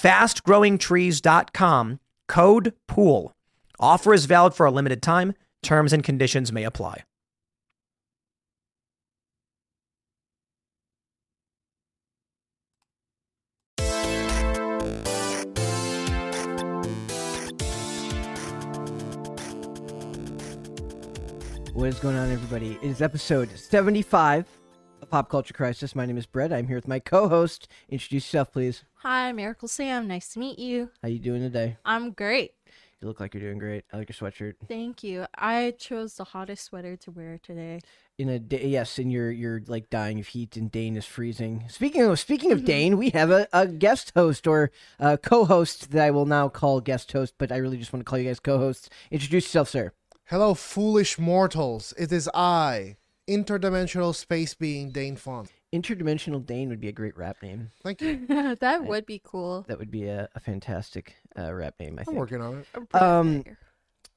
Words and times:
Fastgrowingtrees.com, 0.00 2.00
code 2.28 2.72
POOL. 2.86 3.32
Offer 3.80 4.14
is 4.14 4.26
valid 4.26 4.54
for 4.54 4.66
a 4.66 4.70
limited 4.70 5.02
time. 5.02 5.34
Terms 5.62 5.92
and 5.92 6.04
conditions 6.04 6.52
may 6.52 6.64
apply. 6.64 7.02
What 21.74 21.88
is 21.88 21.98
going 22.00 22.16
on, 22.16 22.30
everybody? 22.30 22.78
It 22.82 22.90
is 22.90 23.02
episode 23.02 23.50
75 23.56 24.46
of 25.02 25.10
Pop 25.10 25.28
Culture 25.28 25.54
Crisis. 25.54 25.94
My 25.94 26.06
name 26.06 26.18
is 26.18 26.26
Brett. 26.26 26.52
I'm 26.52 26.66
here 26.66 26.76
with 26.76 26.88
my 26.88 26.98
co-host. 26.98 27.68
Introduce 27.88 28.24
yourself, 28.26 28.52
please. 28.52 28.84
Hi, 28.96 29.32
Miracle 29.32 29.68
Sam. 29.68 30.08
Nice 30.08 30.28
to 30.30 30.38
meet 30.38 30.58
you. 30.58 30.90
How 31.02 31.08
you 31.08 31.18
doing 31.18 31.40
today? 31.40 31.76
I'm 31.84 32.12
great. 32.12 32.52
You 33.00 33.06
look 33.06 33.20
like 33.20 33.32
you're 33.32 33.42
doing 33.42 33.58
great. 33.58 33.84
I 33.92 33.98
like 33.98 34.08
your 34.08 34.30
sweatshirt. 34.30 34.54
Thank 34.66 35.04
you. 35.04 35.26
I 35.36 35.72
chose 35.78 36.14
the 36.14 36.24
hottest 36.24 36.64
sweater 36.64 36.96
to 36.96 37.10
wear 37.12 37.38
today. 37.40 37.80
In 38.18 38.28
a 38.28 38.40
day, 38.40 38.66
yes, 38.66 38.98
and 38.98 39.12
you're 39.12 39.30
you're 39.30 39.62
like 39.68 39.88
dying 39.88 40.18
of 40.18 40.26
heat, 40.26 40.56
and 40.56 40.72
Dane 40.72 40.96
is 40.96 41.04
freezing. 41.06 41.64
Speaking 41.68 42.02
of 42.02 42.18
speaking 42.18 42.50
Mm-hmm. 42.50 42.58
of 42.58 42.64
Dane, 42.64 42.96
we 42.96 43.10
have 43.10 43.30
a, 43.30 43.46
a 43.52 43.68
guest 43.68 44.10
host 44.16 44.48
or 44.48 44.72
a 44.98 45.16
co-host 45.16 45.92
that 45.92 46.04
I 46.04 46.10
will 46.10 46.26
now 46.26 46.48
call 46.48 46.80
guest 46.80 47.12
host, 47.12 47.34
but 47.38 47.52
I 47.52 47.58
really 47.58 47.76
just 47.78 47.92
want 47.92 48.00
to 48.04 48.08
call 48.10 48.18
you 48.18 48.24
guys 48.28 48.40
co-hosts. 48.40 48.90
Introduce 49.12 49.44
yourself, 49.44 49.68
sir. 49.68 49.92
Hello, 50.24 50.54
foolish 50.54 51.16
mortals. 51.20 51.94
It 51.96 52.10
is 52.10 52.28
I, 52.34 52.96
interdimensional 53.28 54.14
space 54.14 54.54
being 54.54 54.90
Dane 54.90 55.16
Font. 55.16 55.50
Interdimensional 55.72 56.44
Dane 56.44 56.68
would 56.70 56.80
be 56.80 56.88
a 56.88 56.92
great 56.92 57.16
rap 57.16 57.36
name. 57.42 57.70
Thank 57.82 58.00
you. 58.00 58.26
that 58.60 58.84
would 58.84 59.04
be 59.06 59.20
cool. 59.22 59.64
That 59.68 59.78
would 59.78 59.90
be 59.90 60.06
a, 60.06 60.28
a 60.34 60.40
fantastic 60.40 61.14
uh, 61.38 61.52
rap 61.52 61.74
name. 61.78 61.96
I 61.98 62.02
I'm 62.02 62.04
think. 62.06 62.16
working 62.18 62.40
on 62.40 62.58
it. 62.60 62.66
A 62.74 62.80
Brett 62.80 63.02
Um, 63.02 63.44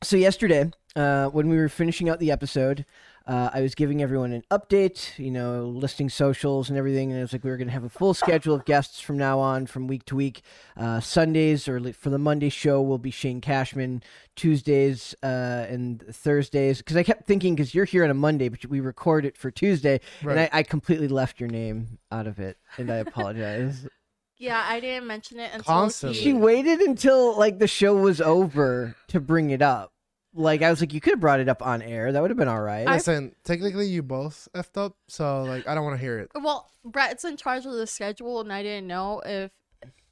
So 0.03 0.15
yesterday, 0.17 0.71
uh, 0.95 1.27
when 1.27 1.49
we 1.49 1.57
were 1.57 1.69
finishing 1.69 2.09
out 2.09 2.19
the 2.19 2.31
episode, 2.31 2.85
uh, 3.27 3.49
I 3.53 3.61
was 3.61 3.75
giving 3.75 4.01
everyone 4.01 4.33
an 4.33 4.43
update, 4.51 5.17
you 5.19 5.31
know, 5.31 5.65
listing 5.65 6.09
socials 6.09 6.69
and 6.69 6.77
everything, 6.77 7.11
and 7.11 7.19
it 7.19 7.21
was 7.21 7.33
like 7.33 7.43
we 7.43 7.49
were 7.49 7.57
going 7.57 7.67
to 7.67 7.73
have 7.73 7.83
a 7.83 7.89
full 7.89 8.13
schedule 8.13 8.55
of 8.55 8.65
guests 8.65 8.99
from 8.99 9.17
now 9.17 9.39
on, 9.39 9.67
from 9.67 9.87
week 9.87 10.05
to 10.05 10.15
week. 10.15 10.41
Uh, 10.75 10.99
Sundays 10.99 11.67
or 11.67 11.93
for 11.93 12.09
the 12.09 12.17
Monday 12.17 12.49
show 12.49 12.81
will 12.81 12.97
be 12.97 13.11
Shane 13.11 13.41
Cashman. 13.41 14.03
Tuesdays 14.35 15.13
uh, 15.21 15.65
and 15.69 16.01
Thursdays, 16.09 16.79
because 16.79 16.95
I 16.95 17.03
kept 17.03 17.27
thinking, 17.27 17.53
because 17.53 17.75
you're 17.75 17.85
here 17.85 18.03
on 18.03 18.09
a 18.09 18.15
Monday, 18.15 18.49
but 18.49 18.65
we 18.65 18.79
record 18.79 19.25
it 19.25 19.37
for 19.37 19.51
Tuesday, 19.51 19.99
and 20.21 20.39
I, 20.39 20.49
I 20.51 20.63
completely 20.63 21.09
left 21.09 21.39
your 21.39 21.49
name 21.49 21.99
out 22.11 22.27
of 22.27 22.39
it, 22.39 22.57
and 22.77 22.89
I 22.89 22.97
apologize. 22.97 23.87
Yeah, 24.41 24.65
I 24.67 24.79
didn't 24.79 25.05
mention 25.05 25.39
it 25.39 25.51
until 25.53 25.65
Constantly. 25.65 26.17
She 26.17 26.33
waited 26.33 26.79
until 26.79 27.37
like 27.37 27.59
the 27.59 27.67
show 27.67 27.93
was 27.93 28.19
over 28.19 28.95
to 29.09 29.19
bring 29.19 29.51
it 29.51 29.61
up. 29.61 29.93
Like 30.33 30.61
I 30.61 30.69
was 30.69 30.79
like, 30.79 30.93
you 30.93 31.01
could 31.01 31.13
have 31.13 31.19
brought 31.19 31.39
it 31.41 31.49
up 31.49 31.65
on 31.65 31.81
air. 31.81 32.11
That 32.11 32.21
would 32.21 32.31
have 32.31 32.37
been 32.37 32.47
all 32.47 32.61
right. 32.61 32.87
I- 32.87 32.93
Listen, 32.95 33.35
technically 33.43 33.87
you 33.87 34.01
both 34.01 34.47
effed 34.55 34.77
up, 34.77 34.95
so 35.07 35.43
like 35.43 35.67
I 35.67 35.75
don't 35.75 35.83
want 35.83 35.97
to 35.97 36.01
hear 36.01 36.19
it. 36.19 36.31
Well, 36.35 36.69
Brett's 36.85 37.25
in 37.25 37.35
charge 37.37 37.65
of 37.65 37.73
the 37.73 37.85
schedule, 37.87 38.39
and 38.39 38.51
I 38.51 38.63
didn't 38.63 38.87
know 38.87 39.21
if 39.25 39.51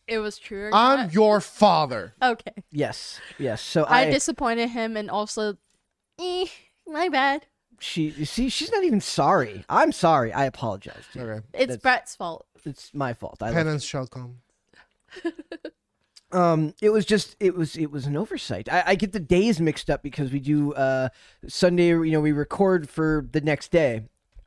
it 0.08 0.20
was 0.20 0.38
true 0.38 0.66
or 0.68 0.72
I'm 0.74 1.00
not. 1.00 1.14
your 1.14 1.40
father. 1.40 2.16
Okay. 2.22 2.52
yes, 2.72 3.22
yes. 3.38 3.62
So 3.62 3.84
I, 3.86 4.02
I, 4.08 4.10
disappointed 4.12 4.70
him, 4.70 4.98
and 4.98 5.10
also, 5.10 5.56
eh, 6.20 6.46
my 6.88 7.08
bad. 7.10 7.46
she 7.80 8.10
you 8.10 8.26
see 8.26 8.50
she's 8.50 8.72
not 8.72 8.84
even 8.84 9.00
sorry. 9.02 9.64
I'm 9.70 9.92
sorry. 9.94 10.34
I 10.34 10.46
apologize. 10.46 11.04
Okay. 11.16 11.46
It's 11.54 11.68
That's- 11.68 11.78
Brett's 11.78 12.16
fault. 12.16 12.46
It's 12.66 12.94
my 12.94 13.14
fault. 13.14 13.38
I 13.42 13.46
left 13.46 13.56
Penance 13.58 13.84
shall 13.86 14.06
come. 14.08 14.40
um 16.32 16.74
it 16.82 16.90
was 16.92 17.06
just 17.06 17.36
it 17.40 17.56
was 17.56 17.76
it 17.76 17.92
was 17.92 18.06
an 18.06 18.16
oversight. 18.16 18.70
I, 18.72 18.84
I 18.88 18.96
get 18.96 19.12
the 19.14 19.20
days 19.20 19.60
mixed 19.60 19.90
up 19.90 20.04
because 20.04 20.32
we 20.32 20.40
do 20.40 20.74
uh 20.74 21.10
sunday 21.48 21.88
you 21.90 22.12
know 22.12 22.22
we 22.22 22.32
record 22.32 22.90
for 22.90 23.26
the 23.32 23.42
next 23.42 23.72
day. 23.72 24.04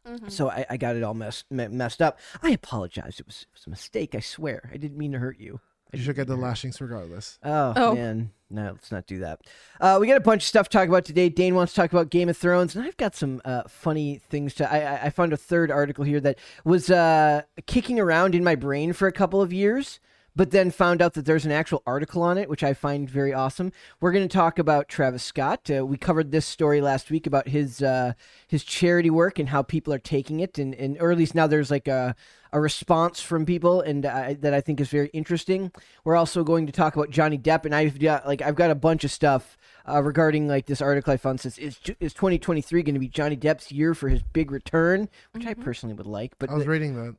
Mhm. 0.06 0.32
so 0.32 0.50
i, 0.50 0.66
I 0.68 0.76
got 0.78 0.96
it 0.96 1.02
all 1.04 1.14
messed 1.14 1.44
messed 1.50 2.02
up. 2.02 2.18
I 2.42 2.50
apologize. 2.50 3.20
It 3.20 3.26
was, 3.26 3.42
it 3.48 3.54
was 3.54 3.66
a 3.66 3.70
mistake 3.70 4.14
i 4.14 4.20
swear. 4.20 4.68
I 4.72 4.76
didn't 4.76 4.98
mean 4.98 5.12
to 5.12 5.18
hurt 5.18 5.38
you. 5.38 5.60
I 5.94 5.96
You 5.98 6.02
should 6.02 6.16
get 6.16 6.26
the 6.26 6.32
mean 6.32 6.40
to 6.40 6.46
hurt- 6.46 6.50
lashings 6.50 6.80
regardless. 6.80 7.38
oh, 7.44 7.72
Oh. 7.76 7.94
man. 7.94 8.30
No 8.50 8.72
let's 8.72 8.90
not 8.92 9.06
do 9.06 9.18
that. 9.20 9.40
Uh 9.80 9.98
we 10.00 10.06
got 10.08 10.16
a 10.16 10.20
bunch 10.20 10.42
of 10.42 10.48
stuff 10.48 10.68
to 10.68 10.76
talk 10.78 10.88
about 10.88 11.04
today. 11.04 11.28
Dane 11.28 11.54
wants 11.54 11.72
to 11.72 11.80
talk 11.80 11.92
about 11.92 12.10
game 12.10 12.28
of 12.28 12.36
thrones 12.36 12.74
and 12.76 12.84
i've 12.84 12.96
got 12.96 13.14
some 13.16 13.40
uh 13.44 13.62
funny 13.68 14.18
things 14.28 14.54
to 14.54 14.70
i 14.72 14.78
i, 14.80 15.02
I 15.06 15.10
found 15.10 15.32
a 15.32 15.36
third 15.36 15.70
article 15.70 16.04
here 16.04 16.20
that 16.20 16.38
was 16.64 16.90
uh 16.90 17.42
kicking 17.66 17.98
around 18.00 18.34
in 18.34 18.42
my 18.44 18.54
brain 18.56 18.92
for 18.92 19.06
a 19.08 19.12
couple 19.12 19.40
of 19.40 19.52
years 19.52 20.00
but 20.34 20.50
then 20.50 20.70
found 20.70 21.02
out 21.02 21.14
that 21.14 21.24
there's 21.24 21.44
an 21.44 21.52
actual 21.52 21.82
article 21.86 22.22
on 22.22 22.38
it, 22.38 22.48
which 22.48 22.64
I 22.64 22.74
find 22.74 23.08
very 23.08 23.32
awesome. 23.32 23.72
We're 24.00 24.12
going 24.12 24.26
to 24.26 24.34
talk 24.34 24.58
about 24.58 24.88
Travis 24.88 25.22
Scott. 25.22 25.70
Uh, 25.70 25.84
we 25.84 25.96
covered 25.96 26.30
this 26.30 26.46
story 26.46 26.80
last 26.80 27.10
week 27.10 27.26
about 27.26 27.48
his 27.48 27.82
uh, 27.82 28.14
his 28.46 28.64
charity 28.64 29.10
work 29.10 29.38
and 29.38 29.48
how 29.50 29.62
people 29.62 29.92
are 29.92 29.98
taking 29.98 30.40
it, 30.40 30.58
and, 30.58 30.74
and 30.74 30.96
or 31.00 31.12
at 31.12 31.18
least 31.18 31.34
now 31.34 31.46
there's 31.46 31.70
like 31.70 31.88
a 31.88 32.14
a 32.54 32.60
response 32.60 33.20
from 33.20 33.46
people, 33.46 33.80
and 33.80 34.04
uh, 34.04 34.34
that 34.40 34.52
I 34.54 34.60
think 34.60 34.80
is 34.80 34.88
very 34.88 35.08
interesting. 35.08 35.72
We're 36.04 36.16
also 36.16 36.44
going 36.44 36.66
to 36.66 36.72
talk 36.72 36.96
about 36.96 37.10
Johnny 37.10 37.38
Depp, 37.38 37.64
and 37.64 37.74
I've 37.74 37.98
got 37.98 38.26
like 38.26 38.42
I've 38.42 38.56
got 38.56 38.70
a 38.70 38.74
bunch 38.76 39.04
of 39.04 39.10
stuff. 39.10 39.56
Uh, 39.84 40.00
regarding 40.00 40.46
like 40.46 40.66
this 40.66 40.80
article 40.80 41.12
I 41.12 41.16
found 41.16 41.40
says 41.40 41.58
is 41.58 41.80
is 41.98 42.14
2023 42.14 42.84
going 42.84 42.94
to 42.94 43.00
be 43.00 43.08
Johnny 43.08 43.36
Depp's 43.36 43.72
year 43.72 43.94
for 43.96 44.08
his 44.08 44.22
big 44.22 44.52
return, 44.52 45.08
which 45.32 45.44
I 45.44 45.54
personally 45.54 45.96
would 45.96 46.06
like. 46.06 46.34
But 46.38 46.50
I 46.50 46.54
was 46.54 46.62
the- 46.62 46.70
reading 46.70 46.94
that. 46.94 47.16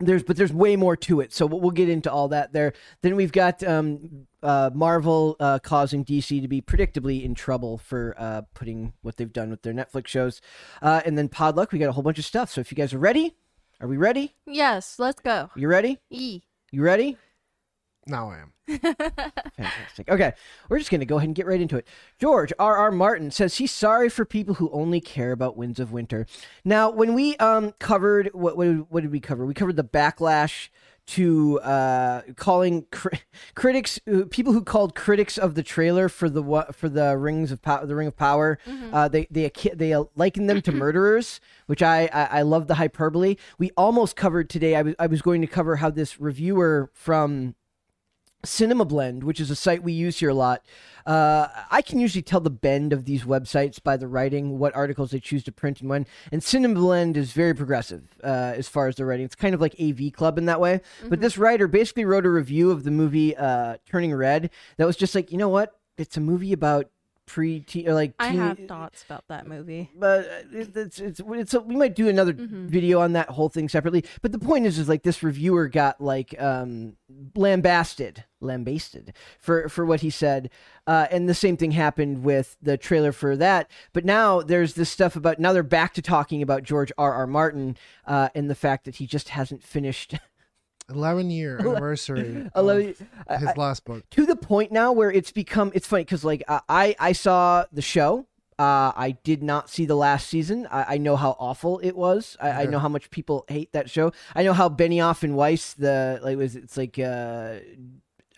There's 0.00 0.22
but 0.22 0.36
there's 0.36 0.52
way 0.52 0.76
more 0.76 0.96
to 0.96 1.20
it. 1.20 1.32
So 1.32 1.46
we'll, 1.46 1.70
get 1.70 1.88
into 1.88 2.10
all 2.10 2.28
that 2.28 2.52
there. 2.52 2.72
Then 3.02 3.16
we've 3.16 3.32
got 3.32 3.62
um 3.62 4.26
uh 4.42 4.70
marvel 4.72 5.36
uh 5.40 5.58
causing 5.58 6.04
dc 6.04 6.40
to 6.40 6.48
be 6.48 6.62
predictably 6.62 7.24
in 7.24 7.34
trouble 7.34 7.78
for 7.78 8.14
uh 8.18 8.42
putting 8.54 8.92
what 9.02 9.16
they've 9.16 9.32
done 9.32 9.50
with 9.50 9.62
their 9.62 9.74
netflix 9.74 10.08
shows. 10.08 10.40
Uh 10.80 11.02
and 11.04 11.18
then 11.18 11.28
podluck 11.28 11.72
we 11.72 11.78
got 11.78 11.88
a 11.88 11.92
whole 11.92 12.02
bunch 12.02 12.18
of 12.18 12.24
stuff. 12.24 12.50
So 12.50 12.60
if 12.60 12.70
you 12.70 12.76
guys 12.76 12.94
are 12.94 12.98
ready 12.98 13.34
are 13.80 13.86
we 13.86 13.96
ready? 13.96 14.34
Yes, 14.44 14.98
let's 14.98 15.20
go. 15.20 15.50
you 15.54 15.68
ready? 15.68 15.98
E. 16.10 16.42
you 16.72 16.82
ready 16.82 17.16
Now 18.08 18.30
I 18.30 18.38
am. 18.38 18.52
Fantastic. 19.56 20.08
Okay, 20.08 20.32
we're 20.68 20.78
just 20.78 20.90
going 20.90 21.00
to 21.00 21.06
go 21.06 21.16
ahead 21.16 21.28
and 21.28 21.34
get 21.36 21.46
right 21.46 21.60
into 21.60 21.76
it. 21.76 21.86
George 22.18 22.52
R. 22.58 22.76
R. 22.76 22.90
Martin 22.90 23.30
says 23.30 23.56
he's 23.56 23.70
sorry 23.72 24.08
for 24.08 24.24
people 24.24 24.54
who 24.54 24.70
only 24.72 25.00
care 25.00 25.32
about 25.32 25.56
Winds 25.56 25.78
of 25.78 25.92
Winter. 25.92 26.26
Now, 26.64 26.90
when 26.90 27.14
we 27.14 27.36
um 27.36 27.72
covered 27.78 28.30
what 28.32 28.56
what 28.56 28.64
did, 28.64 28.86
what 28.90 29.00
did 29.02 29.12
we 29.12 29.20
cover? 29.20 29.44
We 29.46 29.54
covered 29.54 29.76
the 29.76 29.84
backlash 29.84 30.68
to 31.08 31.58
uh 31.60 32.20
calling 32.36 32.84
cri- 32.92 33.20
critics 33.54 33.98
uh, 34.12 34.24
people 34.30 34.52
who 34.52 34.62
called 34.62 34.94
critics 34.94 35.38
of 35.38 35.54
the 35.54 35.62
trailer 35.62 36.06
for 36.08 36.28
the 36.28 36.42
wa- 36.42 36.70
for 36.70 36.90
the 36.90 37.16
rings 37.16 37.50
of 37.50 37.62
power 37.62 37.86
the 37.86 37.94
ring 37.94 38.08
of 38.08 38.14
power 38.14 38.58
uh 38.92 39.08
they 39.08 39.26
they 39.30 39.50
they 39.74 39.94
uh, 39.94 40.04
likened 40.16 40.50
them 40.50 40.60
to 40.60 40.70
murderers 40.70 41.40
which 41.64 41.82
I, 41.82 42.10
I 42.12 42.24
i 42.24 42.42
love 42.42 42.66
the 42.66 42.74
hyperbole 42.74 43.36
we 43.58 43.70
almost 43.74 44.16
covered 44.16 44.50
today 44.50 44.76
i 44.76 44.82
was 44.82 44.94
i 44.98 45.06
was 45.06 45.22
going 45.22 45.40
to 45.40 45.46
cover 45.46 45.76
how 45.76 45.88
this 45.88 46.20
reviewer 46.20 46.90
from 46.92 47.54
Cinema 48.44 48.84
Blend, 48.84 49.24
which 49.24 49.40
is 49.40 49.50
a 49.50 49.56
site 49.56 49.82
we 49.82 49.92
use 49.92 50.18
here 50.20 50.30
a 50.30 50.34
lot, 50.34 50.64
uh, 51.06 51.48
I 51.70 51.82
can 51.82 51.98
usually 51.98 52.22
tell 52.22 52.40
the 52.40 52.50
bend 52.50 52.92
of 52.92 53.04
these 53.04 53.24
websites 53.24 53.82
by 53.82 53.96
the 53.96 54.06
writing, 54.06 54.58
what 54.58 54.76
articles 54.76 55.10
they 55.10 55.20
choose 55.20 55.42
to 55.44 55.52
print 55.52 55.80
and 55.80 55.88
when. 55.88 56.06
And 56.30 56.42
Cinema 56.42 56.74
Blend 56.74 57.16
is 57.16 57.32
very 57.32 57.54
progressive 57.54 58.04
uh, 58.22 58.52
as 58.56 58.68
far 58.68 58.86
as 58.86 58.96
the 58.96 59.04
writing. 59.04 59.24
It's 59.24 59.34
kind 59.34 59.54
of 59.54 59.60
like 59.60 59.74
AV 59.80 60.12
Club 60.12 60.38
in 60.38 60.44
that 60.46 60.60
way. 60.60 60.80
But 61.08 61.20
this 61.20 61.38
writer 61.38 61.66
basically 61.66 62.04
wrote 62.04 62.26
a 62.26 62.30
review 62.30 62.70
of 62.70 62.84
the 62.84 62.90
movie 62.90 63.36
uh, 63.36 63.78
Turning 63.88 64.14
Red 64.14 64.50
that 64.76 64.86
was 64.86 64.96
just 64.96 65.14
like, 65.14 65.32
you 65.32 65.38
know 65.38 65.48
what? 65.48 65.78
It's 65.96 66.16
a 66.16 66.20
movie 66.20 66.52
about 66.52 66.90
pre 67.28 67.64
or 67.86 67.94
like 67.94 68.14
I 68.18 68.30
teen- 68.30 68.38
have 68.40 68.58
thoughts 68.66 69.04
about 69.04 69.24
that 69.28 69.46
movie. 69.46 69.90
but 69.94 70.20
uh, 70.26 70.58
it- 70.58 70.76
it's 70.76 70.98
it's 70.98 71.20
it's 71.24 71.54
a, 71.54 71.60
we 71.60 71.76
might 71.76 71.94
do 71.94 72.08
another 72.08 72.32
video 72.34 73.00
on 73.00 73.12
that 73.12 73.28
whole 73.30 73.48
thing 73.48 73.68
separately. 73.68 74.04
But 74.22 74.32
the 74.32 74.38
point 74.38 74.66
is, 74.66 74.78
is 74.78 74.88
like 74.88 75.02
this 75.04 75.22
reviewer 75.22 75.68
got 75.68 76.00
like 76.00 76.34
um 76.40 76.96
lambasted, 77.36 78.24
lambasted 78.40 79.12
for 79.38 79.68
for 79.68 79.84
what 79.86 80.00
he 80.00 80.10
said, 80.10 80.50
uh, 80.86 81.06
and 81.10 81.28
the 81.28 81.34
same 81.34 81.56
thing 81.56 81.72
happened 81.72 82.22
with 82.24 82.56
the 82.62 82.76
trailer 82.76 83.12
for 83.12 83.36
that. 83.36 83.70
But 83.92 84.04
now 84.04 84.40
there's 84.42 84.74
this 84.74 84.90
stuff 84.90 85.16
about 85.16 85.38
now 85.38 85.52
they're 85.52 85.62
back 85.62 85.94
to 85.94 86.02
talking 86.02 86.42
about 86.42 86.62
George 86.62 86.92
R. 86.98 87.12
R. 87.12 87.26
Martin 87.26 87.76
uh, 88.06 88.28
and 88.34 88.50
the 88.50 88.54
fact 88.54 88.84
that 88.84 88.96
he 88.96 89.06
just 89.06 89.30
hasn't 89.30 89.62
finished. 89.62 90.14
11 90.90 91.30
year 91.30 91.58
anniversary 91.60 92.48
I 92.54 92.60
love 92.60 92.78
of 92.78 92.84
it. 92.84 93.00
I- 93.28 93.36
his 93.36 93.56
last 93.56 93.84
book. 93.84 94.08
to 94.10 94.26
the 94.26 94.36
point 94.36 94.72
now 94.72 94.92
where 94.92 95.10
it's 95.10 95.32
become 95.32 95.70
it's 95.74 95.86
funny 95.86 96.04
because 96.04 96.24
like 96.24 96.42
uh, 96.48 96.60
I 96.68 96.94
I 96.98 97.12
saw 97.12 97.64
the 97.72 97.82
show. 97.82 98.26
Uh, 98.58 98.90
I 98.96 99.12
did 99.22 99.40
not 99.40 99.70
see 99.70 99.86
the 99.86 99.94
last 99.94 100.26
season. 100.26 100.66
I, 100.68 100.94
I 100.94 100.98
know 100.98 101.14
how 101.14 101.36
awful 101.38 101.78
it 101.78 101.92
was. 101.94 102.36
I, 102.40 102.50
I 102.50 102.66
know 102.66 102.80
how 102.80 102.88
much 102.88 103.08
people 103.10 103.44
hate 103.46 103.72
that 103.72 103.88
show. 103.88 104.10
I 104.34 104.42
know 104.42 104.52
how 104.52 104.68
Benioff 104.68 105.22
and 105.22 105.36
Weiss 105.36 105.74
the 105.74 106.18
like 106.24 106.36
was 106.36 106.56
it's 106.56 106.76
like 106.76 106.98
uh, 106.98 107.58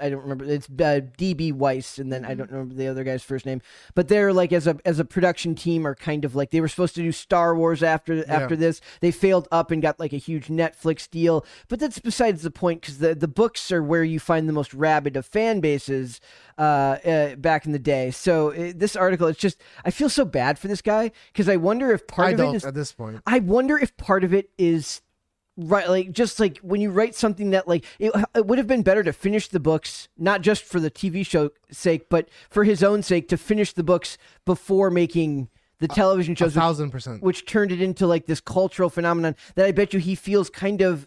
I 0.00 0.10
don't 0.10 0.22
remember 0.22 0.44
it's 0.44 0.66
uh, 0.66 1.00
DB 1.18 1.52
Weiss 1.52 1.98
and 1.98 2.12
then 2.12 2.24
I 2.24 2.34
don't 2.34 2.50
remember 2.50 2.74
the 2.74 2.88
other 2.88 3.04
guy's 3.04 3.22
first 3.22 3.46
name. 3.46 3.62
But 3.94 4.08
they're 4.08 4.32
like 4.32 4.52
as 4.52 4.66
a 4.66 4.78
as 4.84 4.98
a 4.98 5.04
production 5.04 5.54
team 5.54 5.86
are 5.86 5.94
kind 5.94 6.24
of 6.24 6.34
like 6.34 6.50
they 6.50 6.60
were 6.60 6.68
supposed 6.68 6.94
to 6.96 7.02
do 7.02 7.12
Star 7.12 7.54
Wars 7.54 7.82
after 7.82 8.28
after 8.30 8.56
this. 8.56 8.80
They 9.00 9.10
failed 9.10 9.48
up 9.52 9.70
and 9.70 9.82
got 9.82 10.00
like 10.00 10.12
a 10.12 10.18
huge 10.18 10.48
Netflix 10.48 11.08
deal. 11.08 11.44
But 11.68 11.80
that's 11.80 11.98
besides 11.98 12.42
the 12.42 12.50
point 12.50 12.80
because 12.82 12.98
the 12.98 13.14
the 13.14 13.28
books 13.28 13.70
are 13.70 13.82
where 13.82 14.04
you 14.04 14.20
find 14.20 14.48
the 14.48 14.52
most 14.52 14.74
rabid 14.74 15.16
of 15.16 15.26
fan 15.26 15.60
bases 15.60 16.20
uh, 16.58 16.98
uh, 17.04 17.36
back 17.36 17.66
in 17.66 17.72
the 17.72 17.78
day. 17.78 18.10
So 18.10 18.52
uh, 18.52 18.72
this 18.74 18.96
article, 18.96 19.26
it's 19.26 19.38
just 19.38 19.60
I 19.84 19.90
feel 19.90 20.08
so 20.08 20.24
bad 20.24 20.58
for 20.58 20.68
this 20.68 20.82
guy 20.82 21.10
because 21.32 21.48
I 21.48 21.56
wonder 21.56 21.92
if 21.92 22.06
part 22.06 22.28
I 22.28 22.30
of 22.32 22.40
it 22.40 22.56
is 22.56 22.64
at 22.64 22.74
this 22.74 22.92
point. 22.92 23.20
I 23.26 23.38
wonder 23.38 23.78
if 23.78 23.96
part 23.96 24.24
of 24.24 24.34
it 24.34 24.50
is 24.58 25.00
right 25.68 25.88
like 25.88 26.12
just 26.12 26.40
like 26.40 26.58
when 26.58 26.80
you 26.80 26.90
write 26.90 27.14
something 27.14 27.50
that 27.50 27.68
like 27.68 27.84
it, 27.98 28.12
it 28.34 28.46
would 28.46 28.58
have 28.58 28.66
been 28.66 28.82
better 28.82 29.02
to 29.02 29.12
finish 29.12 29.48
the 29.48 29.60
books 29.60 30.08
not 30.16 30.40
just 30.40 30.64
for 30.64 30.80
the 30.80 30.90
TV 30.90 31.24
show 31.24 31.50
sake 31.70 32.08
but 32.08 32.28
for 32.48 32.64
his 32.64 32.82
own 32.82 33.02
sake 33.02 33.28
to 33.28 33.36
finish 33.36 33.72
the 33.72 33.82
books 33.82 34.16
before 34.44 34.90
making 34.90 35.48
the 35.78 35.88
television 35.88 36.32
A 36.32 36.36
shows 36.36 36.54
which, 36.54 36.60
thousand 36.60 36.90
percent. 36.90 37.22
which 37.22 37.46
turned 37.46 37.72
it 37.72 37.82
into 37.82 38.06
like 38.06 38.26
this 38.26 38.40
cultural 38.40 38.90
phenomenon 38.90 39.34
that 39.54 39.66
I 39.66 39.72
bet 39.72 39.92
you 39.92 40.00
he 40.00 40.14
feels 40.14 40.50
kind 40.50 40.80
of 40.80 41.06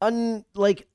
un 0.00 0.44
like 0.54 0.86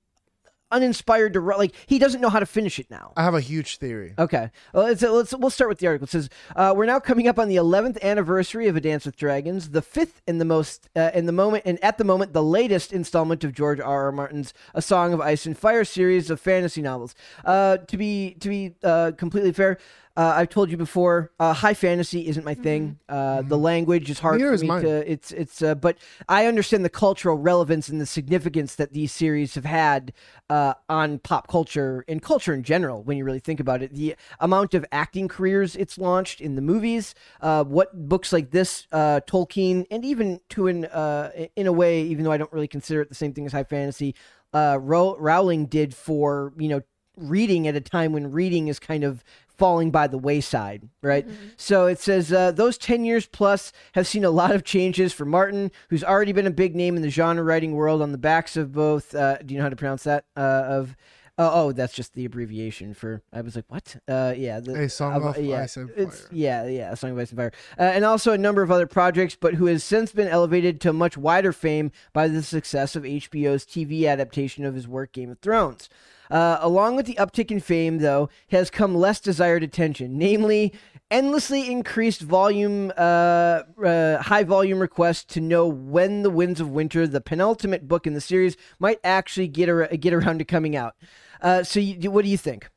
uninspired 0.73 1.33
to 1.33 1.39
write 1.39 1.57
like 1.59 1.75
he 1.85 1.99
doesn't 1.99 2.19
know 2.19 2.29
how 2.29 2.39
to 2.39 2.45
finish 2.45 2.79
it 2.79 2.89
now 2.91 3.13
I 3.15 3.23
have 3.23 3.35
a 3.35 3.41
huge 3.41 3.77
theory. 3.77 4.13
Okay. 4.17 4.51
Well, 4.73 4.85
let's, 4.85 5.01
let's 5.01 5.33
we'll 5.35 5.49
start 5.49 5.69
with 5.69 5.79
the 5.79 5.87
article. 5.87 6.05
It 6.05 6.11
says 6.11 6.29
uh, 6.55 6.73
we're 6.75 6.85
now 6.85 6.99
coming 6.99 7.27
up 7.27 7.39
on 7.39 7.47
the 7.47 7.55
11th 7.55 8.01
anniversary 8.01 8.67
of 8.67 8.75
A 8.75 8.81
Dance 8.81 9.05
with 9.05 9.15
Dragons, 9.15 9.69
the 9.69 9.81
fifth 9.81 10.21
in 10.27 10.37
the 10.39 10.45
most 10.45 10.89
uh, 10.95 11.11
in 11.13 11.25
the 11.25 11.31
moment 11.31 11.63
and 11.65 11.83
at 11.83 11.97
the 11.97 12.03
moment 12.03 12.33
the 12.33 12.43
latest 12.43 12.91
installment 12.91 13.43
of 13.43 13.53
George 13.53 13.79
R. 13.79 13.93
R. 13.93 14.11
Martin's 14.11 14.53
A 14.73 14.81
Song 14.81 15.13
of 15.13 15.21
Ice 15.21 15.45
and 15.45 15.57
Fire 15.57 15.85
series 15.85 16.29
of 16.29 16.39
fantasy 16.39 16.81
novels. 16.81 17.15
Uh, 17.45 17.77
to 17.77 17.97
be 17.97 18.35
to 18.39 18.49
be 18.49 18.75
uh, 18.83 19.11
completely 19.17 19.51
fair. 19.51 19.77
Uh, 20.15 20.33
I've 20.35 20.49
told 20.49 20.69
you 20.69 20.77
before, 20.77 21.31
uh, 21.39 21.53
high 21.53 21.73
fantasy 21.73 22.27
isn't 22.27 22.45
my 22.45 22.53
thing. 22.53 22.99
Uh, 23.09 23.41
The 23.41 23.57
language 23.57 24.11
is 24.11 24.19
hard 24.19 24.37
Neither 24.39 24.51
for 24.51 24.53
is 24.53 24.61
me 24.61 24.67
mine. 24.67 24.81
to. 24.83 25.11
It's 25.11 25.31
it's. 25.31 25.61
Uh, 25.63 25.73
but 25.73 25.97
I 26.29 26.45
understand 26.45 26.85
the 26.85 26.89
cultural 26.89 27.35
relevance 27.35 27.89
and 27.89 27.99
the 27.99 28.05
significance 28.05 28.75
that 28.75 28.93
these 28.93 29.11
series 29.11 29.55
have 29.55 29.65
had 29.65 30.13
uh, 30.51 30.75
on 30.87 31.17
pop 31.17 31.47
culture 31.47 32.05
and 32.07 32.21
culture 32.21 32.53
in 32.53 32.61
general. 32.61 33.01
When 33.01 33.17
you 33.17 33.25
really 33.25 33.39
think 33.39 33.59
about 33.59 33.81
it, 33.81 33.95
the 33.95 34.15
amount 34.39 34.75
of 34.75 34.85
acting 34.91 35.27
careers 35.27 35.75
it's 35.75 35.97
launched 35.97 36.41
in 36.41 36.53
the 36.53 36.61
movies, 36.61 37.15
uh, 37.41 37.63
what 37.63 38.07
books 38.07 38.31
like 38.31 38.51
this, 38.51 38.85
uh, 38.91 39.21
Tolkien, 39.25 39.87
and 39.89 40.05
even 40.05 40.39
to 40.49 40.67
an 40.67 40.85
uh, 40.85 41.31
in 41.55 41.65
a 41.65 41.73
way, 41.73 42.03
even 42.03 42.23
though 42.23 42.31
I 42.31 42.37
don't 42.37 42.53
really 42.53 42.67
consider 42.67 43.01
it 43.01 43.09
the 43.09 43.15
same 43.15 43.33
thing 43.33 43.47
as 43.47 43.51
high 43.51 43.63
fantasy, 43.63 44.13
uh, 44.53 44.77
Row- 44.79 45.17
Rowling 45.17 45.65
did 45.65 45.95
for 45.95 46.53
you 46.55 46.69
know 46.69 46.81
reading 47.15 47.67
at 47.67 47.75
a 47.75 47.81
time 47.81 48.11
when 48.11 48.31
reading 48.31 48.67
is 48.69 48.79
kind 48.79 49.03
of 49.03 49.23
falling 49.57 49.91
by 49.91 50.07
the 50.07 50.17
wayside, 50.17 50.87
right? 51.01 51.27
So 51.57 51.87
it 51.87 51.99
says 51.99 52.31
uh, 52.33 52.51
those 52.51 52.77
10 52.77 53.05
years 53.05 53.25
plus 53.25 53.71
have 53.93 54.07
seen 54.07 54.23
a 54.23 54.29
lot 54.29 54.51
of 54.51 54.63
changes 54.63 55.13
for 55.13 55.25
Martin, 55.25 55.71
who's 55.89 56.03
already 56.03 56.31
been 56.31 56.47
a 56.47 56.51
big 56.51 56.75
name 56.75 56.95
in 56.95 57.01
the 57.01 57.09
genre 57.09 57.43
writing 57.43 57.73
world 57.73 58.01
on 58.01 58.11
the 58.11 58.17
backs 58.17 58.57
of 58.57 58.71
both. 58.71 59.13
Uh, 59.13 59.37
do 59.37 59.53
you 59.53 59.57
know 59.59 59.63
how 59.63 59.69
to 59.69 59.75
pronounce 59.75 60.03
that? 60.03 60.25
Uh, 60.35 60.39
of 60.39 60.95
oh, 61.37 61.51
oh, 61.53 61.71
that's 61.71 61.93
just 61.93 62.13
the 62.13 62.25
abbreviation 62.25 62.93
for. 62.93 63.21
I 63.31 63.41
was 63.41 63.55
like, 63.55 63.65
what? 63.67 63.95
Uh, 64.07 64.33
yeah, 64.35 64.59
the, 64.59 64.83
A 64.83 64.89
Song 64.89 65.23
of 65.23 65.37
yeah, 65.37 65.61
Ice 65.63 65.77
and 65.77 65.89
it's- 65.91 66.21
Fire. 66.21 66.29
Yeah, 66.31 66.67
yeah, 66.67 66.91
a 66.91 66.95
song 66.95 67.11
of 67.11 67.19
ice 67.19 67.29
and 67.29 67.37
fire, 67.37 67.51
uh, 67.79 67.83
and 67.83 68.05
also 68.05 68.33
a 68.33 68.37
number 68.37 68.61
of 68.61 68.71
other 68.71 68.87
projects, 68.87 69.35
but 69.39 69.55
who 69.55 69.65
has 69.67 69.83
since 69.83 70.11
been 70.11 70.27
elevated 70.27 70.79
to 70.81 70.93
much 70.93 71.17
wider 71.17 71.51
fame 71.51 71.91
by 72.11 72.27
the 72.27 72.43
success 72.43 72.95
of 72.95 73.03
HBO's 73.03 73.65
TV 73.65 74.07
adaptation 74.07 74.65
of 74.65 74.75
his 74.75 74.87
work, 74.87 75.11
Game 75.11 75.31
of 75.31 75.39
Thrones. 75.39 75.89
Uh, 76.33 76.57
along 76.61 76.95
with 76.95 77.05
the 77.05 77.13
uptick 77.13 77.51
in 77.51 77.59
fame, 77.59 77.99
though, 77.99 78.27
has 78.49 78.69
come 78.69 78.95
less 78.95 79.19
desired 79.19 79.63
attention, 79.63 80.17
namely 80.17 80.73
endlessly 81.11 81.71
increased 81.71 82.21
volume, 82.21 82.91
uh, 82.97 83.61
uh, 83.85 84.21
high 84.21 84.43
volume 84.43 84.79
requests 84.79 85.23
to 85.23 85.39
know 85.39 85.67
when 85.67 86.23
the 86.23 86.29
Winds 86.31 86.59
of 86.59 86.69
Winter, 86.71 87.05
the 87.05 87.21
penultimate 87.21 87.87
book 87.87 88.07
in 88.07 88.15
the 88.15 88.21
series, 88.21 88.57
might 88.79 88.99
actually 89.03 89.47
get 89.47 89.69
ar- 89.69 89.87
get 89.87 90.13
around 90.13 90.39
to 90.39 90.45
coming 90.45 90.75
out. 90.75 90.95
Uh, 91.39 91.63
so, 91.63 91.79
you, 91.79 92.09
what 92.09 92.23
do 92.23 92.29
you 92.29 92.37
think? 92.37 92.67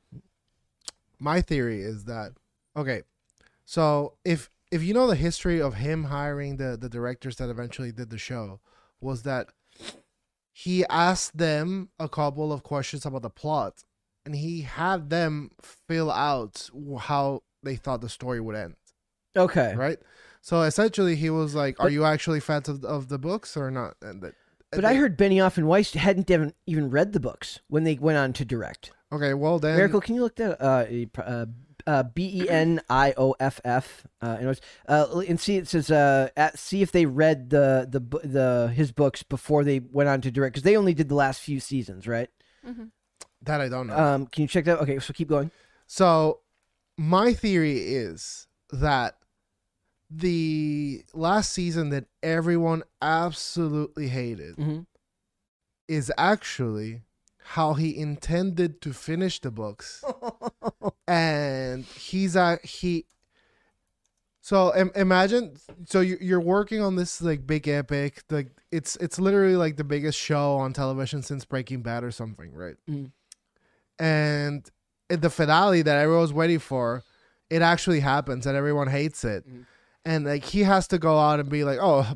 my 1.19 1.41
theory 1.41 1.81
is 1.81 2.05
that 2.05 2.33
okay 2.77 3.03
so 3.65 4.15
if 4.25 4.51
if 4.71 4.83
you 4.83 4.93
know 4.93 5.07
the 5.07 5.17
history 5.17 5.61
of 5.61 5.75
him 5.75 6.05
hiring 6.05 6.57
the 6.57 6.77
the 6.77 6.89
directors 6.89 7.37
that 7.37 7.49
eventually 7.49 7.93
did 7.93 8.11
the 8.11 8.19
show 8.19 8.61
was 9.01 9.23
that 9.23 9.49
he 10.59 10.87
asked 10.87 11.37
them 11.37 11.91
a 11.99 12.09
couple 12.09 12.51
of 12.51 12.63
questions 12.63 13.05
about 13.05 13.21
the 13.21 13.29
plot 13.29 13.85
and 14.25 14.35
he 14.35 14.63
had 14.63 15.11
them 15.11 15.51
fill 15.61 16.11
out 16.11 16.71
how 17.01 17.43
they 17.63 17.77
thought 17.77 18.01
the 18.01 18.09
story 18.09 18.41
would 18.41 18.57
end 18.57 18.75
Okay. 19.37 19.75
right 19.77 19.99
so 20.41 20.63
essentially 20.63 21.15
he 21.15 21.29
was 21.29 21.55
like 21.55 21.79
are 21.79 21.85
But- 21.87 21.93
you 21.93 22.05
actually 22.07 22.41
fans 22.41 22.71
of, 22.71 22.83
of 22.85 23.09
the 23.09 23.19
books 23.19 23.55
or 23.55 23.71
not 23.71 23.97
and 24.01 24.23
that 24.23 24.35
But 24.73 24.87
I 24.87 24.95
heard 24.95 25.19
Benioff 25.19 25.59
and 25.59 25.69
Weiss 25.69 25.93
hadn't 25.93 26.31
even, 26.31 26.55
even 26.67 26.89
read 26.91 27.13
the 27.13 27.21
books 27.21 27.61
when 27.69 27.85
they 27.85 27.95
went 27.95 28.17
on 28.19 28.33
to 28.35 28.45
direct. 28.47 28.93
okay 29.13 29.35
well 29.35 29.59
then 29.59 29.77
Miracle, 29.77 30.01
can 30.01 30.15
you 30.15 30.23
look 30.23 30.37
that 30.37 30.59
uh, 30.59 30.87
uh, 31.21 31.47
uh, 31.87 32.03
B 32.03 32.43
E 32.43 32.49
N 32.49 32.81
I 32.91 33.15
O 33.17 33.35
F 33.39 33.61
F 33.65 34.07
uh, 34.21 34.37
anyways, 34.39 34.61
uh, 34.89 35.23
and 35.29 35.41
see 35.41 35.57
it 35.57 35.69
says 35.69 35.91
uh, 35.91 36.29
at, 36.37 36.59
see 36.59 36.83
if 36.83 36.93
they 36.93 37.07
read 37.07 37.51
the 37.51 37.87
the 37.89 38.01
the 38.27 38.73
his 38.75 38.93
books 38.93 39.23
before 39.23 39.65
they 39.65 39.81
went 39.81 40.09
on 40.09 40.21
to 40.23 40.31
direct 40.31 40.55
because 40.55 40.65
they 40.65 40.77
only 40.77 40.95
did 40.95 41.09
the 41.09 41.15
last 41.15 41.41
few 41.41 41.61
seasons, 41.61 42.07
right? 42.07 42.31
that 43.43 43.61
i 43.61 43.69
don't 43.69 43.87
know 43.87 43.97
Um, 43.97 44.27
can 44.27 44.43
you 44.43 44.49
check 44.49 44.65
that? 44.65 44.81
Okay, 44.81 44.99
so 44.99 45.13
keep 45.13 45.29
going. 45.29 45.51
So, 45.87 46.41
my 46.99 47.33
theory 47.33 47.79
is 47.79 48.49
that 48.73 49.19
the 50.11 51.05
last 51.15 51.53
season 51.53 51.91
that 51.91 52.07
everyone 52.23 52.83
absolutely 53.01 54.09
hated 54.09 54.57
hmm 54.57 54.81
is 55.89 56.11
actually 56.19 57.03
how 57.51 57.75
he 57.75 57.97
intended 57.97 58.81
to 58.83 58.93
finish 58.93 59.41
the 59.41 59.51
books, 59.51 60.03
and 61.09 61.85
he's 61.85 62.37
a 62.37 62.59
he. 62.63 63.07
So 64.41 64.73
Im- 64.77 64.93
imagine, 64.95 65.57
so 65.87 66.01
you- 66.01 66.19
you're 66.21 66.41
working 66.41 66.81
on 66.81 66.95
this 66.97 67.21
like 67.21 67.47
big 67.47 67.67
epic, 67.67 68.23
like 68.31 68.49
it's 68.71 68.97
it's 68.97 69.19
literally 69.19 69.57
like 69.57 69.77
the 69.77 69.85
biggest 69.85 70.19
show 70.19 70.55
on 70.57 70.73
television 70.73 71.23
since 71.23 71.45
Breaking 71.45 71.83
Bad 71.83 72.05
or 72.05 72.11
something, 72.13 72.53
right? 72.53 72.77
Mhm. 72.89 73.11
And 73.99 74.71
in 75.11 75.21
the 75.21 75.31
finale 75.31 75.83
that 75.83 75.97
everyone's 75.99 76.33
waiting 76.33 76.59
for, 76.59 77.03
it 77.51 77.63
actually 77.63 78.01
happens 78.01 78.47
and 78.47 78.57
everyone 78.57 78.89
hates 78.89 79.25
it, 79.25 79.49
Mhm. 79.49 79.67
and 80.05 80.25
like 80.27 80.45
he 80.45 80.63
has 80.63 80.87
to 80.89 80.99
go 80.99 81.19
out 81.19 81.41
and 81.41 81.49
be 81.49 81.65
like, 81.65 81.79
"Oh, 81.81 82.07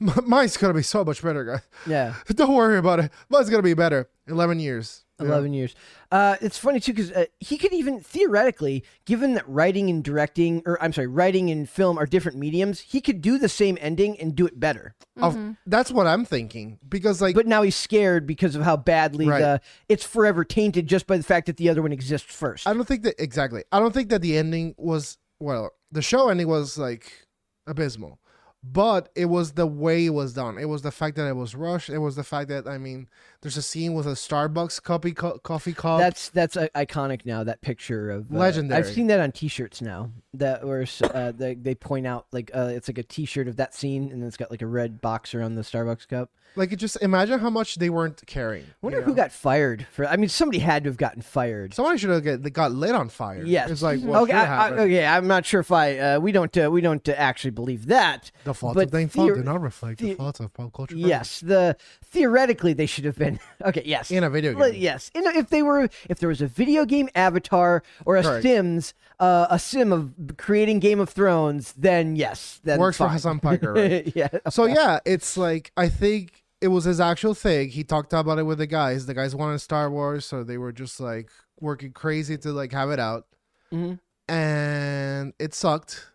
mine's 0.00 0.56
gonna 0.56 0.74
be 0.74 0.82
so 0.82 1.04
much 1.04 1.22
better, 1.22 1.44
guys. 1.44 1.60
Yeah. 1.86 2.14
Don't 2.34 2.54
worry 2.54 2.78
about 2.78 3.00
it. 3.00 3.12
Mine's 3.28 3.50
gonna 3.50 3.62
be 3.62 3.74
better." 3.74 4.08
Eleven 4.26 4.60
years. 4.60 5.04
you 5.18 5.26
know? 5.26 5.32
11 5.32 5.52
years. 5.52 5.74
Uh, 6.12 6.36
it's 6.40 6.56
funny 6.56 6.78
too 6.78 6.92
because 6.92 7.10
uh, 7.12 7.26
he 7.40 7.58
could 7.58 7.72
even 7.72 7.98
theoretically, 8.00 8.84
given 9.04 9.34
that 9.34 9.46
writing 9.48 9.90
and 9.90 10.04
directing, 10.04 10.62
or 10.64 10.80
I'm 10.82 10.92
sorry, 10.92 11.08
writing 11.08 11.50
and 11.50 11.68
film 11.68 11.98
are 11.98 12.06
different 12.06 12.38
mediums, 12.38 12.78
he 12.80 13.00
could 13.00 13.20
do 13.20 13.36
the 13.38 13.48
same 13.48 13.76
ending 13.80 14.18
and 14.20 14.34
do 14.36 14.46
it 14.46 14.58
better. 14.60 14.94
Of- 15.20 15.56
that's 15.66 15.90
what 15.90 16.06
I'm 16.06 16.24
thinking 16.24 16.78
because 16.88 17.20
like 17.20 17.34
But 17.34 17.46
now 17.48 17.62
he's 17.62 17.74
scared 17.76 18.24
because 18.26 18.54
of 18.54 18.62
how 18.62 18.76
badly 18.76 19.26
Right. 19.28 19.40
the 19.40 19.60
it's 19.88 20.06
forever 20.06 20.44
tainted 20.44 20.86
just 20.86 21.06
by 21.08 21.16
the 21.16 21.24
fact 21.24 21.46
that 21.46 21.56
the 21.56 21.68
other 21.68 21.82
one 21.82 21.92
exists 21.92 22.32
first. 22.32 22.66
I 22.68 22.72
don't 22.72 22.86
think 22.86 23.02
that 23.02 23.16
exactly. 23.18 23.64
I 23.72 23.80
don't 23.80 23.92
think 23.92 24.10
that 24.10 24.22
the 24.22 24.38
ending 24.38 24.74
was 24.78 25.18
well. 25.40 25.72
The 25.90 26.02
show 26.02 26.28
ending 26.28 26.46
was 26.46 26.78
like 26.78 27.26
abysmal. 27.66 28.19
But 28.62 29.08
it 29.14 29.26
was 29.26 29.52
the 29.52 29.66
way 29.66 30.06
it 30.06 30.10
was 30.10 30.34
done. 30.34 30.58
It 30.58 30.68
was 30.68 30.82
the 30.82 30.90
fact 30.90 31.16
that 31.16 31.26
it 31.26 31.36
was 31.36 31.54
rushed. 31.54 31.88
It 31.88 31.98
was 31.98 32.16
the 32.16 32.24
fact 32.24 32.48
that 32.50 32.66
I 32.66 32.76
mean, 32.78 33.08
there's 33.40 33.56
a 33.56 33.62
scene 33.62 33.94
with 33.94 34.06
a 34.06 34.10
Starbucks 34.10 34.82
coffee 34.82 35.12
co- 35.12 35.38
coffee 35.38 35.72
cup. 35.72 35.98
That's 35.98 36.28
that's 36.28 36.56
uh, 36.56 36.68
iconic 36.74 37.24
now. 37.24 37.42
That 37.42 37.62
picture 37.62 38.10
of 38.10 38.32
uh, 38.32 38.38
Legendary. 38.38 38.78
I've 38.78 38.86
seen 38.92 39.06
that 39.06 39.20
on 39.20 39.32
T-shirts 39.32 39.80
now. 39.80 40.10
That 40.34 40.66
where 40.66 40.86
uh, 41.02 41.32
they 41.32 41.54
they 41.54 41.74
point 41.74 42.06
out 42.06 42.26
like 42.32 42.50
uh, 42.54 42.70
it's 42.72 42.88
like 42.88 42.98
a 42.98 43.02
T-shirt 43.02 43.48
of 43.48 43.56
that 43.56 43.74
scene, 43.74 44.10
and 44.12 44.22
it's 44.22 44.36
got 44.36 44.50
like 44.50 44.62
a 44.62 44.66
red 44.66 45.00
box 45.00 45.34
around 45.34 45.54
the 45.54 45.62
Starbucks 45.62 46.06
cup. 46.06 46.30
like 46.54 46.76
just 46.76 47.00
imagine 47.00 47.38
how 47.38 47.50
much 47.50 47.76
they 47.76 47.88
weren't 47.88 48.22
caring. 48.26 48.64
I 48.64 48.74
wonder 48.82 48.98
you 48.98 49.04
who 49.04 49.14
got 49.14 49.32
fired 49.32 49.86
for. 49.90 50.06
I 50.06 50.16
mean, 50.16 50.28
somebody 50.28 50.58
had 50.58 50.84
to 50.84 50.90
have 50.90 50.98
gotten 50.98 51.22
fired. 51.22 51.72
Somebody 51.72 51.96
should 51.96 52.10
have 52.10 52.22
get 52.22 52.42
they 52.42 52.50
got 52.50 52.72
lit 52.72 52.94
on 52.94 53.08
fire. 53.08 53.42
Yes. 53.42 53.70
it's 53.70 53.82
like 53.82 54.02
what 54.02 54.24
okay, 54.24 54.34
I, 54.34 54.68
I, 54.68 54.70
okay. 54.72 55.06
I'm 55.06 55.26
not 55.26 55.46
sure 55.46 55.60
if 55.60 55.72
I. 55.72 55.96
Uh, 55.96 56.20
we 56.20 56.30
don't. 56.30 56.54
Uh, 56.56 56.70
we 56.70 56.82
don't 56.82 57.08
uh, 57.08 57.12
actually 57.12 57.52
believe 57.52 57.86
that. 57.86 58.30
The 58.44 58.49
faults 58.54 58.74
but 58.74 58.92
of 58.94 59.12
Fault 59.12 59.30
theor- 59.30 59.34
do 59.36 59.42
not 59.42 59.60
reflect 59.60 59.98
the 60.00 60.10
the- 60.10 60.14
faults 60.14 60.40
of 60.40 60.52
pop 60.54 60.72
culture. 60.72 60.94
Yes, 60.96 61.40
the 61.40 61.76
theoretically 62.04 62.72
they 62.72 62.86
should 62.86 63.04
have 63.04 63.16
been. 63.16 63.38
Okay. 63.64 63.82
Yes. 63.84 64.10
in 64.10 64.24
a 64.24 64.30
video 64.30 64.54
game. 64.54 64.72
yes, 64.74 65.10
You 65.14 65.20
know, 65.20 65.30
if 65.34 65.50
they 65.50 65.62
were, 65.62 65.88
if 66.08 66.18
there 66.18 66.28
was 66.30 66.40
a 66.40 66.46
video 66.46 66.86
game 66.86 67.08
avatar 67.14 67.82
or 68.06 68.16
a 68.16 68.22
Correct. 68.22 68.42
Sims, 68.42 68.94
uh, 69.18 69.46
a 69.50 69.58
sim 69.58 69.92
of 69.92 70.12
creating 70.38 70.78
Game 70.80 70.98
of 70.98 71.10
Thrones, 71.10 71.74
then 71.76 72.16
yes, 72.16 72.58
then 72.64 72.78
Works 72.78 72.96
for 72.96 73.04
fine. 73.04 73.12
Hasan 73.12 73.38
Piker, 73.40 73.74
right? 73.74 74.10
yeah. 74.16 74.28
So 74.48 74.64
yeah, 74.64 75.00
it's 75.04 75.36
like 75.36 75.72
I 75.76 75.88
think 75.90 76.42
it 76.62 76.68
was 76.68 76.84
his 76.84 77.00
actual 77.00 77.34
thing. 77.34 77.68
He 77.68 77.84
talked 77.84 78.12
about 78.14 78.38
it 78.38 78.44
with 78.44 78.58
the 78.58 78.66
guys. 78.66 79.04
The 79.06 79.14
guys 79.14 79.34
wanted 79.34 79.58
Star 79.60 79.90
Wars, 79.90 80.24
so 80.24 80.42
they 80.42 80.56
were 80.56 80.72
just 80.72 80.98
like 81.00 81.28
working 81.60 81.92
crazy 81.92 82.38
to 82.38 82.52
like 82.52 82.72
have 82.72 82.90
it 82.90 82.98
out, 82.98 83.26
Mhm. 83.72 83.98
and 84.28 85.32
it 85.38 85.52
sucked. 85.54 86.06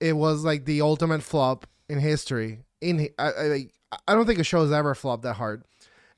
It 0.00 0.14
was 0.14 0.44
like 0.44 0.64
the 0.64 0.80
ultimate 0.80 1.22
flop 1.22 1.66
in 1.88 1.98
history. 1.98 2.60
In 2.80 3.08
I, 3.18 3.28
I, 3.28 3.66
I 4.08 4.14
don't 4.14 4.26
think 4.26 4.38
a 4.38 4.44
show 4.44 4.62
has 4.62 4.72
ever 4.72 4.94
flopped 4.94 5.22
that 5.24 5.34
hard, 5.34 5.64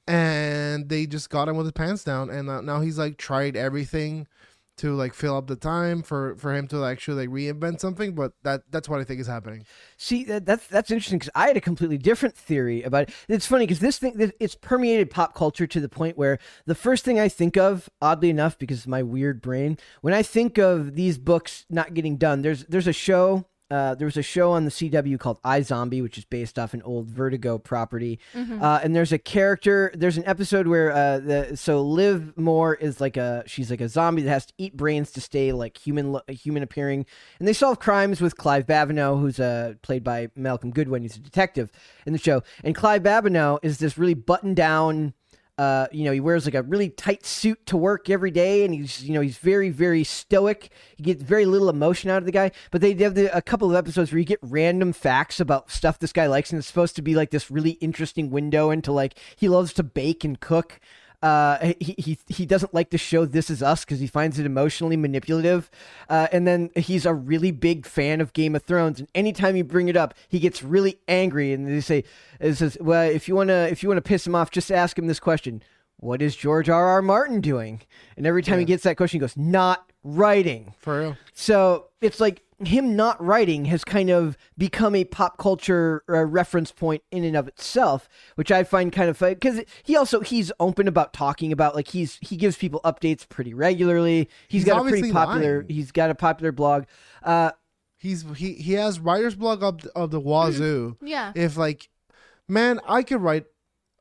and 0.06 0.88
they 0.88 1.06
just 1.06 1.30
got 1.30 1.48
him 1.48 1.56
with 1.56 1.66
his 1.66 1.72
pants 1.72 2.04
down. 2.04 2.30
And 2.30 2.46
now- 2.64 2.80
he's 2.80 2.98
like 2.98 3.16
tried 3.16 3.56
everything 3.56 4.26
to 4.74 4.94
like 4.94 5.12
fill 5.12 5.36
up 5.36 5.48
the 5.48 5.56
time 5.56 6.02
for 6.02 6.34
for 6.36 6.54
him 6.54 6.66
to 6.66 6.84
actually 6.84 7.26
like 7.26 7.28
reinvent 7.28 7.80
something. 7.80 8.14
But 8.14 8.32
that 8.42 8.62
that's 8.70 8.88
what 8.88 9.00
I 9.00 9.04
think 9.04 9.20
is 9.20 9.26
happening. 9.26 9.66
See, 9.96 10.24
that, 10.24 10.46
that's 10.46 10.66
that's 10.66 10.90
interesting 10.90 11.18
because 11.18 11.30
I 11.34 11.48
had 11.48 11.56
a 11.56 11.60
completely 11.60 11.98
different 11.98 12.36
theory 12.36 12.82
about 12.82 13.04
it. 13.04 13.14
It's 13.28 13.46
funny 13.46 13.66
because 13.66 13.80
this 13.80 13.98
thing 13.98 14.32
it's 14.40 14.54
permeated 14.54 15.10
pop 15.10 15.34
culture 15.34 15.66
to 15.66 15.80
the 15.80 15.88
point 15.88 16.16
where 16.16 16.38
the 16.66 16.74
first 16.74 17.04
thing 17.04 17.18
I 17.20 17.28
think 17.28 17.56
of, 17.56 17.90
oddly 18.00 18.30
enough, 18.30 18.58
because 18.58 18.86
my 18.86 19.02
weird 19.02 19.42
brain, 19.42 19.76
when 20.00 20.14
I 20.14 20.22
think 20.22 20.58
of 20.58 20.94
these 20.94 21.18
books 21.18 21.66
not 21.68 21.94
getting 21.94 22.16
done, 22.16 22.42
there's 22.42 22.64
there's 22.64 22.86
a 22.86 22.92
show. 22.92 23.46
Uh, 23.72 23.94
there 23.94 24.04
was 24.04 24.18
a 24.18 24.22
show 24.22 24.52
on 24.52 24.66
the 24.66 24.70
CW 24.70 25.18
called 25.18 25.40
iZombie, 25.42 26.02
which 26.02 26.18
is 26.18 26.26
based 26.26 26.58
off 26.58 26.74
an 26.74 26.82
old 26.82 27.06
Vertigo 27.06 27.56
property. 27.56 28.18
Uh, 28.60 28.80
and 28.82 28.94
there's 28.94 29.12
a 29.12 29.18
character. 29.18 29.90
There's 29.94 30.18
an 30.18 30.26
episode 30.26 30.66
where 30.68 30.92
uh, 30.92 31.18
the 31.20 31.56
so 31.56 31.80
Liv 31.82 32.36
Moore 32.36 32.74
is 32.74 33.00
like 33.00 33.16
a 33.16 33.42
she's 33.46 33.70
like 33.70 33.80
a 33.80 33.88
zombie 33.88 34.22
that 34.22 34.30
has 34.30 34.46
to 34.46 34.52
eat 34.58 34.76
brains 34.76 35.10
to 35.12 35.22
stay 35.22 35.52
like 35.52 35.78
human 35.78 36.20
human 36.28 36.62
appearing, 36.62 37.06
and 37.38 37.48
they 37.48 37.54
solve 37.54 37.78
crimes 37.78 38.20
with 38.20 38.36
Clive 38.36 38.66
Babineau, 38.66 39.18
who's 39.18 39.40
uh, 39.40 39.74
played 39.80 40.04
by 40.04 40.28
Malcolm 40.36 40.70
Goodwin. 40.70 41.02
He's 41.02 41.16
a 41.16 41.20
detective 41.20 41.70
in 42.06 42.12
the 42.12 42.18
show, 42.18 42.42
and 42.62 42.74
Clive 42.74 43.02
Babineau 43.02 43.58
is 43.62 43.78
this 43.78 43.96
really 43.96 44.14
buttoned 44.14 44.56
down. 44.56 45.14
Uh, 45.62 45.86
you 45.92 46.04
know, 46.04 46.10
he 46.10 46.18
wears 46.18 46.44
like 46.44 46.56
a 46.56 46.62
really 46.62 46.88
tight 46.88 47.24
suit 47.24 47.64
to 47.66 47.76
work 47.76 48.10
every 48.10 48.32
day, 48.32 48.64
and 48.64 48.74
he's, 48.74 49.04
you 49.04 49.14
know, 49.14 49.20
he's 49.20 49.38
very, 49.38 49.70
very 49.70 50.02
stoic. 50.02 50.70
You 50.96 51.04
get 51.04 51.22
very 51.22 51.44
little 51.44 51.68
emotion 51.68 52.10
out 52.10 52.18
of 52.18 52.24
the 52.24 52.32
guy. 52.32 52.50
But 52.72 52.80
they 52.80 52.94
have 52.94 53.14
the, 53.14 53.34
a 53.36 53.40
couple 53.40 53.70
of 53.70 53.76
episodes 53.76 54.10
where 54.10 54.18
you 54.18 54.24
get 54.24 54.40
random 54.42 54.92
facts 54.92 55.38
about 55.38 55.70
stuff 55.70 56.00
this 56.00 56.12
guy 56.12 56.26
likes, 56.26 56.50
and 56.50 56.58
it's 56.58 56.66
supposed 56.66 56.96
to 56.96 57.02
be 57.02 57.14
like 57.14 57.30
this 57.30 57.48
really 57.48 57.72
interesting 57.72 58.28
window 58.30 58.70
into 58.70 58.90
like 58.90 59.14
he 59.36 59.48
loves 59.48 59.72
to 59.74 59.84
bake 59.84 60.24
and 60.24 60.40
cook. 60.40 60.80
Uh, 61.22 61.72
he, 61.78 61.94
he 61.98 62.18
he 62.28 62.44
doesn't 62.44 62.74
like 62.74 62.90
to 62.90 62.98
show 62.98 63.24
This 63.24 63.48
Is 63.48 63.62
Us 63.62 63.84
because 63.84 64.00
he 64.00 64.06
finds 64.06 64.38
it 64.38 64.46
emotionally 64.46 64.96
manipulative. 64.96 65.70
Uh, 66.08 66.26
and 66.32 66.46
then 66.46 66.70
he's 66.74 67.06
a 67.06 67.14
really 67.14 67.52
big 67.52 67.86
fan 67.86 68.20
of 68.20 68.32
Game 68.32 68.56
of 68.56 68.64
Thrones, 68.64 68.98
and 68.98 69.08
anytime 69.14 69.54
you 69.54 69.64
bring 69.64 69.88
it 69.88 69.96
up, 69.96 70.14
he 70.28 70.38
gets 70.38 70.62
really 70.62 70.98
angry. 71.06 71.52
And 71.52 71.66
they 71.66 71.80
say, 71.80 72.04
"It 72.40 72.54
says, 72.54 72.76
well, 72.80 73.08
if 73.08 73.28
you 73.28 73.36
wanna 73.36 73.68
if 73.70 73.82
you 73.82 73.88
wanna 73.88 74.02
piss 74.02 74.26
him 74.26 74.34
off, 74.34 74.50
just 74.50 74.72
ask 74.72 74.98
him 74.98 75.06
this 75.06 75.20
question: 75.20 75.62
What 76.02 76.20
is 76.20 76.34
George 76.36 76.68
R. 76.68 76.86
R. 76.86 77.00
Martin 77.02 77.40
doing?" 77.40 77.80
And 78.16 78.26
every 78.26 78.42
time 78.42 78.58
he 78.58 78.64
gets 78.64 78.82
that 78.82 78.96
question, 78.96 79.18
he 79.18 79.20
goes, 79.20 79.36
"Not 79.36 79.90
writing." 80.02 80.74
For 80.78 81.00
real. 81.00 81.16
So 81.32 81.86
it's 82.00 82.20
like 82.20 82.42
him 82.64 82.94
not 82.94 83.22
writing 83.24 83.64
has 83.64 83.82
kind 83.84 84.08
of 84.10 84.36
become 84.56 84.94
a 84.94 85.04
pop 85.04 85.36
culture 85.38 86.04
uh, 86.08 86.24
reference 86.24 86.70
point 86.70 87.02
in 87.10 87.24
and 87.24 87.36
of 87.36 87.48
itself, 87.48 88.08
which 88.36 88.52
I 88.52 88.62
find 88.64 88.92
kind 88.92 89.08
of 89.10 89.16
funny 89.16 89.34
because 89.34 89.62
he 89.82 89.96
also 89.96 90.20
he's 90.20 90.52
open 90.60 90.86
about 90.88 91.12
talking 91.12 91.52
about 91.52 91.74
like 91.74 91.88
he's 91.88 92.18
he 92.20 92.36
gives 92.36 92.56
people 92.56 92.80
updates 92.84 93.28
pretty 93.28 93.54
regularly. 93.54 94.28
He's 94.48 94.64
got 94.64 94.84
a 94.84 94.88
pretty 94.88 95.12
popular. 95.12 95.58
lying. 95.60 95.68
He's 95.68 95.92
got 95.92 96.10
a 96.10 96.14
popular 96.14 96.52
blog. 96.52 96.84
Uh, 97.22 97.52
He's 98.02 98.24
he 98.36 98.54
he 98.54 98.72
has 98.72 98.98
writer's 98.98 99.36
blog 99.36 99.62
up 99.62 99.82
of 99.94 100.10
the 100.10 100.18
wazoo. 100.18 100.96
Yeah. 101.00 101.30
If 101.36 101.56
like, 101.56 101.88
man, 102.48 102.80
I 102.84 103.04
could 103.04 103.20
write 103.20 103.44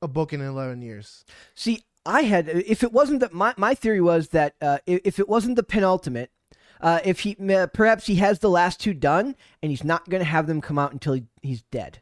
a 0.01 0.07
book 0.07 0.33
in 0.33 0.41
eleven 0.41 0.81
years. 0.81 1.23
See, 1.53 1.83
I 2.05 2.23
had 2.23 2.49
if 2.49 2.83
it 2.83 2.91
wasn't 2.91 3.19
that 3.19 3.33
my 3.33 3.53
my 3.57 3.75
theory 3.75 4.01
was 4.01 4.29
that 4.29 4.55
uh, 4.61 4.79
if, 4.85 5.19
it 5.19 5.29
wasn't 5.29 5.55
the 5.55 5.63
penultimate, 5.63 6.31
uh, 6.79 6.99
if 7.05 7.21
he 7.21 7.35
perhaps 7.73 8.07
he 8.07 8.15
has 8.15 8.39
the 8.39 8.49
last 8.49 8.79
two 8.79 8.93
done 8.93 9.35
and 9.61 9.71
he's 9.71 9.83
not 9.83 10.09
going 10.09 10.21
to 10.21 10.25
have 10.25 10.47
them 10.47 10.61
come 10.61 10.79
out 10.79 10.93
until 10.93 11.13
he, 11.13 11.25
he's 11.41 11.61
dead. 11.63 12.01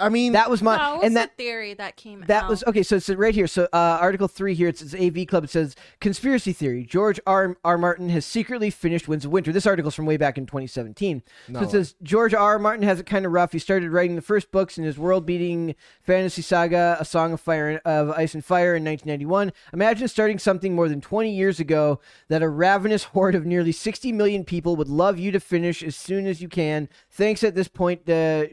I 0.00 0.08
mean, 0.08 0.32
That 0.32 0.50
was 0.50 0.62
my 0.62 0.76
That 0.76 0.94
was 0.96 1.04
and 1.04 1.16
that 1.16 1.36
the 1.36 1.44
theory 1.44 1.74
that 1.74 1.96
came 1.96 2.24
That 2.26 2.44
out. 2.44 2.50
was 2.50 2.64
okay. 2.66 2.82
So 2.82 2.96
it's 2.96 3.08
right 3.10 3.34
here. 3.34 3.46
So 3.46 3.64
uh, 3.72 3.98
Article 4.00 4.28
three 4.28 4.54
here. 4.54 4.68
It 4.68 4.78
says 4.78 4.94
AV 4.94 5.26
Club. 5.26 5.44
It 5.44 5.50
says 5.50 5.76
conspiracy 6.00 6.52
theory. 6.52 6.84
George 6.84 7.20
R. 7.26 7.56
R. 7.64 7.78
Martin 7.78 8.08
has 8.10 8.24
secretly 8.24 8.70
finished 8.70 9.08
Winds 9.08 9.24
of 9.24 9.30
Winter. 9.30 9.52
This 9.52 9.66
article's 9.66 9.94
from 9.94 10.06
way 10.06 10.16
back 10.16 10.38
in 10.38 10.46
2017. 10.46 11.22
No 11.48 11.60
so 11.60 11.66
it 11.66 11.70
says 11.70 11.94
George 12.02 12.34
R. 12.34 12.40
R. 12.52 12.58
Martin 12.58 12.82
has 12.84 12.98
it 13.00 13.06
kind 13.06 13.26
of 13.26 13.32
rough. 13.32 13.52
He 13.52 13.58
started 13.58 13.90
writing 13.90 14.16
the 14.16 14.22
first 14.22 14.50
books 14.50 14.78
in 14.78 14.84
his 14.84 14.98
world-beating 14.98 15.74
fantasy 16.02 16.42
saga, 16.42 16.96
A 16.98 17.04
Song 17.04 17.32
of 17.32 17.40
Fire 17.40 17.80
of 17.84 18.10
Ice 18.10 18.34
and 18.34 18.44
Fire, 18.44 18.74
in 18.74 18.84
1991. 18.84 19.52
Imagine 19.72 20.08
starting 20.08 20.38
something 20.38 20.74
more 20.74 20.88
than 20.88 21.00
20 21.00 21.30
years 21.30 21.60
ago 21.60 22.00
that 22.28 22.42
a 22.42 22.48
ravenous 22.48 23.04
horde 23.04 23.34
of 23.34 23.46
nearly 23.46 23.72
60 23.72 24.12
million 24.12 24.44
people 24.44 24.76
would 24.76 24.88
love 24.88 25.18
you 25.18 25.30
to 25.32 25.40
finish 25.40 25.82
as 25.82 25.96
soon 25.96 26.26
as 26.26 26.40
you 26.40 26.48
can. 26.48 26.88
Thanks. 27.10 27.44
At 27.44 27.54
this 27.54 27.68
point, 27.68 28.08
uh, 28.08 28.12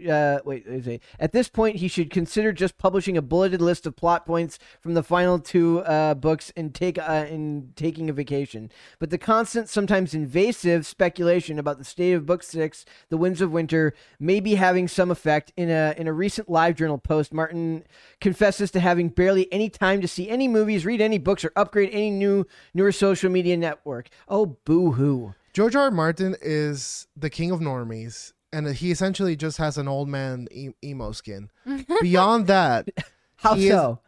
uh, 0.09 0.39
wait, 0.45 0.69
let 0.69 0.85
me 0.85 0.99
at 1.19 1.31
this 1.37 1.49
point, 1.49 1.75
he 1.75 1.87
should 1.87 2.09
consider 2.09 2.51
just 2.51 2.79
publishing 2.79 3.15
a 3.15 3.21
bulleted 3.21 3.61
list 3.61 3.85
of 3.85 3.95
plot 3.95 4.25
points 4.25 4.57
from 4.81 4.95
the 4.95 5.03
final 5.03 5.37
two 5.37 5.81
uh, 5.81 6.15
books 6.15 6.51
and 6.57 6.73
take 6.73 6.97
uh, 6.97 7.27
and 7.29 7.75
taking 7.75 8.09
a 8.09 8.13
vacation. 8.13 8.71
But 8.97 9.11
the 9.11 9.19
constant, 9.19 9.69
sometimes 9.69 10.15
invasive 10.15 10.87
speculation 10.87 11.59
about 11.59 11.77
the 11.77 11.83
state 11.83 12.13
of 12.13 12.25
Book 12.25 12.41
Six, 12.41 12.85
The 13.09 13.17
Winds 13.17 13.39
of 13.39 13.51
Winter, 13.51 13.93
may 14.19 14.39
be 14.39 14.55
having 14.55 14.87
some 14.87 15.11
effect. 15.11 15.53
In 15.55 15.69
a 15.69 15.93
in 15.95 16.07
a 16.07 16.13
recent 16.13 16.49
live 16.49 16.75
journal 16.75 16.97
post, 16.97 17.31
Martin 17.31 17.83
confesses 18.19 18.71
to 18.71 18.79
having 18.79 19.09
barely 19.09 19.51
any 19.53 19.69
time 19.69 20.01
to 20.01 20.07
see 20.07 20.29
any 20.29 20.47
movies, 20.47 20.85
read 20.85 21.01
any 21.01 21.19
books, 21.19 21.45
or 21.45 21.51
upgrade 21.55 21.91
any 21.91 22.09
new 22.09 22.47
newer 22.73 22.91
social 22.91 23.29
media 23.29 23.55
network. 23.55 24.09
Oh, 24.27 24.57
boo 24.65 24.93
hoo! 24.93 25.35
George 25.53 25.75
R. 25.75 25.83
R. 25.83 25.91
Martin 25.91 26.35
is 26.41 27.07
the 27.15 27.29
king 27.29 27.51
of 27.51 27.59
normies, 27.59 28.33
and 28.53 28.67
he 28.67 28.91
essentially 28.91 29.35
just 29.35 29.57
has 29.57 29.77
an 29.77 29.87
old 29.87 30.07
man 30.09 30.47
e- 30.51 30.69
emo 30.83 31.11
skin. 31.11 31.49
Beyond 32.01 32.47
that, 32.47 32.87
How 33.37 33.55
He 33.55 33.67
is- 33.67 33.73
so? 33.73 33.99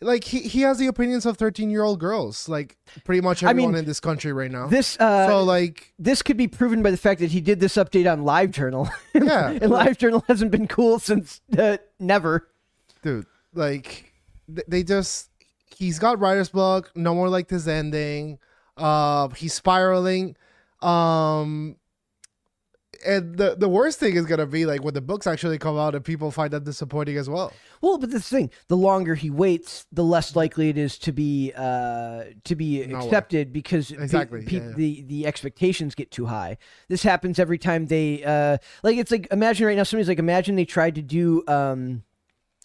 like 0.00 0.24
he, 0.24 0.40
he 0.40 0.62
has 0.62 0.78
the 0.78 0.88
opinions 0.88 1.26
of 1.26 1.36
thirteen 1.36 1.70
year 1.70 1.84
old 1.84 2.00
girls, 2.00 2.48
like 2.48 2.76
pretty 3.04 3.20
much 3.20 3.42
I 3.44 3.48
mean, 3.48 3.50
everyone 3.66 3.74
in 3.76 3.84
this 3.84 4.00
country 4.00 4.32
right 4.32 4.50
now. 4.50 4.66
This 4.66 4.98
uh, 4.98 5.28
so 5.28 5.44
like, 5.44 5.92
this 5.98 6.22
could 6.22 6.36
be 6.36 6.48
proven 6.48 6.82
by 6.82 6.90
the 6.90 6.96
fact 6.96 7.20
that 7.20 7.30
he 7.30 7.40
did 7.40 7.60
this 7.60 7.74
update 7.76 8.10
on 8.10 8.22
LiveJournal. 8.24 8.90
Yeah. 9.14 9.50
and 9.50 9.60
LiveJournal 9.70 10.24
hasn't 10.26 10.50
been 10.50 10.66
cool 10.66 10.98
since 10.98 11.40
uh, 11.56 11.76
never. 12.00 12.48
dude, 13.02 13.26
like 13.54 14.12
they 14.48 14.82
just 14.82 15.28
he's 15.76 15.98
got 16.00 16.18
writer's 16.18 16.48
block. 16.48 16.90
No 16.96 17.14
more 17.14 17.28
like 17.28 17.46
this 17.48 17.68
ending. 17.68 18.38
Uh, 18.76 19.28
he's 19.28 19.54
spiraling. 19.54 20.34
Um, 20.80 21.76
and 23.06 23.36
the 23.36 23.54
the 23.56 23.68
worst 23.68 23.98
thing 23.98 24.16
is 24.16 24.26
gonna 24.26 24.46
be 24.46 24.66
like 24.66 24.82
when 24.82 24.94
the 24.94 25.00
books 25.00 25.26
actually 25.26 25.58
come 25.58 25.76
out 25.78 25.94
and 25.94 26.04
people 26.04 26.30
find 26.30 26.52
that 26.52 26.64
disappointing 26.64 27.16
as 27.16 27.28
well. 27.28 27.52
Well, 27.80 27.98
but 27.98 28.10
this 28.10 28.28
thing, 28.28 28.50
the 28.68 28.76
longer 28.76 29.14
he 29.14 29.30
waits, 29.30 29.86
the 29.92 30.02
less 30.04 30.34
likely 30.34 30.68
it 30.70 30.78
is 30.78 30.98
to 31.00 31.12
be 31.12 31.52
uh, 31.56 32.24
to 32.44 32.56
be 32.56 32.86
No 32.86 32.98
way. 32.98 33.04
accepted 33.04 33.52
because 33.52 33.90
pe- 33.92 34.02
Exactly, 34.02 34.44
pe- 34.44 34.56
yeah, 34.56 34.68
yeah. 34.68 34.74
the 34.74 35.02
the 35.02 35.26
expectations 35.26 35.94
get 35.94 36.10
too 36.10 36.26
high. 36.26 36.56
This 36.88 37.02
happens 37.02 37.38
every 37.38 37.58
time 37.58 37.86
they 37.86 38.24
uh, 38.24 38.58
like. 38.82 38.96
It's 38.96 39.10
like 39.10 39.28
imagine 39.30 39.66
right 39.66 39.76
now 39.76 39.82
somebody's 39.84 40.08
like 40.08 40.18
imagine 40.18 40.56
they 40.56 40.64
tried 40.64 40.94
to 40.96 41.02
do 41.02 41.44
um, 41.46 42.02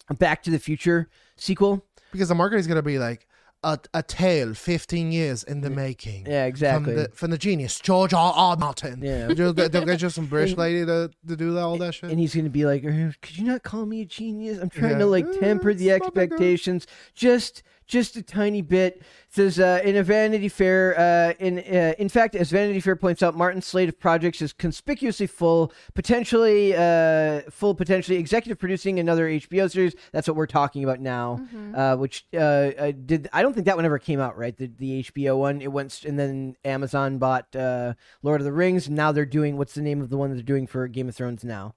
a 0.08 0.14
Back 0.14 0.42
to 0.44 0.50
the 0.50 0.58
Future 0.58 1.08
sequel. 1.36 1.84
Because 2.10 2.28
the 2.30 2.34
market 2.34 2.56
is 2.56 2.66
gonna 2.66 2.82
be 2.82 2.98
like, 2.98 3.27
a, 3.62 3.78
a 3.92 4.02
tale 4.02 4.54
15 4.54 5.10
years 5.10 5.42
in 5.42 5.60
the 5.62 5.70
making. 5.70 6.26
Yeah, 6.26 6.44
exactly. 6.44 6.94
From 6.94 7.02
the, 7.02 7.08
from 7.10 7.30
the 7.30 7.38
genius, 7.38 7.78
George 7.80 8.14
R. 8.14 8.32
R. 8.34 8.56
Martin. 8.56 9.02
Yeah. 9.02 9.26
They'll, 9.34 9.52
get 9.52 10.02
you 10.02 10.10
some 10.10 10.26
British 10.26 10.56
lady 10.56 10.86
to, 10.86 11.10
to 11.26 11.36
do 11.36 11.52
that, 11.52 11.62
all 11.62 11.76
that 11.78 11.94
shit. 11.94 12.10
and 12.10 12.18
he's 12.20 12.34
gonna 12.34 12.50
be 12.50 12.64
like, 12.64 12.84
"Uh, 12.84 13.10
"Could 13.20 13.36
you 13.38 13.44
not 13.44 13.62
call 13.62 13.86
me 13.86 14.02
a 14.02 14.04
genius? 14.04 14.58
I'm 14.58 14.70
trying 14.70 14.92
Yeah. 14.92 14.98
to 14.98 15.06
like 15.06 15.26
temper 15.40 15.74
the 15.74 15.88
it's 15.90 16.00
not 16.04 16.14
that 16.14 16.28
good." 16.28 16.32
expectations, 16.34 16.86
just 17.14 17.62
just 17.88 18.16
a 18.16 18.22
tiny 18.22 18.62
bit." 18.62 19.02
Says 19.30 19.58
uh, 19.58 19.80
in 19.84 19.96
a 19.96 20.02
Vanity 20.02 20.48
Fair. 20.48 20.98
Uh, 20.98 21.32
in 21.38 21.58
uh, 21.58 21.94
in 21.98 22.08
fact, 22.08 22.34
as 22.34 22.50
Vanity 22.50 22.80
Fair 22.80 22.96
points 22.96 23.22
out, 23.22 23.36
Martin's 23.36 23.66
slate 23.66 23.88
of 23.88 23.98
projects 23.98 24.40
is 24.40 24.52
conspicuously 24.52 25.26
full, 25.26 25.72
potentially 25.94 26.74
uh, 26.74 27.42
full, 27.50 27.74
potentially 27.74 28.18
executive 28.18 28.58
producing 28.58 28.98
another 28.98 29.28
HBO 29.28 29.70
series. 29.70 29.94
That's 30.12 30.28
what 30.28 30.36
we're 30.36 30.46
talking 30.46 30.84
about 30.84 31.00
now. 31.00 31.40
Uh, 31.74 31.96
which 31.96 32.26
uh, 32.34 32.38
uh, 32.38 32.92
did 33.04 33.28
I 33.32 33.42
don't 33.42 33.52
think 33.52 33.66
that 33.66 33.76
one 33.76 33.84
ever 33.84 33.98
came 33.98 34.20
out, 34.20 34.38
right? 34.38 34.56
The 34.56 34.70
the 34.78 35.02
HBO 35.04 35.38
one. 35.38 35.60
It 35.60 35.72
went, 35.72 36.04
and 36.04 36.18
then 36.18 36.56
Amazon 36.64 37.18
bought 37.18 37.54
uh, 37.54 37.94
Lord 38.22 38.40
of 38.40 38.44
the 38.44 38.52
Rings. 38.52 38.86
And 38.86 38.96
now 38.96 39.12
they're 39.12 39.26
doing 39.26 39.56
what's 39.56 39.74
the 39.74 39.82
name 39.82 40.00
of 40.00 40.10
the 40.10 40.16
one 40.16 40.30
that 40.30 40.36
they're 40.36 40.42
doing 40.42 40.66
for 40.66 40.86
Game 40.88 41.08
of 41.08 41.16
Thrones 41.16 41.44
now? 41.44 41.74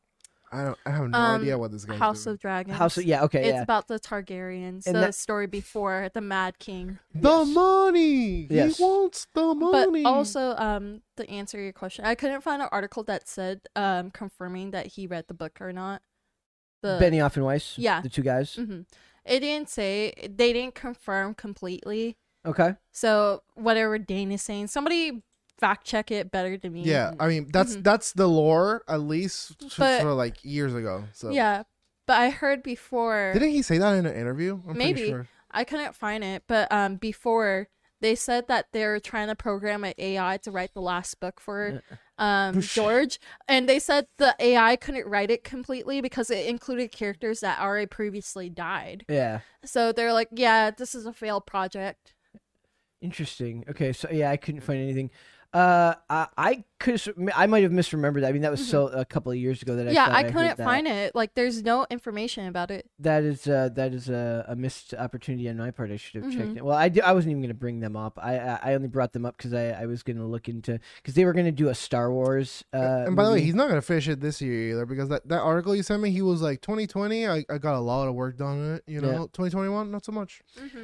I 0.52 0.64
don't. 0.66 0.78
I 0.86 0.90
have 0.92 1.08
no 1.10 1.18
Um, 1.18 1.42
idea 1.42 1.58
what 1.58 1.72
this 1.72 1.86
guy's 1.86 1.98
House 1.98 2.24
doing. 2.26 2.34
of 2.34 2.40
Dragons. 2.42 2.78
House 2.78 2.98
of, 2.98 3.06
yeah, 3.06 3.24
okay, 3.24 3.40
It's 3.48 3.54
yeah. 3.56 3.62
about 3.62 3.88
the 3.88 4.00
Targaryens, 4.00 4.86
And 4.86 4.96
the 4.96 5.00
that- 5.02 5.16
story 5.16 5.48
before 5.48 6.10
the 6.14 6.20
Mad 6.22 6.60
King. 6.60 7.00
the 7.16 7.46
money. 7.46 8.48
Yes. 8.50 8.78
He 8.78 8.84
wants 8.84 9.28
the 9.34 9.54
money. 9.56 9.72
But 9.72 9.92
money. 9.92 10.04
also, 10.06 10.56
um, 10.58 11.02
to 11.18 11.30
answer 11.30 11.60
your 11.62 11.72
question, 11.74 12.04
I 12.06 12.16
couldn't 12.16 12.42
find 12.42 12.62
an 12.62 12.68
article 12.72 13.04
that 13.04 13.28
said 13.28 13.62
um 13.76 14.12
confirming 14.12 14.72
that 14.72 14.88
he 14.88 15.08
read 15.08 15.28
the 15.28 15.34
book 15.34 15.60
or 15.62 15.72
not. 15.72 16.02
The 16.82 16.98
Benioff 17.02 17.36
and 17.38 17.46
Weiss. 17.46 17.78
Yeah. 17.78 18.02
The 18.02 18.10
two 18.10 18.24
guys. 18.24 18.56
hmm 18.56 18.82
It 19.24 19.40
didn't 19.42 19.70
say 19.70 20.14
they 20.30 20.52
didn't 20.52 20.76
confirm 20.76 21.36
completely. 21.36 22.18
Okay. 22.46 22.76
So 22.92 23.44
whatever 23.54 23.98
Dane 24.00 24.32
is 24.32 24.42
saying, 24.42 24.68
somebody 24.68 25.22
fact 25.62 25.86
check 25.86 26.12
it 26.12 26.30
better 26.32 26.58
than 26.58 26.74
me. 26.74 26.82
yeah, 26.84 27.14
I 27.20 27.28
mean 27.30 27.48
that's 27.54 27.76
Mhm. 27.78 27.84
that's 27.84 28.12
the 28.14 28.28
lore 28.28 28.84
at 28.90 29.00
least 29.02 29.56
But- 29.78 30.02
for 30.02 30.12
like 30.14 30.44
years 30.44 30.74
ago. 30.76 31.06
So 31.14 31.30
yeah. 31.30 31.64
But 32.08 32.20
I 32.20 32.30
heard 32.32 32.62
before. 32.64 33.32
didn't 33.34 33.52
he 33.52 33.62
say 33.62 33.78
that 33.78 33.94
in 33.94 34.06
an 34.06 34.16
interview? 34.16 34.60
I'm 34.68 34.78
Maybe. 34.78 35.08
sure. 35.08 35.28
I 35.52 35.64
couldn't 35.64 35.96
find 35.96 36.24
it, 36.24 36.44
but 36.48 36.70
um, 36.72 36.96
before 36.98 37.70
they 38.02 38.16
said 38.16 38.48
that 38.48 38.66
they're 38.74 39.00
trying 39.00 39.28
to 39.28 39.36
program 39.36 39.84
an 39.84 39.94
AI 39.98 40.38
to 40.38 40.50
write 40.52 40.74
the 40.74 40.82
last 40.82 41.20
book 41.20 41.40
for 41.40 41.82
um 42.18 42.60
George, 42.60 43.20
and 43.48 43.70
they 43.70 43.78
said 43.80 44.08
the 44.18 44.36
AI 44.40 44.76
couldn't 44.76 45.06
write 45.08 45.30
it 45.32 45.44
completely 45.44 46.02
because 46.02 46.30
it 46.32 46.48
included 46.48 46.92
characters 46.92 47.40
that 47.42 47.60
already 47.60 47.86
previously 47.86 48.50
died. 48.50 49.06
Yeah. 49.08 49.42
So 49.64 49.92
they're 49.92 50.14
like, 50.14 50.30
yeah, 50.32 50.72
this 50.72 50.96
is 50.96 51.06
a 51.06 51.14
failed 51.14 51.46
project. 51.46 52.14
Interesting. 53.02 53.64
Okay. 53.70 53.94
So 53.94 54.10
yeah, 54.12 54.30
I 54.32 54.38
couldn't 54.38 54.62
find 54.62 54.80
anything. 54.82 55.10
Uh, 55.54 55.96
I, 56.10 56.28
I 56.38 56.64
could. 56.80 57.02
I 57.36 57.46
might 57.46 57.64
have 57.64 57.74
misremembered. 57.74 58.22
that. 58.22 58.30
I 58.30 58.32
mean, 58.32 58.42
that 58.44 58.52
was 58.52 58.66
so 58.66 58.88
a 58.88 59.04
couple 59.04 59.32
of 59.34 59.38
years 59.38 59.62
ago 59.62 59.76
that 59.76 59.82
I. 59.82 59.90
Mm-hmm. 59.90 59.96
yeah, 59.96 60.06
thought 60.06 60.16
I 60.16 60.24
heard 60.24 60.32
couldn't 60.34 60.58
that. 60.58 60.64
find 60.64 60.88
it. 60.88 61.14
Like, 61.14 61.34
there's 61.36 61.62
no 61.62 61.86
information 61.92 62.48
about 62.48 62.72
it. 62.72 62.90
That 63.00 63.24
is 63.24 63.48
uh, 63.48 63.68
that 63.76 63.94
is 63.94 64.08
a, 64.10 64.46
a 64.48 64.56
missed 64.56 64.94
opportunity 64.94 65.50
on 65.50 65.58
my 65.58 65.72
part. 65.72 65.92
I 65.92 65.98
should 65.98 66.24
have 66.24 66.32
checked 66.34 66.46
Mhm. 66.54 66.58
it. 66.58 66.66
Well, 66.66 66.78
I, 66.78 66.88
di- 66.88 67.02
I 67.02 67.12
wasn't 67.12 67.32
even 67.32 67.42
going 67.42 67.50
to 67.50 67.54
bring 67.60 67.82
them 67.82 67.98
up. 67.98 68.18
I 68.22 68.38
I 68.40 68.60
I 68.64 68.74
only 68.76 68.88
brought 68.88 69.12
them 69.12 69.26
up 69.26 69.36
because 69.36 69.54
I, 69.54 69.72
I 69.72 69.86
was 69.88 70.04
going 70.04 70.18
to 70.18 70.24
look 70.26 70.48
into 70.48 70.80
because 70.96 71.16
they 71.16 71.26
were 71.26 71.34
going 71.34 71.46
to 71.48 71.52
do 71.52 71.68
a 71.68 71.76
Star 71.76 72.12
Wars. 72.14 72.64
Uh, 72.74 73.04
and 73.08 73.16
by 73.18 73.26
the 73.26 73.32
way, 73.34 73.42
he's 73.42 73.54
not 73.56 73.68
gonna 73.68 73.82
finish 73.82 74.08
it 74.08 74.22
this 74.22 74.42
year 74.42 74.72
either 74.72 74.86
because 74.86 75.10
that, 75.10 75.28
that 75.28 75.42
article 75.42 75.76
you 75.76 75.84
sent 75.84 76.02
me, 76.02 76.12
he 76.12 76.22
was 76.22 76.42
like 76.42 76.62
2020. 76.62 77.28
I, 77.28 77.44
I 77.50 77.58
got 77.58 77.76
a 77.76 77.80
lot 77.80 78.08
of 78.08 78.16
work 78.16 78.38
done 78.38 78.48
on 78.70 78.76
it. 78.76 78.84
You 78.88 79.02
know, 79.02 79.08
Yeah. 79.12 79.18
2021 79.34 79.92
not 79.92 80.06
so 80.06 80.14
much. 80.14 80.42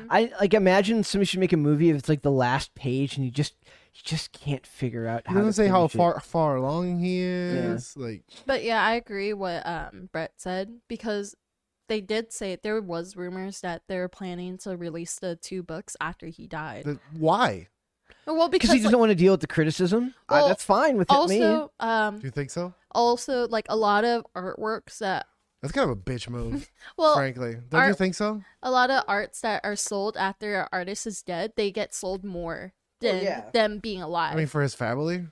I 0.09 0.29
like 0.41 0.53
imagine 0.53 1.03
somebody 1.05 1.25
should 1.25 1.39
make 1.39 1.53
a 1.53 1.57
movie 1.57 1.89
if 1.89 1.95
it's 1.95 2.09
like 2.09 2.21
the 2.21 2.31
last 2.31 2.75
page 2.75 3.15
and 3.15 3.23
you 3.25 3.31
just 3.31 3.55
you 3.97 4.01
just 4.03 4.31
can't 4.31 4.65
figure 4.65 5.07
out 5.07 5.23
He 5.27 5.33
how. 5.33 5.39
doesn't 5.39 5.49
to 5.51 5.53
say 5.53 5.67
how 5.67 5.87
finish 5.87 5.95
it. 5.95 5.97
far 5.97 6.19
far 6.19 6.55
along 6.57 6.99
he 6.99 7.21
is. 7.21 7.95
Like 7.97 8.23
But 8.45 8.63
yeah, 8.63 8.83
I 8.83 8.93
agree 8.95 9.33
what 9.33 9.65
um 9.65 10.09
Brett 10.11 10.33
said 10.37 10.79
because 10.87 11.35
they 11.89 12.01
did 12.01 12.31
say 12.33 12.57
there 12.61 12.81
was 12.81 13.15
rumors 13.15 13.61
that 13.61 13.83
they 13.87 13.97
were 13.97 14.09
planning 14.09 14.57
to 14.59 14.75
release 14.75 15.19
the 15.19 15.35
two 15.37 15.63
books 15.63 15.95
after 16.01 16.27
he 16.27 16.45
died. 16.47 16.83
the, 16.85 16.99
why? 17.17 17.67
well, 18.25 18.49
because 18.49 18.69
because 18.69 18.71
he 18.71 18.77
doesn't 18.79 18.91
like, 18.93 18.99
want 18.99 19.09
to 19.09 19.15
deal 19.15 19.33
with 19.33 19.41
the 19.41 19.47
criticism. 19.47 20.13
Well, 20.29 20.49
that's 20.49 20.63
fine 20.63 20.97
with 20.97 21.09
it, 21.09 21.13
me. 21.29 21.41
also 21.43 21.71
um 21.79 22.19
Do 22.19 22.27
you 22.27 22.31
think 22.31 22.49
so? 22.51 22.73
also 22.93 23.47
like 23.47 23.65
a 23.69 23.75
lot 23.75 24.03
of 24.05 24.25
artworks 24.35 24.97
that 24.99 25.27
That's 25.61 25.71
kind 25.71 25.89
of 25.89 25.97
a 25.97 25.99
bitch 26.01 26.29
move, 26.29 26.69
well 26.97 27.15
frankly. 27.15 27.55
Don't 27.69 27.87
you 27.87 27.93
think 27.93 28.15
so? 28.15 28.43
a 28.61 28.69
lot 28.71 28.89
of 28.91 29.03
arts 29.07 29.39
that 29.41 29.61
are 29.63 29.75
sold 29.77 30.17
after 30.17 30.61
an 30.61 30.67
artist 30.73 31.07
is 31.07 31.21
dead 31.23 31.53
they 31.55 31.71
get 31.71 31.93
sold 31.93 32.23
more 32.25 32.57
Well, 32.59 32.76
than 33.01 33.23
yeah. 33.23 33.43
them 33.53 33.79
being 33.79 34.01
alive. 34.01 34.33
I 34.33 34.37
mean, 34.37 34.47
for 34.47 34.61
his 34.61 34.73
family. 34.75 35.27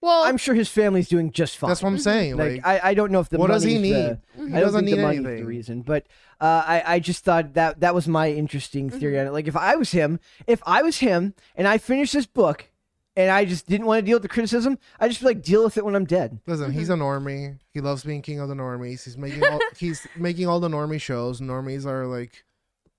well, 0.00 0.22
I'm 0.22 0.36
sure 0.36 0.54
his 0.54 0.68
family's 0.68 1.08
doing 1.08 1.32
just 1.32 1.56
fine. 1.58 1.68
That's 1.68 1.82
what 1.82 1.88
I'm 1.88 1.98
saying. 1.98 2.36
like, 2.36 2.62
Like, 2.62 2.66
I, 2.66 2.90
I 2.90 2.94
don't 2.94 3.10
know 3.10 3.18
if 3.20 3.28
the 3.28 3.38
what 3.38 3.48
does 3.48 3.64
he 3.64 3.74
money's 3.74 3.92
need? 3.92 3.94
the- 3.94 4.18
he 4.36 4.42
I 4.42 4.44
don't 4.44 4.60
doesn't 4.60 4.84
think 4.84 4.84
need 4.86 4.98
the 4.98 5.02
money's 5.02 5.18
anything. 5.20 5.40
the 5.40 5.46
reason, 5.46 5.82
but 5.82 6.06
uh, 6.40 6.62
I 6.66 6.82
I 6.86 6.98
just 7.00 7.24
thought 7.24 7.54
that 7.54 7.80
that 7.80 7.94
was 7.94 8.06
my 8.06 8.30
interesting 8.30 8.90
theory 8.90 9.14
Mm-hmm. 9.14 9.20
on 9.22 9.26
it. 9.28 9.32
Like 9.32 9.48
if 9.48 9.56
I 9.56 9.74
was 9.74 9.90
him, 9.90 10.20
if 10.46 10.62
I 10.64 10.82
was 10.82 10.98
him, 10.98 11.34
and 11.56 11.66
I 11.66 11.78
finished 11.78 12.12
this 12.12 12.26
book, 12.26 12.70
and 13.16 13.28
I 13.32 13.44
just 13.44 13.66
didn't 13.66 13.86
want 13.88 13.98
to 13.98 14.06
deal 14.06 14.14
with 14.16 14.22
the 14.22 14.28
criticism, 14.28 14.78
I 15.00 15.08
just 15.08 15.18
be 15.20 15.26
like 15.26 15.42
deal 15.42 15.64
with 15.64 15.76
it 15.76 15.84
when 15.84 15.96
I'm 15.96 16.04
dead. 16.04 16.38
Listen, 16.46 16.70
he's 16.72 16.90
a 16.90 16.94
normie. 16.94 17.58
He 17.74 17.80
loves 17.80 18.04
being 18.04 18.22
king 18.22 18.38
of 18.38 18.48
the 18.48 18.54
normies. 18.54 19.02
He's 19.04 19.18
making 19.18 19.44
all 19.44 19.58
he's 19.76 20.06
making 20.16 20.46
all 20.46 20.60
the 20.60 20.68
normie 20.68 21.00
shows. 21.00 21.40
Normies 21.40 21.84
are 21.86 22.06
like 22.06 22.44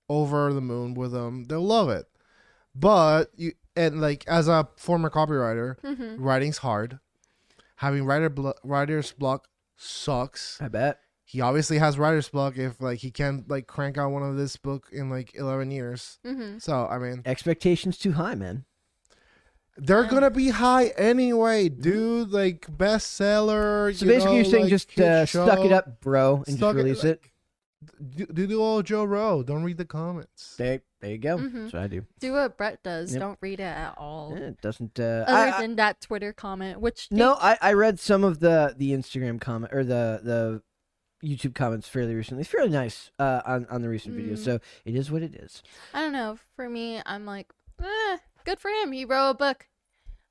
over 0.10 0.52
the 0.52 0.60
moon 0.62 0.96
with 0.96 1.14
him. 1.14 1.46
They'll 1.46 1.66
love 1.66 1.88
it. 1.90 2.08
But 2.80 3.32
you 3.36 3.54
and 3.76 4.00
like 4.02 4.24
as 4.28 4.48
a 4.48 4.68
former 4.78 5.10
copywriter, 5.10 5.80
Mm-hmm. 5.82 6.22
writing's 6.24 6.60
hard. 6.60 7.00
Having 7.78 8.06
writer 8.06 8.30
blo- 8.30 8.54
writer's 8.64 9.12
block 9.14 9.48
sucks. 9.78 10.58
I 10.62 10.68
bet. 10.68 11.00
He 11.24 11.42
obviously 11.42 11.78
has 11.78 11.98
writer's 12.00 12.28
block 12.30 12.58
if 12.58 12.82
like 12.82 13.00
he 13.00 13.12
can't 13.12 13.48
like 13.50 13.68
crank 13.68 13.98
out 13.98 14.12
one 14.12 14.24
of 14.24 14.36
this 14.38 14.56
book 14.58 14.88
in 14.92 15.10
like 15.10 15.36
eleven 15.36 15.72
years. 15.72 16.20
hmm 16.26 16.58
So 16.60 16.88
I 16.88 16.98
mean, 16.98 17.22
Expectations 17.26 17.98
too 17.98 18.14
high, 18.14 18.36
man. 18.36 18.66
they're 19.78 20.06
gonna 20.06 20.32
be 20.32 20.50
high 20.50 20.88
anyway, 20.98 21.70
dude. 21.70 22.32
Like 22.32 22.66
bestseller. 22.76 23.96
So 23.96 24.06
you 24.06 24.12
basically, 24.12 24.26
know, 24.26 24.42
you're 24.42 24.46
saying 24.46 24.64
like, 24.64 24.70
just 24.70 24.88
kid 24.90 25.06
uh, 25.06 25.26
stuck 25.26 25.60
it 25.66 25.72
up, 25.72 26.02
bro, 26.02 26.44
and 26.48 26.58
Stuck 26.58 26.76
just 26.76 26.80
it, 26.80 26.84
release 26.84 27.04
like- 27.04 27.14
it. 27.14 28.16
Do, 28.18 28.26
do 28.26 28.46
the 28.48 28.56
old 28.56 28.86
Joe 28.86 29.06
Rowe. 29.06 29.42
Don't 29.42 29.64
read 29.64 29.78
the 29.78 29.86
comments. 29.86 30.56
There, 30.58 30.82
there 31.02 31.12
you 31.12 31.18
go. 31.18 31.38
Mhm. 31.38 31.54
That's 31.64 31.74
what 31.74 31.82
I 31.84 31.88
do. 31.88 32.06
do 32.20 32.34
what 32.34 32.58
Brett 32.58 32.84
does. 32.84 33.14
Yep. 33.14 33.20
Don't 33.22 33.38
read 33.42 33.60
it 33.60 33.64
at 33.64 33.96
all. 33.98 34.34
Eh, 34.36 34.40
it 34.40 34.62
doesn't. 34.62 35.00
Uh, 35.00 35.24
Other 35.28 35.32
I- 35.32 35.58
I- 35.58 35.62
than 35.62 35.76
that 35.78 36.02
Twitter 36.02 36.34
comment, 36.34 36.80
which 36.82 37.08
no, 37.12 37.36
I, 37.40 37.58
I 37.62 37.74
read 37.74 38.00
some 38.00 38.24
of 38.24 38.40
the 38.40 38.74
the 38.78 38.92
Instagram 38.92 39.40
comment 39.40 39.74
or 39.74 39.84
the 39.84 40.20
the 40.24 40.62
YouTube 41.28 41.54
comments 41.56 41.88
fairly 41.88 42.16
recently. 42.16 42.42
It's 42.42 42.50
fairly 42.52 42.70
nice 42.70 43.12
uh, 43.20 43.42
on 43.46 43.66
on 43.70 43.82
the 43.82 43.90
recent 43.90 44.16
videos. 44.16 44.40
Mm. 44.40 44.46
So 44.46 44.60
it 44.86 44.96
is 44.96 45.10
what 45.12 45.22
it 45.22 45.36
is. 45.36 45.62
I 45.94 46.02
don't 46.02 46.14
know. 46.14 46.38
For 46.56 46.70
me, 46.70 47.02
I'm 47.06 47.26
like, 47.26 47.52
eh, 47.84 48.18
good 48.46 48.60
for 48.60 48.70
him. 48.70 48.92
He 48.92 49.06
wrote 49.06 49.32
a 49.32 49.34
book. 49.34 49.68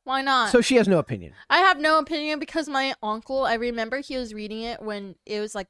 Why 0.04 0.22
not? 0.22 0.50
So 0.50 0.62
she 0.62 0.76
has 0.76 0.88
no 0.88 0.98
opinion. 0.98 1.34
I 1.50 1.58
have 1.58 1.78
no 1.78 1.98
opinion 1.98 2.38
because 2.38 2.66
my 2.66 2.94
uncle, 3.02 3.44
I 3.44 3.54
remember 3.54 3.98
he 3.98 4.16
was 4.16 4.32
reading 4.32 4.62
it 4.62 4.80
when 4.80 5.16
it 5.26 5.40
was 5.40 5.54
like 5.54 5.68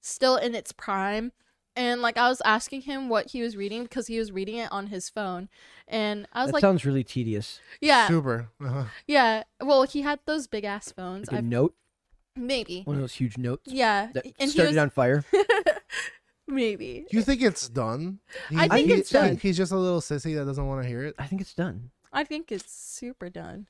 still 0.00 0.36
in 0.36 0.54
its 0.54 0.70
prime. 0.70 1.32
And 1.76 2.00
like 2.00 2.16
I 2.16 2.28
was 2.28 2.40
asking 2.44 2.82
him 2.82 3.08
what 3.10 3.30
he 3.32 3.42
was 3.42 3.56
reading 3.56 3.82
because 3.82 4.06
he 4.06 4.18
was 4.18 4.32
reading 4.32 4.56
it 4.56 4.72
on 4.72 4.86
his 4.86 5.10
phone. 5.10 5.48
And 5.86 6.26
I 6.32 6.40
was 6.42 6.48
That 6.48 6.54
like, 6.54 6.60
sounds 6.62 6.84
really 6.86 7.04
tedious. 7.04 7.60
yeah, 7.80 8.08
Super. 8.08 8.48
Uh-huh. 8.64 8.84
yeah. 9.06 9.42
Well, 9.62 9.82
he 9.82 10.00
had 10.02 10.20
those 10.26 10.46
big 10.46 10.64
ass 10.64 10.90
phones. 10.90 11.28
Like 11.28 11.34
a 11.34 11.38
I 11.38 11.40
note, 11.42 11.74
maybe. 12.34 12.82
one 12.84 12.96
of 12.96 13.02
those 13.02 13.14
huge 13.14 13.36
notes 13.38 13.70
Yeah. 13.70 14.08
that 14.14 14.24
and 14.24 14.34
he 14.38 14.48
started 14.48 14.70
was 14.70 14.76
on 14.78 14.90
fire. 14.90 15.22
maybe. 16.48 17.06
Do 17.10 17.16
you 17.16 17.22
think 17.22 17.42
it's 17.42 17.68
done? 17.68 18.20
He- 18.50 18.56
I 18.56 18.68
think 18.68 18.88
he- 18.88 18.94
it's 18.94 19.10
done. 19.10 19.36
He's 19.36 19.56
just 19.56 19.72
a 19.72 19.76
little 19.76 20.00
sissy 20.00 20.34
that 20.36 20.44
doesn't 20.44 20.66
want 20.66 20.82
to 20.82 20.88
hear 20.88 21.02
it. 21.04 21.14
I 21.18 21.26
think 21.26 21.40
it's 21.40 21.54
done. 21.54 21.90
I 22.12 22.24
think 22.24 22.50
it's 22.50 22.72
super 22.72 23.28
done. 23.28 23.66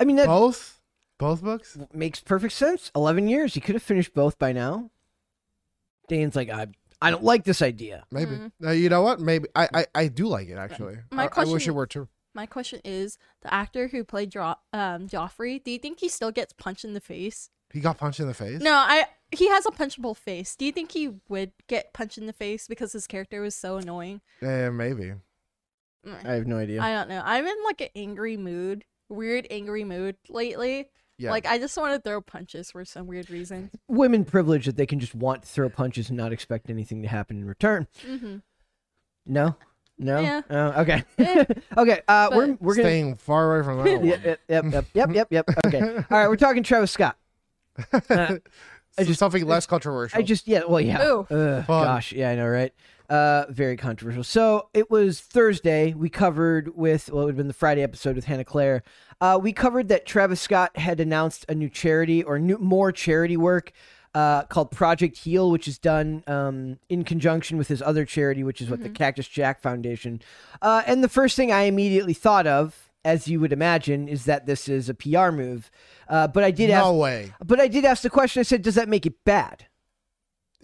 I 0.00 0.04
mean 0.04 0.16
that 0.16 0.26
Both? 0.26 0.80
Both 1.18 1.42
books? 1.42 1.76
makes 1.92 2.20
perfect 2.20 2.54
sense. 2.54 2.90
Eleven 2.96 3.28
years. 3.28 3.54
He 3.54 3.60
could 3.60 3.74
have 3.74 3.82
finished 3.82 4.14
both 4.14 4.38
by 4.38 4.52
now. 4.52 4.90
Dane's 6.08 6.34
like, 6.36 6.50
I 6.50 6.66
I 7.00 7.10
don't 7.10 7.24
like 7.24 7.44
this 7.44 7.62
idea. 7.62 8.04
Maybe. 8.10 8.38
Uh, 8.64 8.70
you 8.70 8.88
know 8.88 9.02
what? 9.02 9.20
Maybe. 9.20 9.48
I, 9.54 9.68
I, 9.74 9.86
I 9.94 10.08
do 10.08 10.26
like 10.26 10.48
it, 10.48 10.56
actually. 10.58 10.98
My 11.10 11.24
I, 11.24 11.26
I 11.26 11.28
wish 11.40 11.48
question- 11.48 11.72
it 11.72 11.74
were 11.74 11.86
true. 11.86 12.08
My 12.36 12.46
question 12.46 12.80
is, 12.84 13.16
the 13.42 13.54
actor 13.54 13.86
who 13.86 14.02
played 14.02 14.30
jo- 14.30 14.56
um, 14.72 15.06
Joffrey, 15.08 15.62
do 15.62 15.70
you 15.70 15.78
think 15.78 16.00
he 16.00 16.08
still 16.08 16.32
gets 16.32 16.52
punched 16.52 16.84
in 16.84 16.92
the 16.92 17.00
face? 17.00 17.48
He 17.72 17.78
got 17.78 17.96
punched 17.96 18.18
in 18.18 18.26
the 18.26 18.34
face? 18.34 18.60
No, 18.60 18.72
I 18.72 19.06
he 19.30 19.48
has 19.48 19.66
a 19.66 19.70
punchable 19.70 20.16
face. 20.16 20.56
Do 20.56 20.64
you 20.64 20.72
think 20.72 20.92
he 20.92 21.10
would 21.28 21.52
get 21.68 21.92
punched 21.92 22.18
in 22.18 22.26
the 22.26 22.32
face 22.32 22.66
because 22.66 22.92
his 22.92 23.06
character 23.06 23.40
was 23.40 23.54
so 23.54 23.76
annoying? 23.76 24.20
Yeah, 24.42 24.70
maybe. 24.70 25.12
I 26.06 26.32
have 26.32 26.46
no 26.46 26.58
idea. 26.58 26.82
I 26.82 26.92
don't 26.92 27.08
know. 27.08 27.22
I'm 27.24 27.46
in 27.46 27.56
like 27.64 27.80
an 27.80 27.88
angry 27.94 28.36
mood, 28.36 28.84
weird 29.08 29.46
angry 29.50 29.84
mood 29.84 30.16
lately. 30.28 30.88
Yeah. 31.18 31.30
Like 31.30 31.46
I 31.46 31.58
just 31.58 31.76
want 31.76 31.94
to 31.94 32.00
throw 32.00 32.20
punches 32.20 32.70
for 32.72 32.84
some 32.84 33.06
weird 33.06 33.30
reason. 33.30 33.70
Women 33.88 34.24
privilege 34.24 34.66
that 34.66 34.76
they 34.76 34.86
can 34.86 34.98
just 34.98 35.14
want 35.14 35.42
to 35.42 35.48
throw 35.48 35.68
punches 35.68 36.08
and 36.08 36.16
not 36.16 36.32
expect 36.32 36.68
anything 36.70 37.02
to 37.02 37.08
happen 37.08 37.36
in 37.38 37.44
return. 37.44 37.86
hmm 38.04 38.36
No, 39.26 39.54
No. 39.96 40.18
Yeah. 40.20 40.42
Oh, 40.50 40.80
okay. 40.82 41.04
Eh, 41.18 41.44
okay. 41.78 42.00
Uh, 42.08 42.30
we're 42.32 42.52
we're 42.60 42.74
gonna. 42.74 42.88
Staying 42.88 43.16
far 43.16 43.54
away 43.56 43.64
from 43.64 43.78
that. 43.84 44.04
Yep, 44.04 44.24
yep, 44.24 44.40
yep, 44.48 44.64
yep, 44.72 44.84
yep, 44.94 45.08
yep, 45.14 45.28
yep. 45.30 45.50
Okay. 45.66 45.80
All 45.80 46.04
right. 46.10 46.28
We're 46.28 46.36
talking 46.36 46.62
Travis 46.64 46.90
Scott. 46.90 47.16
Uh, 47.92 48.00
I 48.10 49.02
So 49.02 49.04
just- 49.04 49.18
something 49.20 49.44
less 49.46 49.66
controversial. 49.66 50.18
I 50.18 50.22
just 50.22 50.46
yeah. 50.48 50.62
Well, 50.68 50.80
yeah. 50.80 51.04
Ooh. 51.04 51.26
Ugh, 51.30 51.64
gosh, 51.66 52.12
yeah, 52.12 52.30
I 52.30 52.34
know, 52.36 52.46
right? 52.48 52.72
Uh, 53.10 53.44
very 53.50 53.76
controversial. 53.76 54.24
So 54.24 54.68
it 54.72 54.90
was 54.90 55.20
Thursday. 55.20 55.92
We 55.92 56.08
covered 56.08 56.74
with 56.74 57.10
well, 57.10 57.22
it 57.22 57.24
would 57.26 57.30
have 57.32 57.36
been 57.36 57.48
the 57.48 57.52
Friday 57.54 57.82
episode 57.82 58.16
with 58.16 58.24
Hannah 58.24 58.44
Claire. 58.44 58.82
Uh, 59.20 59.38
we 59.40 59.52
covered 59.52 59.88
that 59.88 60.06
Travis 60.06 60.40
Scott 60.40 60.76
had 60.76 61.00
announced 61.00 61.44
a 61.48 61.54
new 61.54 61.68
charity 61.68 62.22
or 62.22 62.38
new 62.38 62.56
more 62.58 62.92
charity 62.92 63.36
work. 63.36 63.72
Uh, 64.14 64.44
called 64.44 64.70
Project 64.70 65.16
Heal, 65.18 65.50
which 65.50 65.66
is 65.66 65.76
done 65.76 66.22
um, 66.28 66.78
in 66.88 67.02
conjunction 67.02 67.58
with 67.58 67.66
his 67.66 67.82
other 67.82 68.04
charity, 68.04 68.44
which 68.44 68.60
is 68.60 68.70
what 68.70 68.80
the 68.80 68.88
Cactus 68.88 69.26
Jack 69.26 69.60
Foundation. 69.60 70.22
Uh, 70.62 70.84
and 70.86 71.02
the 71.02 71.08
first 71.08 71.34
thing 71.34 71.50
I 71.50 71.62
immediately 71.62 72.14
thought 72.14 72.46
of, 72.46 72.92
as 73.04 73.26
you 73.26 73.40
would 73.40 73.52
imagine, 73.52 74.06
is 74.06 74.26
that 74.26 74.46
this 74.46 74.68
is 74.68 74.88
a 74.88 74.94
PR 74.94 75.32
move. 75.32 75.68
Uh, 76.08 76.28
but 76.28 76.44
I 76.44 76.52
did 76.52 76.70
no 76.70 76.76
ask, 76.76 76.94
way. 76.94 77.32
but 77.44 77.58
I 77.58 77.66
did 77.66 77.84
ask 77.84 78.04
the 78.04 78.10
question. 78.10 78.38
I 78.38 78.44
said, 78.44 78.62
"Does 78.62 78.76
that 78.76 78.88
make 78.88 79.04
it 79.04 79.24
bad?" 79.24 79.66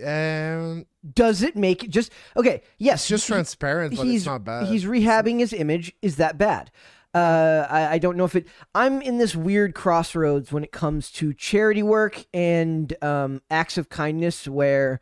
Um, 0.05 0.87
does 1.15 1.43
it 1.43 1.57
make 1.57 1.85
it 1.85 1.91
just 1.91 2.13
okay? 2.37 2.63
Yes, 2.79 3.01
it's 3.03 3.09
just 3.09 3.27
he- 3.27 3.33
transparent, 3.35 3.97
but 3.97 4.05
he's 4.07 4.23
it's 4.23 4.27
not 4.27 4.45
bad. 4.45 4.67
He's 4.67 4.85
rehabbing 4.85 5.39
his 5.41 5.53
image. 5.53 5.93
Is 6.03 6.17
that 6.17 6.39
bad? 6.39 6.71
Uh, 7.13 7.67
I, 7.69 7.95
I 7.95 7.99
don't 7.99 8.17
know 8.17 8.25
if 8.25 8.37
it. 8.37 8.47
I'm 8.75 9.03
in 9.03 9.19
this 9.19 9.35
weird 9.35 9.75
crossroads 9.75 10.53
when 10.53 10.63
it 10.63 10.71
comes 10.73 11.11
to 11.13 11.35
charity 11.35 11.83
work 11.83 12.25
and 12.33 12.95
um, 13.03 13.43
acts 13.51 13.77
of 13.79 13.89
kindness. 13.89 14.47
Where, 14.47 15.01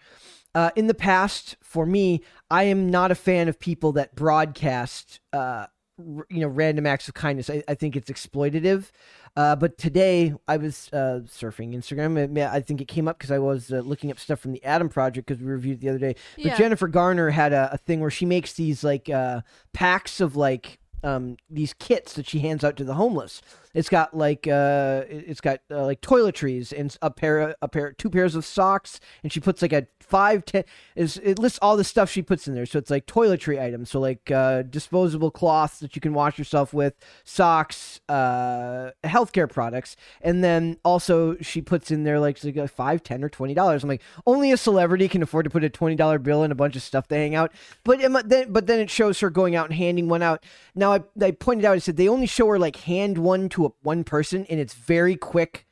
uh, 0.55 0.71
in 0.75 0.87
the 0.87 0.95
past, 0.95 1.57
for 1.63 1.85
me, 1.85 2.23
I 2.51 2.63
am 2.65 2.89
not 2.91 3.11
a 3.11 3.15
fan 3.15 3.49
of 3.49 3.61
people 3.61 3.93
that 3.93 4.15
broadcast, 4.15 5.21
uh, 5.35 5.67
r- 5.99 6.27
you 6.31 6.41
know, 6.41 6.49
random 6.49 6.87
acts 6.87 7.09
of 7.09 7.15
kindness. 7.15 7.51
I, 7.51 7.63
I 7.69 7.75
think 7.75 7.95
it's 7.95 8.11
exploitative. 8.11 8.91
Uh, 9.38 9.55
but 9.55 9.79
today 9.79 10.35
I 10.48 10.57
was 10.57 10.90
uh, 10.92 11.20
surfing 11.27 11.72
Instagram. 11.72 12.37
yeah, 12.37 12.51
I 12.53 12.61
think 12.61 12.81
it 12.81 12.88
came 12.88 13.07
up 13.07 13.18
because 13.18 13.31
I 13.31 13.38
was 13.38 13.72
uh, 13.72 13.77
looking 13.77 14.11
up 14.11 14.18
stuff 14.18 14.40
from 14.40 14.51
the 14.51 14.64
Adam 14.64 14.88
Project 14.88 15.29
because 15.29 15.40
we 15.40 15.48
reviewed 15.48 15.77
it 15.79 15.81
the 15.81 15.88
other 15.90 15.98
day. 16.01 16.16
But 16.35 16.44
Yeah. 16.44 16.57
Jennifer 16.59 16.88
Garner 16.88 17.31
had 17.31 17.53
a, 17.53 17.70
a 17.74 17.79
thing 17.79 18.01
where 18.01 18.11
she 18.11 18.27
makes 18.27 18.55
these 18.55 18.83
like 18.83 19.09
uh, 19.09 19.42
packs 19.72 20.20
of 20.20 20.35
like 20.35 20.81
um, 21.05 21.37
these 21.48 21.72
kits 21.72 22.14
that 22.14 22.29
she 22.29 22.40
hands 22.40 22.64
out 22.64 22.77
to 22.79 22.85
the 22.85 22.94
homeless. 22.94 23.40
It's 23.79 23.88
got 23.88 24.17
like 24.17 24.49
uh, 24.49 25.05
it- 25.09 25.25
it's 25.29 25.41
got 25.41 25.61
uh, 25.71 25.85
like 25.87 26.01
toiletries 26.01 26.73
and 26.79 26.88
a 27.01 27.11
pair, 27.11 27.55
a 27.62 27.69
pair, 27.69 27.93
two 27.93 28.11
pairs 28.11 28.35
of 28.35 28.45
socks, 28.45 28.99
and 29.23 29.33
she 29.33 29.38
puts 29.38 29.62
like 29.62 29.73
a 29.73 29.87
five 30.01 30.45
ten. 30.45 30.64
Is 30.97 31.21
it 31.23 31.38
lists 31.38 31.61
all 31.62 31.77
the 31.77 31.85
stuff 31.85 32.11
she 32.11 32.21
puts 32.23 32.49
in 32.49 32.55
there? 32.57 32.67
So 32.67 32.79
it's 32.81 32.91
like 32.91 33.07
toiletry 33.07 33.61
items, 33.62 33.91
so 33.91 34.01
like 34.01 34.31
uh, 34.33 34.62
disposable 34.62 35.31
cloths 35.31 35.79
that 35.79 35.95
you 35.95 36.01
can 36.01 36.12
wash 36.12 36.38
yourself 36.38 36.75
with, 36.75 36.95
socks, 37.23 38.01
uh, 38.09 38.91
healthcare 39.05 39.49
products, 39.49 39.95
and 40.23 40.43
then 40.43 40.79
also 40.85 41.37
she 41.41 41.61
puts 41.62 41.93
in 41.93 42.03
there 42.03 42.19
like, 42.19 42.43
like 42.43 42.71
five, 42.71 43.05
ten, 43.05 43.23
or 43.23 43.29
twenty 43.29 43.55
dollars. 43.55 43.85
I'm 43.85 43.88
like, 43.88 44.03
only 44.27 44.51
a 44.51 44.57
celebrity 44.57 45.07
can 45.07 45.23
afford 45.23 45.45
to 45.45 45.51
put 45.51 45.62
a 45.62 45.71
twenty 45.71 45.95
dollar 45.95 46.19
bill 46.19 46.43
in 46.43 46.51
a 46.51 46.57
bunch 46.57 46.75
of 46.75 46.83
stuff 46.83 47.07
to 47.09 47.14
hang 47.14 47.37
out. 47.37 47.53
But 47.85 48.01
then, 48.29 48.53
but 48.53 48.67
then 48.67 48.81
it 48.81 48.91
shows 48.91 49.21
her 49.21 49.31
going 49.31 49.55
out 49.55 49.67
and 49.71 49.79
handing 49.79 50.09
one 50.09 50.23
out. 50.23 50.45
Now 50.75 50.95
I, 50.95 51.01
I 51.23 51.31
pointed 51.31 51.64
out, 51.64 51.75
I 51.75 51.79
said 51.79 51.97
they 51.97 52.09
only 52.09 52.27
show 52.27 52.49
her 52.49 52.59
like 52.59 52.77
hand 52.77 53.19
one 53.19 53.49
to 53.51 53.68
one 53.83 54.05
person, 54.05 54.47
and 54.49 54.61
it's 54.61 54.75
very 54.75 55.17
quick. 55.17 55.67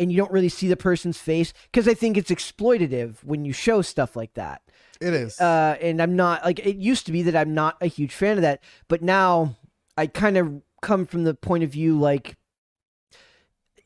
And 0.00 0.12
you 0.12 0.18
don't 0.18 0.30
really 0.30 0.48
see 0.48 0.68
the 0.68 0.76
person's 0.76 1.18
face 1.18 1.52
because 1.64 1.88
I 1.88 1.94
think 1.94 2.16
it's 2.16 2.30
exploitative 2.30 3.24
when 3.24 3.44
you 3.44 3.52
show 3.52 3.82
stuff 3.82 4.14
like 4.14 4.34
that 4.34 4.62
it 5.00 5.12
is. 5.12 5.40
uh, 5.40 5.76
and 5.80 6.00
I'm 6.00 6.14
not 6.14 6.44
like 6.44 6.60
it 6.60 6.76
used 6.76 7.06
to 7.06 7.12
be 7.12 7.22
that 7.22 7.34
I'm 7.34 7.52
not 7.52 7.76
a 7.80 7.86
huge 7.86 8.14
fan 8.14 8.36
of 8.36 8.42
that, 8.42 8.62
but 8.86 9.02
now 9.02 9.56
I 9.96 10.06
kind 10.06 10.36
of 10.36 10.62
come 10.82 11.04
from 11.04 11.24
the 11.24 11.34
point 11.34 11.64
of 11.64 11.70
view 11.70 11.98
like 11.98 12.36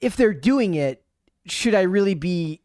if 0.02 0.16
they're 0.16 0.34
doing 0.34 0.74
it, 0.74 1.01
should 1.46 1.74
I 1.74 1.82
really 1.82 2.14
be? 2.14 2.60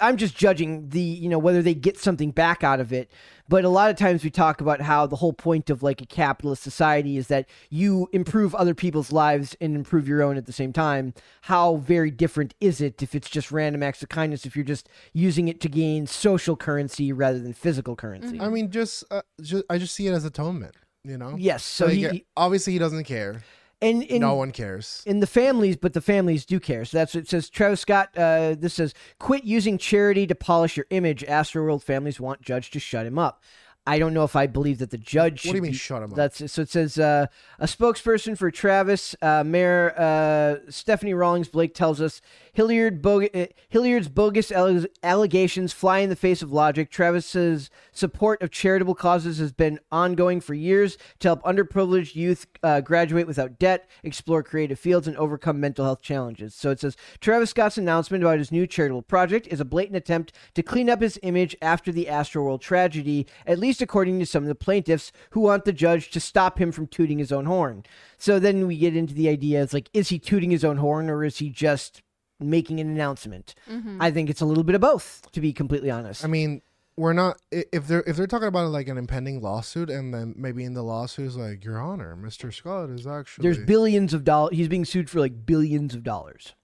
I'm 0.00 0.16
just 0.18 0.36
judging 0.36 0.90
the 0.90 1.00
you 1.00 1.28
know 1.28 1.38
whether 1.38 1.62
they 1.62 1.74
get 1.74 1.96
something 1.98 2.30
back 2.32 2.62
out 2.62 2.80
of 2.80 2.92
it. 2.92 3.10
But 3.48 3.64
a 3.64 3.68
lot 3.70 3.90
of 3.90 3.96
times 3.96 4.22
we 4.22 4.28
talk 4.30 4.60
about 4.60 4.82
how 4.82 5.06
the 5.06 5.16
whole 5.16 5.32
point 5.32 5.70
of 5.70 5.82
like 5.82 6.02
a 6.02 6.06
capitalist 6.06 6.62
society 6.62 7.16
is 7.16 7.28
that 7.28 7.48
you 7.70 8.08
improve 8.12 8.54
other 8.54 8.74
people's 8.74 9.10
lives 9.10 9.56
and 9.60 9.74
improve 9.74 10.06
your 10.06 10.22
own 10.22 10.36
at 10.36 10.44
the 10.44 10.52
same 10.52 10.72
time. 10.72 11.14
How 11.42 11.76
very 11.76 12.10
different 12.10 12.52
is 12.60 12.80
it 12.82 13.02
if 13.02 13.14
it's 13.14 13.30
just 13.30 13.50
random 13.50 13.82
acts 13.82 14.02
of 14.02 14.10
kindness 14.10 14.44
if 14.44 14.54
you're 14.54 14.66
just 14.66 14.88
using 15.14 15.48
it 15.48 15.60
to 15.62 15.68
gain 15.70 16.06
social 16.06 16.56
currency 16.56 17.10
rather 17.12 17.38
than 17.38 17.54
physical 17.54 17.96
currency? 17.96 18.38
I 18.38 18.48
mean, 18.50 18.70
just, 18.70 19.04
uh, 19.10 19.22
just 19.40 19.64
I 19.70 19.78
just 19.78 19.94
see 19.94 20.06
it 20.08 20.12
as 20.12 20.24
atonement. 20.26 20.74
You 21.04 21.16
know. 21.16 21.36
Yes, 21.38 21.64
so 21.64 21.86
Like, 21.86 21.94
he, 21.94 22.06
uh, 22.06 22.12
he- 22.12 22.26
obviously 22.36 22.74
he 22.74 22.78
doesn't 22.78 23.04
care. 23.04 23.42
And 23.80 24.02
in 24.02 24.20
no 24.20 24.34
one 24.34 24.50
cares. 24.50 25.02
in 25.06 25.20
the 25.20 25.26
families, 25.26 25.76
but 25.76 25.92
the 25.92 26.00
families 26.00 26.44
do 26.44 26.58
care. 26.58 26.84
So 26.84 26.98
that's 26.98 27.14
what 27.14 27.24
it 27.24 27.28
says. 27.28 27.48
Travis 27.48 27.80
Scott. 27.80 28.10
Uh, 28.16 28.56
this 28.58 28.74
says, 28.74 28.94
"Quit 29.18 29.44
using 29.44 29.78
charity 29.78 30.26
to 30.26 30.34
polish 30.34 30.76
your 30.76 30.86
image." 30.90 31.24
Astroworld 31.24 31.82
families 31.82 32.20
want 32.20 32.42
judge 32.42 32.70
to 32.72 32.80
shut 32.80 33.06
him 33.06 33.18
up. 33.18 33.42
I 33.88 33.98
don't 33.98 34.12
know 34.12 34.24
if 34.24 34.36
I 34.36 34.46
believe 34.46 34.78
that 34.80 34.90
the 34.90 34.98
judge. 34.98 35.46
What 35.46 35.52
do 35.52 35.56
you 35.56 35.62
mean 35.62 35.72
be- 35.72 35.78
shut 35.78 36.02
him 36.02 36.10
up? 36.10 36.16
That's 36.16 36.52
so. 36.52 36.60
It 36.60 36.68
says 36.68 36.98
uh, 36.98 37.26
a 37.58 37.64
spokesperson 37.64 38.36
for 38.36 38.50
Travis, 38.50 39.16
uh, 39.22 39.42
Mayor 39.44 39.94
uh, 39.96 40.70
Stephanie 40.70 41.14
Rawlings 41.14 41.48
Blake 41.48 41.72
tells 41.72 41.98
us 41.98 42.20
Hilliard 42.52 43.00
bog- 43.00 43.30
uh, 43.34 43.46
Hilliard's 43.70 44.08
bogus 44.08 44.52
alle- 44.52 44.84
allegations 45.02 45.72
fly 45.72 46.00
in 46.00 46.10
the 46.10 46.16
face 46.16 46.42
of 46.42 46.52
logic. 46.52 46.90
Travis's 46.90 47.70
support 47.90 48.42
of 48.42 48.50
charitable 48.50 48.94
causes 48.94 49.38
has 49.38 49.52
been 49.52 49.80
ongoing 49.90 50.42
for 50.42 50.52
years 50.52 50.98
to 51.20 51.28
help 51.28 51.42
underprivileged 51.44 52.14
youth 52.14 52.46
uh, 52.62 52.82
graduate 52.82 53.26
without 53.26 53.58
debt, 53.58 53.88
explore 54.02 54.42
creative 54.42 54.78
fields, 54.78 55.08
and 55.08 55.16
overcome 55.16 55.60
mental 55.60 55.86
health 55.86 56.02
challenges. 56.02 56.54
So 56.54 56.70
it 56.70 56.80
says 56.80 56.94
Travis 57.22 57.50
Scott's 57.50 57.78
announcement 57.78 58.22
about 58.22 58.38
his 58.38 58.52
new 58.52 58.66
charitable 58.66 59.00
project 59.02 59.46
is 59.46 59.60
a 59.60 59.64
blatant 59.64 59.96
attempt 59.96 60.34
to 60.54 60.62
clean 60.62 60.90
up 60.90 61.00
his 61.00 61.18
image 61.22 61.56
after 61.62 61.90
the 61.90 62.04
Astroworld 62.04 62.60
tragedy, 62.60 63.26
at 63.46 63.58
least 63.58 63.77
according 63.82 64.18
to 64.18 64.26
some 64.26 64.42
of 64.44 64.48
the 64.48 64.54
plaintiffs 64.54 65.12
who 65.30 65.40
want 65.40 65.64
the 65.64 65.72
judge 65.72 66.10
to 66.10 66.20
stop 66.20 66.60
him 66.60 66.72
from 66.72 66.86
tooting 66.86 67.18
his 67.18 67.32
own 67.32 67.46
horn. 67.46 67.84
So 68.16 68.38
then 68.38 68.66
we 68.66 68.76
get 68.76 68.96
into 68.96 69.14
the 69.14 69.28
idea 69.28 69.62
it's 69.62 69.72
like, 69.72 69.90
is 69.92 70.08
he 70.08 70.18
tooting 70.18 70.50
his 70.50 70.64
own 70.64 70.78
horn 70.78 71.10
or 71.10 71.24
is 71.24 71.38
he 71.38 71.50
just 71.50 72.02
making 72.40 72.80
an 72.80 72.88
announcement? 72.88 73.54
Mm-hmm. 73.70 74.00
I 74.00 74.10
think 74.10 74.30
it's 74.30 74.40
a 74.40 74.46
little 74.46 74.64
bit 74.64 74.74
of 74.74 74.80
both, 74.80 75.28
to 75.32 75.40
be 75.40 75.52
completely 75.52 75.90
honest. 75.90 76.24
I 76.24 76.28
mean, 76.28 76.62
we're 76.96 77.12
not 77.12 77.40
if 77.52 77.86
they're 77.86 78.02
if 78.06 78.16
they're 78.16 78.26
talking 78.26 78.48
about 78.48 78.70
like 78.70 78.88
an 78.88 78.98
impending 78.98 79.40
lawsuit, 79.40 79.88
and 79.88 80.12
then 80.12 80.34
maybe 80.36 80.64
in 80.64 80.74
the 80.74 80.82
lawsuit 80.82 81.28
is 81.28 81.36
like, 81.36 81.64
Your 81.64 81.80
Honor, 81.80 82.16
Mr. 82.20 82.52
Scott 82.52 82.90
is 82.90 83.06
actually 83.06 83.44
There's 83.44 83.64
billions 83.64 84.12
of 84.12 84.24
dollars. 84.24 84.56
He's 84.56 84.68
being 84.68 84.84
sued 84.84 85.08
for 85.08 85.20
like 85.20 85.46
billions 85.46 85.94
of 85.94 86.02
dollars. 86.02 86.54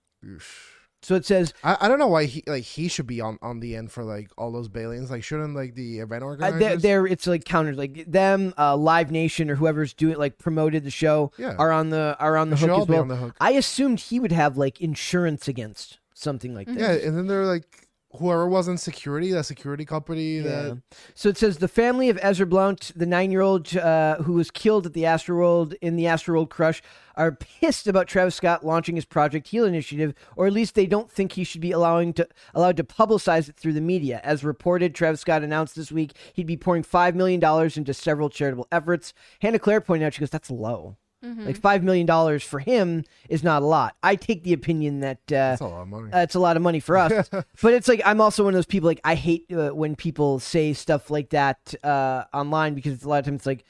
So 1.05 1.14
it 1.14 1.25
says 1.27 1.53
I, 1.62 1.77
I 1.83 1.88
don't 1.88 1.99
know 1.99 2.07
why 2.09 2.25
he 2.25 2.43
like 2.47 2.64
he 2.64 2.88
should 2.88 3.07
be 3.07 3.21
on 3.21 3.38
on 3.43 3.61
the 3.61 3.77
end 3.77 3.93
for 3.93 4.03
like 4.05 4.31
all 4.38 4.51
those 4.51 4.69
bailings. 4.69 5.11
Like, 5.11 5.23
shouldn't 5.23 5.55
like 5.55 5.75
the 5.75 5.99
event 6.01 6.23
uh, 6.23 6.27
organizers? 6.27 6.59
they're, 6.61 6.77
they're 6.79 7.07
it's 7.07 7.27
like 7.27 7.45
countered 7.45 7.77
like 7.77 8.11
them, 8.11 8.55
uh, 8.59 8.75
Live 8.77 9.11
Nation 9.11 9.51
or 9.51 9.55
whoever's 9.57 9.93
doing 9.93 10.17
like 10.17 10.38
promoted 10.38 10.83
the 10.85 10.90
show 10.90 11.31
Yeah. 11.38 11.55
are 11.59 11.71
on 11.73 11.90
the 11.90 12.17
are 12.19 12.37
on 12.37 12.49
the 12.51 12.57
They 12.57 12.61
should 12.61 12.69
hook 12.71 12.77
all 12.77 12.83
as 12.83 12.87
be 12.88 12.93
well. 12.95 13.03
on 13.03 13.09
the 13.09 13.17
hook. 13.17 13.37
I 13.40 13.51
assumed 13.53 14.01
he 14.01 14.19
would 14.19 14.33
have 14.33 14.57
like 14.57 14.81
insurance 14.81 15.47
against 15.47 15.99
something 16.14 16.55
like 16.55 16.67
this. 16.69 16.77
yeah, 16.79 16.93
and 17.07 17.17
then 17.19 17.27
they're 17.27 17.45
like 17.45 17.84
whoever 18.18 18.48
was 18.48 18.68
in 18.68 18.79
security, 18.79 19.33
that 19.33 19.44
security 19.44 19.85
company 19.85 20.37
Yeah. 20.38 20.42
that 20.42 20.83
So 21.14 21.29
it 21.29 21.37
says 21.37 21.59
the 21.59 21.68
family 21.68 22.09
of 22.09 22.18
Ezra 22.22 22.46
Blount, 22.46 22.92
the 22.94 23.07
nine-year-old 23.07 23.77
uh, 23.77 24.16
who 24.22 24.35
was 24.35 24.50
killed 24.50 24.87
at 24.87 24.92
the 24.92 25.03
Astroworld 25.03 25.74
in 25.81 25.96
the 25.96 26.05
Astroworld 26.05 26.48
crush, 26.50 26.83
are 27.16 27.33
pissed 27.33 27.87
about 27.87 28.09
Travis 28.09 28.35
Scott 28.35 28.64
launching 28.64 28.96
his 28.96 29.05
Project 29.05 29.48
Heal 29.48 29.64
initiative, 29.64 30.14
or 30.37 30.46
at 30.46 30.53
least 30.53 30.74
they 30.74 30.87
don't 30.87 31.11
think 31.11 31.33
he 31.33 31.44
should 31.44 31.61
be 31.61 31.72
allowing 31.72 32.12
to 32.14 32.29
allowed 32.55 32.77
to 32.77 32.85
publicize 32.85 33.48
it 33.48 33.57
through 33.57 33.72
the 33.72 33.81
media. 33.81 34.20
As 34.24 34.42
reported, 34.44 34.94
Travis 34.94 35.20
Scott 35.20 35.42
announced 35.42 35.77
this 35.77 35.92
week 35.92 36.12
he'd 36.33 36.46
be 36.46 36.57
pouring 36.57 36.83
five 36.83 37.14
million 37.14 37.40
dollars 37.40 37.77
into 37.77 37.94
several 37.94 38.31
charitable 38.31 38.66
efforts. 38.72 39.12
Hannah 39.40 39.59
Claire 39.59 39.81
pointed 39.81 40.07
out, 40.07 40.14
she 40.14 40.20
goes, 40.20 40.31
"That's 40.31 40.50
low." 40.50 40.96
Like 41.39 41.57
five 41.57 41.83
million 41.83 42.07
dollars 42.07 42.43
for 42.43 42.59
him 42.59 43.05
is 43.29 43.43
not 43.43 43.63
a 43.63 43.67
lot. 43.67 43.97
I 44.03 44.17
take 44.17 44.43
the 44.43 44.53
opinion 44.53 45.01
that 45.01 45.19
uh, 45.29 45.57
that's 45.57 45.61
a 45.63 45.67
lot 45.67 45.83
of 45.83 45.89
money. 45.89 46.13
uh, 46.13 46.19
it's 46.21 46.35
a 46.35 46.41
lot 46.41 46.57
of 46.57 46.63
money 46.63 46.81
for 46.81 46.97
us. 46.97 47.29
but 47.63 47.73
it's 47.75 47.89
like 47.89 48.03
I'm 48.05 48.21
also 48.21 48.45
one 48.45 48.53
of 48.55 48.59
those 48.59 48.67
people 48.67 48.87
like 48.89 49.01
I 49.05 49.15
hate 49.15 49.47
uh, 49.53 49.71
when 49.71 49.97
people 49.97 50.39
say 50.39 50.73
stuff 50.75 51.11
like 51.11 51.31
that 51.31 51.75
uh, 51.83 52.25
online 52.35 52.75
because 52.75 53.03
a 53.03 53.09
lot 53.09 53.21
of 53.21 53.25
times 53.25 53.39
it's 53.41 53.47
like 53.47 53.65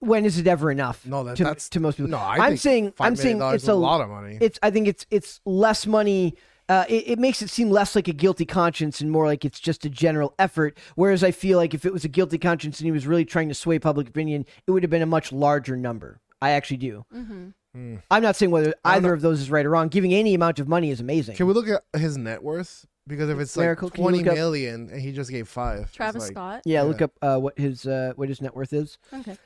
when 0.00 0.24
is 0.24 0.38
it 0.38 0.46
ever 0.46 0.70
enough? 0.70 1.04
No, 1.06 1.24
that- 1.24 1.36
to, 1.38 1.44
that's- 1.44 1.68
to 1.70 1.80
most 1.80 1.96
people. 1.96 2.10
no, 2.10 2.18
I 2.18 2.36
I'm 2.36 2.50
think 2.50 2.60
saying 2.60 2.90
$5 2.92 2.94
I'm 3.00 3.16
saying 3.16 3.42
it's 3.42 3.64
is 3.64 3.68
a 3.68 3.74
lot 3.74 4.00
of 4.00 4.08
money. 4.08 4.38
It's 4.40 4.58
I 4.62 4.70
think 4.70 4.86
it's 4.88 5.06
it's 5.10 5.40
less 5.44 5.86
money. 5.86 6.34
Uh, 6.68 6.84
it, 6.88 7.10
it 7.10 7.18
makes 7.20 7.42
it 7.42 7.48
seem 7.48 7.70
less 7.70 7.94
like 7.94 8.08
a 8.08 8.12
guilty 8.12 8.44
conscience 8.44 9.00
and 9.00 9.08
more 9.10 9.24
like 9.26 9.44
it's 9.44 9.60
just 9.60 9.84
a 9.84 9.88
general 9.88 10.34
effort. 10.38 10.76
Whereas 10.96 11.22
I 11.22 11.30
feel 11.30 11.58
like 11.58 11.74
if 11.74 11.84
it 11.84 11.92
was 11.92 12.04
a 12.04 12.08
guilty 12.08 12.38
conscience 12.38 12.80
and 12.80 12.86
he 12.86 12.90
was 12.92 13.06
really 13.06 13.24
trying 13.24 13.48
to 13.48 13.54
sway 13.54 13.78
public 13.78 14.08
opinion, 14.08 14.44
it 14.66 14.70
would 14.72 14.82
have 14.82 14.90
been 14.90 15.00
a 15.02 15.06
much 15.06 15.30
larger 15.32 15.76
number. 15.76 16.20
I 16.40 16.50
actually 16.50 16.78
do. 16.78 17.04
Mm-hmm. 17.14 17.96
I'm 18.10 18.22
not 18.22 18.36
saying 18.36 18.50
whether 18.50 18.74
either 18.84 19.08
know. 19.08 19.14
of 19.14 19.20
those 19.20 19.40
is 19.40 19.50
right 19.50 19.64
or 19.66 19.70
wrong. 19.70 19.88
Giving 19.88 20.14
any 20.14 20.34
amount 20.34 20.58
of 20.58 20.68
money 20.68 20.90
is 20.90 21.00
amazing. 21.00 21.36
Can 21.36 21.46
we 21.46 21.52
look 21.52 21.68
at 21.68 21.82
his 22.00 22.16
net 22.16 22.42
worth? 22.42 22.86
Because 23.06 23.28
if 23.28 23.38
it's 23.38 23.56
like 23.56 23.64
Miracle, 23.64 23.90
can 23.90 24.02
you 24.02 24.30
up- 24.30 24.34
and 24.66 24.90
he 24.90 25.12
just 25.12 25.30
gave 25.30 25.46
five, 25.46 25.92
Travis 25.92 26.22
like- 26.24 26.32
Scott. 26.32 26.62
Yeah, 26.64 26.80
Yeah. 26.80 26.82
look 26.82 27.02
up 27.02 27.12
uh, 27.22 27.38
what 27.38 27.58
his 27.58 27.86
uh, 27.86 28.12
what 28.16 28.28
his 28.28 28.40
net 28.40 28.54
worth 28.56 28.72
is. 28.72 28.98
Okay. 29.12 29.36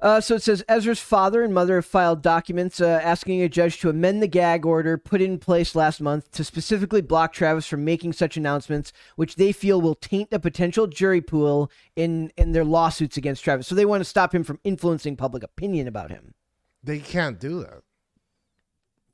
Uh, 0.00 0.20
so 0.20 0.36
it 0.36 0.42
says 0.42 0.64
Ezra's 0.68 1.00
father 1.00 1.42
and 1.42 1.52
mother 1.52 1.74
have 1.74 1.84
filed 1.84 2.22
documents 2.22 2.80
uh, 2.80 3.00
asking 3.02 3.42
a 3.42 3.48
judge 3.48 3.80
to 3.80 3.88
amend 3.88 4.22
the 4.22 4.28
gag 4.28 4.64
order 4.64 4.96
put 4.96 5.20
in 5.20 5.38
place 5.38 5.74
last 5.74 6.00
month 6.00 6.30
to 6.30 6.44
specifically 6.44 7.00
block 7.00 7.32
Travis 7.32 7.66
from 7.66 7.84
making 7.84 8.12
such 8.12 8.36
announcements, 8.36 8.92
which 9.16 9.34
they 9.34 9.50
feel 9.50 9.80
will 9.80 9.96
taint 9.96 10.28
a 10.32 10.38
potential 10.38 10.86
jury 10.86 11.20
pool 11.20 11.68
in 11.96 12.30
in 12.36 12.52
their 12.52 12.64
lawsuits 12.64 13.16
against 13.16 13.42
Travis. 13.42 13.66
So 13.66 13.74
they 13.74 13.84
want 13.84 14.00
to 14.00 14.04
stop 14.04 14.32
him 14.32 14.44
from 14.44 14.60
influencing 14.62 15.16
public 15.16 15.42
opinion 15.42 15.88
about 15.88 16.10
him. 16.10 16.34
They 16.82 17.00
can't 17.00 17.40
do 17.40 17.60
that. 17.60 17.82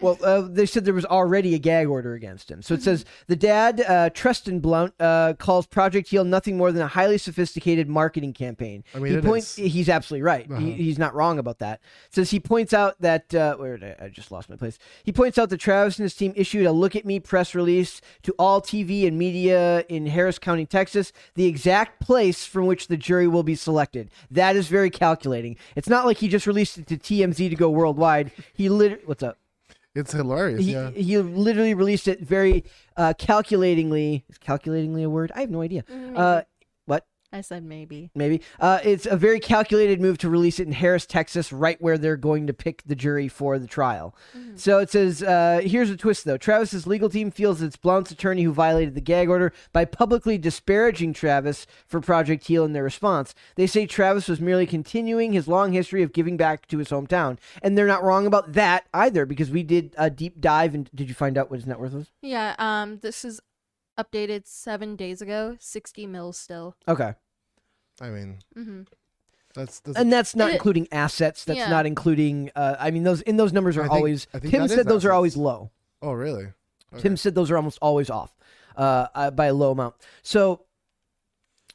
Well, 0.01 0.19
uh, 0.23 0.43
they 0.43 0.67
said 0.67 0.85
there 0.85 0.93
was 0.93 1.05
already 1.05 1.55
a 1.55 1.59
gag 1.59 1.87
order 1.87 2.15
against 2.15 2.51
him. 2.51 2.63
So 2.63 2.75
it 2.75 2.83
says 2.83 3.05
the 3.29 3.37
dad, 3.37 3.81
uh, 3.81 4.11
Treston 4.11 4.61
Blount, 4.61 4.93
uh, 4.99 5.35
calls 5.39 5.67
Project 5.67 6.09
Heal 6.09 6.25
nothing 6.25 6.57
more 6.57 6.73
than 6.73 6.83
a 6.83 6.89
highly 6.89 7.17
sophisticated 7.17 7.89
marketing 7.89 8.33
campaign. 8.33 8.83
I 8.95 8.99
mean, 8.99 9.13
he 9.13 9.19
it 9.19 9.25
points. 9.25 9.59
is. 9.59 9.73
He's 9.73 9.89
absolutely 9.89 10.23
right. 10.23 10.51
Uh-huh. 10.51 10.61
he's 10.61 10.99
not 10.99 11.15
wrong 11.15 11.39
about 11.39 11.61
that. 11.61 11.81
says 12.11 12.31
he 12.31 12.41
points 12.41 12.73
out 12.73 13.01
that 13.01 13.35
uh, 13.35 13.57
where 13.57 13.77
did 13.79 13.97
I, 14.01 14.07
I 14.07 14.09
just 14.09 14.33
lost 14.33 14.51
my 14.51 14.57
place. 14.57 14.79
He 15.05 15.13
points 15.13 15.39
out 15.39 15.49
that 15.51 15.59
Travis 15.59 15.99
and 15.99 16.05
his 16.05 16.15
team 16.15 16.33
issued 16.37 16.67
a 16.67 16.73
"Look 16.73 16.97
at 16.97 17.05
Me" 17.05 17.21
press 17.21 17.55
release 17.55 18.01
to 18.25 18.35
all 18.39 18.61
TV 18.61 19.07
and 19.07 19.17
media 19.17 19.85
in 19.89 20.07
Harris 20.07 20.39
County, 20.39 20.67
Texas, 20.67 21.13
the 21.35 21.47
exact 21.47 22.01
place 22.01 22.45
from 22.45 22.67
which 22.67 22.89
the 22.89 22.97
jury 22.97 23.29
will 23.29 23.45
be 23.45 23.55
selected. 23.55 24.11
That 24.31 24.57
is 24.57 24.69
very 24.69 24.91
calculating. 24.91 25.57
It's 25.77 25.89
not 25.89 26.05
like 26.05 26.19
he 26.19 26.29
just 26.29 26.47
released 26.47 26.79
it 26.79 26.87
to 26.89 26.97
TMZ 26.97 27.49
to 27.49 27.57
go 27.57 27.71
worldwide. 27.71 28.33
He 28.53 28.69
lit. 28.69 29.07
What's 29.07 29.23
up? 29.23 29.39
It's 29.95 30.13
hilarious. 30.13 30.65
he, 30.65 30.73
yeah. 30.73 30.91
he 30.91 31.17
literally 31.19 31.75
released 31.75 32.09
it 32.09 32.21
very 32.21 32.65
uh, 32.97 33.15
calculatingly. 33.17 34.25
Is 34.29 34.39
calculatingly 34.39 35.05
a 35.05 35.11
word? 35.11 35.31
I 35.35 35.41
have 35.43 35.51
no 35.51 35.61
idea. 35.63 35.85
Mm, 35.85 36.17
Uh, 36.17 36.35
what? 36.37 36.49
I 37.35 37.41
said 37.41 37.65
maybe. 37.65 38.11
Maybe. 38.15 38.41
Uh, 38.61 38.79
it's 38.85 39.07
a 39.07 39.17
very 39.17 39.41
calculated 39.41 40.01
move 40.01 40.19
to 40.19 40.31
release 40.31 40.61
it 40.61 40.69
in 40.69 40.73
Harris, 40.73 41.05
Texas, 41.05 41.53
right 41.53 41.81
where 41.83 41.99
they're 41.99 42.17
going 42.17 42.47
to 42.47 42.55
pick 42.55 42.83
the 42.87 42.95
jury 42.95 43.27
for 43.27 43.59
the 43.59 43.67
trial. 43.67 44.15
So 44.55 44.79
it 44.79 44.91
says 44.91 45.23
uh, 45.23 45.61
here's 45.65 45.91
a 45.91 45.97
twist, 45.97 46.25
though. 46.25 46.37
Travis's 46.37 46.87
legal 46.87 47.11
team 47.11 47.33
feels 47.33 47.61
it's 47.61 47.77
Blount's 47.77 48.13
attorney 48.13 48.45
who 48.45 48.53
violated 48.53 48.95
the 48.95 49.01
gag 49.01 49.29
order 49.29 49.53
by 49.73 49.85
publicly 49.85 50.39
disparaging 50.39 51.13
Travis 51.13 51.67
for 51.87 52.01
Project 52.01 52.47
Heal 52.47 52.65
in 52.65 52.73
their 52.73 52.85
response. 52.85 53.35
They 53.57 53.67
say 53.67 53.85
Travis 53.85 54.29
was 54.29 54.41
merely 54.41 54.67
continuing 54.67 55.33
his 55.33 55.49
long 55.49 55.73
history 55.73 56.05
of 56.05 56.13
giving 56.13 56.37
back 56.37 56.69
to 56.69 56.79
his 56.79 56.91
hometown. 56.91 57.39
And 57.63 57.77
they're 57.77 57.87
not 57.87 58.05
wrong 58.05 58.27
about 58.27 58.53
that 58.53 58.87
either, 58.95 59.27
because 59.27 59.51
we 59.51 59.65
did 59.65 59.93
a 59.99 60.09
deep 60.09 60.41
dive. 60.41 60.75
And 60.75 60.89
did 60.95 61.09
you 61.09 61.15
find 61.15 61.37
out 61.37 61.51
what 61.51 61.59
his 61.59 61.67
net 61.67 61.81
worth 61.81 61.95
was? 61.95 62.13
Yeah. 62.23 62.55
Um. 62.59 63.01
This 63.03 63.25
is 63.25 63.41
updated 63.99 64.47
seven 64.47 64.95
days 64.95 65.21
ago. 65.21 65.57
Sixty 65.59 66.07
mils 66.07 66.37
still. 66.37 66.77
Okay. 66.87 67.15
I 68.01 68.11
mean, 68.11 68.39
Mm-hmm. 68.57 68.83
that's, 69.55 69.81
that's 69.81 69.97
And 69.99 70.13
that's 70.13 70.35
not 70.35 70.51
It- 70.51 70.55
including 70.55 70.89
assets. 70.93 71.45
That's 71.45 71.59
Yeah. 71.59 71.71
not 71.71 71.87
including. 71.87 72.51
Uh, 72.57 72.77
I 72.79 72.91
mean, 72.91 73.03
those 73.05 73.21
in 73.23 73.37
those 73.37 73.53
numbers 73.53 73.77
are 73.77 73.83
I 73.83 73.85
think- 73.85 73.95
always. 73.97 74.27
I 74.35 74.39
think 74.41 74.53
Tim 74.53 74.69
said 74.69 74.87
those 74.87 75.05
are 75.05 75.13
always 75.13 75.37
low. 75.37 75.71
oh 76.03 76.13
really? 76.13 76.49
Tim 76.99 77.17
said 77.17 77.35
those 77.35 77.51
are 77.51 77.57
almost 77.57 77.79
always 77.83 78.09
off 78.11 78.33
uh, 78.77 79.09
uh, 79.15 79.31
by 79.33 79.47
a 79.47 79.55
low 79.55 79.73
amount. 79.73 79.95
So 80.23 80.61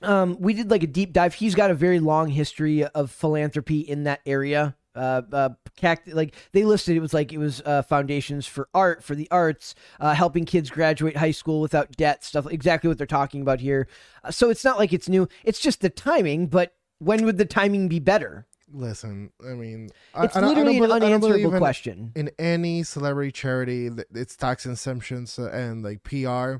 um, 0.01 0.37
we 0.39 0.53
did 0.53 0.71
like 0.71 0.83
a 0.83 0.87
deep 0.87 1.11
dive. 1.11 1.33
He's 1.33 1.55
got 1.55 1.71
a 1.71 1.73
very 1.73 1.99
long 1.99 2.29
history 2.29 2.85
of 2.85 3.11
philanthropy 3.11 3.79
in 3.81 4.03
that 4.05 4.21
area. 4.25 4.75
Uh, 4.99 5.21
uh, 5.31 5.49
cact- 5.77 6.09
like 6.13 6.35
they 6.51 6.63
listed, 6.65 6.97
it 6.97 6.99
was 6.99 7.13
like 7.13 7.31
it 7.31 7.37
was 7.37 7.61
uh, 7.65 7.81
foundations 7.83 8.45
for 8.45 8.67
art, 8.73 9.03
for 9.03 9.15
the 9.15 9.27
arts, 9.31 9.75
uh, 9.99 10.13
helping 10.13 10.43
kids 10.45 10.69
graduate 10.69 11.15
high 11.15 11.31
school 11.31 11.61
without 11.61 11.91
debt, 11.95 12.23
stuff. 12.23 12.45
Exactly 12.51 12.87
what 12.89 12.97
they're 12.97 13.07
talking 13.07 13.41
about 13.41 13.59
here. 13.61 13.87
Uh, 14.23 14.31
so 14.31 14.49
it's 14.49 14.65
not 14.65 14.77
like 14.77 14.91
it's 14.93 15.07
new. 15.07 15.27
It's 15.43 15.59
just 15.59 15.79
the 15.81 15.89
timing. 15.89 16.47
But 16.47 16.73
when 16.99 17.23
would 17.25 17.37
the 17.37 17.45
timing 17.45 17.87
be 17.87 17.99
better? 17.99 18.45
Listen, 18.71 19.31
I 19.43 19.53
mean, 19.53 19.89
I- 20.13 20.25
It's 20.25 20.35
I, 20.35 20.41
I 20.41 20.45
literally 20.47 20.79
don't 20.79 20.83
an 20.83 20.89
bel- 20.89 20.99
believe 20.99 21.13
unanswerable 21.21 21.57
question. 21.57 22.11
in 22.15 22.29
any 22.37 22.83
celebrity 22.83 23.31
charity 23.31 23.89
it's 24.13 24.35
tax 24.35 24.65
exemptions 24.67 25.39
and 25.39 25.81
like 25.83 26.03
pr 26.03 26.57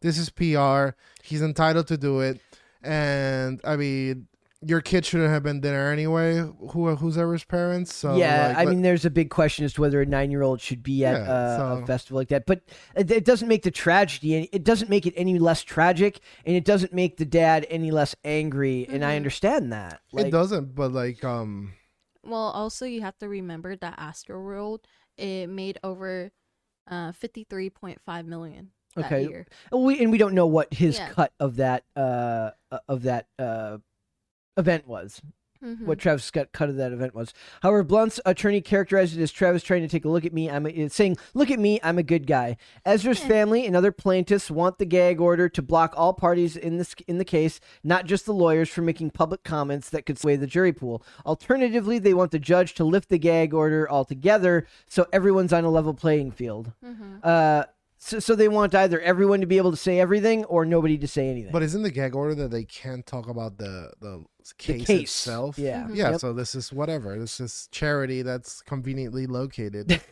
this 0.00 0.16
is 0.16 0.30
pr 0.30 0.96
he's 1.22 1.42
entitled 1.42 1.86
to 1.88 1.98
do 1.98 2.20
it 2.20 2.40
and 2.82 3.60
i 3.64 3.76
mean 3.76 4.26
your 4.62 4.80
kid 4.82 5.06
shouldn't 5.06 5.30
have 5.30 5.42
been 5.42 5.62
there 5.62 5.90
anyway 5.90 6.36
who 6.36 6.94
who's 6.96 7.16
ever's 7.16 7.44
parents 7.44 7.94
so 7.94 8.16
yeah, 8.16 8.48
like, 8.48 8.56
I 8.58 8.64
let- 8.64 8.70
mean, 8.70 8.82
there's 8.82 9.04
a 9.06 9.10
big 9.10 9.30
question 9.30 9.64
as 9.64 9.72
to 9.74 9.80
whether 9.80 10.00
a 10.02 10.06
nine-year-old 10.06 10.60
should 10.60 10.82
be 10.82 11.04
at 11.04 11.14
Yeah, 11.26 11.32
uh, 11.32 11.74
a 11.76 11.80
so- 11.80 11.86
festival 11.86 12.18
like 12.18 12.28
that. 12.28 12.44
But 12.46 12.60
it, 12.94 13.10
it 13.10 13.24
doesn't 13.24 13.48
make 13.48 13.62
the 13.62 13.70
tragedy. 13.70 14.34
any- 14.36 14.48
It 14.52 14.62
doesn't 14.64 14.90
make 14.90 15.06
it 15.06 15.14
any 15.16 15.38
less 15.38 15.62
tragic, 15.62 16.20
and 16.44 16.54
it 16.54 16.64
doesn't 16.66 16.92
make 16.92 17.16
the 17.16 17.24
dad 17.24 17.66
any 17.70 17.90
less 17.90 18.14
angry. 18.24 18.86
And 18.88 19.02
I 19.04 19.12
Mhm. 19.14 19.16
understand 19.16 19.72
that. 19.72 20.00
it 20.12 20.30
doesn't 20.30 20.74
but 20.74 20.92
like 20.92 21.24
um 21.24 21.72
Well, 22.22 22.50
also 22.50 22.84
you 22.84 23.00
have 23.00 23.16
to 23.18 23.28
remember 23.28 23.76
that 23.76 23.94
Astro 23.98 24.42
World 24.42 24.86
it 25.16 25.46
made 25.48 25.78
over 25.82 26.32
uh 26.86 27.12
fifty 27.12 27.44
three 27.44 27.70
point 27.70 27.98
five 28.04 28.26
million 28.26 28.72
that 28.96 29.06
Okay. 29.06 29.22
year. 29.22 29.46
We 29.72 30.02
and 30.02 30.10
we 30.12 30.18
don't 30.18 30.34
know 30.34 30.46
what 30.46 30.74
his 30.74 30.98
Yeah. 30.98 31.08
cut 31.08 31.32
of 31.40 31.56
that 31.56 31.84
uh 31.96 32.50
of 32.88 33.02
that 33.04 33.26
uh 33.38 33.78
event 34.60 34.86
was. 34.86 35.20
Mhm. 35.62 35.84
what 35.84 35.98
Travis 35.98 36.24
Scott 36.24 36.52
cut 36.54 36.70
of 36.70 36.76
that 36.76 36.90
event 36.90 37.14
was. 37.14 37.34
However, 37.62 37.84
Blount's 37.84 38.18
attorney 38.24 38.62
characterized 38.62 39.18
it 39.18 39.22
as 39.22 39.30
Travis 39.30 39.62
trying 39.62 39.82
to 39.82 39.88
take 39.88 40.06
a 40.06 40.08
look 40.08 40.24
at 40.24 40.32
me. 40.32 40.48
I'm 40.48 40.64
a, 40.66 40.88
saying, 40.88 41.18
"Look 41.34 41.50
at 41.50 41.58
me, 41.58 41.78
I'm 41.82 41.98
a 41.98 42.02
good 42.02 42.26
guy." 42.26 42.56
Ezra's 42.86 43.18
family 43.18 43.66
and 43.66 43.76
other 43.76 43.92
plaintiffs 43.92 44.50
want 44.50 44.78
the 44.78 44.86
gag 44.86 45.20
order 45.20 45.50
to 45.50 45.60
block 45.60 45.92
all 45.98 46.14
parties 46.14 46.56
in 46.56 46.78
this 46.78 46.94
in 47.06 47.18
the 47.18 47.26
case, 47.26 47.60
not 47.84 48.06
just 48.06 48.24
the 48.24 48.32
lawyers, 48.32 48.70
from 48.70 48.86
making 48.86 49.10
public 49.10 49.42
comments 49.44 49.90
that 49.90 50.06
could 50.06 50.18
sway 50.18 50.34
the 50.34 50.46
jury 50.46 50.72
pool. 50.72 51.02
Alternatively, 51.26 51.98
they 51.98 52.14
want 52.14 52.30
the 52.30 52.38
judge 52.38 52.72
to 52.76 52.84
lift 52.84 53.10
the 53.10 53.18
gag 53.18 53.52
order 53.52 53.86
altogether, 53.90 54.66
so 54.88 55.06
everyone's 55.12 55.52
on 55.52 55.64
a 55.64 55.70
level 55.70 55.92
playing 55.92 56.30
field. 56.30 56.72
Mhm. 56.82 57.22
Uh, 57.22 57.66
so, 57.98 58.18
so 58.18 58.34
they 58.34 58.48
want 58.48 58.74
either 58.74 58.98
everyone 59.02 59.42
to 59.42 59.46
be 59.46 59.58
able 59.58 59.72
to 59.72 59.76
say 59.76 60.00
everything 60.00 60.42
or 60.46 60.64
nobody 60.64 60.96
to 60.96 61.06
say 61.06 61.28
anything. 61.28 61.52
but 61.52 61.62
isn't 61.62 61.82
the 61.82 61.90
gag 61.90 62.14
order 62.14 62.34
that 62.34 62.50
they 62.50 62.64
can't 62.64 63.04
talk 63.04 63.28
about 63.28 63.58
the 63.58 63.92
the 64.00 64.24
The 64.58 64.74
case, 64.74 64.86
case, 64.86 65.00
itself 65.02 65.58
yeah, 65.58 65.86
Mhm. 65.88 65.96
yeah 65.96 66.10
Yep. 66.10 66.20
so 66.20 66.32
this 66.32 66.54
is 66.54 66.72
whatever 66.72 67.18
this 67.18 67.40
is 67.40 67.68
charity 67.72 68.22
that's 68.22 68.62
conveniently 68.62 69.26
located 69.26 70.00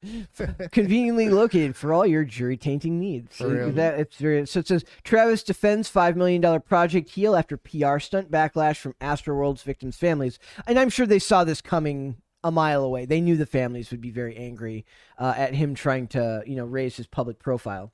conveniently 0.70 1.28
located 1.28 1.74
for 1.74 1.92
all 1.92 2.06
your 2.06 2.24
jury 2.24 2.56
tainting 2.56 3.00
needs. 3.00 3.36
For 3.36 3.64
So 3.64 3.70
that 3.72 3.98
it's 3.98 4.16
very 4.16 4.46
so 4.46 4.60
it 4.60 4.68
says 4.68 4.84
Travis 5.02 5.42
defends 5.42 5.88
five 5.88 6.16
million 6.16 6.40
dollar 6.40 6.60
project 6.60 7.10
heal 7.10 7.34
after 7.34 7.56
PR 7.56 7.98
stunt 7.98 8.30
backlash 8.30 8.76
from 8.76 8.94
Astroworld's 9.00 9.62
victims' 9.62 9.96
families, 9.96 10.38
and 10.66 10.78
I'm 10.78 10.88
sure 10.88 11.06
they 11.06 11.18
saw 11.18 11.42
this 11.42 11.60
coming 11.60 12.16
a 12.44 12.52
mile 12.52 12.84
away. 12.84 13.06
They 13.06 13.20
knew 13.20 13.36
the 13.36 13.46
families 13.46 13.90
would 13.90 14.00
be 14.00 14.12
very 14.12 14.36
angry 14.36 14.86
uh, 15.18 15.34
at 15.36 15.54
him 15.54 15.74
trying 15.74 16.06
to 16.08 16.44
you 16.46 16.54
know 16.54 16.64
raise 16.64 16.96
his 16.96 17.08
public 17.08 17.40
profile. 17.40 17.92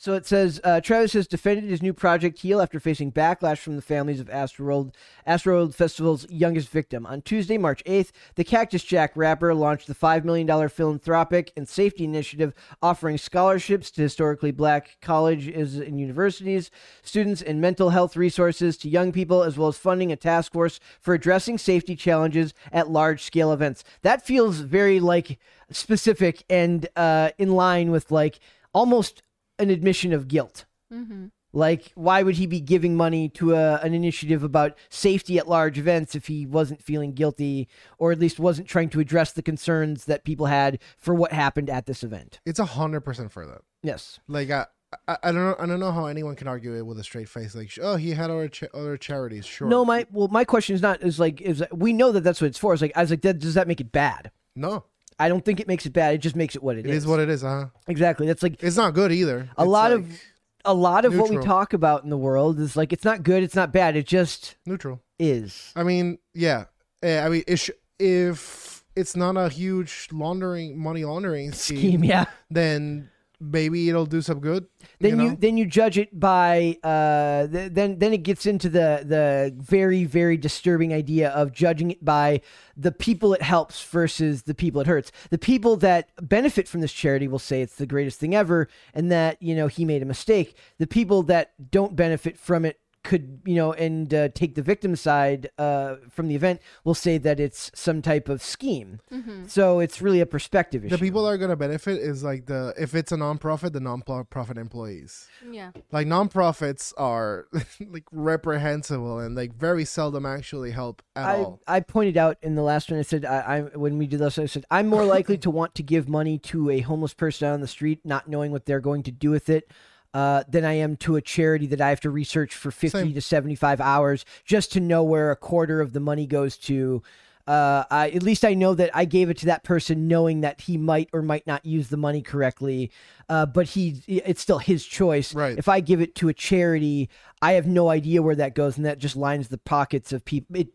So 0.00 0.14
it 0.14 0.26
says 0.26 0.60
uh, 0.62 0.80
Travis 0.80 1.14
has 1.14 1.26
defended 1.26 1.64
his 1.64 1.82
new 1.82 1.92
project 1.92 2.38
Heal 2.38 2.62
after 2.62 2.78
facing 2.78 3.10
backlash 3.10 3.58
from 3.58 3.74
the 3.74 3.82
families 3.82 4.20
of 4.20 4.28
Astroworld, 4.28 4.94
Astroworld 5.26 5.74
Festival's 5.74 6.24
youngest 6.30 6.68
victim. 6.68 7.04
On 7.04 7.20
Tuesday, 7.20 7.58
March 7.58 7.82
8th, 7.82 8.12
the 8.36 8.44
Cactus 8.44 8.84
Jack 8.84 9.10
rapper 9.16 9.52
launched 9.56 9.88
the 9.88 9.96
$5 9.96 10.22
million 10.22 10.68
philanthropic 10.68 11.52
and 11.56 11.68
safety 11.68 12.04
initiative 12.04 12.54
offering 12.80 13.18
scholarships 13.18 13.90
to 13.90 14.02
historically 14.02 14.52
black 14.52 14.98
colleges 15.02 15.74
and 15.74 15.98
universities, 15.98 16.70
students, 17.02 17.42
and 17.42 17.60
mental 17.60 17.90
health 17.90 18.16
resources 18.16 18.76
to 18.76 18.88
young 18.88 19.10
people, 19.10 19.42
as 19.42 19.58
well 19.58 19.66
as 19.66 19.78
funding 19.78 20.12
a 20.12 20.16
task 20.16 20.52
force 20.52 20.78
for 21.00 21.12
addressing 21.12 21.58
safety 21.58 21.96
challenges 21.96 22.54
at 22.70 22.88
large 22.88 23.24
scale 23.24 23.52
events. 23.52 23.82
That 24.02 24.24
feels 24.24 24.60
very 24.60 25.00
like 25.00 25.40
specific 25.72 26.44
and 26.48 26.86
uh, 26.94 27.30
in 27.36 27.50
line 27.50 27.90
with 27.90 28.12
like 28.12 28.38
almost 28.72 29.24
an 29.58 29.70
admission 29.70 30.12
of 30.12 30.28
guilt. 30.28 30.64
Mhm. 30.92 31.30
Like, 31.52 31.92
why 31.94 32.22
would 32.22 32.34
he 32.36 32.46
be 32.46 32.60
giving 32.60 32.94
money 32.94 33.30
to 33.30 33.54
a, 33.54 33.76
an 33.76 33.94
initiative 33.94 34.42
about 34.44 34.76
safety 34.90 35.38
at 35.38 35.48
large 35.48 35.78
events 35.78 36.14
if 36.14 36.26
he 36.26 36.44
wasn't 36.44 36.82
feeling 36.82 37.12
guilty, 37.14 37.68
or 37.98 38.12
at 38.12 38.18
least 38.18 38.38
wasn't 38.38 38.68
trying 38.68 38.90
to 38.90 39.00
address 39.00 39.32
the 39.32 39.42
concerns 39.42 40.04
that 40.04 40.24
people 40.24 40.46
had 40.46 40.78
for 40.98 41.14
what 41.14 41.32
happened 41.32 41.70
at 41.70 41.86
this 41.86 42.02
event? 42.02 42.40
it's 42.44 42.58
a 42.58 42.64
hundred 42.66 43.00
percent 43.00 43.32
for 43.32 43.46
that 43.46 43.62
Yes. 43.82 44.20
Like 44.28 44.50
I, 44.50 44.66
I, 45.06 45.16
I 45.22 45.32
don't 45.32 45.44
know. 45.44 45.56
I 45.58 45.66
don't 45.66 45.80
know 45.80 45.92
how 45.92 46.06
anyone 46.06 46.34
can 46.36 46.48
argue 46.48 46.74
it 46.76 46.84
with 46.84 46.98
a 46.98 47.04
straight 47.04 47.28
face. 47.28 47.54
Like, 47.54 47.70
oh, 47.80 47.96
he 47.96 48.10
had 48.10 48.30
other 48.30 48.48
cha- 48.48 48.66
other 48.74 48.96
charities. 48.96 49.44
Sure. 49.46 49.68
No, 49.68 49.84
my 49.84 50.06
well, 50.10 50.28
my 50.28 50.44
question 50.44 50.74
is 50.74 50.82
not 50.82 51.02
is 51.02 51.18
like 51.20 51.40
is 51.40 51.62
we 51.72 51.92
know 51.92 52.10
that 52.12 52.22
that's 52.22 52.40
what 52.40 52.48
it's 52.48 52.58
for. 52.58 52.72
It's 52.72 52.82
like 52.82 52.92
I 52.96 53.02
was 53.02 53.10
like, 53.10 53.22
that, 53.22 53.38
does 53.38 53.54
that 53.54 53.68
make 53.68 53.80
it 53.80 53.90
bad? 53.92 54.30
no. 54.54 54.84
I 55.18 55.28
don't 55.28 55.44
think 55.44 55.60
it 55.60 55.66
makes 55.68 55.84
it 55.86 55.92
bad. 55.92 56.14
It 56.14 56.18
just 56.18 56.36
makes 56.36 56.54
it 56.56 56.62
what 56.62 56.76
it 56.76 56.86
is. 56.86 56.92
It 56.92 56.96
is 56.96 57.06
what 57.06 57.20
it 57.20 57.28
is, 57.28 57.42
huh? 57.42 57.66
exactly. 57.88 58.26
That's 58.26 58.42
like 58.42 58.62
It's 58.62 58.76
not 58.76 58.94
good 58.94 59.10
either. 59.12 59.48
A 59.56 59.62
It's 59.62 59.68
lot 59.68 59.90
like 59.90 60.00
of- 60.00 60.20
a 60.64 60.74
lot 60.74 61.04
of 61.04 61.16
what 61.16 61.30
we 61.30 61.38
talk 61.38 61.72
about 61.72 62.04
in 62.04 62.10
the 62.10 62.16
world 62.18 62.58
is 62.60 62.76
like 62.76 62.92
it's 62.92 63.04
not 63.04 63.22
good, 63.22 63.42
it's 63.42 63.54
not 63.54 63.72
bad. 63.72 63.96
It 63.96 64.06
just 64.06 64.56
neutral. 64.66 65.00
is. 65.18 65.72
I 65.74 65.82
mean, 65.82 66.18
yeah. 66.34 66.64
Eh, 67.02 67.24
I 67.24 67.28
mean, 67.28 67.42
it 67.46 67.56
sh- 67.58 67.70
if 67.98 68.84
it's 68.96 69.14
not 69.16 69.36
a 69.36 69.48
huge 69.48 70.08
laundering 70.12 70.78
money 70.78 71.04
laundering 71.04 71.52
scheme, 71.52 71.78
Scheme, 71.78 72.04
yeah. 72.04 72.26
then 72.50 73.08
maybe 73.40 73.88
it'll 73.88 74.06
do 74.06 74.20
some 74.20 74.40
good. 74.40 74.66
then 75.00 75.18
you, 75.20 75.28
know? 75.28 75.36
then 75.38 75.56
you 75.56 75.64
judge 75.64 75.96
it 75.98 76.18
by 76.18 76.76
uh 76.82 77.46
th- 77.46 77.72
then 77.72 77.98
then 77.98 78.12
it 78.12 78.22
gets 78.22 78.46
into 78.46 78.68
the 78.68 79.02
the 79.04 79.54
very 79.56 80.04
very 80.04 80.36
disturbing 80.36 80.92
idea 80.92 81.30
of 81.30 81.52
judging 81.52 81.92
it 81.92 82.04
by 82.04 82.40
the 82.76 82.92
people 82.92 83.32
it 83.32 83.42
helps 83.42 83.82
versus 83.84 84.42
the 84.42 84.54
people 84.54 84.80
it 84.80 84.86
hurts 84.86 85.12
the 85.30 85.38
people 85.38 85.76
that 85.76 86.10
benefit 86.20 86.66
from 86.66 86.80
this 86.80 86.92
charity 86.92 87.28
will 87.28 87.38
say 87.38 87.62
it's 87.62 87.76
the 87.76 87.86
greatest 87.86 88.18
thing 88.18 88.34
ever 88.34 88.68
and 88.94 89.10
that 89.10 89.40
you 89.40 89.54
know 89.54 89.68
he 89.68 89.84
made 89.84 90.02
a 90.02 90.06
mistake 90.06 90.56
the 90.78 90.86
people 90.86 91.22
that 91.22 91.52
don't 91.70 91.94
benefit 91.94 92.38
from 92.38 92.64
it 92.64 92.80
could 93.08 93.40
you 93.44 93.54
know 93.54 93.72
and 93.72 94.12
uh, 94.12 94.28
take 94.34 94.54
the 94.54 94.62
victim 94.62 94.94
side 94.94 95.50
uh, 95.58 95.96
from 96.10 96.28
the 96.28 96.34
event 96.34 96.60
will 96.84 96.94
say 96.94 97.18
that 97.18 97.40
it's 97.40 97.70
some 97.74 98.02
type 98.02 98.28
of 98.28 98.42
scheme 98.42 99.00
so 99.46 99.80
it's 99.80 100.00
really 100.00 100.20
a 100.20 100.26
perspective 100.26 100.84
issue 100.84 100.94
the 100.94 101.00
people 101.00 101.24
that 101.24 101.30
are 101.30 101.38
gonna 101.38 101.56
benefit 101.56 101.98
is 101.98 102.22
like 102.22 102.46
the 102.46 102.74
if 102.78 102.94
it's 102.94 103.12
a 103.12 103.16
non-profit, 103.16 103.72
the 103.72 103.80
non-profit 103.80 104.58
employees. 104.58 105.28
Yeah. 105.50 105.72
Like 105.92 106.06
non-profits 106.06 106.92
are 106.96 107.46
like 107.88 108.04
reprehensible 108.12 109.18
and 109.20 109.34
like 109.34 109.54
very 109.54 109.84
seldom 109.84 110.26
actually 110.26 110.70
help 110.70 111.02
at 111.16 111.26
I, 111.26 111.36
all. 111.38 111.60
I 111.66 111.80
pointed 111.80 112.16
out 112.16 112.38
in 112.42 112.54
the 112.54 112.62
last 112.62 112.90
one. 112.90 112.98
I 112.98 113.02
said 113.02 113.24
I, 113.24 113.38
I 113.38 113.60
when 113.76 113.98
we 113.98 114.06
did 114.06 114.20
this, 114.20 114.38
I 114.38 114.46
said 114.46 114.64
I'm 114.70 114.88
more 114.88 115.04
likely 115.04 115.38
to 115.46 115.50
want 115.50 115.74
to 115.76 115.82
give 115.82 116.08
money 116.08 116.38
to 116.38 116.70
a 116.70 116.80
homeless 116.80 117.14
person 117.14 117.48
on 117.48 117.60
the 117.60 117.68
street, 117.68 118.00
not 118.04 118.28
knowing 118.28 118.52
what 118.52 118.66
they're 118.66 118.80
going 118.80 119.02
to 119.04 119.10
do 119.10 119.30
with 119.30 119.48
it, 119.48 119.70
uh, 120.14 120.44
than 120.48 120.64
I 120.64 120.74
am 120.74 120.96
to 120.98 121.16
a 121.16 121.20
charity 121.20 121.66
that 121.66 121.80
I 121.80 121.90
have 121.90 122.00
to 122.00 122.10
research 122.10 122.54
for 122.54 122.70
50 122.70 122.98
Same. 122.98 123.14
to 123.14 123.20
75 123.20 123.80
hours 123.80 124.24
just 124.44 124.72
to 124.72 124.80
know 124.80 125.02
where 125.02 125.30
a 125.30 125.36
quarter 125.36 125.80
of 125.80 125.92
the 125.92 126.00
money 126.00 126.26
goes 126.26 126.56
to. 126.58 127.02
Uh, 127.46 127.84
I, 127.90 128.10
at 128.10 128.22
least 128.22 128.44
I 128.44 128.52
know 128.52 128.74
that 128.74 128.90
I 128.92 129.06
gave 129.06 129.30
it 129.30 129.38
to 129.38 129.46
that 129.46 129.64
person, 129.64 130.06
knowing 130.06 130.42
that 130.42 130.60
he 130.60 130.76
might 130.76 131.08
or 131.14 131.22
might 131.22 131.46
not 131.46 131.64
use 131.64 131.88
the 131.88 131.96
money 131.96 132.20
correctly. 132.20 132.90
Uh, 133.28 133.46
but 133.46 133.68
he, 133.68 134.02
it's 134.06 134.42
still 134.42 134.58
his 134.58 134.84
choice. 134.84 135.34
Right. 135.34 135.56
If 135.56 135.66
I 135.66 135.80
give 135.80 136.02
it 136.02 136.14
to 136.16 136.28
a 136.28 136.34
charity, 136.34 137.08
I 137.40 137.52
have 137.52 137.66
no 137.66 137.88
idea 137.88 138.20
where 138.20 138.34
that 138.34 138.54
goes, 138.54 138.76
and 138.76 138.84
that 138.84 138.98
just 138.98 139.16
lines 139.16 139.48
the 139.48 139.56
pockets 139.56 140.12
of 140.12 140.26
people. 140.26 140.56
It 140.56 140.68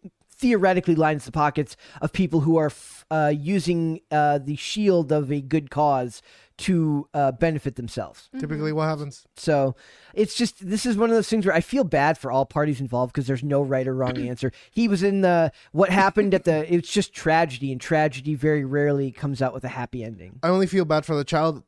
theoretically 0.44 0.96
lines 0.96 1.26
the 1.26 1.32
pockets 1.32 1.78
of 2.02 2.12
people 2.12 2.42
who 2.42 2.58
are 2.58 2.66
f- 2.68 3.06
uh, 3.10 3.32
using 3.34 4.02
uh, 4.12 4.40
the 4.40 4.56
shield 4.56 5.12
of 5.12 5.32
a 5.32 5.42
good 5.42 5.70
cause 5.70 6.22
to 6.60 7.08
uh, 7.14 7.32
benefit 7.32 7.76
themselves. 7.76 8.30
Typically, 8.40 8.72
what 8.72 8.86
happens? 8.86 9.26
So 9.36 9.76
it's 10.14 10.36
just 10.36 10.68
this 10.68 10.86
is 10.86 10.96
one 10.98 11.10
of 11.10 11.16
those 11.16 11.28
things 11.28 11.46
where 11.46 11.56
I 11.56 11.62
feel 11.62 11.84
bad 11.84 12.18
for 12.18 12.32
all 12.32 12.46
parties 12.46 12.80
involved 12.80 13.14
because 13.14 13.28
there's 13.28 13.44
no 13.44 13.62
right 13.62 13.88
or 13.88 13.96
wrong 13.96 14.18
answer. 14.18 14.52
He 14.72 14.88
was 14.88 15.04
in 15.04 15.22
the 15.22 15.52
what 15.72 15.90
happened 15.90 16.34
at 16.34 16.44
the 16.44 16.72
it's 16.74 16.90
just 16.92 17.14
tragedy, 17.14 17.72
and 17.72 17.82
tragedy 17.82 18.36
very 18.36 18.64
rarely 18.64 19.12
comes 19.12 19.42
out 19.42 19.54
with 19.54 19.64
a 19.64 19.70
happy 19.70 20.04
ending. 20.04 20.40
I 20.44 20.50
only 20.50 20.68
feel 20.68 20.86
bad 20.86 21.06
for 21.06 21.16
the 21.16 21.24
child. 21.24 21.64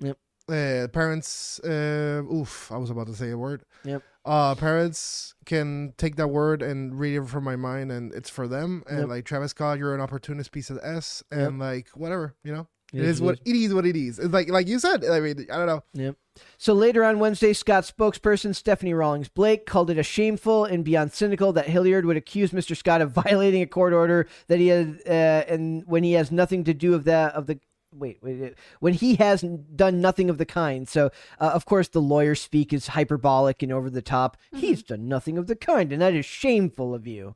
Yep. 0.00 0.16
Uh, 0.48 0.88
parents. 0.88 1.60
Uh, 1.60 2.22
oof, 2.32 2.72
I 2.72 2.78
was 2.78 2.90
about 2.90 3.06
to 3.08 3.14
say 3.14 3.30
a 3.30 3.38
word. 3.38 3.62
Yep. 3.84 4.02
Uh, 4.24 4.54
parents 4.54 5.34
can 5.46 5.94
take 5.96 6.16
that 6.16 6.28
word 6.28 6.62
and 6.62 6.98
read 6.98 7.16
it 7.16 7.26
from 7.26 7.44
my 7.44 7.56
mind, 7.56 7.90
and 7.90 8.12
it's 8.14 8.28
for 8.28 8.46
them. 8.46 8.82
And 8.88 9.00
Yep. 9.00 9.08
like 9.08 9.24
Travis 9.24 9.52
Scott, 9.52 9.78
you're 9.78 9.94
an 9.94 10.00
opportunist 10.00 10.52
piece 10.52 10.70
of 10.70 10.78
s, 10.82 11.22
and 11.30 11.58
like 11.58 11.88
whatever, 11.90 12.34
you 12.44 12.52
know. 12.52 12.68
It 12.92 13.00
It 13.00 13.04
is 13.04 13.16
is 13.16 13.22
what 13.22 13.38
it 13.44 13.56
is. 13.56 13.74
What 13.74 13.86
it 13.86 13.96
is. 13.96 14.18
It's 14.18 14.32
like 14.32 14.48
like 14.48 14.68
you 14.68 14.78
said. 14.78 15.04
I 15.04 15.20
mean, 15.20 15.46
I 15.52 15.56
don't 15.56 15.66
know. 15.66 15.82
Yep. 15.94 16.16
So 16.58 16.72
later 16.72 17.04
on 17.04 17.18
Wednesday, 17.18 17.52
Scott's 17.52 17.90
spokesperson 17.90 18.54
Stephanie 18.54 18.94
Rawlings 18.94 19.28
Blake 19.28 19.66
called 19.66 19.90
it 19.90 19.98
a 19.98 20.02
shameful 20.02 20.64
and 20.64 20.84
beyond 20.84 21.12
cynical 21.12 21.52
that 21.52 21.66
Hilliard 21.68 22.06
would 22.06 22.16
accuse 22.16 22.50
Mr. 22.52 22.76
Scott 22.76 23.00
of 23.00 23.12
violating 23.12 23.62
a 23.62 23.66
court 23.66 23.92
order 23.92 24.26
that 24.48 24.58
he 24.58 24.68
had, 24.68 25.00
uh, 25.06 25.10
and 25.10 25.84
when 25.86 26.02
he 26.02 26.12
has 26.12 26.30
nothing 26.32 26.64
to 26.64 26.74
do 26.74 26.94
of 26.94 27.04
that 27.04 27.34
of 27.34 27.46
the. 27.46 27.60
Wait, 27.92 28.18
wait, 28.22 28.40
wait, 28.40 28.54
when 28.78 28.94
he 28.94 29.16
has 29.16 29.42
n- 29.42 29.66
done 29.74 30.00
nothing 30.00 30.30
of 30.30 30.38
the 30.38 30.46
kind. 30.46 30.88
So, 30.88 31.10
uh, 31.40 31.50
of 31.52 31.64
course, 31.64 31.88
the 31.88 32.00
lawyer 32.00 32.36
speak 32.36 32.72
is 32.72 32.86
hyperbolic 32.86 33.64
and 33.64 33.72
over 33.72 33.90
the 33.90 34.00
top. 34.00 34.36
He's 34.54 34.84
done 34.84 35.08
nothing 35.08 35.36
of 35.36 35.48
the 35.48 35.56
kind, 35.56 35.92
and 35.92 36.00
that 36.00 36.14
is 36.14 36.24
shameful 36.24 36.94
of 36.94 37.08
you. 37.08 37.34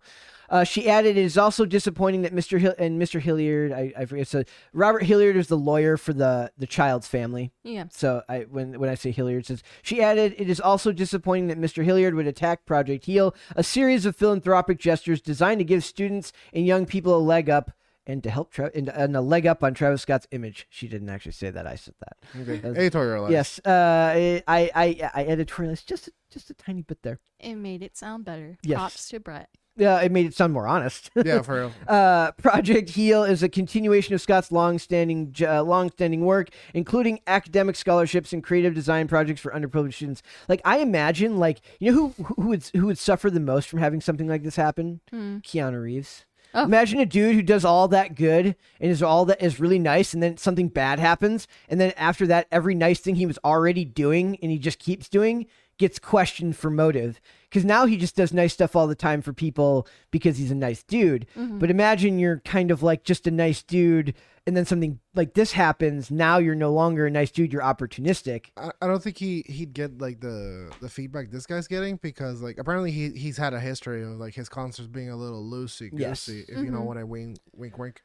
Uh, 0.50 0.64
she 0.64 0.88
added, 0.88 1.16
"It 1.16 1.24
is 1.24 1.38
also 1.38 1.64
disappointing 1.64 2.22
that 2.22 2.34
Mr. 2.34 2.58
Hill 2.58 2.74
and 2.78 3.00
Mr. 3.00 3.20
Hilliard, 3.20 3.72
I, 3.72 3.92
I 3.96 4.04
forget. 4.04 4.28
So 4.28 4.44
Robert 4.72 5.02
Hilliard 5.04 5.36
is 5.36 5.48
the 5.48 5.56
lawyer 5.56 5.96
for 5.96 6.12
the 6.12 6.50
the 6.58 6.66
child's 6.66 7.06
family. 7.06 7.52
Yeah. 7.62 7.84
So 7.90 8.22
I 8.28 8.40
when 8.42 8.78
when 8.78 8.90
I 8.90 8.94
say 8.94 9.10
Hilliard 9.10 9.46
says 9.46 9.62
she 9.82 10.02
added, 10.02 10.34
it 10.38 10.48
is 10.50 10.60
also 10.60 10.92
disappointing 10.92 11.48
that 11.48 11.60
Mr. 11.60 11.84
Hilliard 11.84 12.14
would 12.14 12.26
attack 12.26 12.66
Project 12.66 13.06
Heal, 13.06 13.34
a 13.56 13.62
series 13.64 14.06
of 14.06 14.16
philanthropic 14.16 14.78
gestures 14.78 15.20
designed 15.20 15.58
to 15.60 15.64
give 15.64 15.84
students 15.84 16.32
and 16.52 16.66
young 16.66 16.86
people 16.86 17.16
a 17.16 17.18
leg 17.18 17.48
up 17.48 17.70
and 18.06 18.22
to 18.22 18.28
help 18.28 18.52
Tra- 18.52 18.70
and, 18.74 18.90
and 18.90 19.16
a 19.16 19.22
leg 19.22 19.46
up 19.46 19.64
on 19.64 19.72
Travis 19.72 20.02
Scott's 20.02 20.26
image. 20.30 20.66
She 20.68 20.88
didn't 20.88 21.08
actually 21.08 21.32
say 21.32 21.48
that. 21.50 21.66
I 21.66 21.74
said 21.76 21.94
that. 22.00 22.16
Okay. 22.42 22.58
That's- 22.58 22.76
Editorialized. 22.90 23.30
Yes. 23.30 23.58
Uh, 23.64 24.12
I 24.46 24.70
I 24.76 25.10
I 25.14 25.24
editorialized 25.24 25.86
just 25.86 26.10
just 26.30 26.50
a 26.50 26.54
tiny 26.54 26.82
bit 26.82 27.02
there. 27.02 27.18
It 27.40 27.54
made 27.54 27.82
it 27.82 27.96
sound 27.96 28.24
better. 28.26 28.58
Yes. 28.62 28.76
Props 28.78 29.08
to 29.08 29.20
Brett. 29.20 29.48
Yeah, 29.76 30.00
it 30.00 30.12
made 30.12 30.26
it 30.26 30.34
sound 30.34 30.52
more 30.52 30.66
honest. 30.66 31.10
Yeah, 31.16 31.42
for 31.42 31.54
real. 31.54 31.72
Uh, 31.88 32.32
Project 32.32 32.90
Heal 32.90 33.24
is 33.24 33.42
a 33.42 33.48
continuation 33.48 34.14
of 34.14 34.20
Scott's 34.20 34.50
long-standing, 34.50 35.34
uh, 35.42 35.62
long-standing 35.62 36.24
work, 36.24 36.48
including 36.72 37.20
academic 37.26 37.76
scholarships 37.76 38.32
and 38.32 38.42
creative 38.42 38.74
design 38.74 39.06
projects 39.06 39.40
for 39.40 39.52
underprivileged 39.52 39.94
students. 39.94 40.22
Like 40.48 40.60
I 40.64 40.78
imagine, 40.78 41.38
like 41.38 41.60
you 41.78 41.92
know 41.92 42.08
who 42.08 42.24
who 42.24 42.48
would 42.48 42.64
who 42.74 42.86
would 42.86 42.98
suffer 42.98 43.30
the 43.30 43.40
most 43.40 43.68
from 43.68 43.80
having 43.80 44.00
something 44.00 44.28
like 44.28 44.42
this 44.42 44.56
happen? 44.56 45.00
Keanu 45.12 45.82
Reeves. 45.82 46.24
Oh. 46.54 46.62
Imagine 46.62 47.00
a 47.00 47.06
dude 47.06 47.34
who 47.34 47.42
does 47.42 47.64
all 47.64 47.88
that 47.88 48.14
good 48.14 48.54
and 48.80 48.90
is 48.90 49.02
all 49.02 49.24
that 49.24 49.42
is 49.42 49.58
really 49.58 49.80
nice, 49.80 50.14
and 50.14 50.22
then 50.22 50.36
something 50.36 50.68
bad 50.68 51.00
happens, 51.00 51.48
and 51.68 51.80
then 51.80 51.92
after 51.96 52.26
that, 52.28 52.46
every 52.52 52.76
nice 52.76 53.00
thing 53.00 53.16
he 53.16 53.26
was 53.26 53.38
already 53.44 53.84
doing 53.84 54.38
and 54.40 54.52
he 54.52 54.58
just 54.58 54.78
keeps 54.78 55.08
doing 55.08 55.46
gets 55.78 55.98
questioned 55.98 56.56
for 56.56 56.70
motive 56.70 57.20
because 57.48 57.64
now 57.64 57.86
he 57.86 57.96
just 57.96 58.16
does 58.16 58.32
nice 58.32 58.52
stuff 58.52 58.74
all 58.76 58.86
the 58.86 58.94
time 58.94 59.22
for 59.22 59.32
people 59.32 59.86
because 60.10 60.38
he's 60.38 60.50
a 60.50 60.54
nice 60.54 60.82
dude. 60.82 61.26
But 61.36 61.70
imagine 61.70 62.18
you're 62.18 62.40
kind 62.40 62.70
of 62.70 62.82
like 62.82 63.04
just 63.04 63.26
a 63.26 63.30
nice 63.30 63.62
dude, 63.62 64.14
and 64.46 64.56
then 64.56 64.64
something 64.66 64.98
like 65.14 65.34
this 65.34 65.52
happens. 65.52 66.10
Now 66.10 66.38
you're 66.38 66.54
no 66.54 66.72
longer 66.72 67.06
a 67.06 67.10
nice 67.10 67.30
dude; 67.30 67.52
you're 67.52 67.62
opportunistic. 67.62 68.46
I, 68.56 68.70
I 68.82 68.86
don't 68.86 69.02
think 69.02 69.18
he 69.18 69.44
he'd 69.46 69.72
get 69.72 69.98
like 70.00 70.20
the 70.20 70.70
the 70.80 70.88
feedback 70.88 71.30
this 71.30 71.46
guy's 71.46 71.66
getting 71.68 71.96
because 71.96 72.42
like 72.42 72.58
apparently 72.58 72.90
he 72.90 73.10
he's 73.10 73.36
had 73.36 73.54
a 73.54 73.60
history 73.60 74.02
of 74.02 74.10
like 74.18 74.34
his 74.34 74.48
concerts 74.48 74.88
being 74.88 75.10
a 75.10 75.16
little 75.16 75.42
loosey 75.42 75.90
goosey 75.90 75.98
Yes. 76.00 76.28
if 76.48 76.58
you 76.58 76.70
know 76.70 76.82
what 76.82 76.96
I 76.98 77.04
wink 77.04 77.38
wink 77.54 77.78
wink, 77.78 78.02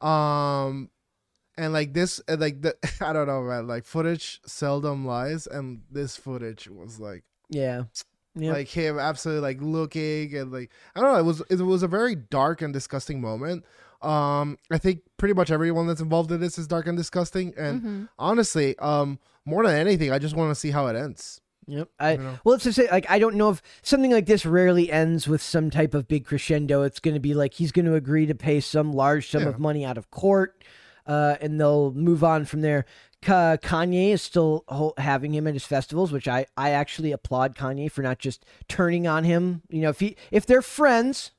um, 0.00 0.90
and 1.58 1.72
like 1.72 1.92
this 1.92 2.20
like 2.28 2.62
the 2.62 2.76
I 3.00 3.12
don't 3.12 3.26
know 3.26 3.42
man 3.42 3.66
like 3.66 3.84
footage 3.84 4.40
seldom 4.46 5.06
lies 5.06 5.46
and 5.46 5.82
this 5.90 6.16
footage 6.16 6.68
was 6.68 6.98
like 7.00 7.24
Yeah, 7.50 7.84
yeah. 8.34 8.52
like 8.52 8.68
him 8.68 8.98
absolutely 8.98 9.42
like 9.42 9.58
looking 9.60 10.34
and 10.36 10.50
like 10.52 10.70
I 10.96 11.00
don't 11.00 11.12
know 11.12 11.18
it 11.18 11.24
was 11.24 11.42
it 11.50 11.60
was 11.60 11.82
a 11.82 11.88
very 11.88 12.14
dark 12.14 12.62
and 12.62 12.72
disgusting 12.72 13.20
moment. 13.20 13.64
Um, 14.00 14.58
I 14.68 14.78
think 14.78 15.02
pretty 15.16 15.32
much 15.34 15.52
everyone 15.52 15.86
that's 15.86 16.00
involved 16.00 16.32
in 16.32 16.40
this 16.40 16.58
is 16.58 16.66
dark 16.66 16.88
and 16.88 16.96
disgusting, 16.98 17.54
and 17.56 17.80
Mm-hmm. 17.80 18.04
honestly, 18.18 18.76
um, 18.80 19.20
more 19.44 19.64
than 19.64 19.76
anything, 19.76 20.10
I 20.10 20.18
just 20.18 20.34
want 20.34 20.50
to 20.50 20.56
see 20.56 20.72
how 20.72 20.88
it 20.88 20.96
ends. 20.96 21.40
Yep. 21.68 21.88
I 22.00 22.16
know? 22.16 22.38
well, 22.42 22.56
it's 22.56 22.64
to 22.64 22.72
say 22.72 22.88
like 22.90 23.08
I 23.08 23.20
don't 23.20 23.36
know 23.36 23.50
if 23.50 23.62
something 23.82 24.10
like 24.10 24.26
this 24.26 24.44
rarely 24.44 24.90
ends 24.90 25.28
with 25.28 25.40
some 25.40 25.70
type 25.70 25.94
of 25.94 26.08
big 26.08 26.24
crescendo. 26.24 26.82
It's 26.82 26.98
going 26.98 27.14
to 27.14 27.20
be 27.20 27.32
like 27.34 27.54
he's 27.54 27.70
going 27.70 27.84
to 27.86 27.94
agree 27.94 28.26
to 28.26 28.34
pay 28.34 28.58
some 28.58 28.92
large 28.92 29.30
sum 29.30 29.42
Yeah. 29.42 29.50
of 29.50 29.60
money 29.60 29.84
out 29.84 29.96
of 29.96 30.10
court, 30.10 30.64
uh, 31.06 31.36
and 31.40 31.60
they'll 31.60 31.92
move 31.92 32.22
on 32.24 32.44
from 32.44 32.60
there. 32.60 32.84
Ka- 33.20 33.56
Kanye 33.56 34.10
is 34.10 34.22
still 34.22 34.64
ho- 34.68 34.94
having 34.98 35.32
him 35.34 35.46
at 35.46 35.54
his 35.54 35.64
festivals, 35.64 36.12
which 36.12 36.26
I 36.26 36.46
I 36.56 36.70
actually 36.70 37.12
applaud 37.12 37.54
Kanye 37.54 37.90
for 37.90 38.02
not 38.02 38.18
just 38.18 38.44
turning 38.68 39.06
on 39.06 39.24
him. 39.24 39.62
You 39.68 39.82
know, 39.82 39.90
if 39.90 40.00
he 40.00 40.16
if 40.30 40.46
they're 40.46 40.62
friends. 40.62 41.32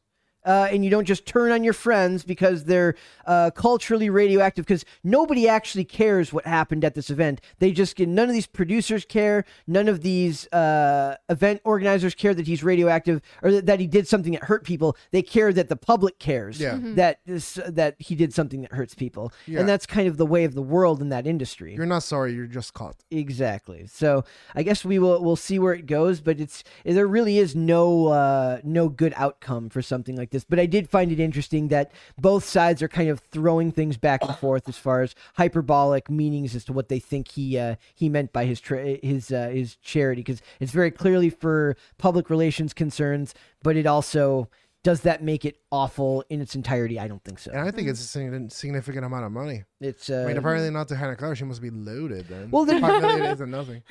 Uh, 0.46 0.68
and 0.72 0.84
you 0.84 0.90
don't 0.92 1.06
just 1.06 1.26
turn 1.26 1.52
on 1.52 1.64
your 1.64 1.74
friends 1.74 2.24
because 2.24 2.66
they're 2.66 2.96
uh, 3.26 3.52
culturally 3.52 4.10
radioactive. 4.10 4.66
Because 4.66 4.86
nobody 5.04 5.48
actually 5.48 5.86
cares 5.86 6.34
what 6.34 6.46
happened 6.46 6.84
at 6.84 6.96
this 6.96 7.10
event. 7.10 7.42
They 7.60 7.72
just 7.72 7.96
get 7.96 8.10
none 8.10 8.28
of 8.30 8.34
these 8.34 8.48
producers 8.48 9.06
care. 9.06 9.46
None 9.68 9.88
of 9.88 10.02
these 10.02 10.48
uh, 10.52 11.16
event 11.30 11.62
organizers 11.64 12.16
care 12.16 12.34
that 12.34 12.48
he's 12.48 12.64
radioactive 12.64 13.22
or 13.42 13.52
that, 13.52 13.66
that 13.66 13.80
he 13.80 13.88
did 13.88 14.08
something 14.08 14.34
that 14.34 14.44
hurt 14.44 14.64
people. 14.64 14.98
They 15.12 15.22
care 15.22 15.54
that 15.54 15.70
the 15.70 15.76
public 15.76 16.20
cares 16.20 16.60
Yeah. 16.60 16.80
that 16.82 17.20
this, 17.26 17.60
that 17.68 17.96
he 18.00 18.16
did 18.16 18.34
something 18.34 18.62
that 18.62 18.72
hurts 18.74 18.96
people. 18.96 19.32
Yeah. 19.48 19.60
And 19.60 19.70
that's 19.70 19.86
kind 19.86 20.08
of 20.08 20.18
the 20.18 20.26
way 20.26 20.44
of 20.44 20.54
the 20.56 20.62
world 20.62 21.02
in 21.02 21.10
that 21.10 21.26
industry. 21.28 21.76
You're 21.76 21.86
not 21.86 22.04
sorry, 22.04 22.34
you're 22.34 22.46
just 22.48 22.74
caught. 22.74 22.96
Exactly. 23.12 23.88
So 23.88 24.24
I 24.56 24.64
guess 24.64 24.84
we 24.84 25.00
will 25.00 25.24
we'll 25.24 25.36
see 25.36 25.60
where 25.60 25.74
it 25.74 25.86
goes, 25.86 26.22
but 26.22 26.40
it's 26.40 26.64
there 26.86 27.08
really 27.08 27.38
is 27.38 27.56
no 27.56 28.08
uh, 28.08 28.60
no 28.64 28.90
good 28.90 29.14
outcome 29.16 29.70
for 29.70 29.82
something 29.82 30.16
like 30.16 30.30
this. 30.34 30.44
But 30.44 30.60
I 30.60 30.66
did 30.66 30.90
find 30.90 31.14
it 31.14 31.20
interesting 31.22 31.70
that 31.70 31.94
both 32.20 32.44
sides 32.44 32.82
are 32.82 32.90
kind 32.90 33.10
of 33.10 33.22
throwing 33.22 33.72
things 33.72 33.96
back 33.96 34.22
and 34.24 34.36
forth 34.36 34.68
as 34.68 34.78
far 34.78 35.02
as 35.02 35.16
hyperbolic 35.36 36.10
meanings 36.10 36.54
as 36.54 36.66
to 36.66 36.74
what 36.74 36.90
they 36.90 37.00
think 37.00 37.30
he 37.30 37.58
uh, 37.58 37.76
he 37.96 38.10
meant 38.10 38.34
by 38.34 38.44
his 38.44 38.60
tra- 38.60 38.98
his 39.02 39.32
uh, 39.32 39.48
his 39.48 39.78
charity 39.78 40.20
because 40.22 40.42
it's 40.60 40.74
very 40.74 40.92
clearly 40.92 41.30
for 41.30 41.78
public 41.98 42.30
relations 42.30 42.74
concerns, 42.74 43.34
but 43.64 43.78
it 43.78 43.86
also 43.88 44.50
Does 44.84 45.02
that 45.02 45.24
make 45.24 45.46
it 45.46 45.56
awful 45.72 46.26
in 46.30 46.42
its 46.42 46.56
entirety? 46.56 47.00
I 47.00 47.08
don't 47.08 47.24
think 47.24 47.40
so. 47.40 47.52
And 47.52 47.62
I 47.62 47.72
think 47.72 47.88
it's 47.88 48.02
a 48.02 48.50
significant 48.50 49.06
amount 49.06 49.24
of 49.24 49.32
money. 49.32 49.64
It's 49.80 50.10
I 50.10 50.24
uh, 50.24 50.28
mean, 50.28 50.36
apparently 50.38 50.70
not 50.72 50.90
to 50.90 50.98
Hannah 50.98 51.16
Clark. 51.16 51.38
She 51.38 51.46
must 51.46 51.62
be 51.62 51.70
loaded 51.70 52.28
then. 52.28 52.52
Well, 52.52 52.66
then- 52.66 52.82
five 52.82 53.02
million 53.02 53.26
isn't 53.36 53.50
nothing. 53.50 53.84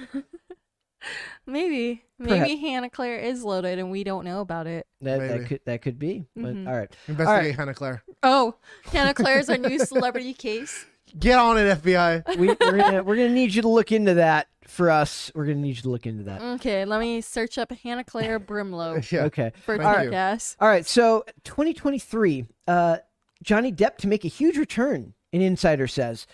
Maybe, 1.47 2.03
Perhaps. 2.19 2.41
maybe 2.41 2.57
Hannah 2.61 2.89
Claire 2.91 3.19
is 3.19 3.43
loaded 3.43 3.79
and 3.81 3.91
we 3.91 4.05
don't 4.05 4.25
know 4.25 4.41
about 4.41 4.67
it. 4.69 4.87
that, 5.01 5.19
that 5.19 5.31
maybe. 5.31 5.45
could 5.47 5.61
that 5.65 5.83
could 5.83 5.99
be. 5.99 6.25
But, 6.37 6.55
Mhm. 6.55 6.69
all 6.69 6.77
right. 6.77 6.97
Investigate 7.09 7.57
Hannah 7.57 7.75
Claire. 7.75 8.03
Oh, 8.23 8.55
Hannah 8.85 9.13
Claire's 9.15 9.49
our 9.51 9.57
new 9.59 9.79
celebrity 9.81 10.33
case. 10.35 10.87
Get 11.19 11.39
on 11.39 11.59
it, 11.59 11.83
FBI. 11.83 12.37
we, 12.39 12.47
we're 12.49 12.55
gonna 12.79 13.03
we're 13.03 13.17
gonna 13.17 13.29
need 13.31 13.53
you 13.55 13.63
to 13.63 13.69
look 13.69 13.91
into 13.93 14.15
that 14.15 14.47
for 14.69 14.89
us. 14.89 15.31
We're 15.35 15.47
gonna 15.47 15.59
need 15.59 15.77
you 15.77 15.83
to 15.83 15.91
look 15.91 16.07
into 16.07 16.23
that. 16.25 16.41
Okay, 16.41 16.85
let 16.85 17.01
me 17.01 17.21
search 17.21 17.59
up 17.59 17.71
Hannah 17.73 18.05
Claire 18.05 18.39
Brimlow 18.41 19.11
yeah. 19.13 19.25
Okay. 19.25 19.53
for 19.65 19.77
Thank 19.77 20.05
you. 20.05 20.11
podcast. 20.13 20.57
All 20.61 20.69
right. 20.69 20.87
So 20.87 21.25
2023, 21.45 22.47
uh, 22.69 22.99
Johnny 23.43 23.73
Depp 23.73 23.97
to 23.99 24.07
make 24.09 24.25
a 24.25 24.29
huge 24.29 24.57
return. 24.57 25.15
An 25.35 25.41
insider 25.43 25.87
says. 25.89 26.27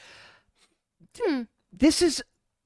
Hmm. 1.18 1.42
This 1.72 2.02
is 2.02 2.22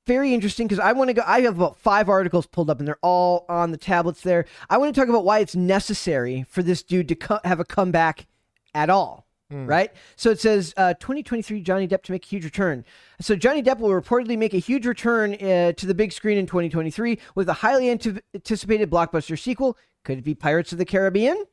very 0.06 0.34
interesting 0.34 0.66
because 0.66 0.80
I 0.80 0.92
want 0.92 1.08
to 1.08 1.14
go. 1.14 1.22
I 1.26 1.40
have 1.42 1.56
about 1.56 1.78
five 1.78 2.08
articles 2.08 2.46
pulled 2.46 2.70
up, 2.70 2.78
and 2.78 2.88
they're 2.88 2.98
all 3.02 3.44
on 3.48 3.70
the 3.70 3.76
tablets 3.76 4.22
there. 4.22 4.46
I 4.68 4.78
want 4.78 4.94
to 4.94 5.00
talk 5.00 5.08
about 5.08 5.24
why 5.24 5.38
it's 5.38 5.54
necessary 5.54 6.44
for 6.48 6.62
this 6.62 6.82
dude 6.82 7.08
to 7.08 7.14
co- 7.14 7.40
have 7.44 7.60
a 7.60 7.64
comeback 7.64 8.26
at 8.74 8.90
all. 8.90 9.26
Right? 9.66 9.92
So 10.16 10.30
it 10.30 10.40
says 10.40 10.72
uh, 10.78 10.94
2023 10.94 11.60
Johnny 11.60 11.86
Depp 11.86 12.02
to 12.04 12.12
make 12.12 12.24
a 12.24 12.28
huge 12.28 12.44
return. 12.44 12.86
So 13.20 13.36
Johnny 13.36 13.62
Depp 13.62 13.80
will 13.80 13.90
reportedly 13.90 14.38
make 14.38 14.54
a 14.54 14.58
huge 14.58 14.86
return 14.86 15.34
uh, 15.34 15.72
to 15.72 15.84
the 15.86 15.92
big 15.94 16.10
screen 16.12 16.38
in 16.38 16.46
2023 16.46 17.18
with 17.34 17.50
a 17.50 17.52
highly 17.52 17.90
ante- 17.90 18.20
anticipated 18.34 18.90
blockbuster 18.90 19.38
sequel. 19.38 19.76
Could 20.04 20.20
it 20.20 20.24
be 20.24 20.34
Pirates 20.34 20.72
of 20.72 20.78
the 20.78 20.86
Caribbean? 20.86 21.44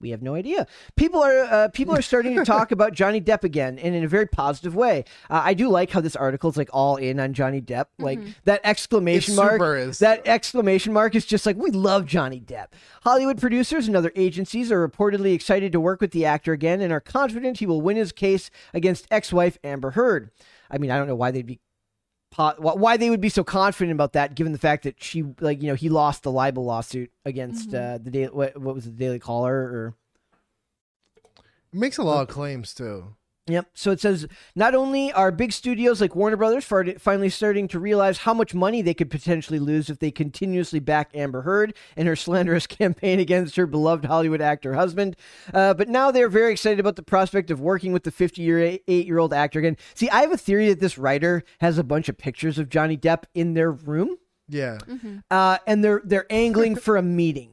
We 0.00 0.10
have 0.10 0.22
no 0.22 0.36
idea. 0.36 0.66
People 0.94 1.20
are 1.22 1.40
uh, 1.40 1.68
people 1.68 1.96
are 1.96 2.02
starting 2.02 2.36
to 2.36 2.44
talk 2.44 2.70
about 2.70 2.92
Johnny 2.92 3.20
Depp 3.20 3.42
again, 3.42 3.80
and 3.80 3.96
in 3.96 4.04
a 4.04 4.08
very 4.08 4.26
positive 4.26 4.76
way. 4.76 5.04
Uh, 5.28 5.42
I 5.44 5.54
do 5.54 5.68
like 5.68 5.90
how 5.90 6.00
this 6.00 6.14
article 6.14 6.48
is 6.50 6.56
like 6.56 6.70
all 6.72 6.96
in 6.96 7.18
on 7.18 7.32
Johnny 7.32 7.60
Depp. 7.60 7.86
Like 7.98 8.20
that 8.44 8.60
exclamation 8.62 9.34
mark. 9.34 9.60
is. 9.60 9.98
That 9.98 10.26
exclamation 10.26 10.92
mark 10.92 11.16
is 11.16 11.26
just 11.26 11.46
like 11.46 11.56
we 11.56 11.70
love 11.72 12.06
Johnny 12.06 12.40
Depp. 12.40 12.68
Hollywood 13.02 13.40
producers 13.40 13.88
and 13.88 13.96
other 13.96 14.12
agencies 14.14 14.70
are 14.70 14.86
reportedly 14.88 15.34
excited 15.34 15.72
to 15.72 15.80
work 15.80 16.00
with 16.00 16.12
the 16.12 16.24
actor 16.24 16.52
again, 16.52 16.80
and 16.80 16.92
are 16.92 17.00
confident 17.00 17.58
he 17.58 17.66
will 17.66 17.80
win 17.80 17.96
his 17.96 18.12
case 18.12 18.50
against 18.72 19.08
ex-wife 19.10 19.58
Amber 19.64 19.90
Heard. 19.90 20.30
I 20.70 20.78
mean, 20.78 20.92
I 20.92 20.98
don't 20.98 21.08
know 21.08 21.16
why 21.16 21.32
they'd 21.32 21.46
be 21.46 21.58
why 22.36 22.96
they 22.96 23.10
would 23.10 23.20
be 23.20 23.28
so 23.28 23.42
confident 23.42 23.92
about 23.92 24.12
that, 24.12 24.34
given 24.34 24.52
the 24.52 24.58
fact 24.58 24.84
that 24.84 25.02
she, 25.02 25.24
like, 25.40 25.62
you 25.62 25.68
know, 25.68 25.74
he 25.74 25.88
lost 25.88 26.22
the 26.22 26.30
libel 26.30 26.64
lawsuit 26.64 27.10
against 27.24 27.74
uh, 27.74 27.98
the 27.98 28.10
daily, 28.10 28.28
what, 28.28 28.56
what 28.56 28.74
was 28.74 28.86
it, 28.86 28.90
the 28.90 28.96
Daily 28.96 29.18
Caller, 29.18 29.54
or 29.54 29.94
it 31.72 31.78
Makes 31.78 31.98
a 31.98 32.02
lot 32.02 32.22
of 32.22 32.28
claims 32.28 32.74
too. 32.74 33.16
Yep. 33.48 33.66
So 33.74 33.90
it 33.90 34.00
says 34.00 34.26
not 34.54 34.74
only 34.74 35.10
are 35.12 35.32
big 35.32 35.52
studios 35.52 36.00
like 36.00 36.14
Warner 36.14 36.36
Brothers 36.36 36.64
finally 36.64 37.30
starting 37.30 37.66
to 37.68 37.78
realize 37.78 38.18
how 38.18 38.34
much 38.34 38.54
money 38.54 38.82
they 38.82 38.92
could 38.94 39.10
potentially 39.10 39.58
lose 39.58 39.88
if 39.88 39.98
they 39.98 40.10
continuously 40.10 40.80
back 40.80 41.10
Amber 41.14 41.42
Heard 41.42 41.74
and 41.96 42.06
her 42.06 42.14
slanderous 42.14 42.66
campaign 42.66 43.18
against 43.20 43.56
her 43.56 43.66
beloved 43.66 44.04
Hollywood 44.04 44.40
actor 44.42 44.74
husband, 44.74 45.16
uh, 45.54 45.72
but 45.74 45.88
now 45.88 46.10
they're 46.10 46.28
very 46.28 46.52
excited 46.52 46.78
about 46.78 46.96
the 46.96 47.02
prospect 47.02 47.50
of 47.50 47.60
working 47.60 47.92
with 47.92 48.04
the 48.04 48.10
58 48.10 48.82
year 48.86 49.18
old 49.18 49.32
actor 49.32 49.58
again. 49.58 49.76
See, 49.94 50.10
I 50.10 50.20
have 50.20 50.32
a 50.32 50.36
theory 50.36 50.68
that 50.68 50.80
this 50.80 50.98
writer 50.98 51.42
has 51.60 51.78
a 51.78 51.84
bunch 51.84 52.08
of 52.08 52.18
pictures 52.18 52.58
of 52.58 52.68
Johnny 52.68 52.96
Depp 52.98 53.24
in 53.34 53.54
their 53.54 53.72
room, 53.72 54.16
Yeah. 54.48 54.78
uh, 55.30 55.58
and 55.66 55.82
they're 55.82 56.02
they're 56.04 56.26
angling 56.30 56.76
for 56.84 56.96
a 56.96 57.02
meeting. 57.02 57.50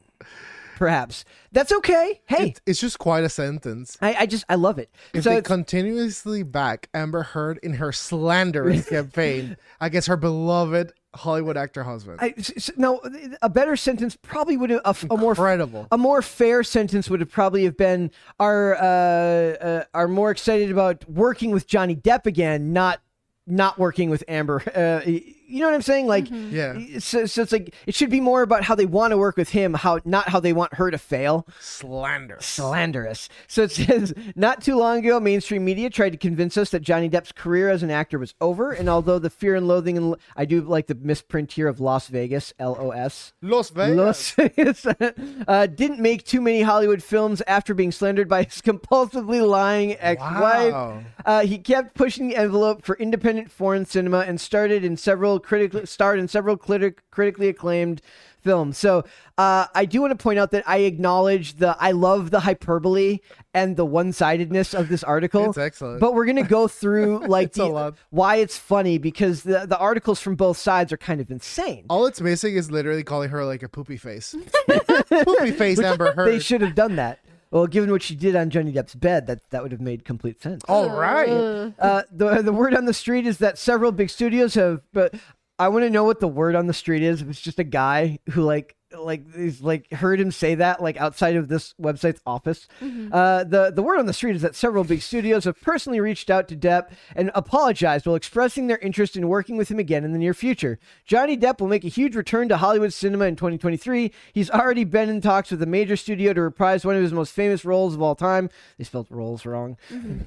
Perhaps 0.76 1.24
that's 1.52 1.72
okay. 1.72 2.20
Hey, 2.26 2.48
It- 2.50 2.60
it's 2.66 2.80
just 2.80 2.98
quite 2.98 3.24
a 3.24 3.28
sentence. 3.30 3.96
I, 4.02 4.14
I 4.20 4.26
just 4.26 4.44
I 4.48 4.54
love 4.56 4.78
it. 4.78 4.90
If 5.14 5.24
so 5.24 5.30
they 5.30 5.38
it's- 5.38 5.48
continuously 5.48 6.42
back 6.44 6.88
Amber 6.94 7.22
Heard 7.22 7.58
in 7.62 7.72
her 7.74 7.90
slanderous 7.92 8.86
campaign 8.88 9.56
against 9.80 10.06
her 10.08 10.16
beloved 10.18 10.92
Hollywood 11.14 11.56
actor 11.56 11.82
husband. 11.82 12.18
I, 12.20 12.34
s- 12.36 12.52
s- 12.54 12.70
no, 12.76 13.00
a 13.40 13.48
better 13.48 13.74
sentence 13.74 14.18
probably 14.20 14.58
would 14.58 14.68
have 14.68 14.82
a, 14.84 15.14
a 15.14 15.16
more 15.16 15.32
Incredible. 15.32 15.88
a 15.90 15.96
more 15.96 16.20
fair 16.20 16.62
sentence 16.62 17.08
would 17.08 17.20
have 17.20 17.30
probably 17.30 17.64
have 17.64 17.78
been 17.78 18.10
are 18.38 18.74
uh, 18.76 18.80
uh, 18.82 19.84
are 19.94 20.08
more 20.08 20.30
excited 20.30 20.70
about 20.70 21.08
working 21.08 21.52
with 21.52 21.66
Johnny 21.66 21.96
Depp 21.96 22.26
again, 22.26 22.74
not 22.74 23.00
not 23.46 23.78
working 23.78 24.10
with 24.10 24.24
Amber. 24.28 24.62
Uh, 24.74 25.08
you 25.46 25.60
know 25.60 25.66
what 25.66 25.74
I'm 25.74 25.82
saying? 25.82 26.06
Like, 26.06 26.26
Yeah. 26.30 26.98
so, 26.98 27.26
so 27.26 27.42
it's 27.42 27.52
like 27.52 27.74
it 27.86 27.94
should 27.94 28.10
be 28.10 28.20
more 28.20 28.42
about 28.42 28.62
how 28.64 28.74
they 28.74 28.86
want 28.86 29.12
to 29.12 29.18
work 29.18 29.36
with 29.36 29.50
him, 29.50 29.74
how 29.74 30.00
not 30.04 30.28
how 30.28 30.40
they 30.40 30.52
want 30.52 30.74
her 30.74 30.90
to 30.90 30.98
fail. 30.98 31.46
Slander. 31.60 32.38
Slanderous. 32.40 33.28
So 33.46 33.62
it 33.62 33.70
says, 33.72 34.12
not 34.34 34.60
too 34.62 34.76
long 34.76 34.98
ago, 34.98 35.20
mainstream 35.20 35.64
media 35.64 35.90
tried 35.90 36.10
to 36.10 36.18
convince 36.18 36.56
us 36.56 36.70
that 36.70 36.80
Johnny 36.80 37.08
Depp's 37.08 37.32
career 37.32 37.68
as 37.68 37.82
an 37.82 37.90
actor 37.90 38.18
was 38.18 38.34
over. 38.40 38.72
And 38.72 38.88
although 38.88 39.18
the 39.18 39.30
fear 39.30 39.54
and 39.54 39.68
loathing, 39.68 39.96
and 39.96 40.16
I 40.36 40.44
do 40.44 40.60
like 40.60 40.86
the 40.86 40.94
misprint 40.94 41.52
here 41.52 41.68
of 41.68 41.80
Las 41.80 42.08
Vegas, 42.08 42.52
L 42.58 42.76
O 42.78 42.90
S. 42.90 43.32
Los 43.42 43.70
Vegas. 43.70 43.96
Las 43.96 44.30
Vegas 44.32 44.86
uh, 45.48 45.66
didn't 45.66 46.00
make 46.00 46.24
too 46.24 46.40
many 46.40 46.62
Hollywood 46.62 47.02
films 47.02 47.42
after 47.46 47.74
being 47.74 47.92
slandered 47.92 48.28
by 48.28 48.42
his 48.44 48.60
compulsively 48.62 49.46
lying 49.46 49.96
ex-wife. 49.98 50.72
Wow. 50.72 51.02
Uh, 51.24 51.40
he 51.42 51.58
kept 51.58 51.94
pushing 51.94 52.28
the 52.28 52.36
envelope 52.36 52.84
for 52.84 52.96
independent 52.96 53.50
foreign 53.50 53.84
cinema 53.84 54.20
and 54.20 54.40
started 54.40 54.84
in 54.84 54.96
several 54.96 55.35
critically 55.40 55.86
starred 55.86 56.18
in 56.18 56.28
several 56.28 56.56
critic, 56.56 57.02
critically 57.10 57.48
acclaimed 57.48 58.00
films. 58.46 58.78
So 58.78 59.04
uh, 59.36 59.66
I 59.74 59.84
do 59.84 60.00
want 60.00 60.12
to 60.12 60.22
point 60.22 60.38
out 60.38 60.52
that 60.52 60.62
I 60.66 60.78
acknowledge 60.78 61.54
the 61.54 61.76
I 61.78 61.90
love 61.90 62.30
the 62.30 62.40
hyperbole 62.40 63.18
and 63.52 63.76
the 63.76 63.84
one-sidedness 63.84 64.72
of 64.72 64.88
this 64.88 65.02
article. 65.02 65.46
It's 65.48 65.58
excellent. 65.58 66.00
But 66.00 66.14
we're 66.14 66.26
gonna 66.26 66.44
go 66.44 66.68
through 66.68 67.18
like 67.26 67.52
the, 67.54 67.94
why 68.10 68.36
it's 68.36 68.56
funny 68.56 68.98
because 68.98 69.42
the 69.42 69.66
the 69.66 69.76
articles 69.78 70.20
from 70.20 70.36
both 70.36 70.56
sides 70.56 70.92
are 70.92 70.96
kind 70.96 71.20
of 71.20 71.30
insane. 71.30 71.86
All 71.90 72.06
it's 72.06 72.20
missing 72.20 72.54
is 72.54 72.70
literally 72.70 73.02
calling 73.02 73.30
her 73.30 73.44
like 73.44 73.62
a 73.62 73.68
poopy 73.68 73.96
face. 73.96 74.34
poopy 75.10 75.50
face 75.50 75.80
Amber 75.80 76.12
Heard. 76.12 76.28
They 76.28 76.38
should 76.38 76.60
have 76.60 76.74
done 76.74 76.96
that. 76.96 77.18
Well, 77.56 77.66
given 77.66 77.90
what 77.90 78.02
she 78.02 78.14
did 78.14 78.36
on 78.36 78.50
Johnny 78.50 78.70
Depp's 78.70 78.94
bed, 78.94 79.26
that 79.28 79.48
that 79.48 79.62
would 79.62 79.72
have 79.72 79.80
made 79.80 80.04
complete 80.04 80.42
sense. 80.42 80.62
All 80.68 80.90
right. 80.90 81.72
Uh, 81.78 82.02
the 82.12 82.42
the 82.42 82.52
word 82.52 82.74
on 82.74 82.84
the 82.84 82.92
street 82.92 83.26
is 83.26 83.38
that 83.38 83.56
several 83.56 83.92
big 83.92 84.10
studios 84.10 84.56
have, 84.56 84.82
but 84.92 85.14
I 85.58 85.68
want 85.68 85.84
to 85.84 85.90
know 85.90 86.04
what 86.04 86.20
the 86.20 86.28
word 86.28 86.54
on 86.54 86.66
the 86.66 86.74
street 86.74 87.02
is. 87.02 87.22
If 87.22 87.30
it's 87.30 87.40
just 87.40 87.58
a 87.58 87.64
guy 87.64 88.18
who 88.32 88.42
like 88.42 88.75
like 88.96 89.34
he's 89.34 89.60
like 89.60 89.90
heard 89.92 90.20
him 90.20 90.30
say 90.30 90.54
that 90.54 90.80
like 90.82 90.96
outside 90.96 91.36
of 91.36 91.48
this 91.48 91.74
website's 91.80 92.20
office. 92.26 92.68
Uh, 92.80 93.42
the 93.44 93.72
the 93.74 93.82
word 93.82 93.98
on 93.98 94.06
the 94.06 94.12
street 94.12 94.36
is 94.36 94.42
that 94.42 94.54
several 94.54 94.84
big 94.84 95.02
studios 95.02 95.44
have 95.44 95.60
personally 95.60 95.98
reached 96.00 96.30
out 96.30 96.46
to 96.48 96.56
Depp 96.56 96.90
and 97.14 97.30
apologized 97.34 98.06
while 98.06 98.14
expressing 98.14 98.66
their 98.68 98.78
interest 98.78 99.16
in 99.16 99.28
working 99.28 99.56
with 99.56 99.68
him 99.70 99.78
again 99.78 100.04
in 100.04 100.12
the 100.12 100.18
near 100.18 100.34
future. 100.34 100.78
Johnny 101.04 101.36
Depp 101.36 101.60
will 101.60 101.68
make 101.68 101.84
a 101.84 101.88
huge 101.88 102.14
return 102.14 102.48
to 102.48 102.56
Hollywood 102.58 102.92
cinema 102.92 103.24
in 103.26 103.36
2023. 103.36 104.12
He's 104.32 104.50
already 104.50 104.84
been 104.84 105.08
in 105.08 105.20
talks 105.20 105.50
with 105.50 105.62
a 105.62 105.66
major 105.66 105.96
studio 105.96 106.32
to 106.32 106.40
reprise 106.42 106.84
one 106.84 106.96
of 106.96 107.02
his 107.02 107.12
most 107.12 107.32
famous 107.32 107.64
roles 107.64 107.94
of 107.94 108.02
all 108.02 108.14
time. 108.14 108.50
They 108.78 108.84
spelled 108.84 109.08
roles 109.10 109.44
wrong. 109.44 109.76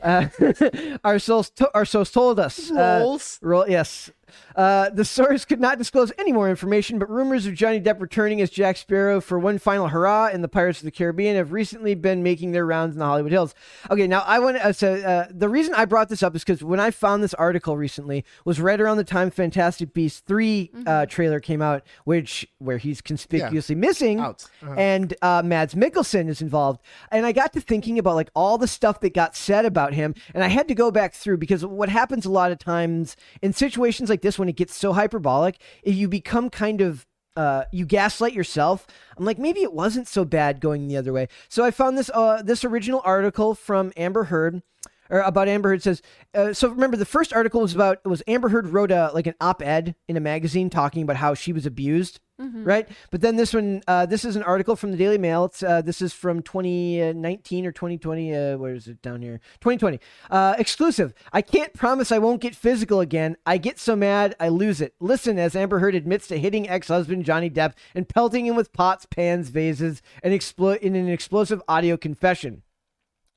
Uh, 0.03 0.27
our 1.03 1.19
souls 1.19 1.49
to- 1.51 1.71
our 1.73 1.85
source 1.85 2.11
told 2.11 2.39
us. 2.39 2.69
Uh, 2.71 2.99
Roles? 3.01 3.39
Roll, 3.41 3.67
yes. 3.69 4.11
Uh, 4.55 4.89
the 4.89 5.05
source 5.05 5.45
could 5.45 5.59
not 5.59 5.77
disclose 5.77 6.11
any 6.17 6.31
more 6.31 6.49
information, 6.49 6.99
but 6.99 7.09
rumors 7.09 7.45
of 7.45 7.53
Johnny 7.53 7.79
Depp 7.79 7.99
returning 7.99 8.41
as 8.41 8.49
Jack 8.49 8.77
Sparrow 8.77 9.21
for 9.21 9.39
one 9.39 9.57
final 9.59 9.87
hurrah 9.89 10.27
in 10.27 10.41
the 10.41 10.47
Pirates 10.47 10.79
of 10.79 10.85
the 10.85 10.91
Caribbean 10.91 11.35
have 11.35 11.51
recently 11.51 11.95
been 11.95 12.23
making 12.23 12.51
their 12.51 12.65
rounds 12.65 12.95
in 12.95 12.99
the 12.99 13.05
Hollywood 13.05 13.31
Hills. 13.31 13.55
Okay, 13.89 14.07
now 14.07 14.21
I 14.25 14.39
want 14.39 14.57
to. 14.57 14.65
Uh, 14.65 14.73
so, 14.73 14.93
uh, 14.95 15.27
the 15.29 15.49
reason 15.49 15.73
I 15.75 15.85
brought 15.85 16.09
this 16.09 16.23
up 16.23 16.35
is 16.35 16.43
because 16.43 16.63
when 16.63 16.79
I 16.79 16.91
found 16.91 17.23
this 17.23 17.33
article 17.33 17.77
recently 17.77 18.25
was 18.45 18.59
right 18.59 18.79
around 18.79 18.97
the 18.97 19.03
time 19.03 19.31
Fantastic 19.31 19.93
Beasts 19.93 20.21
3 20.27 20.71
uh, 20.85 21.05
trailer 21.05 21.39
came 21.39 21.61
out, 21.61 21.83
which 22.03 22.47
where 22.59 22.77
he's 22.77 23.01
conspicuously 23.01 23.75
missing, 23.75 24.19
Out. 24.19 24.45
Uh-huh. 24.61 24.73
and 24.77 25.13
uh, 25.21 25.41
Mads 25.43 25.75
Mikkelsen 25.75 26.27
is 26.29 26.41
involved. 26.41 26.81
And 27.11 27.25
I 27.25 27.31
got 27.31 27.53
to 27.53 27.61
thinking 27.61 27.97
about 27.99 28.15
like 28.15 28.29
all 28.35 28.57
the 28.57 28.67
stuff 28.67 28.99
that 29.01 29.13
got 29.13 29.35
said 29.35 29.65
about 29.65 29.93
him, 29.93 30.15
and 30.33 30.43
I 30.43 30.47
had 30.47 30.67
to 30.67 30.75
go 30.75 30.91
back 30.91 31.13
through 31.13 31.37
because 31.37 31.65
what 31.65 31.89
happens 31.89 32.25
a 32.25 32.31
lot 32.31 32.51
of 32.51 32.59
times 32.59 33.15
in 33.41 33.53
situations 33.53 34.09
like 34.09 34.18
this 34.21 34.39
when 34.39 34.49
it 34.49 34.55
gets 34.55 34.75
so 34.75 34.93
hyperbolic, 34.93 35.59
is 35.83 35.95
you 35.95 36.07
become 36.07 36.49
kind 36.49 36.81
of 36.81 37.05
uh, 37.35 37.63
you 37.71 37.85
gaslight 37.85 38.33
yourself. 38.33 38.85
I'm 39.15 39.23
like, 39.23 39.39
maybe 39.39 39.61
it 39.61 39.71
wasn't 39.71 40.07
so 40.07 40.25
bad 40.25 40.59
going 40.59 40.87
the 40.87 40.97
other 40.97 41.13
way. 41.13 41.27
So 41.47 41.63
I 41.63 41.71
found 41.71 41.97
this 41.97 42.11
uh, 42.13 42.41
this 42.41 42.65
original 42.65 43.01
article 43.05 43.55
from 43.55 43.93
Amber 43.95 44.25
Heard. 44.25 44.61
Or 45.09 45.21
about 45.21 45.47
Amber 45.47 45.69
Heard 45.69 45.83
says. 45.83 46.01
Uh, 46.33 46.53
so 46.53 46.69
remember, 46.69 46.97
the 46.97 47.05
first 47.05 47.33
article 47.33 47.61
was 47.61 47.73
about 47.73 48.03
was 48.05 48.21
Amber 48.27 48.49
Heard 48.49 48.67
wrote 48.69 48.91
a 48.91 49.11
like 49.13 49.27
an 49.27 49.35
op-ed 49.41 49.95
in 50.07 50.17
a 50.17 50.19
magazine 50.19 50.69
talking 50.69 51.03
about 51.03 51.15
how 51.17 51.33
she 51.33 51.51
was 51.53 51.65
abused, 51.65 52.19
right? 52.63 52.87
But 53.11 53.21
then 53.21 53.35
this 53.35 53.53
one, 53.53 53.81
uh, 53.87 54.05
this 54.05 54.23
is 54.23 54.35
an 54.35 54.43
article 54.43 54.75
from 54.75 54.91
the 54.91 54.97
Daily 54.97 55.17
Mail. 55.17 55.45
It's 55.45 55.61
uh, 55.63 55.81
this 55.81 56.01
is 56.01 56.13
from 56.13 56.41
2019 56.41 57.65
or 57.65 57.71
2020. 57.71 58.33
Uh, 58.35 58.57
where 58.57 58.73
is 58.73 58.87
it 58.87 59.01
down 59.01 59.21
here? 59.21 59.39
2020. 59.61 59.99
Uh, 60.29 60.55
exclusive. 60.57 61.13
I 61.33 61.41
can't 61.41 61.73
promise 61.73 62.11
I 62.11 62.19
won't 62.19 62.41
get 62.41 62.55
physical 62.55 63.01
again. 63.01 63.35
I 63.45 63.57
get 63.57 63.79
so 63.79 63.95
mad 63.95 64.35
I 64.39 64.49
lose 64.49 64.79
it. 64.81 64.93
Listen, 64.99 65.37
as 65.39 65.55
Amber 65.55 65.79
Heard 65.79 65.95
admits 65.95 66.27
to 66.27 66.39
hitting 66.39 66.69
ex-husband 66.69 67.25
Johnny 67.25 67.49
Depp 67.49 67.73
and 67.95 68.07
pelting 68.07 68.45
him 68.45 68.55
with 68.55 68.71
pots, 68.73 69.05
pans, 69.05 69.49
vases, 69.49 70.01
and 70.23 70.33
explo- 70.33 70.77
in 70.77 70.95
an 70.95 71.09
explosive 71.09 71.61
audio 71.67 71.97
confession. 71.97 72.61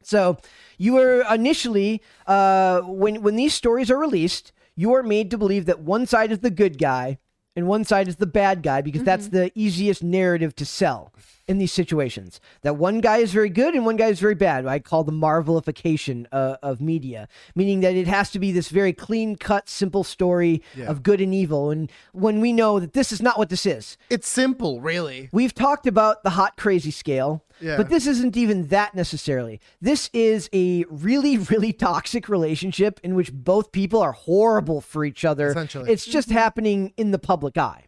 So 0.07 0.38
you 0.78 0.94
were 0.94 1.24
initially 1.32 2.03
uh, 2.26 2.80
when 2.82 3.22
when 3.22 3.36
these 3.36 3.55
stories 3.55 3.90
are 3.90 3.98
released, 3.98 4.53
you 4.74 4.92
are 4.94 5.03
made 5.03 5.30
to 5.30 5.38
believe 5.38 5.66
that 5.66 5.80
one 5.80 6.07
side 6.07 6.32
is 6.32 6.40
the 6.40 6.50
good 6.50 6.78
guy 6.78 7.18
and 7.55 7.66
one 7.66 7.84
side 7.84 8.09
is 8.09 8.16
the 8.16 8.26
bad 8.26 8.62
guy 8.62 8.80
because 8.80 9.03
that's 9.03 9.28
the 9.28 9.53
easiest 9.55 10.03
narrative 10.03 10.57
to 10.57 10.64
sell 10.64 11.12
in 11.53 11.59
these 11.59 11.72
situations. 11.72 12.40
That 12.62 12.76
one 12.76 13.00
guy 13.00 13.18
is 13.18 13.32
very 13.32 13.48
good 13.50 13.74
and 13.74 13.86
one 13.86 13.94
guy 13.96 14.09
is 14.09 14.18
very 14.18 14.34
bad. 14.34 14.66
I 14.66 14.80
call 14.80 15.05
the 15.05 15.12
marvelification 15.12 16.26
uh, 16.32 16.57
of 16.62 16.80
media, 16.80 17.28
meaning 17.55 17.80
that 17.80 17.94
it 17.94 18.09
has 18.09 18.30
to 18.32 18.40
be 18.40 18.50
this 18.50 18.68
very 18.70 18.92
clean 18.92 19.36
cut, 19.36 19.68
simple 19.68 20.03
story 20.03 20.62
Yeah. 20.74 20.86
of 20.86 21.03
good 21.05 21.20
and 21.20 21.32
evil. 21.34 21.70
And 21.70 21.90
when 22.12 22.40
we 22.40 22.53
know 22.53 22.80
that 22.80 22.94
this 22.94 23.12
is 23.12 23.22
not 23.22 23.38
what 23.38 23.48
this 23.50 23.66
is, 23.66 23.96
It's 24.11 24.28
simple, 24.28 24.80
really. 24.80 25.28
We've 25.32 25.55
talked 25.55 25.86
about 25.86 26.24
the 26.24 26.30
hot 26.30 26.57
crazy 26.57 26.90
scale, 26.90 27.44
Yeah. 27.61 27.76
but 27.76 27.88
this 27.90 28.07
isn't 28.07 28.36
even 28.36 28.68
that 28.68 28.94
necessarily. 28.94 29.61
This 29.80 30.11
is 30.12 30.48
a 30.53 30.84
really, 30.88 31.36
really 31.53 31.72
toxic 31.72 32.28
relationship 32.28 32.98
in 33.05 33.14
which 33.14 33.32
both 33.32 33.70
people 33.72 34.00
are 34.00 34.12
horrible 34.12 34.80
for 34.80 35.05
each 35.05 35.24
other. 35.24 35.48
Essentially. 35.50 35.90
It's 35.92 36.07
just 36.07 36.30
happening 36.30 36.92
in 36.96 37.11
the 37.11 37.18
public 37.18 37.57
eye. 37.59 37.84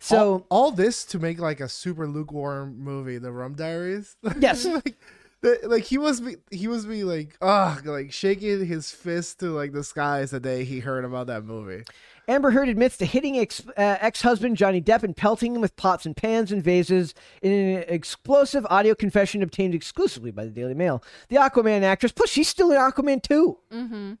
So, 0.00 0.32
all, 0.32 0.46
all 0.50 0.70
this 0.70 1.04
to 1.06 1.18
make 1.18 1.40
like 1.40 1.60
a 1.60 1.68
super 1.68 2.06
lukewarm 2.06 2.78
movie, 2.78 3.18
The 3.18 3.32
Rum 3.32 3.54
Diaries. 3.54 4.16
Yes. 4.38 4.64
like, 4.64 4.96
the, 5.40 5.58
like 5.64 5.84
he 5.84 5.98
was 5.98 6.20
be 6.20 6.36
he 6.50 6.66
was 6.66 6.84
be 6.84 7.04
like 7.04 7.36
ah 7.40 7.80
like 7.84 8.12
shaking 8.12 8.66
his 8.66 8.90
fist 8.90 9.38
to 9.40 9.50
like 9.50 9.72
the 9.72 9.84
skies 9.84 10.32
the 10.32 10.40
day 10.40 10.64
he 10.64 10.80
heard 10.80 11.04
about 11.04 11.28
that 11.28 11.44
movie. 11.44 11.84
Amber 12.28 12.50
Heard 12.50 12.68
admits 12.68 12.98
to 12.98 13.06
hitting 13.06 13.38
ex 13.38 13.62
uh, 13.78 14.10
husband 14.20 14.56
Johnny 14.56 14.82
Depp 14.82 15.02
and 15.02 15.16
pelting 15.16 15.54
him 15.54 15.62
with 15.62 15.74
pots 15.76 16.04
and 16.04 16.14
pans 16.14 16.52
and 16.52 16.62
vases 16.62 17.14
in 17.40 17.52
an 17.52 17.84
explosive 17.88 18.66
audio 18.68 18.94
confession 18.94 19.42
obtained 19.42 19.74
exclusively 19.74 20.30
by 20.30 20.44
the 20.44 20.50
Daily 20.50 20.74
Mail. 20.74 21.02
The 21.28 21.36
Aquaman 21.36 21.82
actress, 21.82 22.12
plus 22.12 22.28
she's 22.28 22.48
still 22.48 22.70
in 22.70 22.76
Aquaman 22.76 23.22
too. 23.22 23.58
Mm-hmm. 23.72 24.12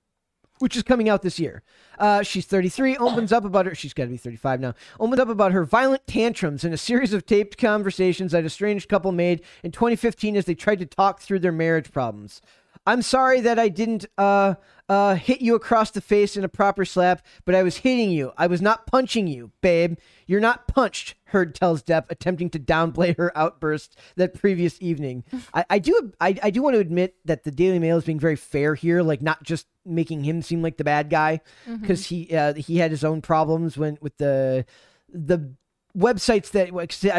Which 0.58 0.76
is 0.76 0.82
coming 0.82 1.08
out 1.08 1.22
this 1.22 1.38
year. 1.38 1.62
Uh, 1.98 2.22
she's 2.22 2.46
33, 2.46 2.96
opens 2.96 3.32
up 3.32 3.44
about 3.44 3.66
her, 3.66 3.74
she's 3.74 3.92
got 3.92 4.04
to 4.04 4.10
be 4.10 4.16
35 4.16 4.60
now, 4.60 4.74
opens 5.00 5.20
up 5.20 5.28
about 5.28 5.52
her 5.52 5.64
violent 5.64 6.06
tantrums 6.06 6.64
in 6.64 6.72
a 6.72 6.76
series 6.76 7.12
of 7.12 7.26
taped 7.26 7.58
conversations 7.58 8.32
that 8.32 8.44
a 8.44 8.50
strange 8.50 8.88
couple 8.88 9.12
made 9.12 9.42
in 9.62 9.72
2015 9.72 10.36
as 10.36 10.44
they 10.44 10.54
tried 10.54 10.78
to 10.78 10.86
talk 10.86 11.20
through 11.20 11.40
their 11.40 11.52
marriage 11.52 11.92
problems. 11.92 12.40
I'm 12.88 13.02
sorry 13.02 13.42
that 13.42 13.58
I 13.58 13.68
didn't 13.68 14.06
uh, 14.16 14.54
uh, 14.88 15.14
hit 15.14 15.42
you 15.42 15.54
across 15.54 15.90
the 15.90 16.00
face 16.00 16.38
in 16.38 16.44
a 16.44 16.48
proper 16.48 16.86
slap, 16.86 17.24
but 17.44 17.54
I 17.54 17.62
was 17.62 17.76
hitting 17.76 18.10
you. 18.10 18.32
I 18.38 18.46
was 18.46 18.62
not 18.62 18.86
punching 18.86 19.26
you, 19.26 19.52
babe. 19.60 19.98
You're 20.26 20.40
not 20.40 20.66
punched, 20.68 21.14
Heard 21.24 21.54
tells 21.54 21.82
Depp, 21.82 22.06
attempting 22.08 22.48
to 22.48 22.58
downplay 22.58 23.14
her 23.18 23.30
outburst 23.36 23.98
that 24.16 24.32
previous 24.32 24.80
evening. 24.80 25.24
I, 25.54 25.66
I 25.68 25.78
do 25.80 26.12
I, 26.18 26.38
I 26.42 26.50
do 26.50 26.62
want 26.62 26.74
to 26.74 26.80
admit 26.80 27.16
that 27.26 27.44
the 27.44 27.50
Daily 27.50 27.78
Mail 27.78 27.98
is 27.98 28.04
being 28.04 28.18
very 28.18 28.36
fair 28.36 28.74
here, 28.74 29.02
like 29.02 29.20
not 29.20 29.42
just 29.42 29.66
making 29.84 30.24
him 30.24 30.40
seem 30.40 30.62
like 30.62 30.78
the 30.78 30.84
bad 30.84 31.10
guy 31.10 31.40
because 31.80 32.06
he 32.06 32.34
uh, 32.34 32.54
he 32.54 32.78
had 32.78 32.90
his 32.90 33.04
own 33.04 33.20
problems 33.20 33.76
when 33.76 33.98
with 34.00 34.16
the 34.16 34.64
the 35.12 35.52
websites 35.98 36.50
that 36.52 36.68
I, 37.14 37.18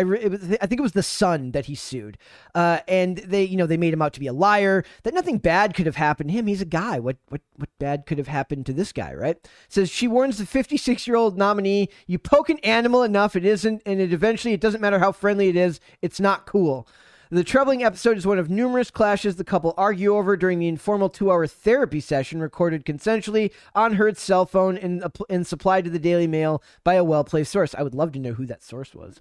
I 0.64 0.68
think 0.68 0.80
it 0.80 0.82
was 0.82 0.94
the 0.94 1.04
Sun 1.04 1.52
that 1.52 1.66
he 1.66 1.76
sued, 1.76 2.18
uh, 2.56 2.80
and 2.88 3.18
they 3.18 3.44
you 3.44 3.58
know 3.58 3.66
they 3.66 3.78
made 3.78 3.94
him 3.94 4.02
out 4.02 4.14
to 4.14 4.20
be 4.20 4.28
a 4.28 4.34
liar. 4.34 4.84
That 5.04 5.14
nothing 5.14 5.38
bad 5.38 5.74
could 5.74 5.86
have 5.86 5.96
happened 5.96 6.30
to 6.30 6.36
him. 6.36 6.48
He's 6.48 6.62
a 6.62 6.66
guy. 6.66 7.00
What 7.00 7.18
what 7.28 7.42
what 7.58 7.70
bad 7.80 8.06
could 8.06 8.18
have 8.18 8.28
happened 8.28 8.66
to 8.68 8.74
this 8.74 8.92
guy? 8.92 9.14
Right? 9.14 9.38
Says 9.68 9.90
she 9.90 10.08
warns 10.08 10.38
the 10.38 10.46
56 10.46 11.06
year 11.08 11.16
old 11.16 11.38
nominee: 11.38 11.90
you 12.08 12.18
poke 12.18 12.50
an 12.50 12.60
animal 12.60 13.04
enough, 13.04 13.36
it 13.36 13.46
isn't, 13.46 13.82
and 13.86 14.00
it 14.00 14.14
eventually 14.14 14.54
it 14.54 14.62
doesn't 14.62 14.82
matter 14.82 15.00
how 15.00 15.12
friendly 15.12 15.50
it 15.50 15.56
is, 15.56 15.80
it's 16.02 16.20
not 16.20 16.46
cool. 16.46 16.88
The 17.32 17.44
troubling 17.44 17.84
episode 17.84 18.18
is 18.18 18.26
one 18.26 18.40
of 18.40 18.50
numerous 18.50 18.90
clashes 18.90 19.36
the 19.36 19.44
couple 19.44 19.76
argue 19.78 20.16
over 20.16 20.36
during 20.36 20.58
the 20.58 20.68
informal 20.68 21.10
two 21.10 21.32
hour 21.32 21.46
therapy 21.46 22.00
session 22.00 22.42
recorded 22.42 22.86
consensually 22.86 23.52
on 23.76 23.94
Heard's 23.94 24.20
cell 24.20 24.48
phone 24.48 24.76
and, 24.78 25.04
and 25.30 25.46
supplied 25.46 25.84
to 25.84 25.92
the 25.92 26.00
Daily 26.00 26.26
Mail 26.26 26.64
by 26.84 26.96
a 26.96 27.04
well 27.04 27.24
placed 27.24 27.52
source. 27.52 27.76
I 27.76 27.84
would 27.84 27.94
love 27.94 28.14
to 28.14 28.20
know 28.20 28.34
who 28.34 28.48
that 28.48 28.64
source 28.64 28.96
was. 28.96 29.18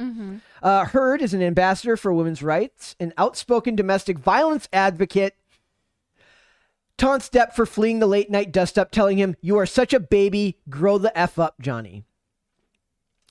Uh, 0.62 0.86
Heard 0.86 1.20
is 1.20 1.34
an 1.34 1.42
ambassador 1.42 1.98
for 1.98 2.10
women's 2.10 2.42
rights, 2.42 2.96
an 2.98 3.12
outspoken 3.18 3.76
domestic 3.76 4.18
violence 4.18 4.70
advocate. 4.72 5.34
Taunts 6.96 7.28
Depp 7.28 7.52
for 7.52 7.66
fleeing 7.66 7.98
the 7.98 8.06
late 8.06 8.30
night 8.30 8.52
dust 8.52 8.78
up, 8.78 8.90
telling 8.90 9.18
him, 9.18 9.36
You 9.42 9.58
are 9.58 9.66
such 9.66 9.92
a 9.92 10.00
baby, 10.00 10.56
grow 10.70 10.96
the 10.96 11.16
F 11.16 11.38
up, 11.38 11.60
Johnny. 11.60 12.04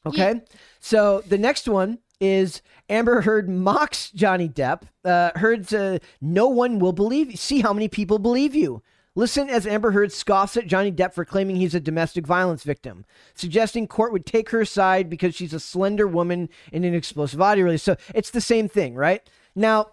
Okay. 0.05 0.41
So 0.79 1.21
the 1.27 1.39
next 1.39 1.67
one 1.67 1.97
is 2.19 2.61
Amber 2.89 3.21
Heard 3.21 3.49
mocks 3.49 4.11
Johnny 4.11 4.49
Depp. 4.49 4.83
Uh, 5.03 5.31
Heard's 5.35 5.73
uh, 5.73 5.99
no 6.21 6.47
one 6.47 6.79
will 6.79 6.93
believe 6.93 7.31
you. 7.31 7.37
See 7.37 7.61
how 7.61 7.73
many 7.73 7.87
people 7.87 8.19
believe 8.19 8.55
you. 8.55 8.81
Listen 9.15 9.49
as 9.49 9.65
Amber 9.65 9.91
Heard 9.91 10.11
scoffs 10.11 10.57
at 10.57 10.67
Johnny 10.67 10.91
Depp 10.91 11.13
for 11.13 11.25
claiming 11.25 11.55
he's 11.55 11.73
a 11.73 11.79
domestic 11.79 12.27
violence 12.27 12.63
victim, 12.63 13.03
suggesting 13.33 13.87
court 13.87 14.11
would 14.11 14.27
take 14.27 14.51
her 14.51 14.63
side 14.63 15.09
because 15.09 15.33
she's 15.33 15.53
a 15.53 15.59
slender 15.59 16.07
woman 16.07 16.49
in 16.71 16.83
an 16.83 16.93
explosive 16.93 17.41
audio 17.41 17.65
release. 17.65 17.81
So 17.81 17.95
it's 18.13 18.29
the 18.29 18.41
same 18.41 18.69
thing, 18.69 18.93
right? 18.93 19.27
Now, 19.55 19.87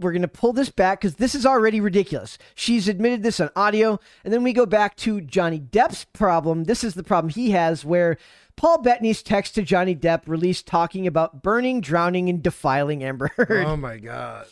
we're 0.00 0.12
going 0.12 0.22
to 0.22 0.28
pull 0.28 0.52
this 0.52 0.70
back 0.70 1.00
because 1.00 1.16
this 1.16 1.34
is 1.34 1.46
already 1.46 1.80
ridiculous. 1.80 2.36
She's 2.54 2.88
admitted 2.88 3.22
this 3.22 3.38
on 3.38 3.50
audio. 3.54 4.00
And 4.24 4.32
then 4.32 4.42
we 4.42 4.52
go 4.52 4.66
back 4.66 4.96
to 4.96 5.20
Johnny 5.20 5.60
Depp's 5.60 6.04
problem. 6.04 6.64
This 6.64 6.82
is 6.82 6.94
the 6.94 7.04
problem 7.04 7.30
he 7.30 7.52
has 7.52 7.84
where 7.84 8.16
Paul 8.56 8.78
Bettany's 8.78 9.22
text 9.22 9.54
to 9.56 9.62
Johnny 9.62 9.94
Depp 9.94 10.22
released 10.26 10.66
talking 10.66 11.06
about 11.06 11.42
burning, 11.42 11.80
drowning, 11.80 12.28
and 12.28 12.42
defiling 12.42 13.02
Amber 13.02 13.30
Heard. 13.36 13.66
Oh 13.66 13.76
my 13.76 13.98
god. 13.98 14.46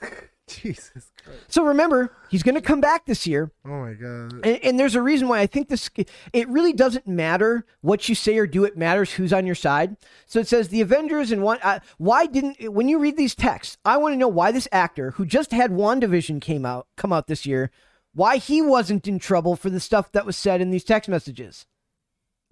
Jesus 0.46 1.10
Christ. 1.24 1.40
so 1.48 1.64
remember, 1.64 2.14
he's 2.28 2.42
going 2.42 2.54
to 2.54 2.60
come 2.60 2.80
back 2.80 3.06
this 3.06 3.26
year. 3.26 3.50
Oh 3.64 3.80
my 3.80 3.94
god. 3.94 4.44
And, 4.44 4.62
and 4.62 4.78
there's 4.78 4.94
a 4.94 5.00
reason 5.00 5.26
why 5.26 5.40
I 5.40 5.46
think 5.46 5.68
this, 5.68 5.88
it 6.34 6.48
really 6.48 6.74
doesn't 6.74 7.06
matter 7.06 7.64
what 7.80 8.08
you 8.08 8.14
say 8.14 8.36
or 8.36 8.46
do. 8.46 8.64
It 8.64 8.76
matters 8.76 9.12
who's 9.12 9.32
on 9.32 9.46
your 9.46 9.54
side. 9.54 9.96
So 10.26 10.40
it 10.40 10.48
says 10.48 10.68
the 10.68 10.82
Avengers 10.82 11.32
and 11.32 11.42
one, 11.42 11.58
uh, 11.62 11.80
why 11.96 12.26
didn't, 12.26 12.72
when 12.72 12.88
you 12.88 12.98
read 12.98 13.16
these 13.16 13.34
texts, 13.34 13.78
I 13.86 13.96
want 13.96 14.12
to 14.12 14.18
know 14.18 14.28
why 14.28 14.52
this 14.52 14.68
actor 14.70 15.12
who 15.12 15.24
just 15.24 15.50
had 15.52 15.70
WandaVision 15.70 16.42
came 16.42 16.66
out, 16.66 16.88
come 16.96 17.12
out 17.12 17.26
this 17.26 17.46
year, 17.46 17.70
why 18.12 18.36
he 18.36 18.60
wasn't 18.60 19.08
in 19.08 19.18
trouble 19.18 19.56
for 19.56 19.70
the 19.70 19.80
stuff 19.80 20.12
that 20.12 20.26
was 20.26 20.36
said 20.36 20.60
in 20.60 20.70
these 20.70 20.84
text 20.84 21.08
messages. 21.08 21.66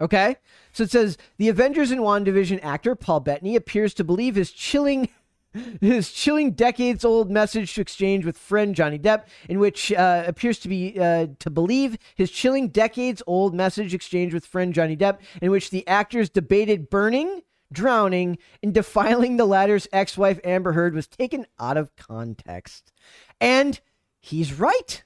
Okay? 0.03 0.37
So 0.73 0.83
it 0.83 0.91
says 0.91 1.17
the 1.39 1.49
Avengers 1.49 1.93
and 1.93 2.01
WandaVision 2.01 2.63
actor 2.63 2.97
Paul 2.97 3.21
Bettany 3.21 3.55
appears 3.55 3.95
to 3.95 4.05
believe 4.05 4.35
his 4.35 4.51
chilling 4.51 5.09
his 5.81 6.11
chilling 6.11 6.53
decades 6.53 7.05
old 7.05 7.31
message 7.31 7.75
to 7.75 7.81
exchange 7.83 8.25
with 8.25 8.39
friend 8.39 8.75
Johnny 8.75 8.99
Depp, 8.99 9.25
in 9.49 9.59
which 9.59 9.93
uh, 9.93 10.25
appears 10.27 10.59
to 10.61 10.69
be 10.69 10.99
uh, 10.99 11.29
to 11.39 11.51
believe 11.51 11.99
his 12.15 12.31
chilling 12.31 12.69
decades 12.69 13.23
old 13.27 13.55
message 13.55 13.95
exchange 13.95 14.35
with 14.35 14.47
friend 14.47 14.75
Johnny 14.75 14.97
Depp, 14.97 15.19
in 15.41 15.51
which 15.51 15.71
the 15.71 15.87
actors 15.87 16.31
debated 16.31 16.91
burning, 16.91 17.43
drowning, 17.71 18.39
and 18.63 18.73
defiling 18.73 19.37
the 19.37 19.45
latter's 19.45 19.87
ex 19.93 20.17
wife 20.17 20.41
Amber 20.43 20.73
Heard 20.73 20.95
was 20.95 21.07
taken 21.07 21.47
out 21.61 21.77
of 21.77 21.95
context. 21.97 22.93
And 23.41 23.79
he's 24.21 24.59
right. 24.59 25.05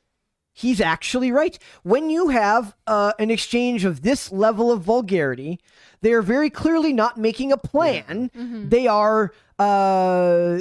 He's 0.59 0.81
actually 0.81 1.31
right. 1.31 1.59
When 1.83 2.09
you 2.09 2.29
have 2.29 2.75
uh, 2.87 3.13
an 3.19 3.31
exchange 3.31 3.85
of 3.85 4.01
this 4.01 4.33
level 4.33 4.73
of 4.73 4.81
vulgarity, 4.81 5.61
they 6.01 6.15
are 6.15 6.23
very 6.23 6.49
clearly 6.49 6.95
not 6.95 7.19
making 7.19 7.53
a 7.53 7.59
plan. 7.59 8.31
They 8.71 8.87
are 8.87 9.35
uh, 9.59 10.61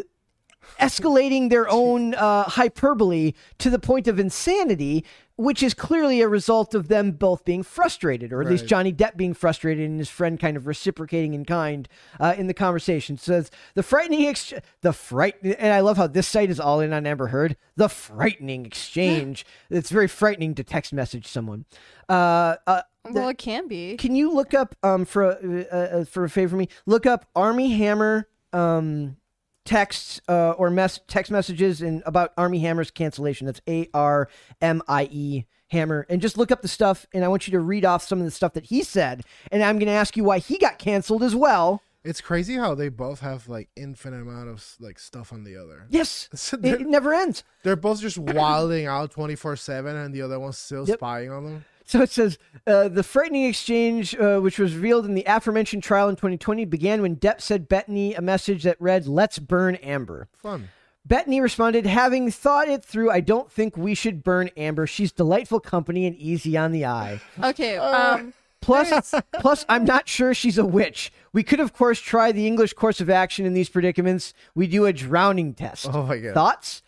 escalating 0.81 1.49
their 1.49 1.69
own 1.69 2.13
uh, 2.13 2.43
hyperbole 2.43 3.35
to 3.59 3.69
the 3.69 3.79
point 3.79 4.09
of 4.09 4.19
insanity, 4.19 5.05
which 5.37 5.61
is 5.61 5.73
clearly 5.73 6.21
a 6.21 6.27
result 6.27 6.73
of 6.73 6.87
them 6.87 7.11
both 7.11 7.43
being 7.43 7.61
frustrated, 7.63 8.31
or 8.31 8.41
at 8.41 8.47
least 8.47 8.65
Johnny 8.67 8.93
Depp 8.93 9.17
being 9.17 9.33
frustrated 9.33 9.89
and 9.89 9.99
his 9.99 10.09
friend 10.09 10.39
kind 10.39 10.55
of 10.55 10.65
reciprocating 10.67 11.33
in 11.33 11.43
kind 11.45 11.87
uh, 12.19 12.35
in 12.37 12.47
the 12.47 12.53
conversation. 12.53 13.17
Says 13.17 13.51
the 13.73 13.83
frightening 13.83 14.25
ex- 14.27 14.53
the 14.81 14.93
fright, 14.93 15.35
and 15.43 15.73
I 15.73 15.81
love 15.81 15.97
how 15.97 16.07
this 16.07 16.27
site 16.27 16.49
is 16.49 16.59
all 16.59 16.79
in 16.79 16.93
on 16.93 17.05
Amber 17.05 17.27
Heard. 17.27 17.57
The 17.75 17.89
frightening 17.89 18.65
exchange. 18.65 19.45
it's 19.69 19.89
very 19.89 20.07
frightening 20.07 20.55
to 20.55 20.63
text 20.63 20.93
message 20.93 21.27
someone. 21.27 21.65
Uh, 22.07 22.55
uh, 22.65 22.81
Well, 23.09 23.29
it 23.29 23.37
can 23.37 23.67
be. 23.67 23.97
can 23.97 24.15
you 24.15 24.31
look 24.31 24.53
up 24.53 24.75
um 24.83 25.05
for 25.05 25.23
a- 25.31 25.65
uh, 25.71 25.75
uh, 26.01 26.05
for 26.05 26.23
a 26.23 26.29
favor 26.29 26.51
for 26.51 26.55
me? 26.57 26.69
Look 26.85 27.05
up 27.05 27.25
Armie 27.35 27.73
Hammer 27.73 28.29
um 28.53 29.17
texts 29.65 30.21
uh, 30.29 30.51
or 30.51 30.69
mess 30.69 30.99
text 31.07 31.31
messages 31.31 31.81
and 31.81 32.01
about 32.05 32.31
Armie 32.37 32.59
Hammer's 32.59 32.91
cancellation. 32.91 33.45
That's 33.47 33.61
A 33.67 33.89
R 33.93 34.29
M 34.61 34.81
I 34.87 35.09
E 35.11 35.45
Hammer, 35.69 36.05
and 36.09 36.21
just 36.21 36.37
look 36.37 36.51
up 36.51 36.61
the 36.61 36.67
stuff. 36.67 37.05
And 37.13 37.25
I 37.25 37.27
want 37.27 37.47
you 37.47 37.51
to 37.51 37.59
read 37.59 37.83
off 37.85 38.03
some 38.03 38.19
of 38.19 38.25
the 38.25 38.31
stuff 38.31 38.53
that 38.53 38.65
he 38.65 38.83
said, 38.83 39.23
and 39.51 39.63
I'm 39.63 39.77
going 39.77 39.87
to 39.87 39.93
ask 39.93 40.15
you 40.15 40.23
why 40.23 40.37
he 40.39 40.57
got 40.57 40.77
canceled 40.79 41.23
as 41.23 41.35
well. 41.35 41.81
It's 42.03 42.21
crazy 42.21 42.53
how 42.53 42.75
they 42.75 42.89
both 42.89 43.21
have 43.21 43.47
like 43.49 43.67
infinite 43.75 44.21
amount 44.21 44.47
of 44.49 44.63
like 44.79 44.99
stuff 44.99 45.33
on 45.33 45.43
the 45.43 45.57
other. 45.57 45.87
Yes, 45.89 46.29
So 46.35 46.55
it, 46.61 46.81
it 46.81 46.87
never 46.87 47.13
ends. 47.15 47.43
they're 47.63 47.75
both 47.75 47.99
just 47.99 48.19
wilding 48.19 48.85
out 48.85 49.09
twenty 49.11 49.35
four 49.35 49.55
seven, 49.55 49.95
and 49.95 50.13
the 50.13 50.21
other 50.21 50.39
one's 50.39 50.59
still 50.59 50.87
Yep. 50.87 50.99
spying 50.99 51.31
on 51.31 51.45
them. 51.45 51.65
So 51.85 52.01
it 52.01 52.09
says 52.09 52.37
uh, 52.65 52.87
the 52.87 53.03
frightening 53.03 53.45
exchange, 53.45 54.15
uh, 54.15 54.39
which 54.39 54.57
was 54.57 54.73
revealed 54.75 55.05
in 55.05 55.13
the 55.13 55.23
aforementioned 55.27 55.83
trial 55.83 56.09
in 56.09 56.15
2020, 56.15 56.65
began 56.65 57.01
when 57.01 57.15
Depp 57.15 57.41
said 57.41 57.69
Bettany 57.69 58.15
a 58.15 58.21
message 58.21 58.63
that 58.63 58.75
read, 58.79 59.05
"Let's 59.07 59.37
burn 59.39 59.75
Amber." 59.75 60.27
Fun. 60.37 60.69
Bettany 61.07 61.39
responded, 61.39 61.85
having 61.85 62.31
thought 62.31 62.67
it 62.67 62.83
through, 62.83 63.11
I 63.11 63.19
don't 63.19 63.51
think 63.51 63.77
we 63.77 63.93
should 63.93 64.23
burn 64.23 64.49
Amber. 64.57 64.87
She's 64.87 65.11
delightful 65.11 65.59
company 65.59 66.07
and 66.07 66.15
easy 66.15 66.57
on 66.57 66.71
the 66.71 66.85
eye. 66.85 67.21
Okay. 67.43 67.77
Uh, 67.77 68.15
Um. 68.15 68.33
Plus, 68.61 69.13
plus, 69.39 69.63
I'm 69.69 69.85
not 69.85 70.09
sure 70.09 70.33
she's 70.33 70.57
a 70.57 70.65
witch. 70.65 71.11
We 71.33 71.43
could, 71.43 71.59
of 71.59 71.71
course, 71.73 71.99
try 71.99 72.31
the 72.31 72.47
English 72.47 72.73
course 72.73 72.99
of 72.99 73.11
action 73.11 73.45
in 73.45 73.53
these 73.53 73.69
predicaments. 73.69 74.33
We 74.55 74.65
do 74.65 74.85
a 74.87 74.93
drowning 74.93 75.53
test. 75.53 75.87
Oh 75.93 76.03
my 76.07 76.17
god. 76.17 76.33
Thoughts? 76.33 76.81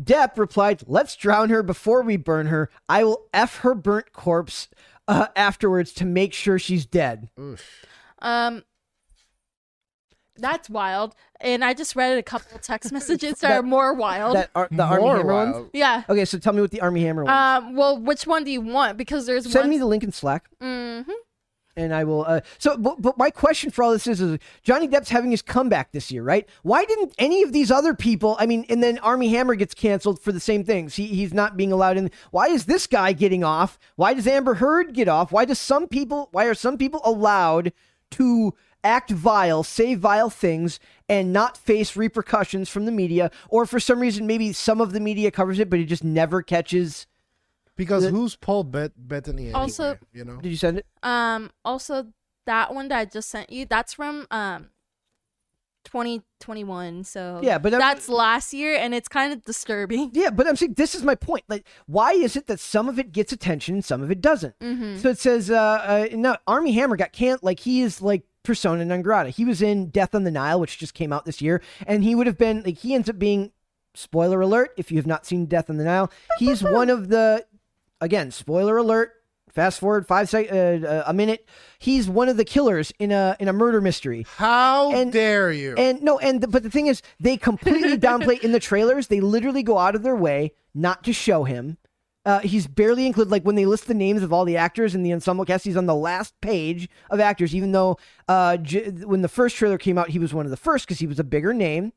Depp 0.00 0.36
replied, 0.38 0.82
Let's 0.86 1.16
drown 1.16 1.50
her 1.50 1.62
before 1.62 2.02
we 2.02 2.16
burn 2.16 2.46
her. 2.46 2.70
I 2.88 3.04
will 3.04 3.26
F 3.34 3.58
her 3.58 3.74
burnt 3.74 4.12
corpse 4.12 4.68
uh, 5.08 5.26
afterwards 5.34 5.92
to 5.94 6.04
make 6.04 6.32
sure 6.32 6.58
she's 6.58 6.86
dead. 6.86 7.28
Oof. 7.38 7.84
Um. 8.20 8.62
That's 10.40 10.70
wild. 10.70 11.16
And 11.40 11.64
I 11.64 11.74
just 11.74 11.96
read 11.96 12.16
a 12.16 12.22
couple 12.22 12.54
of 12.54 12.62
text 12.62 12.92
messages 12.92 13.40
that, 13.40 13.48
That- 13.48 13.58
are 13.58 13.62
more 13.62 13.92
wild. 13.94 14.36
That 14.36 14.50
are, 14.54 14.68
the 14.70 14.84
Armie 14.84 15.02
More 15.02 15.16
Hammer 15.16 15.32
ones? 15.34 15.70
yeah. 15.72 16.04
Okay, 16.08 16.24
so 16.24 16.38
tell 16.38 16.52
me 16.52 16.60
what 16.60 16.70
the 16.70 16.80
Armie 16.80 17.02
Hammer 17.02 17.24
ones. 17.24 17.64
Um. 17.66 17.74
Well, 17.74 17.98
which 17.98 18.24
one 18.26 18.44
do 18.44 18.50
you 18.52 18.60
want? 18.60 18.96
Because 18.98 19.26
there's 19.26 19.44
Send 19.50 19.64
one. 19.64 19.70
me 19.70 19.78
the 19.78 19.86
link 19.86 20.04
in 20.04 20.12
Slack. 20.12 20.48
mm-hmm. 20.60 21.10
And 21.78 21.94
I 21.94 22.02
will. 22.02 22.24
Uh, 22.26 22.40
so, 22.58 22.76
but, 22.76 23.00
but 23.00 23.16
my 23.16 23.30
question 23.30 23.70
for 23.70 23.84
all 23.84 23.92
this 23.92 24.08
is, 24.08 24.20
is 24.20 24.40
Johnny 24.64 24.88
Depp's 24.88 25.10
having 25.10 25.30
his 25.30 25.42
comeback 25.42 25.92
this 25.92 26.10
year, 26.10 26.24
right? 26.24 26.48
Why 26.64 26.84
didn't 26.84 27.14
any 27.18 27.44
of 27.44 27.52
these 27.52 27.70
other 27.70 27.94
people? 27.94 28.36
I 28.40 28.46
mean, 28.46 28.66
and 28.68 28.82
then 28.82 28.98
Armie 28.98 29.28
Hammer 29.28 29.54
gets 29.54 29.74
canceled 29.74 30.20
for 30.20 30.32
the 30.32 30.40
same 30.40 30.64
things. 30.64 30.96
He 30.96 31.06
he's 31.06 31.32
not 31.32 31.56
being 31.56 31.70
allowed 31.70 31.96
in. 31.96 32.10
Why 32.32 32.48
is 32.48 32.64
this 32.64 32.88
guy 32.88 33.12
getting 33.12 33.44
off? 33.44 33.78
Why 33.94 34.12
does 34.12 34.26
Amber 34.26 34.54
Heard 34.54 34.92
get 34.92 35.06
off? 35.06 35.30
Why 35.30 35.44
does 35.44 35.60
some 35.60 35.86
people? 35.86 36.30
Why 36.32 36.46
are 36.46 36.54
some 36.54 36.78
people 36.78 37.00
allowed 37.04 37.72
to? 38.12 38.54
Act 38.84 39.10
vile, 39.10 39.64
say 39.64 39.96
vile 39.96 40.30
things, 40.30 40.78
and 41.08 41.32
not 41.32 41.56
face 41.56 41.96
repercussions 41.96 42.68
from 42.68 42.86
the 42.86 42.92
media, 42.92 43.28
or 43.48 43.66
for 43.66 43.80
some 43.80 43.98
reason, 43.98 44.24
maybe 44.24 44.52
some 44.52 44.80
of 44.80 44.92
the 44.92 45.00
media 45.00 45.32
covers 45.32 45.58
it, 45.58 45.68
but 45.68 45.80
it 45.80 45.86
just 45.86 46.04
never 46.04 46.42
catches. 46.42 47.08
Because 47.78 48.02
The- 48.04 48.10
who's 48.10 48.36
Paul 48.36 48.64
Bet- 48.64 48.92
Bettany 48.98 49.44
anyway? 49.44 49.58
Also- 49.58 49.96
you 50.12 50.24
know. 50.26 50.36
Did 50.42 50.50
you 50.50 50.56
send 50.58 50.76
it? 50.78 50.86
Um. 51.02 51.50
Also, 51.64 52.08
that 52.44 52.74
one 52.74 52.88
that 52.88 52.98
I 52.98 53.04
just 53.06 53.30
sent 53.30 53.50
you. 53.50 53.64
That's 53.64 53.94
from 53.94 54.26
um. 54.30 54.68
2021 55.84 57.02
so 57.04 57.40
Yeah, 57.42 57.56
but 57.56 57.72
I'm- 57.72 57.80
that's 57.80 58.08
last 58.10 58.52
year 58.52 58.74
and 58.74 58.94
it's 58.94 59.08
kind 59.08 59.32
of 59.32 59.42
disturbing 59.44 60.10
Yeah, 60.14 60.28
but 60.28 60.46
I'm 60.46 60.56
saying 60.56 60.74
this 60.74 60.94
is 60.94 61.02
my 61.02 61.14
point. 61.14 61.44
Like, 61.48 61.66
why 61.86 62.12
is 62.12 62.36
it 62.36 62.46
that 62.48 62.60
some 62.60 62.88
of 62.90 62.98
it 62.98 63.10
gets 63.12 63.32
attention 63.32 63.76
and 63.76 63.84
some 63.84 64.02
of 64.02 64.10
it 64.10 64.20
doesn't? 64.20 64.58
mm-hmm. 64.58 64.98
So 64.98 65.08
it 65.08 65.18
says, 65.18 65.50
uh, 65.50 65.56
uh, 65.56 66.08
no, 66.12 66.36
Armie 66.46 66.72
Hammer 66.72 66.96
got 66.96 67.12
can't 67.12 67.42
like 67.42 67.60
he 67.60 67.80
is 67.80 68.02
like 68.02 68.24
persona 68.42 68.84
non 68.84 69.00
grata. 69.00 69.30
He 69.30 69.46
was 69.46 69.62
in 69.62 69.88
Death 69.88 70.14
on 70.14 70.24
the 70.24 70.30
Nile, 70.30 70.60
which 70.60 70.76
just 70.78 70.92
came 70.92 71.12
out 71.12 71.24
this 71.24 71.40
year, 71.40 71.62
and 71.86 72.04
he 72.04 72.14
would 72.14 72.26
have 72.26 72.38
been 72.38 72.62
like 72.64 72.78
he 72.78 72.94
ends 72.94 73.08
up 73.08 73.18
being. 73.18 73.52
Spoiler 73.94 74.40
alert! 74.42 74.74
If 74.76 74.92
you 74.92 74.98
have 74.98 75.06
not 75.08 75.26
seen 75.26 75.46
Death 75.46 75.68
on 75.70 75.76
the 75.78 75.82
Nile, 75.84 76.12
he's 76.38 76.62
one 76.62 76.88
of 76.90 77.08
the. 77.08 77.44
Again, 78.00 78.30
spoiler 78.30 78.76
alert. 78.76 79.12
Fast 79.50 79.80
forward 79.80 80.06
five 80.06 80.28
sec- 80.28 80.52
uh, 80.52 80.54
uh, 80.86 81.04
a 81.06 81.12
minute. 81.14 81.48
He's 81.78 82.08
one 82.08 82.28
of 82.28 82.36
the 82.36 82.44
killers 82.44 82.92
in 82.98 83.10
a 83.10 83.34
in 83.40 83.48
a 83.48 83.52
murder 83.52 83.80
mystery. 83.80 84.26
How 84.36 84.92
And- 84.92 85.10
dare 85.12 85.50
you? 85.50 85.74
And 85.76 86.02
no, 86.02 86.18
and 86.18 86.40
the, 86.42 86.48
but 86.48 86.62
the 86.62 86.70
thing 86.70 86.86
is, 86.86 87.02
they 87.18 87.36
completely 87.36 87.96
downplay 88.08 88.40
in 88.44 88.52
the 88.52 88.60
trailers. 88.60 89.06
They 89.08 89.20
literally 89.20 89.62
go 89.62 89.78
out 89.78 89.94
of 89.96 90.02
their 90.02 90.14
way 90.14 90.52
not 90.74 91.02
to 91.04 91.12
show 91.12 91.44
him. 91.44 91.78
Uh, 92.26 92.40
he's 92.40 92.66
barely 92.66 93.06
included. 93.06 93.30
Like 93.30 93.42
when 93.44 93.54
they 93.54 93.64
list 93.64 93.86
the 93.88 93.94
names 93.94 94.22
of 94.22 94.32
all 94.34 94.44
the 94.44 94.58
actors 94.58 94.94
in 94.94 95.02
the 95.02 95.14
ensemble 95.14 95.46
cast, 95.46 95.64
he's 95.64 95.78
on 95.78 95.86
the 95.86 95.94
last 95.94 96.38
page 96.42 96.88
of 97.10 97.18
actors. 97.18 97.54
Even 97.54 97.72
though 97.72 97.96
uh, 98.28 98.58
J- 98.58 98.90
when 98.90 99.22
the 99.22 99.28
first 99.28 99.56
trailer 99.56 99.78
came 99.78 99.96
out, 99.96 100.10
he 100.10 100.18
was 100.18 100.34
one 100.34 100.44
of 100.44 100.50
the 100.50 100.56
first 100.58 100.86
because 100.86 100.98
he 100.98 101.06
was 101.06 101.18
a 101.18 101.24
bigger 101.24 101.54
name. 101.54 101.94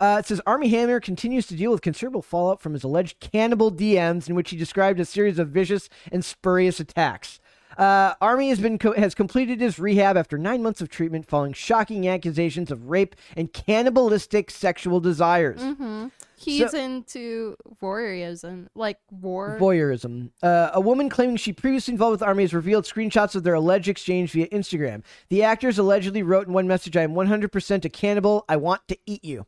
Uh, 0.00 0.16
it 0.18 0.26
says 0.26 0.40
Armie 0.46 0.68
Hammer 0.68 0.98
continues 0.98 1.46
to 1.46 1.54
deal 1.54 1.70
with 1.70 1.82
considerable 1.82 2.22
fallout 2.22 2.60
from 2.60 2.72
his 2.72 2.82
alleged 2.82 3.20
cannibal 3.20 3.70
DMs, 3.70 4.28
in 4.28 4.34
which 4.34 4.50
he 4.50 4.56
described 4.56 4.98
a 4.98 5.04
series 5.04 5.38
of 5.38 5.48
vicious 5.48 5.88
and 6.10 6.24
spurious 6.24 6.80
attacks. 6.80 7.38
Uh, 7.76 8.14
Armie 8.20 8.48
has 8.48 8.60
been 8.60 8.78
co- 8.78 8.92
has 8.92 9.14
completed 9.14 9.60
his 9.60 9.78
rehab 9.78 10.16
after 10.16 10.36
nine 10.36 10.62
months 10.62 10.80
of 10.80 10.88
treatment, 10.88 11.26
following 11.26 11.52
shocking 11.52 12.08
accusations 12.08 12.70
of 12.70 12.90
rape 12.90 13.14
and 13.36 13.52
cannibalistic 13.52 14.50
sexual 14.50 15.00
desires. 15.00 15.60
Mm-hmm. 15.60 16.08
He's 16.36 16.72
into 16.72 17.56
voyeurism, 17.82 18.68
like 18.74 18.98
war. 19.10 19.58
Voyeurism. 19.60 20.30
Uh, 20.42 20.70
a 20.72 20.80
woman 20.80 21.10
claiming 21.10 21.36
she 21.36 21.52
previously 21.52 21.92
involved 21.92 22.12
with 22.12 22.22
Armie 22.22 22.44
has 22.44 22.54
revealed 22.54 22.86
screenshots 22.86 23.34
of 23.34 23.42
their 23.42 23.54
alleged 23.54 23.88
exchange 23.88 24.32
via 24.32 24.48
Instagram. 24.48 25.02
The 25.28 25.42
actors 25.42 25.78
allegedly 25.78 26.22
wrote 26.22 26.46
in 26.46 26.54
one 26.54 26.66
message, 26.66 26.96
"I 26.96 27.02
am 27.02 27.14
100% 27.14 27.84
a 27.84 27.90
cannibal. 27.90 28.44
I 28.48 28.56
want 28.56 28.88
to 28.88 28.98
eat 29.06 29.24
you." 29.24 29.46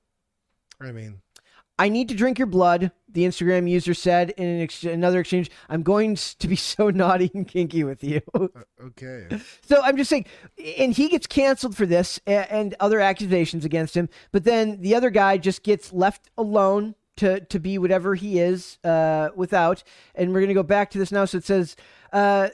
I 0.82 0.92
mean, 0.92 1.20
I 1.78 1.88
need 1.88 2.08
to 2.10 2.14
drink 2.14 2.38
your 2.38 2.46
blood, 2.46 2.92
the 3.08 3.24
Instagram 3.24 3.68
user 3.68 3.94
said 3.94 4.30
in 4.30 4.46
an 4.46 4.60
ex- 4.60 4.84
another 4.84 5.20
exchange. 5.20 5.50
I'm 5.68 5.82
going 5.82 6.16
to 6.16 6.48
be 6.48 6.56
so 6.74 6.90
naughty 6.90 7.30
and 7.34 7.46
kinky 7.48 7.84
with 7.84 8.04
you. 8.04 8.20
okay. 8.80 9.26
so 9.66 9.82
I'm 9.82 9.96
just 9.96 10.10
saying, 10.10 10.26
and 10.78 10.92
he 10.92 11.08
gets 11.08 11.26
canceled 11.26 11.76
for 11.76 11.86
this 11.86 12.20
and 12.26 12.74
other 12.78 13.00
accusations 13.00 13.64
against 13.64 13.96
him. 13.96 14.08
But 14.30 14.44
then 14.44 14.80
the 14.80 14.94
other 14.94 15.10
guy 15.10 15.38
just 15.38 15.62
gets 15.62 15.92
left 15.92 16.30
alone 16.36 16.94
to, 17.16 17.40
to 17.40 17.58
be 17.58 17.78
whatever 17.78 18.14
he 18.14 18.38
is 18.38 18.78
uh, 18.84 19.30
without. 19.34 19.82
And 20.14 20.32
we're 20.32 20.40
going 20.40 20.48
to 20.48 20.54
go 20.54 20.62
back 20.62 20.90
to 20.92 20.98
this 20.98 21.12
now. 21.12 21.24
So 21.24 21.38
it 21.38 21.44
says, 21.44 21.76
uh, 22.12 22.50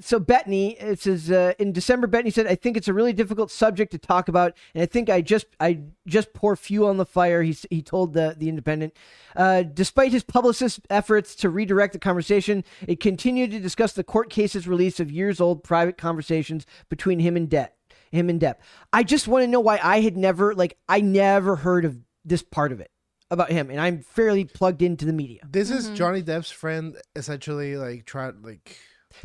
so 0.00 0.18
Bettany, 0.18 0.78
it 0.78 1.00
says 1.00 1.30
uh, 1.30 1.52
in 1.58 1.72
December, 1.72 2.06
Bettany 2.06 2.30
said, 2.30 2.46
"I 2.46 2.54
think 2.54 2.76
it's 2.76 2.88
a 2.88 2.94
really 2.94 3.12
difficult 3.12 3.50
subject 3.50 3.92
to 3.92 3.98
talk 3.98 4.28
about, 4.28 4.56
and 4.74 4.82
I 4.82 4.86
think 4.86 5.08
I 5.08 5.20
just 5.20 5.46
I 5.58 5.80
just 6.06 6.32
pour 6.32 6.56
fuel 6.56 6.88
on 6.88 6.96
the 6.96 7.06
fire." 7.06 7.42
He 7.42 7.56
he 7.70 7.82
told 7.82 8.12
the 8.12 8.34
the 8.36 8.48
Independent. 8.48 8.94
Uh, 9.36 9.62
despite 9.62 10.12
his 10.12 10.22
publicist 10.22 10.80
efforts 10.90 11.34
to 11.36 11.50
redirect 11.50 11.92
the 11.92 11.98
conversation, 11.98 12.64
it 12.86 13.00
continued 13.00 13.50
to 13.52 13.60
discuss 13.60 13.92
the 13.92 14.04
court 14.04 14.30
case's 14.30 14.66
release 14.66 15.00
of 15.00 15.10
years 15.10 15.40
old 15.40 15.62
private 15.62 15.96
conversations 15.96 16.66
between 16.88 17.18
him 17.20 17.36
and 17.36 17.48
Depp. 17.48 17.68
Him 18.10 18.28
and 18.28 18.40
Depp. 18.40 18.56
I 18.92 19.04
just 19.04 19.28
want 19.28 19.44
to 19.44 19.46
know 19.46 19.60
why 19.60 19.78
I 19.82 20.00
had 20.00 20.16
never 20.16 20.54
like 20.54 20.76
I 20.88 21.00
never 21.00 21.56
heard 21.56 21.84
of 21.84 21.98
this 22.24 22.42
part 22.42 22.72
of 22.72 22.80
it 22.80 22.90
about 23.30 23.52
him, 23.52 23.70
and 23.70 23.80
I'm 23.80 24.00
fairly 24.00 24.44
plugged 24.44 24.82
into 24.82 25.04
the 25.04 25.12
media. 25.12 25.40
This 25.48 25.70
is 25.70 25.88
Mhm. 25.90 25.94
Johnny 25.94 26.22
Depp's 26.22 26.50
friend 26.50 26.96
essentially 27.14 27.76
like 27.76 28.04
trying 28.04 28.42
like 28.42 28.76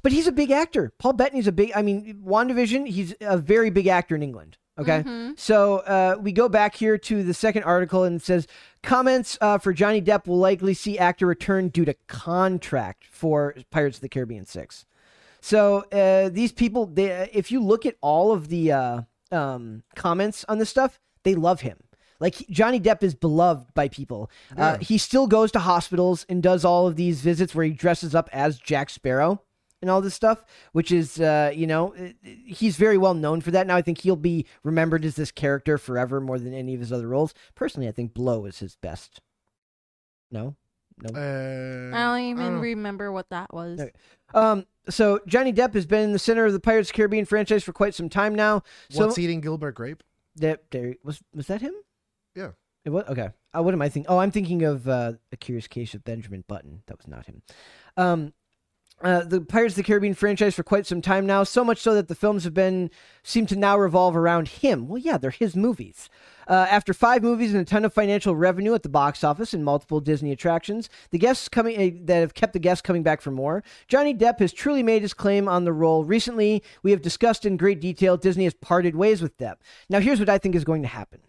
But 0.04 0.12
he's 0.12 0.28
a 0.28 0.32
big 0.32 0.52
actor. 0.52 0.94
Paul 1.00 1.14
Bettany's 1.14 1.48
a 1.48 1.52
big. 1.52 1.72
I 1.76 1.82
mean, 1.82 2.22
WandaVision. 2.26 2.88
He's 2.88 3.14
a 3.22 3.38
very 3.38 3.70
big 3.70 3.88
actor 3.88 4.16
in 4.16 4.24
England. 4.24 4.58
Okay, 4.78 5.04
Mhm. 5.04 5.40
so 5.40 5.78
uh, 5.80 6.18
we 6.20 6.34
go 6.34 6.50
back 6.50 6.76
here 6.76 6.98
to 6.98 7.24
the 7.24 7.34
second 7.34 7.64
article 7.64 8.04
and 8.04 8.18
it 8.18 8.22
says 8.26 8.46
comments 8.84 9.38
uh, 9.40 9.58
for 9.58 9.72
Johnny 9.72 10.02
Depp 10.02 10.28
will 10.28 10.38
likely 10.38 10.74
see 10.74 11.00
actor 11.00 11.26
return 11.28 11.70
due 11.70 11.86
to 11.86 11.96
contract 12.08 13.06
for 13.10 13.56
Pirates 13.72 13.98
of 13.98 14.02
the 14.02 14.10
Caribbean 14.10 14.46
six. 14.46 14.86
So 15.40 15.86
uh, 15.94 16.28
these 16.28 16.52
people, 16.52 16.88
they, 16.88 17.30
if 17.32 17.52
you 17.54 17.62
look 17.64 17.86
at 17.86 17.96
all 18.02 18.34
of 18.34 18.50
the 18.50 18.72
uh, 18.74 19.02
um, 19.32 19.84
comments 19.96 20.44
on 20.50 20.58
this 20.58 20.70
stuff, 20.72 21.00
they 21.24 21.36
love 21.36 21.62
him. 21.62 21.78
Like 22.20 22.36
Johnny 22.50 22.80
Depp 22.82 23.02
is 23.02 23.16
beloved 23.16 23.74
by 23.76 23.88
people. 23.88 24.30
Uh, 24.58 24.76
Yeah. 24.78 24.78
he 24.86 24.98
still 24.98 25.28
goes 25.28 25.52
to 25.54 25.60
hospitals 25.60 26.26
and 26.28 26.44
does 26.44 26.66
all 26.66 26.86
of 26.86 26.98
these 26.98 27.22
visits 27.22 27.56
where 27.56 27.66
he 27.66 27.72
dresses 27.72 28.14
up 28.14 28.30
as 28.34 28.58
Jack 28.60 28.90
Sparrow 28.90 29.42
and 29.82 29.92
all 29.92 30.02
this 30.02 30.14
stuff, 30.16 30.44
which 30.72 30.92
is, 30.92 31.20
uh, 31.20 31.52
you 31.54 31.68
know, 31.68 31.92
it- 31.94 32.16
it- 32.24 32.38
he's 32.56 32.78
very 32.78 32.98
well 32.98 33.14
known 33.14 33.42
for 33.42 33.52
that. 33.52 33.68
Now 33.68 33.76
I 33.76 33.82
think 33.82 34.00
he'll 34.00 34.16
be 34.16 34.46
remembered 34.64 35.06
as 35.06 35.16
this 35.16 35.32
character 35.32 35.78
forever 35.78 36.20
more 36.22 36.40
than 36.40 36.54
any 36.54 36.74
of 36.74 36.80
his 36.80 36.92
other 36.92 37.08
roles. 37.08 37.34
Personally, 37.56 37.88
I 37.88 37.92
think 37.92 38.14
Blow 38.14 38.46
is 38.46 38.60
his 38.60 38.76
best. 38.78 39.22
No, 40.32 40.56
no. 40.98 41.10
uh, 41.14 41.96
I 41.96 42.04
don't 42.04 42.22
even 42.30 42.54
know. 42.56 42.60
remember 42.60 43.12
what 43.12 43.30
that 43.30 43.54
was. 43.54 43.80
Okay. 43.80 43.92
Um, 44.34 44.66
so 44.90 45.20
Johnny 45.28 45.54
Depp 45.54 45.74
has 45.74 45.86
been 45.86 46.04
in 46.04 46.12
the 46.14 46.20
center 46.20 46.46
of 46.46 46.54
the 46.54 46.60
Pirates 46.60 46.90
of 46.90 46.94
the 46.94 46.98
Caribbean 46.98 47.26
franchise 47.26 47.64
for 47.64 47.74
quite 47.74 47.94
some 47.94 48.10
time 48.10 48.34
now. 48.36 48.64
So 48.90 49.06
What's 49.06 49.18
eating 49.20 49.42
Gilbert 49.42 49.74
Grape? 49.74 50.04
Depp, 50.40 50.58
there 50.72 50.96
was 51.04 51.22
was 51.34 51.48
that 51.48 51.62
him? 51.62 51.74
Yeah. 52.36 52.52
It 52.84 52.90
was 52.90 53.06
okay. 53.06 53.30
Uh, 53.56 53.64
what 53.64 53.74
am 53.74 53.82
I 53.82 53.90
thinking? 53.90 54.10
Oh, 54.12 54.18
I'm 54.20 54.32
thinking 54.32 54.64
of 54.64 54.88
uh, 54.88 55.14
a 55.32 55.38
Curious 55.38 55.68
Case 55.68 55.94
of 55.94 56.04
Benjamin 56.04 56.44
Button. 56.48 56.84
That 56.88 56.98
was 56.98 57.08
not 57.08 57.26
him. 57.26 57.42
Um, 57.98 58.34
uh, 59.02 59.24
the 59.24 59.42
Pirates 59.42 59.74
of 59.74 59.78
the 59.78 59.84
Caribbean 59.84 60.14
franchise 60.14 60.56
for 60.56 60.64
quite 60.64 60.86
some 60.86 61.02
time 61.02 61.26
now, 61.26 61.44
so 61.44 61.64
much 61.64 61.80
so 61.80 61.94
that 61.94 62.08
the 62.08 62.16
films 62.16 62.44
have 62.46 62.54
been 62.54 62.90
seem 63.24 63.46
to 63.48 63.56
now 63.56 63.78
revolve 63.78 64.16
around 64.16 64.48
him. 64.48 64.88
Well, 64.88 64.98
yeah, 64.98 65.18
they're 65.18 65.32
his 65.32 65.56
movies. 65.56 66.10
Uh, 66.48 66.68
after 66.70 66.94
five 66.94 67.24
movies 67.24 67.54
and 67.54 67.62
a 67.62 67.66
ton 67.66 67.84
of 67.84 67.94
financial 67.94 68.36
revenue 68.36 68.74
at 68.74 68.84
the 68.84 68.90
box 68.90 69.24
office 69.24 69.54
and 69.54 69.66
multiple 69.66 70.00
Disney 70.00 70.32
attractions, 70.32 70.90
the 71.10 71.18
guests 71.18 71.50
coming 71.50 71.76
uh, 71.76 72.06
that 72.06 72.20
have 72.20 72.34
kept 72.34 72.54
the 72.54 72.60
guests 72.60 72.82
coming 72.82 73.04
back 73.04 73.20
for 73.22 73.32
more, 73.32 73.64
Johnny 73.88 74.14
Depp 74.14 74.40
has 74.40 74.54
truly 74.54 74.84
made 74.84 75.02
his 75.02 75.14
claim 75.14 75.48
on 75.48 75.66
the 75.66 75.74
role. 75.74 76.06
Recently, 76.06 76.64
we 76.82 76.92
have 76.92 77.02
discussed 77.02 77.46
in 77.46 77.58
great 77.58 77.82
detail 77.82 78.16
Disney 78.16 78.46
has 78.46 78.54
parted 78.54 78.96
ways 78.96 79.22
with 79.22 79.38
Depp. 79.38 79.56
Now, 79.90 80.00
here's 80.00 80.20
what 80.20 80.30
I 80.30 80.38
think 80.38 80.56
is 80.56 80.64
going 80.64 80.84
to 80.84 80.88
happen. 80.88 81.20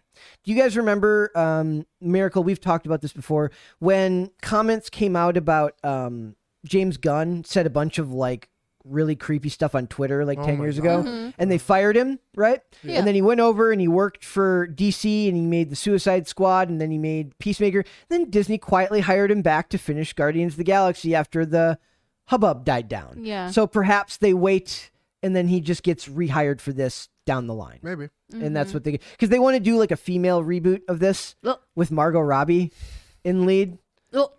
Do 0.43 0.51
you 0.51 0.59
guys 0.59 0.77
remember 0.77 1.31
um, 1.35 1.85
Miracle? 1.99 2.43
We've 2.43 2.61
talked 2.61 2.85
about 2.85 3.01
this 3.01 3.13
before. 3.13 3.51
When 3.79 4.31
comments 4.41 4.89
came 4.89 5.15
out 5.15 5.37
about 5.37 5.75
um, 5.83 6.35
James 6.67 6.97
Gunn 6.97 7.43
said 7.43 7.65
a 7.65 7.69
bunch 7.69 7.97
of 7.97 8.11
like 8.11 8.49
really 8.83 9.15
creepy 9.15 9.49
stuff 9.49 9.75
on 9.75 9.87
Twitter 9.87 10.23
like 10.25 10.39
Oh 10.39 10.45
10 10.45 10.57
my 10.57 10.63
years 10.63 10.79
God. 10.79 10.99
ago, 11.01 11.33
and 11.37 11.51
they 11.51 11.57
fired 11.57 11.97
him, 11.97 12.19
right? 12.35 12.61
Yeah. 12.83 12.99
And 12.99 13.07
then 13.07 13.15
he 13.15 13.21
went 13.21 13.39
over 13.39 13.71
and 13.71 13.81
he 13.81 13.87
worked 13.87 14.23
for 14.23 14.67
DC 14.67 15.27
and 15.27 15.35
he 15.35 15.45
made 15.45 15.69
the 15.69 15.75
Suicide 15.75 16.27
Squad 16.27 16.69
and 16.69 16.79
then 16.79 16.91
he 16.91 16.97
made 16.97 17.37
Peacemaker. 17.39 17.83
Then 18.09 18.29
Disney 18.29 18.57
quietly 18.57 19.01
hired 19.01 19.31
him 19.31 19.41
back 19.41 19.69
to 19.69 19.77
finish 19.77 20.13
Guardians 20.13 20.53
of 20.53 20.57
the 20.57 20.63
Galaxy 20.63 21.13
after 21.13 21.45
the 21.45 21.79
hubbub 22.25 22.65
died 22.65 22.87
down. 22.87 23.23
Yeah. 23.23 23.51
So 23.51 23.67
perhaps 23.67 24.17
they 24.17 24.33
wait 24.33 24.91
and 25.23 25.35
then 25.35 25.47
he 25.47 25.61
just 25.61 25.83
gets 25.83 26.07
rehired 26.07 26.61
for 26.61 26.71
this 26.71 27.09
down 27.25 27.47
the 27.47 27.53
line 27.53 27.79
Maybe. 27.81 28.07
and 28.31 28.55
that's 28.55 28.69
mm-hmm. 28.69 28.77
what 28.77 28.83
they 28.85 28.91
because 28.91 29.27
they 29.27 29.39
want 29.39 29.55
to 29.55 29.59
do 29.59 29.77
like 29.77 29.91
a 29.91 29.97
female 29.97 30.41
reboot 30.43 30.81
of 30.87 30.99
this 30.99 31.35
Ugh. 31.43 31.59
with 31.75 31.91
Margot 31.91 32.21
Robbie 32.21 32.71
in 33.25 33.45
lead. 33.45 33.77
Ugh, 34.13 34.31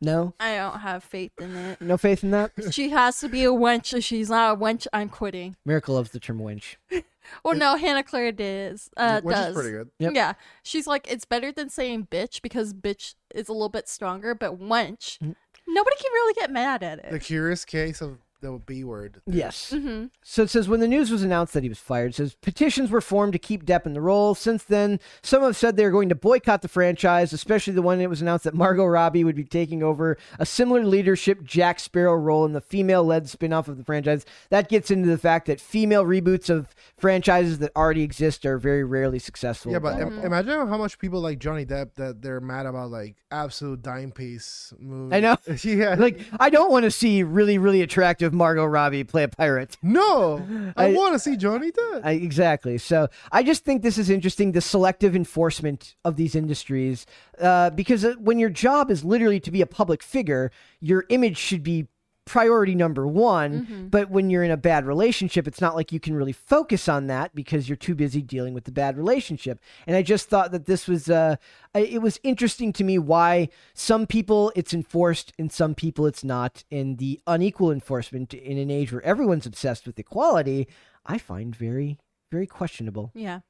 No, 0.00 0.34
I 0.38 0.54
don't 0.56 0.78
have 0.80 1.02
faith 1.02 1.32
in 1.40 1.54
it. 1.56 1.80
no 1.80 1.96
faith 1.98 2.22
in 2.22 2.30
that. 2.30 2.52
She 2.70 2.90
has 2.90 3.18
to 3.20 3.28
be 3.28 3.44
a 3.44 3.48
wench. 3.50 3.92
If 3.96 4.04
she's 4.04 4.30
not 4.30 4.54
a 4.54 4.56
wench, 4.56 4.86
I'm 4.92 5.08
quitting. 5.08 5.56
Miracle 5.66 5.94
loves 5.96 6.10
the 6.10 6.20
term 6.20 6.38
wench. 6.38 6.76
Well, 7.44 7.54
no, 7.54 7.76
Hannah 7.76 8.02
Claire 8.02 8.32
does. 8.32 8.88
Uh, 8.96 9.20
Which 9.20 9.34
does. 9.36 9.48
is 9.48 9.54
pretty 9.54 9.70
good. 9.76 9.90
Yep. 9.98 10.12
Yeah, 10.14 10.32
she's 10.62 10.86
like 10.86 11.06
it's 11.12 11.26
better 11.26 11.52
than 11.52 11.68
saying 11.68 12.08
bitch 12.10 12.40
because 12.40 12.72
bitch 12.72 13.16
is 13.34 13.50
a 13.50 13.52
little 13.52 13.68
bit 13.68 13.86
stronger, 13.86 14.34
but 14.34 14.58
wench, 14.58 15.18
Mm. 15.18 15.34
nobody 15.66 15.96
can 15.96 16.10
really 16.14 16.32
get 16.32 16.50
mad 16.50 16.82
at 16.82 17.00
it. 17.00 17.10
The 17.10 17.18
curious 17.20 17.66
case 17.66 18.00
of 18.00 18.16
the 18.40 18.60
B 18.64 18.84
word. 18.84 19.20
Yes. 19.26 19.70
hmm 19.70 20.06
So 20.22 20.42
it 20.42 20.50
says 20.50 20.68
when 20.68 20.80
the 20.80 20.88
news 20.88 21.10
was 21.10 21.22
announced 21.22 21.52
that 21.54 21.62
he 21.62 21.68
was 21.68 21.78
fired, 21.78 22.10
it 22.10 22.14
says 22.16 22.34
petitions 22.34 22.90
were 22.90 23.00
formed 23.00 23.32
to 23.32 23.38
keep 23.38 23.64
Depp 23.64 23.86
in 23.86 23.94
the 23.94 24.00
role. 24.00 24.34
Since 24.34 24.64
then, 24.64 25.00
some 25.22 25.42
have 25.42 25.56
said 25.56 25.76
they're 25.76 25.90
going 25.90 26.08
to 26.08 26.14
boycott 26.14 26.62
the 26.62 26.68
franchise, 26.68 27.32
especially 27.32 27.72
the 27.72 27.82
one 27.82 27.98
that 27.98 28.08
was 28.08 28.22
announced 28.22 28.44
that 28.44 28.54
Margot 28.54 28.84
Robbie 28.84 29.24
would 29.24 29.36
be 29.36 29.44
taking 29.44 29.82
over 29.82 30.16
a 30.38 30.46
similar 30.46 30.84
leadership 30.84 31.42
Jack 31.42 31.80
Sparrow 31.80 32.14
role 32.14 32.44
in 32.44 32.52
the 32.52 32.60
female-led 32.60 33.28
spin-off 33.28 33.68
of 33.68 33.76
the 33.76 33.84
franchise. 33.84 34.24
That 34.50 34.68
gets 34.68 34.90
into 34.90 35.08
the 35.08 35.18
fact 35.18 35.46
that 35.46 35.60
female 35.60 36.04
reboots 36.04 36.48
of 36.50 36.74
franchises 36.96 37.58
that 37.58 37.72
already 37.76 38.02
exist 38.02 38.44
are 38.46 38.58
very 38.58 38.84
rarely 38.84 39.18
successful. 39.18 39.72
Yeah, 39.72 39.78
but 39.78 40.00
im- 40.00 40.20
imagine 40.20 40.68
how 40.68 40.78
much 40.78 40.98
people 40.98 41.20
like 41.20 41.38
Johnny 41.38 41.64
Depp 41.66 41.94
that 41.94 42.22
they're 42.22 42.40
mad 42.40 42.66
about 42.66 42.90
like 42.90 43.16
absolute 43.30 43.82
dime 43.82 44.12
piece 44.12 44.72
movie. 44.78 45.16
I 45.16 45.20
know. 45.20 45.36
yeah. 45.62 45.94
like 45.98 46.20
I 46.40 46.50
don't 46.50 46.70
want 46.70 46.84
to 46.84 46.90
see 46.90 47.22
really 47.22 47.58
really 47.58 47.82
attractive 47.82 48.27
Margot 48.32 48.64
Robbie 48.64 49.04
play 49.04 49.22
a 49.24 49.28
pirate. 49.28 49.76
no, 49.82 50.44
I, 50.76 50.86
I- 50.86 50.92
want 50.92 51.14
to 51.14 51.18
see 51.18 51.36
Johnny 51.36 51.70
Depp. 51.70 52.00
I, 52.04 52.12
exactly. 52.12 52.78
So 52.78 53.08
I 53.32 53.42
just 53.42 53.64
think 53.64 53.82
this 53.82 53.98
is 53.98 54.10
interesting 54.10 54.52
the 54.52 54.60
selective 54.60 55.14
enforcement 55.16 55.94
of 56.04 56.16
these 56.16 56.34
industries 56.34 57.06
uh, 57.40 57.70
because 57.70 58.04
uh, 58.04 58.14
when 58.18 58.38
your 58.38 58.50
job 58.50 58.90
is 58.90 59.04
literally 59.04 59.40
to 59.40 59.50
be 59.50 59.60
a 59.60 59.66
public 59.66 60.02
figure, 60.02 60.50
your 60.80 61.04
image 61.08 61.36
should 61.38 61.62
be 61.62 61.86
priority 62.28 62.74
number 62.74 63.06
one. 63.06 63.88
But 63.90 64.10
when 64.10 64.30
you're 64.30 64.44
in 64.44 64.50
a 64.50 64.56
bad 64.56 64.86
relationship, 64.86 65.48
it's 65.48 65.60
not 65.60 65.74
like 65.74 65.90
you 65.92 65.98
can 65.98 66.14
really 66.14 66.32
focus 66.32 66.88
on 66.88 67.06
that 67.08 67.34
because 67.34 67.68
you're 67.68 67.76
too 67.76 67.94
busy 67.94 68.22
dealing 68.22 68.54
with 68.54 68.64
the 68.64 68.72
bad 68.72 68.96
relationship. 68.96 69.58
And 69.86 69.96
I 69.96 70.02
just 70.02 70.28
thought 70.28 70.52
that 70.52 70.66
this 70.66 70.86
was 70.86 71.10
uh, 71.10 71.36
it 71.74 72.02
was 72.02 72.20
interesting 72.22 72.72
to 72.74 72.84
me 72.84 72.98
why 72.98 73.48
some 73.74 74.06
people 74.06 74.52
it's 74.54 74.74
enforced 74.74 75.32
and 75.38 75.50
some 75.50 75.74
people 75.74 76.06
it's 76.06 76.22
not. 76.22 76.64
And 76.70 76.98
the 76.98 77.20
unequal 77.26 77.72
enforcement 77.72 78.34
in 78.34 78.58
an 78.58 78.70
age 78.70 78.92
where 78.92 79.02
everyone's 79.02 79.46
obsessed 79.46 79.86
with 79.86 79.98
equality, 79.98 80.68
I 81.04 81.18
find 81.18 81.56
very 81.56 81.98
very 82.30 82.46
questionable. 82.46 83.10
Yeah. 83.14 83.40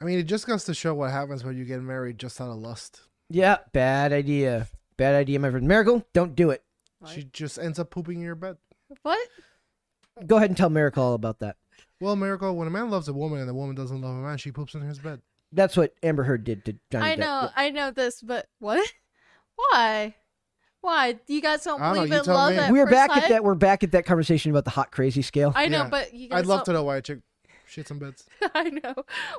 I 0.00 0.04
mean, 0.04 0.18
it 0.18 0.24
just 0.24 0.46
goes 0.46 0.64
to 0.64 0.74
show 0.74 0.94
what 0.94 1.10
happens 1.10 1.44
when 1.44 1.56
you 1.56 1.64
get 1.64 1.80
married 1.80 2.18
just 2.18 2.40
out 2.40 2.50
of 2.50 2.58
lust. 2.58 3.00
Yeah, 3.30 3.58
bad 3.72 4.12
idea. 4.12 4.68
Bad 4.96 5.14
idea, 5.14 5.38
my 5.38 5.50
friend. 5.50 5.66
Miracle, 5.66 6.06
don't 6.12 6.34
do 6.34 6.50
it. 6.50 6.62
She 7.12 7.24
just 7.32 7.58
ends 7.58 7.78
up 7.78 7.90
pooping 7.90 8.16
in 8.18 8.22
your 8.24 8.34
bed. 8.34 8.56
What? 9.02 9.18
Go 10.26 10.36
ahead 10.36 10.50
and 10.50 10.56
tell 10.56 10.70
Miracle 10.70 11.02
all 11.02 11.14
about 11.14 11.40
that. 11.40 11.56
Well, 12.00 12.16
Miracle, 12.16 12.56
when 12.56 12.66
a 12.68 12.70
man 12.70 12.90
loves 12.90 13.08
a 13.08 13.12
woman 13.12 13.40
and 13.40 13.48
the 13.48 13.54
woman 13.54 13.74
doesn't 13.76 14.00
love 14.00 14.12
a 14.14 14.18
man, 14.18 14.38
she 14.38 14.50
poops 14.52 14.74
in 14.74 14.80
his 14.82 14.98
bed. 14.98 15.20
That's 15.52 15.76
what 15.76 15.94
Amber 16.02 16.24
Heard 16.24 16.44
did 16.44 16.64
to 16.64 16.74
Johnny 16.90 17.10
I 17.12 17.16
Depp. 17.16 17.18
know, 17.18 17.50
I 17.56 17.70
know 17.70 17.90
this, 17.90 18.20
but 18.22 18.46
what? 18.58 18.86
Why? 19.70 20.14
Why? 20.80 21.18
You 21.26 21.40
guys 21.40 21.64
don't 21.64 21.80
I 21.80 21.86
don't 21.86 21.94
know, 21.94 22.00
believe 22.02 22.12
you 22.12 22.18
in 22.18 22.24
tell 22.24 22.34
love 22.34 22.52
me. 22.52 22.58
at 22.58 22.72
We're 22.72 22.86
first 22.86 22.92
back 22.92 23.16
at 23.16 23.28
that. 23.28 23.44
We're 23.44 23.54
back 23.54 23.82
at 23.82 23.92
that 23.92 24.06
conversation 24.06 24.50
about 24.50 24.64
the 24.64 24.70
hot 24.70 24.90
crazy 24.92 25.22
scale. 25.22 25.52
I 25.54 25.66
know, 25.68 25.82
Yeah. 25.84 25.88
but 25.88 26.14
you 26.14 26.28
guys 26.28 26.40
I'd 26.40 26.46
love 26.46 26.60
to 26.64 26.72
don't- 26.72 26.74
know 26.80 26.84
why 26.84 26.96
a 26.98 27.02
chick 27.02 27.20
shits 27.68 27.90
in 27.90 27.98
beds. 27.98 28.24
I 28.54 28.70
know. 28.70 28.94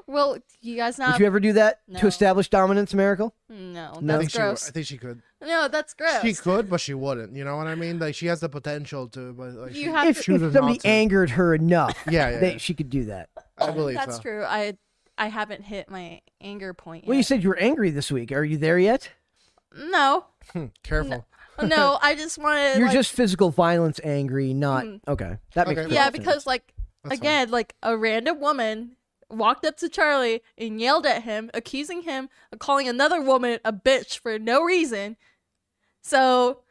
Well, 0.05 0.37
you 0.61 0.75
guys 0.75 0.97
not. 0.97 1.13
Would 1.13 1.19
you 1.19 1.25
ever 1.25 1.39
do 1.39 1.53
that 1.53 1.81
to 1.99 2.07
establish 2.07 2.49
dominance, 2.49 2.93
Miracle? 2.93 3.33
No, 3.49 3.99
No. 4.01 4.15
I 4.15 4.17
that's 4.17 4.19
think 4.19 4.31
she. 4.31 4.37
would- 4.39 4.43
gross. 4.45 4.67
I 4.69 4.71
think 4.71 4.85
she 4.87 4.97
could. 4.97 5.21
No, 5.41 5.67
that's 5.67 5.93
gross. 5.93 6.21
She 6.21 6.33
could, 6.33 6.69
but 6.69 6.81
she 6.81 6.93
wouldn't. 6.95 7.35
You 7.35 7.43
know 7.45 7.57
what 7.57 7.67
I 7.67 7.75
mean? 7.75 7.99
Like 7.99 8.15
she 8.15 8.25
has 8.27 8.39
the 8.39 8.49
potential 8.49 9.07
to, 9.09 9.33
but 9.33 9.53
like 9.53 9.75
You 9.75 9.83
she, 9.83 9.89
have 9.89 10.07
If, 10.07 10.17
to- 10.17 10.23
chooses 10.23 10.47
if 10.47 10.53
somebody 10.53 10.73
not 10.75 10.81
to. 10.81 10.87
angered 10.87 11.29
her 11.31 11.53
enough, 11.55 11.97
Yeah, 12.09 12.29
yeah, 12.31 12.39
they, 12.39 12.51
yeah. 12.53 12.57
she 12.57 12.73
could 12.73 12.89
do 12.89 13.05
that. 13.05 13.29
I 13.57 13.71
believe 13.71 13.95
That's 13.97 14.15
so. 14.17 14.21
true. 14.21 14.43
I 14.43 14.77
I 15.17 15.27
haven't 15.27 15.63
hit 15.63 15.89
my 15.89 16.21
anger 16.41 16.73
point 16.73 17.03
yet. 17.03 17.07
Well, 17.09 17.17
you 17.17 17.23
said 17.23 17.41
you 17.43 17.49
were 17.49 17.57
angry 17.57 17.89
this 17.91 18.11
week. 18.11 18.31
Are 18.31 18.43
you 18.43 18.57
there 18.57 18.77
yet? 18.79 19.09
no, 19.75 20.25
Hmm, 20.53 20.65
Careful. 20.83 21.25
no. 21.61 21.99
I 22.01 22.15
just 22.15 22.37
wanted. 22.37 22.77
You're 22.77 22.87
like, 22.87 22.93
just 22.95 23.11
physical 23.11 23.49
violence 23.51 23.99
angry, 24.03 24.53
not 24.53 24.85
Mhm. 24.85 24.99
okay. 25.07 25.37
That 25.53 25.67
makes 25.67 25.77
Okay. 25.79 25.83
perfect 25.87 25.93
yeah, 25.93 26.03
sense. 26.05 26.17
because 26.17 26.47
like 26.47 26.73
That's 27.03 27.19
fine. 27.19 27.19
again, 27.19 27.51
like 27.51 27.75
a 27.83 27.95
random 27.97 28.39
woman 28.39 28.91
walked 29.29 29.65
up 29.65 29.77
to 29.77 29.89
Charlie 29.89 30.41
and 30.57 30.79
yelled 30.79 31.05
at 31.05 31.23
him, 31.23 31.49
accusing 31.53 32.03
him 32.03 32.29
of 32.51 32.59
calling 32.59 32.87
another 32.87 33.21
woman 33.21 33.59
a 33.65 33.73
bitch 33.73 34.19
for 34.19 34.39
no 34.39 34.63
reason. 34.63 35.17
So, 36.01 36.61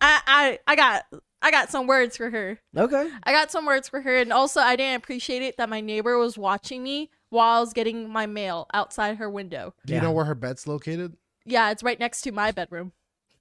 I 0.00 0.20
I 0.26 0.58
I 0.66 0.76
got 0.76 1.04
I 1.42 1.50
got 1.50 1.70
some 1.70 1.86
words 1.86 2.16
for 2.16 2.30
her. 2.30 2.58
okay, 2.76 3.10
I 3.22 3.32
got 3.32 3.50
some 3.50 3.66
words 3.66 3.88
for 3.88 4.00
her, 4.00 4.16
and 4.16 4.32
also 4.32 4.60
I 4.60 4.76
didn't 4.76 4.96
appreciate 5.02 5.42
it 5.42 5.56
that 5.58 5.68
my 5.68 5.80
neighbor 5.80 6.16
was 6.18 6.38
watching 6.38 6.82
me 6.82 7.10
while 7.30 7.58
I 7.58 7.60
was 7.60 7.72
getting 7.72 8.08
my 8.08 8.26
mail 8.26 8.66
outside 8.72 9.16
her 9.18 9.28
window. 9.30 9.74
Do 9.84 9.92
you 9.92 9.98
Yeah. 9.98 10.04
know 10.04 10.12
where 10.12 10.24
her 10.24 10.34
bed's 10.34 10.66
located? 10.66 11.16
Yeah, 11.44 11.70
it's 11.70 11.82
right 11.82 11.98
next 12.00 12.22
to 12.22 12.32
my 12.32 12.50
bedroom. 12.52 12.92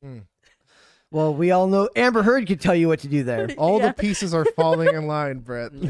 Hmm. 0.02 0.20
Well, 1.16 1.34
we 1.34 1.50
all 1.52 1.68
know 1.68 1.88
Amber 1.96 2.24
Heard 2.24 2.46
could 2.46 2.60
tell 2.60 2.76
you 2.76 2.88
what 2.90 3.00
to 3.00 3.08
do 3.08 3.24
there. 3.24 3.48
All 3.58 3.80
Yeah. 3.80 3.88
the 3.88 3.94
pieces 3.94 4.34
are 4.34 4.44
falling 4.58 4.90
in 4.94 5.08
line, 5.08 5.40
Brett. 5.40 5.72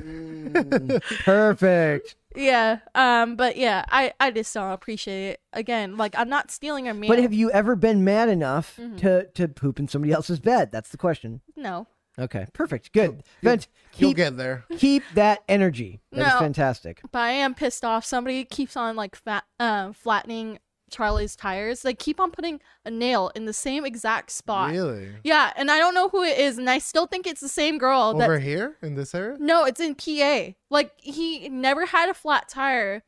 Mm, 0.55 1.01
Perfect. 1.25 2.15
Yeah, 2.35 2.79
um, 2.93 3.35
but 3.35 3.57
yeah, 3.57 3.83
I 3.89 4.13
I 4.21 4.31
just 4.31 4.53
don't 4.53 4.71
appreciate 4.71 5.31
it. 5.31 5.41
Again, 5.51 5.97
like 5.97 6.15
I'm 6.17 6.29
not 6.29 6.49
stealing 6.51 6.85
her 6.85 6.93
mail. 6.93 7.09
But 7.09 7.19
have 7.19 7.33
you 7.33 7.51
ever 7.51 7.75
been 7.75 8.03
mad 8.05 8.29
enough 8.29 8.77
Mhm. 8.79 8.97
to 8.99 9.25
to 9.33 9.47
poop 9.49 9.79
in 9.79 9.87
somebody 9.89 10.13
else's 10.13 10.39
bed? 10.39 10.71
That's 10.71 10.89
the 10.89 10.97
question. 10.97 11.41
no, 11.57 11.87
Okay, 12.17 12.45
perfect, 12.53 12.93
good. 12.93 13.11
You'll- 13.11 13.23
Vent, 13.51 13.67
You'll 13.97 14.13
get 14.13 14.37
there. 14.37 14.63
keep 14.77 15.03
that 15.15 15.43
energy. 15.49 15.99
That 16.13 16.27
is 16.27 16.33
No. 16.33 16.39
fantastic. 16.39 17.01
but 17.11 17.19
I 17.19 17.31
am 17.31 17.53
pissed 17.53 17.83
off. 17.83 18.05
Somebody 18.05 18.45
keeps 18.45 18.77
on 18.77 18.95
like 18.95 19.15
fat, 19.17 19.43
uh, 19.59 19.91
flattening 19.91 20.59
Charlie's 20.95 21.35
tires. 21.35 21.81
They 21.81 21.93
keep 21.93 22.19
on 22.19 22.31
putting 22.31 22.61
a 22.85 22.91
nail 22.91 23.31
in 23.35 23.45
the 23.45 23.53
same 23.53 23.85
exact 23.85 24.31
spot. 24.31 24.71
Really? 24.71 25.09
Yeah, 25.23 25.51
and 25.57 25.69
I 25.69 25.77
don't 25.77 25.93
know 25.93 26.09
who 26.09 26.23
it 26.23 26.37
is, 26.37 26.57
and 26.57 26.69
I 26.69 26.77
still 26.77 27.05
think 27.05 27.27
it's 27.27 27.41
the 27.41 27.49
same 27.49 27.77
girl. 27.77 28.13
that 28.13 28.23
Over 28.23 28.39
here 28.39 28.77
in 28.81 28.95
this 28.95 29.13
area? 29.13 29.37
No, 29.39 29.65
it's 29.65 29.79
in 29.79 29.95
PA. 29.95 30.53
Like 30.69 30.91
he 30.97 31.49
never 31.49 31.87
had 31.87 32.09
a 32.09 32.13
flat 32.13 32.47
tire 32.47 33.03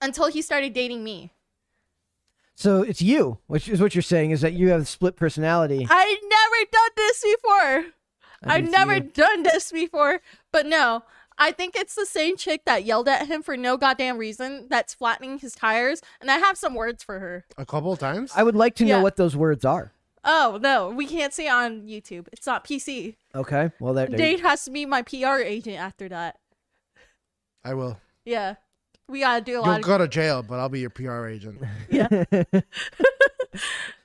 until 0.00 0.30
he 0.30 0.40
started 0.40 0.72
dating 0.72 1.04
me. 1.04 1.32
So 2.54 2.82
it's 2.82 3.02
you, 3.02 3.38
which 3.46 3.68
is 3.68 3.80
what 3.80 3.94
you're 3.94 4.02
saying 4.02 4.30
is 4.30 4.40
that 4.40 4.54
you 4.54 4.70
have 4.70 4.88
split 4.88 5.14
personality. 5.14 5.86
I 5.88 6.18
never 6.22 6.70
done 6.72 6.90
this 6.96 7.22
before. 7.22 7.92
I 8.44 8.56
I've 8.56 8.70
never 8.70 8.94
you. 8.94 9.00
done 9.00 9.42
this 9.42 9.70
before. 9.70 10.20
But 10.50 10.66
no, 10.66 11.04
I 11.38 11.52
think 11.52 11.76
it's 11.76 11.94
the 11.94 12.04
same 12.06 12.36
chick 12.36 12.64
that 12.66 12.84
yelled 12.84 13.08
at 13.08 13.28
him 13.28 13.42
for 13.42 13.56
no 13.56 13.76
goddamn 13.76 14.18
reason 14.18 14.66
that's 14.68 14.92
flattening 14.94 15.38
his 15.38 15.54
tires. 15.54 16.02
And 16.20 16.30
I 16.30 16.38
have 16.38 16.58
some 16.58 16.74
words 16.74 17.02
for 17.04 17.20
her. 17.20 17.44
A 17.56 17.64
couple 17.64 17.92
of 17.92 17.98
times? 17.98 18.32
I 18.34 18.42
would 18.42 18.56
like 18.56 18.74
to 18.76 18.84
know 18.84 18.96
Yeah. 18.96 19.02
what 19.02 19.16
those 19.16 19.36
words 19.36 19.64
are. 19.64 19.92
Oh, 20.24 20.58
no, 20.60 20.90
we 20.90 21.06
can't 21.06 21.32
see 21.32 21.48
on 21.48 21.82
YouTube. 21.82 22.26
It's 22.32 22.46
not 22.46 22.64
PC. 22.64 23.14
Okay, 23.34 23.70
well 23.78 23.94
that. 23.94 24.10
Dave 24.16 24.40
has 24.40 24.64
to 24.64 24.70
be 24.72 24.84
my 24.84 25.00
PR 25.02 25.36
agent 25.38 25.78
after 25.78 26.08
that. 26.08 26.38
I 27.64 27.74
will. 27.74 27.98
Yeah. 28.24 28.56
We 29.08 29.20
gotta 29.20 29.40
do 29.42 29.52
a 29.52 29.54
You'll 29.54 29.62
lot 29.64 29.78
of. 29.78 29.84
go 29.86 29.96
to 29.98 30.08
jail, 30.08 30.42
but 30.42 30.58
I'll 30.58 30.68
be 30.68 30.80
your 30.80 30.90
PR 30.90 31.26
agent. 31.28 31.62
Yeah. 31.90 32.24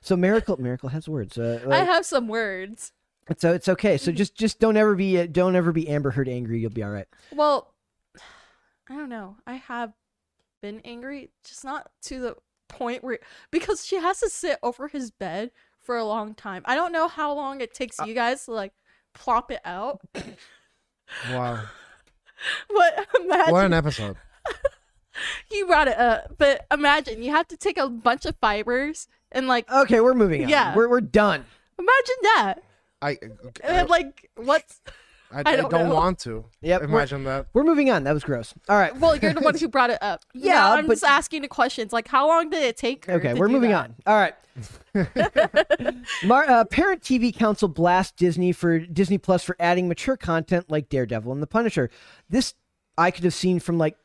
so 0.00 0.16
miracle, 0.16 0.56
miracle 0.60 0.88
has 0.90 1.08
words. 1.08 1.36
Uh, 1.38 1.60
I 1.64 1.66
like- 1.66 1.86
have 1.86 2.06
some 2.06 2.28
words. 2.28 2.92
So 3.38 3.52
it's 3.52 3.68
okay. 3.68 3.96
So 3.96 4.12
just 4.12 4.34
just 4.36 4.58
don't 4.60 4.76
ever 4.76 4.94
be 4.94 5.18
uh, 5.20 5.26
don't 5.30 5.56
ever 5.56 5.72
be 5.72 5.88
Amber 5.88 6.10
Heard 6.10 6.28
angry. 6.28 6.60
You'll 6.60 6.70
be 6.70 6.82
all 6.82 6.90
right. 6.90 7.06
Well, 7.32 7.72
I 8.88 8.94
don't 8.94 9.08
know. 9.08 9.36
I 9.46 9.54
have 9.54 9.92
been 10.62 10.80
angry, 10.84 11.30
just 11.44 11.64
not 11.64 11.90
to 12.02 12.20
the 12.20 12.36
point 12.68 13.04
where 13.04 13.18
because 13.50 13.84
she 13.86 13.96
has 13.96 14.20
to 14.20 14.28
sit 14.30 14.58
over 14.62 14.88
his 14.88 15.10
bed 15.10 15.50
for 15.80 15.96
a 15.96 16.04
long 16.04 16.34
time. 16.34 16.62
I 16.64 16.74
don't 16.74 16.92
know 16.92 17.08
how 17.08 17.32
long 17.34 17.60
it 17.60 17.74
takes 17.74 18.00
Uh 18.00 18.04
you 18.04 18.14
guys 18.14 18.44
to 18.46 18.52
like 18.52 18.72
plop 19.14 19.50
it 19.50 19.60
out, 19.64 20.00
Wow. 21.30 21.60
but 22.68 23.06
imagine 23.20 23.52
What 23.52 23.66
an 23.66 23.72
episode. 23.72 24.16
you 25.50 25.66
brought 25.66 25.88
it 25.88 25.98
up. 25.98 26.34
But 26.38 26.66
imagine 26.72 27.22
you 27.22 27.30
have 27.30 27.48
to 27.48 27.56
take 27.56 27.78
a 27.78 27.88
bunch 27.88 28.24
of 28.26 28.36
fibers 28.40 29.06
and 29.32 29.46
like 29.46 29.70
Okay, 29.70 30.00
we're 30.00 30.14
moving 30.14 30.44
on. 30.44 30.48
Yeah. 30.48 30.74
We're 30.74 30.88
we're 30.88 31.00
done. 31.00 31.44
imagine 31.78 32.16
that. 32.22 32.54
I 33.08 33.18
And 33.62 33.76
I, 33.76 33.82
like 33.82 34.30
what's 34.36 34.80
I, 35.32 35.38
I 35.38 35.52
I 35.52 35.56
don't 35.56 35.70
don't, 35.70 35.88
want 35.88 36.18
to. 36.20 36.44
Yep, 36.62 36.82
we're- 36.82 36.92
Imagine 36.92 37.24
that. 37.24 37.46
We're 37.54 37.64
moving 37.64 37.90
on. 37.90 38.04
That 38.04 38.12
was 38.12 38.22
gross. 38.22 38.54
All 38.68 38.76
right. 38.76 38.96
well, 38.96 39.16
you're 39.16 39.32
the 39.34 39.40
one 39.40 39.54
who 39.58 39.66
brought 39.68 39.90
it 39.90 39.98
up. 40.00 40.20
Yeah, 40.32 40.54
Now 40.54 40.72
I'm 40.74 40.86
but- 40.86 40.92
just 40.94 41.04
asking 41.04 41.42
the 41.42 41.48
questions. 41.48 41.92
Like, 41.92 42.06
how 42.08 42.28
long 42.28 42.50
did 42.50 42.62
it 42.62 42.76
take? 42.76 43.06
Her 43.06 43.14
Okay, 43.14 43.32
to 43.32 43.40
we're 43.40 43.48
do 43.48 43.52
moving 43.54 43.70
that? 43.70 43.90
on. 43.90 43.94
All 44.06 44.14
right. 44.16 44.34
Mar- 46.24 46.48
uh, 46.48 46.64
Parent 46.66 47.02
TV 47.02 47.34
Council 47.34 47.68
blasts 47.68 48.12
Disney 48.16 48.52
for 48.52 48.78
Disney 48.78 49.18
Plus 49.18 49.42
for 49.42 49.56
adding 49.58 49.88
mature 49.88 50.16
content 50.16 50.70
like 50.70 50.88
Daredevil 50.88 51.32
and 51.32 51.42
The 51.42 51.46
Punisher. 51.46 51.90
This 52.30 52.54
I 52.96 53.10
could 53.10 53.24
have 53.24 53.34
seen 53.34 53.58
from 53.60 53.76
like 53.78 53.96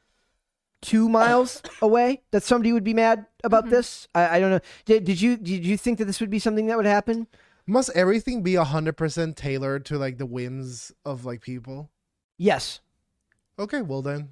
two 0.81 1.09
miles 1.09 1.61
away 1.81 2.21
that 2.31 2.41
somebody 2.43 2.71
would 2.73 2.83
be 2.83 2.93
mad 2.93 3.25
about 3.43 3.65
Mm-hmm. 3.65 3.73
this. 3.73 4.07
I, 4.15 4.37
I 4.37 4.39
don't 4.39 4.49
know. 4.51 4.59
Did, 4.85 5.03
did 5.03 5.21
you 5.21 5.37
did 5.37 5.65
you 5.65 5.77
think 5.77 5.99
that 5.99 6.05
this 6.05 6.19
would 6.19 6.29
be 6.31 6.39
something 6.39 6.67
that 6.67 6.77
would 6.77 6.85
happen? 6.87 7.27
Must 7.69 7.91
everything 7.95 8.41
be 8.41 8.55
hundred 8.55 8.97
percent 8.97 9.37
tailored 9.37 9.85
to 9.85 9.97
like 9.97 10.17
the 10.17 10.25
whims 10.25 10.91
of 11.05 11.23
like 11.23 11.41
people? 11.41 11.91
Yes. 12.37 12.79
Okay, 13.59 13.81
well 13.81 14.01
then, 14.01 14.29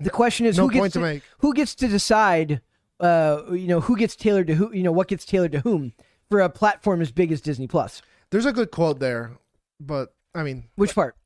The 0.00 0.10
question 0.10 0.44
is 0.46 0.58
no 0.58 0.68
who 0.68 0.74
gets 0.74 0.92
to 0.94 0.98
to, 0.98 1.04
make. 1.04 1.22
who 1.38 1.54
gets 1.54 1.74
to 1.76 1.88
decide 1.88 2.60
uh 3.00 3.42
you 3.50 3.66
know 3.68 3.80
who 3.80 3.96
gets 3.96 4.16
tailored 4.16 4.46
to 4.48 4.54
who 4.54 4.72
you 4.72 4.82
know 4.82 4.92
what 4.92 5.08
gets 5.08 5.24
tailored 5.24 5.52
to 5.52 5.60
whom 5.60 5.92
for 6.28 6.40
a 6.40 6.48
platform 6.50 7.00
as 7.00 7.10
big 7.12 7.32
as 7.32 7.40
Disney 7.40 7.66
Plus. 7.66 8.02
There's 8.30 8.46
a 8.46 8.52
good 8.52 8.70
quote 8.70 8.98
there, 8.98 9.32
but 9.80 10.14
I 10.34 10.42
mean, 10.42 10.64
Which 10.74 10.94
part? 10.94 11.16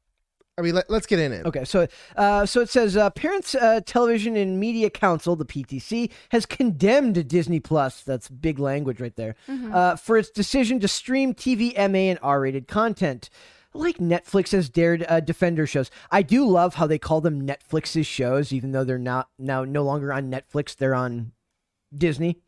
I 0.60 0.62
mean, 0.62 0.74
let, 0.74 0.90
us 0.90 1.06
get 1.06 1.18
in 1.18 1.32
it. 1.32 1.46
Okay, 1.46 1.64
so 1.64 1.88
uh, 2.16 2.44
so 2.44 2.60
it 2.60 2.68
says 2.68 2.96
uh, 2.96 3.08
Parents 3.10 3.54
uh, 3.54 3.80
Television 3.84 4.36
and 4.36 4.60
Media 4.60 4.90
Council, 4.90 5.34
the 5.34 5.46
PTC, 5.46 6.10
has 6.30 6.44
condemned 6.44 7.26
Disney 7.26 7.60
Plus. 7.60 8.02
That's 8.02 8.28
big 8.28 8.58
language 8.58 9.00
right 9.00 9.16
there. 9.16 9.36
Uh, 9.48 9.96
for 9.96 10.18
its 10.18 10.30
decision 10.30 10.78
to 10.80 10.88
stream 10.88 11.34
TV, 11.34 11.74
MA, 11.76 12.10
and 12.10 12.18
R-rated 12.22 12.68
content. 12.68 13.30
Like 13.72 13.98
Netflix 13.98 14.50
has 14.50 14.68
dared 14.68 15.06
uh, 15.08 15.20
Defender 15.20 15.64
shows. 15.64 15.92
I 16.10 16.22
do 16.22 16.44
love 16.44 16.74
how 16.74 16.88
they 16.88 16.98
call 16.98 17.20
them 17.20 17.46
Netflix's 17.46 18.06
shows, 18.06 18.52
even 18.52 18.72
though 18.72 18.82
they're 18.82 18.98
not 18.98 19.28
now 19.38 19.64
no 19.64 19.84
longer 19.84 20.12
on 20.12 20.30
Netflix. 20.30 20.74
They're 20.74 20.94
on 20.94 21.30
Disney. 21.96 22.38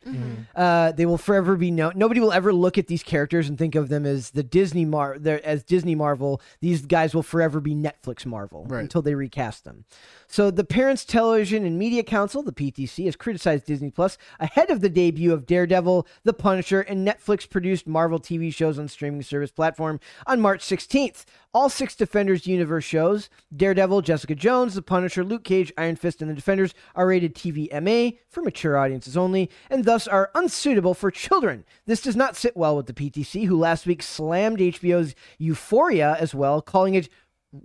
Uh, 0.55 0.93
they 0.93 1.07
will 1.07 1.19
forever 1.19 1.57
be 1.57 1.71
known. 1.71 1.93
Nobody 1.97 2.21
will 2.21 2.33
ever 2.33 2.53
look 2.53 2.79
at 2.79 2.87
these 2.87 3.03
characters 3.03 3.49
and 3.49 3.59
think 3.59 3.75
of 3.75 3.89
them 3.89 4.07
as 4.07 4.31
the 4.31 4.43
Disney 4.43 4.85
Mar 4.85 5.17
as 5.45 5.65
Disney 5.65 5.95
Marvel. 5.95 6.41
These 6.61 6.87
guys 6.87 7.15
will 7.15 7.23
forever 7.23 7.61
be 7.61 7.75
Netflix 7.75 8.25
Marvel 8.25 8.65
Right. 8.69 8.81
until 8.81 9.03
they 9.03 9.15
recast 9.15 9.65
them. 9.65 9.85
So 10.29 10.51
the 10.51 10.65
Parents 10.65 11.05
Television 11.05 11.65
and 11.65 11.79
Media 11.79 12.03
Council, 12.03 12.43
the 12.43 12.53
PTC, 12.53 13.05
has 13.07 13.17
criticized 13.17 13.67
Disney 13.67 13.91
Plus 13.91 14.17
ahead 14.39 14.71
of 14.71 14.81
the 14.81 14.89
debut 14.89 15.33
of 15.33 15.47
Daredevil, 15.47 16.07
The 16.25 16.33
Punisher, 16.33 16.81
and 16.83 17.07
Netflix 17.07 17.49
produced 17.49 17.87
Marvel 17.87 18.19
TV 18.21 18.53
shows 18.55 18.79
on 18.79 18.89
streaming 18.89 19.23
service 19.23 19.51
platform 19.51 19.99
on 20.27 20.41
March 20.41 20.63
16th. 20.65 21.25
All 21.55 21.69
six 21.69 21.95
Defenders 21.95 22.47
universe 22.47 22.85
shows 22.85 23.29
Daredevil, 23.55 24.03
Jessica 24.03 24.35
Jones, 24.35 24.75
The 24.75 24.83
Punisher, 24.83 25.23
Luke 25.23 25.45
Cage, 25.45 25.73
Iron 25.77 25.97
Fist, 25.97 26.23
and 26.23 26.31
the 26.31 26.35
Defenders 26.35 26.73
are 26.95 27.07
rated 27.07 27.35
TV 27.35 27.71
MA 27.83 28.17
for 28.29 28.43
mature 28.43 28.79
audiences 28.79 29.17
only 29.17 29.51
and 29.69 29.85
thus 29.85 30.09
are 30.09 30.31
unsuitable 30.35 30.95
for 30.95 31.11
children. 31.11 31.65
This 31.85 32.01
does 32.01 32.17
not 32.17 32.37
sit 32.37 32.57
well 32.57 32.77
with 32.77 32.87
the 32.87 32.95
PTC, 32.95 33.47
who 33.47 33.59
last 33.59 33.87
week 33.87 34.03
slammed 34.03 34.61
HBO's 34.61 35.15
Euphoria 35.39 36.17
as 36.19 36.35
well, 36.35 36.63
calling 36.63 36.95
it 36.95 37.11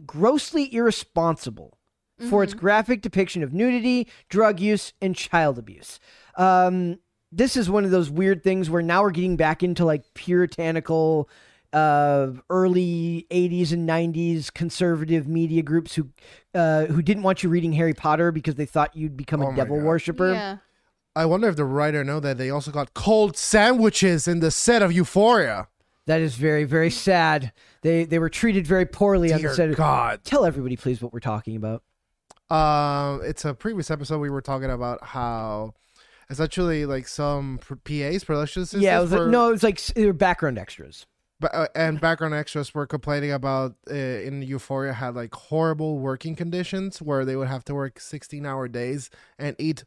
grossly 0.05 0.73
irresponsible 0.73 1.77
for 2.29 2.43
its 2.43 2.53
graphic 2.55 3.01
depiction 3.01 3.43
of 3.43 3.53
nudity, 3.53 4.07
drug 4.27 4.59
use, 4.59 4.91
and 5.01 5.15
child 5.15 5.59
abuse. 5.59 5.99
Um, 6.35 6.99
this 7.31 7.55
is 7.55 7.69
one 7.69 7.85
of 7.85 7.91
those 7.91 8.09
weird 8.09 8.43
things 8.43 8.69
where 8.69 8.81
now 8.81 9.03
we're 9.03 9.11
getting 9.11 9.37
back 9.37 9.61
into 9.61 9.85
like 9.85 10.13
puritanical 10.13 11.29
uh 11.73 12.31
early 12.49 13.27
80s 13.29 13.71
and 13.73 13.87
90s 13.87 14.53
conservative 14.53 15.27
media 15.27 15.61
groups 15.61 15.95
who 15.95 16.09
uh 16.55 16.85
who 16.85 17.01
didn't 17.01 17.23
want 17.23 17.43
you 17.43 17.49
reading 17.49 17.73
Harry 17.73 17.93
Potter 17.93 18.31
because 18.31 18.55
they 18.55 18.65
thought 18.65 18.95
you'd 18.95 19.17
become 19.17 19.41
Oh 19.41 19.51
a 19.51 19.55
devil 19.55 19.77
God. 19.77 19.85
worshiper. 19.85 20.31
Yeah. 20.33 20.57
I 21.15 21.25
wonder 21.25 21.49
if 21.49 21.55
the 21.55 21.65
writer 21.65 22.03
know 22.03 22.19
that 22.19 22.37
they 22.37 22.49
also 22.49 22.71
got 22.71 22.93
cold 22.93 23.35
sandwiches 23.35 24.27
in 24.27 24.39
the 24.39 24.51
set 24.51 24.81
of 24.81 24.91
Euphoria. 24.93 25.67
That 26.05 26.21
is 26.21 26.35
very 26.35 26.63
very 26.63 26.89
sad. 26.89 27.51
They 27.81 28.05
they 28.05 28.17
were 28.19 28.29
treated 28.29 28.65
very 28.65 28.85
poorly 28.85 29.33
on 29.33 29.37
the 29.41 29.47
Dear 29.49 29.55
set. 29.55 29.75
God. 29.75 30.23
Tell 30.23 30.45
everybody 30.45 30.77
please 30.77 31.01
what 31.01 31.11
we're 31.11 31.19
talking 31.19 31.55
about. 31.57 31.83
Um, 32.49 33.21
it's 33.25 33.43
a 33.43 33.53
previous 33.53 33.91
episode 33.91 34.19
we 34.19 34.29
were 34.29 34.41
talking 34.41 34.69
about 34.71 35.03
how 35.03 35.73
it's 36.29 36.39
actually 36.39 36.85
like 36.85 37.07
some 37.07 37.59
PAs, 37.83 38.23
production 38.23 38.61
assistants, 38.61 38.83
yeah, 38.85 38.97
it 38.99 39.01
was 39.01 39.11
like, 39.11 39.19
for- 39.21 39.27
no, 39.27 39.49
it 39.49 39.51
was 39.51 39.63
like 39.63 39.83
they 39.87 40.05
were 40.05 40.13
background 40.13 40.57
extras. 40.57 41.05
Ba- 41.39 41.55
uh, 41.55 41.67
and 41.75 41.99
background 41.99 42.33
extras 42.33 42.73
were 42.73 42.87
complaining 42.87 43.31
about 43.31 43.75
uh, 43.89 43.93
in 43.93 44.41
Euphoria 44.41 44.93
had 44.93 45.15
like 45.15 45.33
horrible 45.33 45.99
working 45.99 46.35
conditions 46.35 47.01
where 47.01 47.25
they 47.25 47.35
would 47.35 47.47
have 47.47 47.63
to 47.65 47.75
work 47.75 47.99
16 47.99 48.45
hour 48.45 48.67
days 48.67 49.09
and 49.37 49.55
eat, 49.59 49.83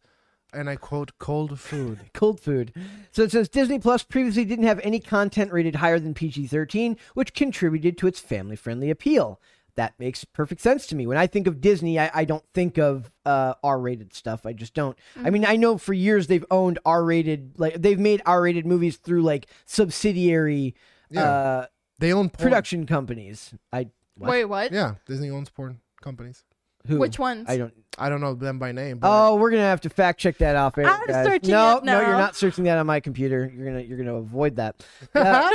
and 0.52 0.68
I 0.68 0.76
quote, 0.76 1.12
cold 1.18 1.58
food. 1.58 2.00
cold 2.14 2.40
food. 2.40 2.72
So 3.12 3.22
it 3.22 3.32
says 3.32 3.48
Disney 3.48 3.78
Plus 3.78 4.02
previously 4.02 4.44
didn't 4.44 4.66
have 4.66 4.80
any 4.80 5.00
content 5.00 5.52
rated 5.52 5.76
higher 5.76 5.98
than 5.98 6.14
PG 6.14 6.48
13, 6.48 6.96
which 7.14 7.34
contributed 7.34 7.98
to 7.98 8.06
its 8.06 8.20
family 8.20 8.56
friendly 8.56 8.90
appeal. 8.90 9.40
That 9.76 9.94
makes 9.98 10.24
perfect 10.24 10.60
sense 10.60 10.86
to 10.88 10.96
me. 10.96 11.06
When 11.06 11.16
I 11.16 11.26
think 11.26 11.46
of 11.46 11.60
Disney, 11.60 11.98
I, 11.98 12.10
I 12.12 12.24
don't 12.24 12.44
think 12.52 12.76
of 12.76 13.10
uh, 13.24 13.54
R 13.62 13.80
rated 13.80 14.12
stuff. 14.12 14.44
I 14.44 14.52
just 14.52 14.74
don't. 14.74 14.98
I 15.22 15.30
mean, 15.30 15.44
I 15.44 15.56
know 15.56 15.78
for 15.78 15.94
years 15.94 16.26
they've 16.26 16.44
owned 16.50 16.80
R 16.84 17.04
rated, 17.04 17.52
like, 17.56 17.80
they've 17.80 17.98
made 17.98 18.20
R 18.26 18.42
rated 18.42 18.66
movies 18.66 18.96
through 18.96 19.22
like 19.22 19.46
subsidiary 19.64 20.74
Yeah. 21.10 21.22
uh, 21.22 21.66
They 21.98 22.12
own 22.12 22.30
porn. 22.30 22.42
production 22.44 22.86
companies. 22.86 23.52
I, 23.72 23.88
what? 24.16 24.30
Wait, 24.30 24.44
what? 24.44 24.72
Yeah, 24.72 24.94
Disney 25.06 25.30
owns 25.30 25.50
porn 25.50 25.80
companies. 26.02 26.44
Who? 26.86 26.98
Which 26.98 27.18
ones? 27.18 27.46
I 27.48 27.56
don't. 27.58 27.74
I 27.98 28.08
don't 28.08 28.20
know 28.20 28.34
them 28.34 28.58
by 28.58 28.72
name. 28.72 28.98
But 28.98 29.08
Oh, 29.10 29.36
we're 29.36 29.50
gonna 29.50 29.62
have 29.62 29.80
to 29.82 29.90
fact 29.90 30.20
check 30.20 30.38
that 30.38 30.56
off 30.56 30.78
air. 30.78 30.86
I'm 30.86 31.06
guys. 31.06 31.26
searching 31.26 31.50
no, 31.50 31.78
it 31.78 31.84
no, 31.84 32.00
you're 32.00 32.16
not 32.16 32.36
searching 32.36 32.64
that 32.64 32.78
on 32.78 32.86
my 32.86 33.00
computer. 33.00 33.52
You're 33.54 33.66
gonna 33.66 33.80
you're 33.80 33.98
gonna 33.98 34.14
avoid 34.16 34.56
that. 34.56 34.84
Uh, 35.14 35.48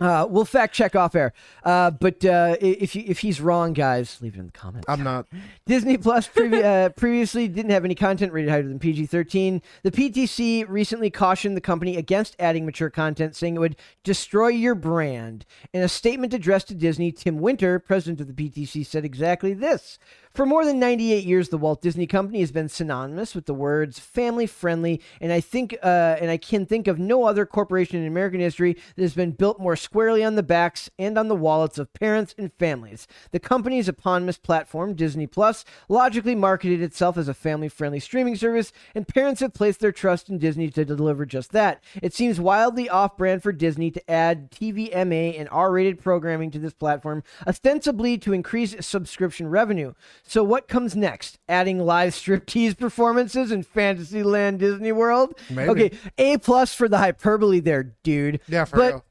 uh, 0.00 0.26
we'll 0.28 0.44
fact 0.44 0.74
check 0.74 0.96
off 0.96 1.14
air. 1.14 1.32
Uh, 1.64 1.90
but 1.90 2.24
uh, 2.24 2.56
if 2.60 2.96
you, 2.96 3.04
if 3.06 3.18
he's 3.20 3.40
wrong, 3.40 3.72
guys, 3.72 4.18
leave 4.20 4.34
it 4.34 4.38
in 4.40 4.46
the 4.46 4.52
comments. 4.52 4.86
I'm 4.88 5.02
not. 5.04 5.26
Disney 5.66 5.96
Plus 5.96 6.26
previ- 6.26 6.64
uh, 6.64 6.88
previously 6.90 7.46
didn't 7.46 7.70
have 7.70 7.84
any 7.84 7.94
content 7.94 8.32
rated 8.32 8.50
higher 8.50 8.62
than 8.62 8.78
PG 8.78 9.06
13. 9.06 9.62
The 9.82 9.90
PTC 9.90 10.64
recently 10.68 11.10
cautioned 11.10 11.56
the 11.56 11.60
company 11.60 11.96
against 11.96 12.34
adding 12.38 12.64
mature 12.64 12.90
content, 12.90 13.36
saying 13.36 13.56
it 13.56 13.60
would 13.60 13.76
destroy 14.02 14.48
your 14.48 14.74
brand. 14.74 15.44
In 15.72 15.82
a 15.82 15.88
statement 15.88 16.34
addressed 16.34 16.68
to 16.68 16.74
Disney, 16.74 17.12
Tim 17.12 17.38
Winter, 17.38 17.78
president 17.78 18.20
of 18.20 18.34
the 18.34 18.50
PTC, 18.50 18.84
said 18.84 19.04
exactly 19.04 19.52
this. 19.54 19.98
For 20.32 20.46
more 20.46 20.64
than 20.64 20.78
98 20.78 21.24
years, 21.24 21.39
the 21.48 21.58
Walt 21.58 21.82
Disney 21.82 22.06
Company 22.06 22.40
has 22.40 22.52
been 22.52 22.68
synonymous 22.68 23.34
with 23.34 23.46
the 23.46 23.54
words 23.54 23.98
family 23.98 24.46
friendly, 24.46 25.00
and 25.20 25.32
I 25.32 25.40
think, 25.40 25.76
uh, 25.82 26.16
and 26.20 26.30
I 26.30 26.36
can 26.36 26.66
think 26.66 26.86
of 26.86 26.98
no 26.98 27.24
other 27.24 27.46
corporation 27.46 28.00
in 28.00 28.06
American 28.06 28.40
history 28.40 28.74
that 28.96 29.02
has 29.02 29.14
been 29.14 29.32
built 29.32 29.58
more 29.58 29.76
squarely 29.76 30.22
on 30.22 30.36
the 30.36 30.42
backs 30.42 30.90
and 30.98 31.18
on 31.18 31.28
the 31.28 31.36
wallets 31.36 31.78
of 31.78 31.92
parents 31.94 32.34
and 32.36 32.52
families. 32.52 33.06
The 33.30 33.40
company's 33.40 33.88
eponymous 33.88 34.38
platform, 34.38 34.94
Disney 34.94 35.26
Plus, 35.26 35.64
logically 35.88 36.34
marketed 36.34 36.82
itself 36.82 37.16
as 37.16 37.28
a 37.28 37.34
family 37.34 37.68
friendly 37.68 38.00
streaming 38.00 38.36
service, 38.36 38.72
and 38.94 39.08
parents 39.08 39.40
have 39.40 39.54
placed 39.54 39.80
their 39.80 39.92
trust 39.92 40.28
in 40.28 40.38
Disney 40.38 40.68
to 40.70 40.84
deliver 40.84 41.24
just 41.24 41.52
that. 41.52 41.82
It 42.02 42.14
seems 42.14 42.40
wildly 42.40 42.88
off 42.88 43.16
brand 43.16 43.42
for 43.42 43.52
Disney 43.52 43.90
to 43.90 44.10
add 44.10 44.50
TV 44.50 44.90
MA 44.92 45.38
and 45.38 45.48
R 45.50 45.72
rated 45.72 46.00
programming 46.00 46.50
to 46.52 46.58
this 46.58 46.74
platform, 46.74 47.22
ostensibly 47.46 48.18
to 48.18 48.32
increase 48.32 48.74
subscription 48.84 49.48
revenue. 49.48 49.94
So, 50.22 50.42
what 50.42 50.68
comes 50.68 50.96
next? 50.96 51.29
Adding 51.48 51.78
live 51.78 52.12
striptease 52.12 52.78
performances 52.78 53.50
in 53.52 53.62
Fantasyland 53.62 54.58
Disney 54.58 54.92
World? 54.92 55.38
Maybe. 55.50 55.68
Okay, 55.70 55.90
A 56.18 56.38
plus 56.38 56.74
for 56.74 56.88
the 56.88 56.98
hyperbole 56.98 57.60
there, 57.60 57.94
dude. 58.02 58.40
Yeah, 58.48 58.64
for 58.64 58.76
but 58.76 58.92
real. 58.92 59.04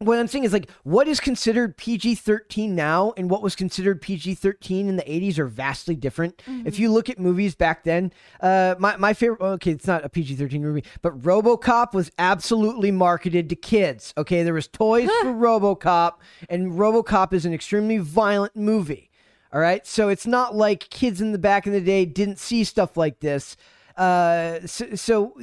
what 0.00 0.18
I'm 0.18 0.26
saying 0.28 0.44
is 0.44 0.52
like 0.52 0.70
what 0.82 1.08
is 1.08 1.20
considered 1.20 1.76
PG-13 1.78 2.70
now 2.70 3.14
and 3.16 3.30
what 3.30 3.42
was 3.42 3.56
considered 3.56 4.02
PG-13 4.02 4.88
in 4.88 4.96
the 4.96 5.02
80s 5.02 5.38
are 5.38 5.46
vastly 5.46 5.96
different. 5.96 6.42
If 6.66 6.78
you 6.78 6.92
look 6.92 7.08
at 7.08 7.18
movies 7.18 7.54
back 7.54 7.84
then, 7.84 8.12
uh, 8.40 8.74
my 8.78 8.96
my 8.98 9.14
favorite 9.14 9.40
okay, 9.40 9.70
it's 9.70 9.86
not 9.86 10.04
a 10.04 10.08
PG-13 10.10 10.60
movie, 10.60 10.84
but 11.00 11.18
RoboCop 11.20 11.94
was 11.94 12.10
absolutely 12.18 12.90
marketed 12.90 13.48
to 13.48 13.56
kids. 13.56 14.12
Okay, 14.18 14.42
there 14.42 14.54
was 14.54 14.68
toys 14.68 15.08
for 15.22 15.32
RoboCop 15.32 16.12
and 16.50 16.72
RoboCop 16.72 17.32
is 17.32 17.46
an 17.46 17.54
extremely 17.54 17.98
violent 17.98 18.54
movie. 18.54 19.10
All 19.52 19.60
right, 19.60 19.86
so 19.86 20.08
it's 20.08 20.26
not 20.26 20.54
like 20.54 20.90
kids 20.90 21.20
in 21.20 21.32
the 21.32 21.38
back 21.38 21.66
in 21.66 21.72
the 21.72 21.80
day 21.80 22.04
didn't 22.04 22.38
see 22.38 22.64
stuff 22.64 22.96
like 22.96 23.20
this. 23.20 23.56
Uh, 23.96 24.66
so, 24.66 24.94
so 24.94 25.40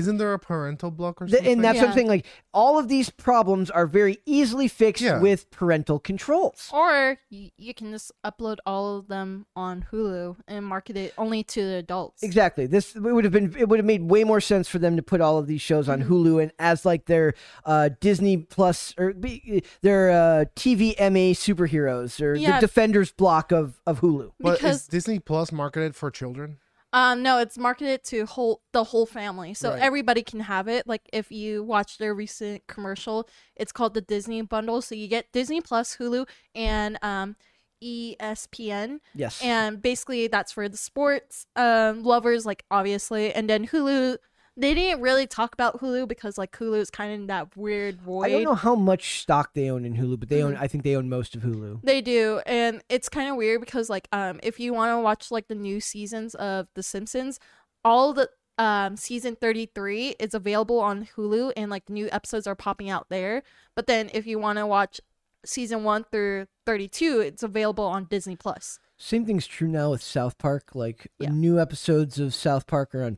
Isn't 0.00 0.16
there 0.18 0.32
a 0.32 0.38
parental 0.38 0.90
block 0.90 1.22
or 1.22 1.26
th- 1.26 1.36
something? 1.38 1.52
and 1.52 1.64
that's 1.64 1.76
what 1.78 1.84
I'm 1.84 1.90
Yeah. 1.90 1.94
saying. 1.94 2.06
Like 2.08 2.26
all 2.52 2.78
of 2.78 2.88
these 2.88 3.10
problems 3.10 3.70
are 3.70 3.86
very 3.86 4.18
easily 4.26 4.66
fixed 4.68 5.02
Yeah. 5.02 5.20
with 5.20 5.50
parental 5.50 5.98
controls. 5.98 6.68
Or 6.72 7.18
you, 7.30 7.50
you 7.56 7.72
can 7.74 7.92
just 7.92 8.10
upload 8.24 8.58
all 8.66 8.96
of 8.98 9.08
them 9.08 9.46
on 9.54 9.86
Hulu 9.92 10.36
and 10.48 10.64
market 10.66 10.96
it 10.96 11.14
only 11.16 11.42
to 11.44 11.62
the 11.64 11.74
adults. 11.76 12.22
Exactly. 12.22 12.66
This 12.66 12.96
it 12.96 13.00
would 13.00 13.24
have 13.24 13.32
been 13.32 13.54
it 13.56 13.68
would 13.68 13.78
have 13.78 13.86
made 13.86 14.10
way 14.10 14.24
more 14.24 14.40
sense 14.40 14.68
for 14.68 14.78
them 14.78 14.96
to 14.96 15.02
put 15.02 15.20
all 15.20 15.38
of 15.38 15.46
these 15.46 15.60
shows 15.60 15.88
on 15.88 16.02
Mm-hmm. 16.02 16.12
Hulu 16.12 16.42
and 16.42 16.52
as 16.58 16.84
like 16.84 17.06
their 17.06 17.34
uh, 17.64 17.90
Disney 18.00 18.36
Plus 18.38 18.94
or 18.98 19.12
be- 19.12 19.62
their 19.82 20.10
uh, 20.10 20.44
TV 20.56 20.94
MA 20.98 21.34
superheroes 21.34 22.20
or 22.20 22.34
Yeah. 22.34 22.58
the 22.58 22.66
Defenders 22.66 23.12
block 23.12 23.52
of 23.52 23.80
of 23.86 24.00
Hulu. 24.00 24.32
But 24.40 24.58
Because 24.58 24.82
is 24.82 24.86
Disney 24.88 25.18
Plus 25.18 25.52
marketed 25.52 25.94
for 25.94 26.10
children? 26.10 26.58
Um, 26.92 27.22
no, 27.22 27.38
it's 27.38 27.56
marketed 27.56 28.02
to 28.04 28.26
whole 28.26 28.62
the 28.72 28.82
whole 28.82 29.06
family, 29.06 29.54
so 29.54 29.70
Right. 29.70 29.80
everybody 29.80 30.22
can 30.22 30.40
have 30.40 30.66
it. 30.66 30.86
Like 30.88 31.02
if 31.12 31.30
you 31.30 31.62
watch 31.62 31.98
their 31.98 32.14
recent 32.14 32.66
commercial, 32.66 33.28
it's 33.54 33.70
called 33.70 33.94
the 33.94 34.00
Disney 34.00 34.42
Bundle. 34.42 34.82
So 34.82 34.94
you 34.96 35.06
get 35.06 35.30
Disney 35.32 35.60
Plus, 35.60 35.96
Hulu, 35.98 36.26
and 36.54 36.98
um, 37.02 37.36
ESPN, 37.82 38.98
Yes. 39.14 39.40
and 39.42 39.80
basically 39.80 40.26
that's 40.26 40.52
for 40.52 40.68
the 40.68 40.76
sports 40.76 41.46
um 41.56 42.02
lovers, 42.02 42.44
like 42.46 42.64
obviously. 42.70 43.32
And 43.32 43.48
then 43.48 43.66
Hulu, 43.68 44.18
they 44.60 44.74
didn't 44.74 45.00
really 45.00 45.26
talk 45.26 45.52
about 45.54 45.80
Hulu 45.80 46.06
because 46.06 46.36
like 46.38 46.52
Hulu 46.52 46.78
is 46.78 46.90
kind 46.90 47.12
of 47.12 47.20
in 47.20 47.26
that 47.28 47.56
weird 47.56 48.00
void. 48.00 48.26
I 48.26 48.28
don't 48.30 48.44
know 48.44 48.54
how 48.54 48.74
much 48.74 49.20
stock 49.20 49.54
they 49.54 49.70
own 49.70 49.84
in 49.84 49.94
Hulu, 49.96 50.20
but 50.20 50.28
they 50.28 50.42
own 50.42 50.54
Mm-hmm. 50.54 50.62
I 50.62 50.68
think 50.68 50.84
they 50.84 50.96
own 50.96 51.08
most 51.08 51.34
of 51.34 51.42
Hulu. 51.42 51.80
They 51.82 52.00
do, 52.00 52.40
and 52.46 52.82
it's 52.88 53.08
kind 53.08 53.30
of 53.30 53.36
weird 53.36 53.60
because 53.60 53.88
like 53.88 54.08
um 54.12 54.38
if 54.42 54.60
you 54.60 54.72
want 54.74 54.90
to 54.96 55.00
watch 55.02 55.30
like 55.30 55.48
the 55.48 55.54
new 55.54 55.80
seasons 55.80 56.34
of 56.34 56.68
The 56.74 56.82
Simpsons, 56.82 57.38
all 57.84 58.12
the 58.12 58.28
um 58.58 58.96
season 58.96 59.36
33 59.40 60.16
is 60.20 60.34
available 60.34 60.78
on 60.80 61.06
Hulu 61.16 61.52
and 61.56 61.70
like 61.70 61.88
new 61.88 62.08
episodes 62.12 62.46
are 62.46 62.54
popping 62.54 62.90
out 62.90 63.06
there. 63.08 63.42
But 63.74 63.86
then 63.86 64.10
if 64.12 64.26
you 64.26 64.38
want 64.38 64.58
to 64.58 64.66
watch 64.66 65.00
season 65.46 65.84
1 65.84 66.04
through 66.12 66.46
32, 66.66 67.20
it's 67.20 67.42
available 67.42 67.84
on 67.84 68.04
Disney 68.04 68.36
Plus. 68.36 68.78
Same 68.98 69.24
thing's 69.24 69.46
true 69.46 69.68
now 69.68 69.92
with 69.92 70.02
South 70.02 70.36
Park. 70.36 70.74
Like 70.74 71.10
Yeah. 71.18 71.30
new 71.30 71.58
episodes 71.58 72.18
of 72.18 72.34
South 72.34 72.66
Park 72.66 72.94
are 72.94 73.02
on 73.02 73.16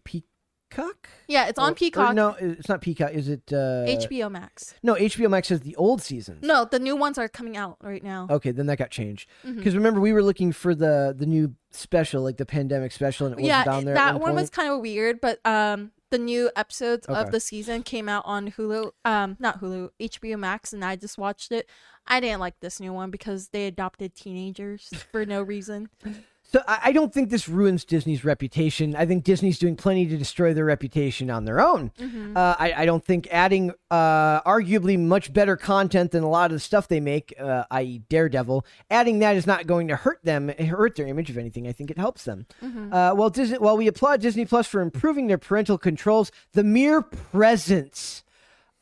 Peacock. 0.74 1.08
Yeah, 1.28 1.48
it's 1.48 1.58
on 1.58 1.72
or 1.72 1.74
Peacock, 1.74 2.14
no, 2.14 2.36
it's 2.38 2.68
not 2.68 2.80
Peacock. 2.80 3.12
Is 3.12 3.28
it 3.28 3.52
uh, 3.52 3.84
HBO 3.86 4.30
Max. 4.30 4.74
No, 4.82 4.94
HBO 4.94 5.30
Max 5.30 5.48
has 5.48 5.60
the 5.60 5.76
old 5.76 6.02
seasons. 6.02 6.42
No, 6.42 6.64
the 6.64 6.78
new 6.78 6.96
ones 6.96 7.18
are 7.18 7.28
coming 7.28 7.56
out 7.56 7.76
right 7.82 8.02
now. 8.02 8.26
Okay, 8.30 8.50
then 8.50 8.66
that 8.66 8.78
got 8.78 8.90
changed. 8.90 9.28
Because 9.44 9.74
remember, 9.74 10.00
we 10.00 10.12
were 10.12 10.22
looking 10.22 10.52
for 10.52 10.74
the 10.74 11.14
the 11.16 11.26
new 11.26 11.54
special, 11.70 12.22
like 12.22 12.36
the 12.36 12.46
pandemic 12.46 12.92
special, 12.92 13.26
and 13.26 13.38
it 13.38 13.44
yeah, 13.44 13.58
wasn't 13.60 13.74
down 13.74 13.84
there. 13.84 13.94
at 13.94 13.98
that 13.98 14.12
one 14.14 14.22
one 14.22 14.34
was 14.34 14.44
point. 14.50 14.52
kind 14.52 14.72
of 14.72 14.80
weird, 14.80 15.20
but 15.20 15.44
um, 15.46 15.92
the 16.10 16.18
new 16.18 16.50
episodes 16.56 17.08
Okay. 17.08 17.20
of 17.20 17.30
the 17.30 17.40
season 17.40 17.82
came 17.82 18.08
out 18.08 18.24
on 18.26 18.52
Hulu. 18.52 18.92
Um, 19.04 19.36
not 19.38 19.60
Hulu, 19.60 19.90
HBO 20.00 20.38
Max, 20.38 20.72
and 20.72 20.84
I 20.84 20.96
just 20.96 21.18
watched 21.18 21.52
it. 21.52 21.68
I 22.06 22.20
didn't 22.20 22.40
like 22.40 22.60
this 22.60 22.80
new 22.80 22.92
one 22.92 23.10
because 23.10 23.48
they 23.48 23.66
adopted 23.66 24.14
teenagers 24.14 24.90
for 25.10 25.24
no 25.24 25.42
reason. 25.42 25.88
So 26.52 26.62
I, 26.68 26.80
I 26.84 26.92
don't 26.92 27.12
think 27.12 27.30
this 27.30 27.48
ruins 27.48 27.84
Disney's 27.84 28.24
reputation. 28.24 28.94
I 28.94 29.06
think 29.06 29.24
Disney's 29.24 29.58
doing 29.58 29.74
plenty 29.74 30.06
to 30.06 30.18
destroy 30.18 30.52
their 30.52 30.66
reputation 30.66 31.30
on 31.30 31.46
their 31.46 31.60
own. 31.60 31.92
Mm-hmm. 31.98 32.36
Uh, 32.36 32.54
I, 32.58 32.74
I 32.78 32.84
don't 32.84 33.04
think 33.04 33.26
adding 33.30 33.72
uh, 33.90 34.42
arguably 34.42 34.98
much 34.98 35.32
better 35.32 35.56
content 35.56 36.10
than 36.10 36.22
a 36.22 36.28
lot 36.28 36.50
of 36.50 36.56
the 36.56 36.60
stuff 36.60 36.88
they 36.88 37.00
make, 37.00 37.34
uh, 37.40 37.64
i.e., 37.70 38.02
Daredevil, 38.10 38.66
adding 38.90 39.20
that 39.20 39.36
is 39.36 39.46
not 39.46 39.66
going 39.66 39.88
to 39.88 39.96
hurt 39.96 40.20
them, 40.24 40.48
hurt 40.48 40.96
their 40.96 41.06
image. 41.06 41.30
If 41.30 41.38
anything, 41.38 41.66
I 41.66 41.72
think 41.72 41.90
it 41.90 41.96
helps 41.96 42.24
them. 42.24 42.46
Mm-hmm. 42.62 42.92
Uh, 42.92 43.14
while 43.14 43.30
Disney, 43.30 43.58
while 43.58 43.78
we 43.78 43.86
applaud 43.86 44.20
Disney 44.20 44.44
Plus 44.44 44.66
for 44.66 44.82
improving 44.82 45.28
their 45.28 45.38
parental 45.38 45.78
controls, 45.78 46.30
the 46.52 46.64
mere 46.64 47.00
presence 47.00 48.24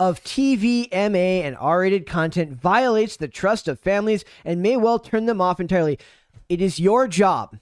of 0.01 0.25
TV, 0.25 0.91
MA, 0.91 1.47
and 1.47 1.55
R-rated 1.61 2.07
content 2.07 2.59
violates 2.59 3.19
the 3.19 3.29
trust 3.29 3.69
of 3.69 3.79
families 3.79 4.25
and 4.47 4.63
may 4.63 4.77
well 4.77 4.99
turn 4.99 5.27
them 5.27 5.43
off 5.43 5.61
entirely. 5.61 5.99
It 6.49 6.61
is 6.61 6.79
your 6.81 7.07
job 7.09 7.59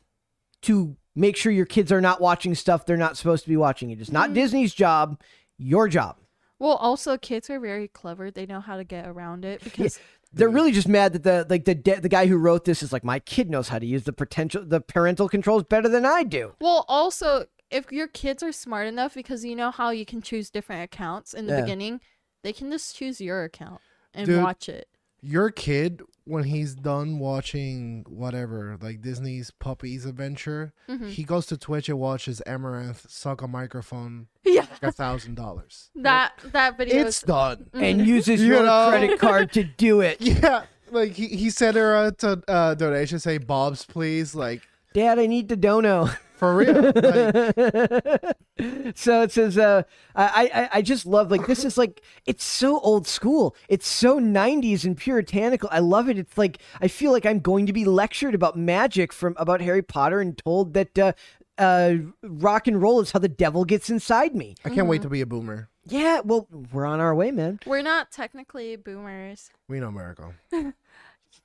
to 0.63 0.97
make 1.15 1.37
sure 1.37 1.53
your 1.53 1.67
kids 1.67 1.91
are 1.93 2.01
not 2.01 2.21
watching 2.21 2.55
stuff 2.55 2.87
they're 2.87 2.97
not 2.97 3.17
supposed 3.17 3.45
to 3.45 3.49
be 3.49 3.57
watching. 3.57 3.91
It 3.91 4.01
is 4.01 4.13
not 4.13 4.27
mm-hmm. 4.27 4.35
Disney's 4.35 4.75
job, 4.75 5.21
your 5.59 5.89
job. 5.89 6.17
Well, 6.59 6.75
also 6.75 7.17
kids 7.17 7.49
are 7.51 7.61
very 7.61 7.89
clever. 7.89 8.31
They 8.31 8.47
know 8.47 8.61
how 8.61 8.77
to 8.77 8.85
get 8.85 9.07
around 9.07 9.45
it 9.45 9.63
because 9.63 10.01
They're 10.33 10.49
really 10.49 10.73
just 10.73 10.89
mad 10.89 11.13
that 11.15 11.23
the 11.23 11.47
like 11.49 11.65
the 11.65 11.75
de- 11.75 12.01
the 12.01 12.09
guy 12.09 12.27
who 12.27 12.37
wrote 12.37 12.65
this 12.65 12.83
is 12.83 12.93
like 12.93 13.05
my 13.05 13.19
kid 13.19 13.49
knows 13.49 13.69
how 13.69 13.79
to 13.79 13.87
use 13.87 14.05
the 14.05 14.13
potential 14.13 14.63
the 14.65 14.81
parental 14.81 15.29
controls 15.29 15.65
better 15.65 15.89
than 15.89 16.05
I 16.05 16.23
do. 16.25 16.53
well, 16.61 16.85
also 16.89 17.47
if 17.71 17.93
your 17.93 18.09
kids 18.09 18.43
are 18.43 18.53
smart 18.53 18.87
enough 18.87 19.15
because 19.15 19.45
you 19.45 19.55
know 19.55 19.71
how 19.71 19.91
you 19.91 20.05
can 20.07 20.23
choose 20.23 20.51
different 20.51 20.83
accounts 20.83 21.35
in 21.35 21.47
the 21.47 21.55
Yeah. 21.55 21.61
beginning, 21.63 22.01
they 22.43 22.53
can 22.53 22.71
just 22.71 22.97
choose 22.97 23.21
your 23.21 23.45
account 23.45 23.81
and 24.15 24.27
Dude. 24.27 24.43
watch 24.43 24.69
it. 24.69 24.89
Your 25.21 25.51
kid, 25.51 26.03
when 26.29 26.45
he's 26.45 26.75
done 26.75 27.19
watching 27.19 28.05
whatever, 28.09 28.77
like 28.81 29.01
Disney's 29.01 29.51
Puppies 29.51 30.05
Adventure, 30.05 30.73
Mhm. 30.89 31.09
he 31.09 31.25
goes 31.25 31.47
to 31.47 31.57
Twitch 31.57 31.89
and 31.89 31.99
watches 31.99 32.43
Amouranth 32.47 33.11
suck 33.11 33.43
a 33.43 33.49
microphone 33.49 34.29
Yeah, 34.45 34.67
like 34.71 34.83
a 34.83 34.93
thousand 34.93 35.37
dollars. 35.37 35.91
that 35.97 36.35
that 36.53 36.77
video. 36.77 37.01
It's 37.07 37.19
is, 37.19 37.23
done. 37.23 37.71
And 37.73 38.07
uses 38.07 38.41
You 38.43 38.49
your 38.55 38.63
know? 38.65 38.89
credit 38.91 39.19
card 39.19 39.53
to 39.55 39.65
do 39.65 40.01
it. 40.03 40.21
Yeah, 40.21 40.65
like 40.91 41.13
he, 41.13 41.29
he 41.29 41.51
sent 41.51 41.77
her 41.77 41.95
a 41.95 42.15
uh, 42.49 42.75
donation, 42.75 43.19
say 43.19 43.39
Bob's 43.39 43.85
please, 43.85 44.35
like 44.35 44.63
Dad, 44.93 45.19
I 45.19 45.27
need 45.27 45.49
the 45.49 45.57
dono. 45.57 46.11
for 46.39 46.55
real. 46.57 46.75
Like, 46.75 46.95
so 48.97 49.23
it 49.23 49.33
says 49.33 49.59
uh 49.59 49.83
I, 50.15 50.51
I 50.55 50.69
i 50.79 50.83
just 50.83 51.05
love 51.07 51.31
like 51.33 51.47
this 51.47 51.65
is 51.65 51.77
like 51.79 52.03
it's 52.27 52.45
so 52.45 52.79
old 52.81 53.07
school 53.07 53.55
it's 53.69 53.87
so 53.89 54.19
90s 54.21 54.85
and 54.85 54.97
puritanical 54.97 55.69
i 55.73 55.79
love 55.81 56.09
it 56.09 56.19
it's 56.19 56.37
like 56.39 56.59
i 56.81 56.89
feel 56.89 57.13
like 57.13 57.27
i'm 57.27 57.41
going 57.41 57.67
to 57.67 57.73
be 57.73 57.85
lectured 57.85 58.35
about 58.35 58.57
magic 58.57 59.13
from 59.13 59.35
about 59.37 59.61
harry 59.61 59.83
potter 59.83 60.21
and 60.21 60.39
told 60.39 60.75
that 60.75 60.97
uh 60.99 61.13
uh 61.59 61.95
rock 62.23 62.67
and 62.69 62.81
roll 62.83 63.01
is 63.01 63.11
how 63.13 63.19
the 63.19 63.29
devil 63.29 63.65
gets 63.65 63.91
inside 63.91 64.35
me 64.35 64.55
I 64.65 64.71
can't 64.71 64.87
wait 64.89 65.03
to 65.03 65.09
be 65.09 65.21
a 65.21 65.27
boomer. 65.27 65.69
yeah 65.87 66.21
well 66.25 66.47
we're 66.73 66.87
on 66.87 67.01
our 67.01 67.15
way 67.15 67.31
man 67.33 67.59
We're 67.67 67.83
not 67.83 68.11
technically 68.13 68.77
boomers. 68.77 69.51
We 69.69 69.81
know 69.81 69.91
Miracle. 69.91 70.35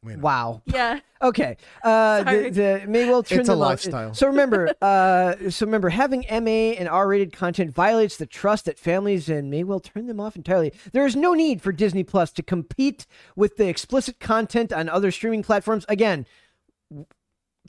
We 0.03 0.13
know. 0.13 0.19
wow 0.19 0.61
Yeah. 0.65 0.99
Okay. 1.21 1.55
Uh, 1.81 2.23
the, 2.23 2.31
Sorry. 2.31 2.49
the 2.49 2.83
may 2.85 3.09
well 3.09 3.23
turn 3.23 3.39
It's 3.39 3.47
a 3.47 3.53
them 3.53 3.61
off. 3.61 3.69
lifestyle. 3.69 4.13
So 4.13 4.27
remember, 4.27 4.73
uh, 4.81 5.49
so 5.49 5.65
remember, 5.65 5.87
having 5.87 6.25
MA 6.29 6.75
and 6.77 6.89
R-rated 6.89 7.31
content 7.31 7.73
violates 7.73 8.17
the 8.17 8.25
trust 8.25 8.65
that 8.65 8.77
families 8.77 9.29
and 9.29 9.49
may 9.49 9.63
well 9.63 9.79
turn 9.79 10.07
them 10.07 10.19
off 10.19 10.35
entirely. 10.35 10.73
There 10.91 11.05
is 11.05 11.15
no 11.15 11.33
need 11.33 11.61
for 11.61 11.71
Disney 11.71 12.03
Plus 12.03 12.31
to 12.33 12.43
compete 12.43 13.05
with 13.37 13.55
the 13.55 13.69
explicit 13.69 14.19
content 14.19 14.73
on 14.73 14.89
other 14.89 15.11
streaming 15.11 15.43
platforms. 15.43 15.85
Again. 15.87 16.25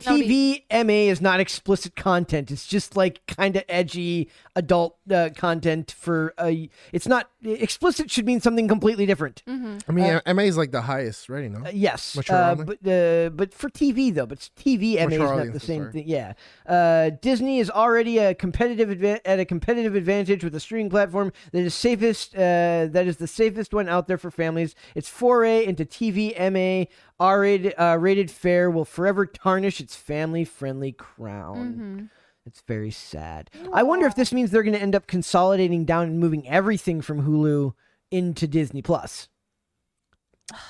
No 0.05 0.17
TV 0.17 0.65
MA 0.73 1.09
is 1.11 1.21
not 1.21 1.39
explicit 1.39 1.95
content. 1.95 2.51
It's 2.51 2.67
just 2.67 2.97
like 2.97 3.25
kind 3.27 3.55
of 3.55 3.63
edgy 3.69 4.29
adult 4.57 4.97
uh, 5.09 5.31
content 5.37 5.95
for 5.97 6.35
a. 6.37 6.69
It's 6.93 7.07
not 7.07 7.31
explicit. 7.45 8.11
Should 8.11 8.27
mean 8.27 8.41
something 8.41 8.67
completely 8.67 9.07
different. 9.07 9.45
Mm-hmm. 9.47 9.79
I 9.89 9.93
mean, 9.93 10.21
MA 10.37 10.43
is 10.43 10.57
like 10.57 10.73
the 10.73 10.81
highest 10.81 11.29
rating, 11.29 11.53
no? 11.53 11.67
Uh, 11.67 11.71
yes, 11.73 12.19
uh, 12.29 12.57
but 12.57 12.79
uh, 12.85 13.31
but 13.31 13.55
for 13.55 13.71
TV 13.71 14.13
though, 14.13 14.27
but 14.27 14.41
TV 14.59 14.97
MA 14.97 15.15
is 15.15 15.19
not 15.19 15.53
the 15.53 15.61
same 15.61 15.83
sorry. 15.83 15.93
thing. 15.93 16.09
Yeah, 16.09 16.33
uh, 16.67 17.11
Disney 17.23 17.61
is 17.61 17.71
already 17.71 18.19
a 18.19 18.35
competitive 18.35 18.89
adva- 18.89 19.21
at 19.25 19.39
a 19.39 19.45
competitive 19.45 19.95
advantage 19.95 20.43
with 20.43 20.57
a 20.57 20.61
streaming 20.61 20.91
platform 20.91 21.33
that 21.53 21.61
is 21.61 21.73
safest. 21.73 22.35
Uh, 22.35 22.89
that 22.91 23.05
is 23.07 23.19
the 23.19 23.29
safest 23.29 23.73
one 23.73 23.89
out 23.89 24.09
there 24.09 24.19
for 24.19 24.33
families. 24.33 24.75
Its 24.97 25.09
foray 25.09 25.65
into 25.65 25.85
TV 25.85 26.37
MA 26.51 26.87
R 27.21 27.41
rated 27.41 27.75
uh, 27.79 27.97
rated 28.01 28.31
fare 28.31 28.71
will 28.71 28.85
forever 28.85 29.27
tarnish 29.27 29.81
its 29.81 29.97
family 29.97 30.45
friendly 30.45 30.93
crown. 30.93 31.57
Mm-hmm. 31.57 32.05
It's 32.47 32.63
very 32.67 32.91
sad. 32.91 33.51
I 33.73 33.83
wonder 33.83 34.07
if 34.07 34.17
this 34.17 34.33
means 34.33 34.51
they're 34.51 34.63
going 34.63 34.75
to 34.75 34.83
end 34.83 34.95
up 34.95 35.07
consolidating 35.07 35.87
down 35.87 36.09
and 36.09 36.21
moving 36.21 36.47
everything 36.47 37.01
from 37.01 37.27
Hulu 37.27 37.73
into 38.11 38.47
Disney 38.47 38.83
Plus. 38.83 39.29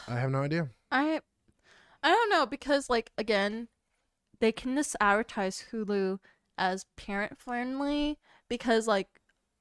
I 0.06 0.14
have 0.14 0.30
no 0.30 0.42
idea. 0.42 0.68
I 0.90 1.20
I 2.02 2.10
don't 2.10 2.30
know 2.30 2.46
because 2.46 2.88
like 2.88 3.10
again, 3.18 3.68
they 4.40 4.52
can 4.52 4.76
just 4.76 4.94
advertise 5.00 5.64
Hulu 5.72 6.18
as 6.56 6.86
parent 6.96 7.38
friendly 7.38 8.18
because 8.48 8.86
like 8.86 9.08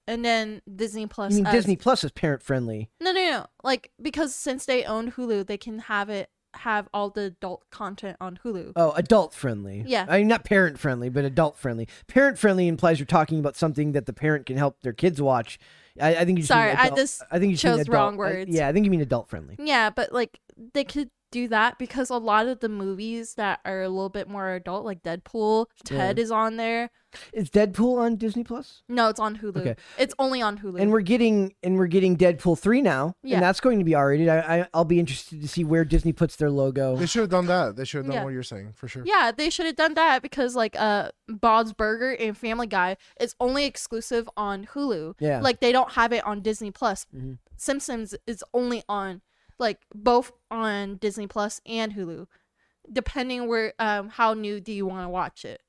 and 0.06 0.24
then 0.24 0.62
Disney 0.76 1.08
Plus 1.08 1.34
I 1.34 1.36
mean, 1.38 1.46
as, 1.48 1.54
Disney 1.54 1.78
Plus 1.78 2.04
is 2.04 2.12
parent 2.12 2.44
friendly. 2.44 2.92
No, 3.02 3.12
no, 3.12 3.22
no. 3.22 3.46
Like 3.64 3.92
because 4.02 4.36
since 4.36 4.66
they 4.66 4.84
own 4.84 5.14
Hulu, 5.14 5.48
they 5.48 5.58
can 5.58 5.80
have 5.80 6.10
it 6.10 6.30
have 6.56 6.88
all 6.94 7.10
the 7.10 7.22
adult 7.24 7.64
content 7.72 8.18
on 8.22 8.40
Hulu. 8.44 8.74
Oh, 8.76 8.92
adult 8.92 9.34
friendly. 9.34 9.84
Yeah. 9.88 10.06
I 10.08 10.20
mean, 10.20 10.28
not 10.28 10.44
parent 10.46 10.80
friendly, 10.80 11.10
but 11.10 11.26
adult 11.26 11.58
friendly. 11.58 11.88
Parent 12.08 12.38
friendly 12.38 12.68
implies 12.68 13.00
you're 13.00 13.06
talking 13.06 13.40
about 13.40 13.56
something 13.56 13.94
that 13.94 14.06
the 14.06 14.14
parent 14.14 14.46
can 14.46 14.58
help 14.58 14.82
their 14.82 14.94
kids 14.94 15.22
watch. 15.22 15.58
I, 16.02 16.16
I 16.16 16.26
think 16.26 16.38
you 16.38 16.44
just 16.44 16.48
Sorry, 16.48 16.70
mean 16.70 16.78
I 16.78 16.84
adult- 16.86 16.98
just 17.00 17.24
I 17.32 17.40
think 17.40 17.52
you 17.52 17.58
chose 17.58 17.80
adult- 17.82 17.94
wrong 17.96 18.14
I- 18.16 18.18
words. 18.18 18.52
yeah, 18.52 18.68
I 18.68 18.74
think 18.74 18.86
you 18.86 18.92
mean 18.92 19.02
adult 19.02 19.30
friendly. 19.30 19.56
Yeah, 19.60 19.90
but 19.90 20.12
like 20.12 20.40
they 20.74 20.84
could 20.84 21.10
do 21.34 21.48
that 21.50 21.78
because 21.78 22.10
a 22.10 22.18
lot 22.18 22.48
of 22.48 22.60
the 22.62 22.70
movies 22.70 23.34
that 23.36 23.60
are 23.66 23.82
a 23.82 23.90
little 23.90 24.10
bit 24.10 24.30
more 24.30 24.54
adult, 24.54 24.86
like 24.86 25.04
Deadpool, 25.04 25.66
Ted 25.84 26.20
is 26.20 26.32
on 26.32 26.58
there. 26.58 26.90
Is 27.32 27.52
Deadpool 27.52 28.00
on 28.00 28.16
Disney 28.16 28.44
Plus? 28.44 28.82
No, 28.90 29.08
it's 29.10 29.20
on 29.20 29.38
Hulu. 29.38 29.58
Okay. 29.58 29.76
It's 30.00 30.16
only 30.18 30.42
on 30.42 30.58
Hulu. 30.58 30.80
And 30.82 30.92
we're 30.92 31.02
getting 31.02 31.54
and 31.62 31.78
we're 31.78 31.86
getting 31.88 32.18
Deadpool 32.18 32.58
three 32.58 32.82
now, 32.82 33.16
Yeah. 33.22 33.36
and 33.36 33.44
that's 33.44 33.60
going 33.60 33.78
to 33.78 33.86
be 33.86 33.94
R 33.94 34.08
rated. 34.08 34.30
I, 34.30 34.40
I 34.40 34.68
I'll 34.74 34.84
be 34.86 35.00
interested 35.00 35.40
to 35.42 35.48
see 35.48 35.64
where 35.64 35.86
Disney 35.86 36.12
puts 36.12 36.38
their 36.38 36.50
logo. 36.50 36.96
They 36.96 37.06
should 37.06 37.20
have 37.22 37.30
done 37.30 37.46
that. 37.48 37.76
They 37.76 37.86
should 37.86 37.98
have 38.00 38.06
done 38.08 38.16
Yeah. 38.16 38.24
what 38.24 38.34
you're 38.34 38.42
saying 38.42 38.74
for 38.74 38.88
sure. 38.88 39.04
yeah, 39.06 39.32
they 39.36 39.50
should 39.52 39.68
have 39.68 39.76
done 39.76 39.94
that 39.94 40.24
because 40.24 40.56
like 40.56 40.76
uh 40.80 41.10
Bob's 41.28 41.72
Burger 41.74 42.14
and 42.14 42.36
Family 42.36 42.66
Guy 42.68 42.98
is 43.20 43.36
only 43.40 43.66
exclusive 43.66 44.28
on 44.36 44.66
Hulu. 44.74 45.14
Yeah. 45.20 45.40
Like 45.42 45.60
they 45.60 45.72
don't 45.72 45.92
have 45.94 46.14
it 46.14 46.24
on 46.26 46.42
Disney 46.42 46.72
Plus. 46.72 47.06
Mhm. 47.16 47.38
Simpsons 47.58 48.16
is 48.26 48.44
only 48.56 48.82
on 48.90 49.22
like 49.60 49.80
both 49.94 50.32
on 50.52 50.98
Disney 50.98 51.28
Plus 51.28 51.62
and 51.66 51.94
Hulu. 51.94 52.28
Depending 52.92 53.48
where 53.48 53.74
um 53.80 54.10
how 54.10 54.34
new 54.34 54.60
do 54.60 54.72
you 54.74 54.86
want 54.86 55.06
to 55.06 55.10
watch 55.10 55.46
it. 55.46 55.62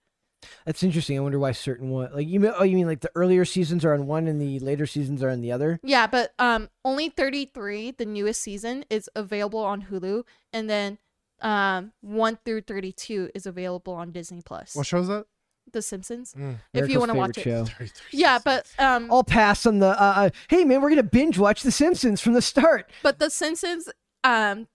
That's 0.67 0.83
interesting. 0.83 1.17
I 1.17 1.21
wonder 1.21 1.39
why 1.39 1.53
certain 1.53 1.91
one 1.91 2.11
like 2.13 2.27
you 2.27 2.41
mean, 2.41 2.53
oh 2.59 2.65
you 2.65 2.77
mean 2.77 2.87
like 2.87 3.01
the 3.01 3.11
earlier 3.15 3.45
seasons 3.45 3.85
are 3.85 3.95
on 3.95 4.07
one 4.07 4.27
and 4.27 4.41
the 4.41 4.59
later 4.59 4.87
seasons 4.87 5.23
are 5.23 5.31
on 5.31 5.41
the 5.41 5.53
other? 5.53 5.81
Yeah, 5.83 6.07
but 6.07 6.33
um 6.39 6.69
only 6.85 7.09
33, 7.09 7.93
the 7.93 8.05
newest 8.05 8.43
season 8.43 8.85
is 8.91 9.09
available 9.15 9.61
on 9.61 9.83
Hulu 9.83 10.25
and 10.53 10.69
then 10.69 10.99
um 11.41 11.93
1 12.01 12.39
through 12.45 12.63
32 12.63 13.31
is 13.35 13.47
available 13.47 13.95
on 13.95 14.13
Disney 14.13 14.43
Plus. 14.45 14.75
What 14.75 14.87
show's 14.87 15.09
that? 15.09 15.27
The 15.73 15.83
Simpsons. 15.83 16.35
Mm. 16.39 16.59
If 16.73 16.89
you 16.89 16.99
want 16.99 17.11
to 17.13 17.19
watch 17.19 17.39
it. 17.39 17.43
show. 17.43 17.67
Yeah, 18.11 18.39
but 18.45 18.67
um 18.79 19.11
I'll 19.11 19.25
pass 19.25 19.67
on 19.67 19.81
the. 19.81 19.89
Uh, 19.89 20.15
uh, 20.17 20.31
hey 20.49 20.65
man, 20.65 20.81
we're 20.81 20.91
gonna 20.91 21.03
binge 21.03 21.39
watch 21.39 21.63
The 21.63 21.73
Simpsons 21.73 22.21
from 22.21 22.35
the 22.35 22.43
start. 22.43 22.91
But 23.03 23.19
The 23.19 23.31
Simpsons, 23.31 23.89
um, 24.23 24.69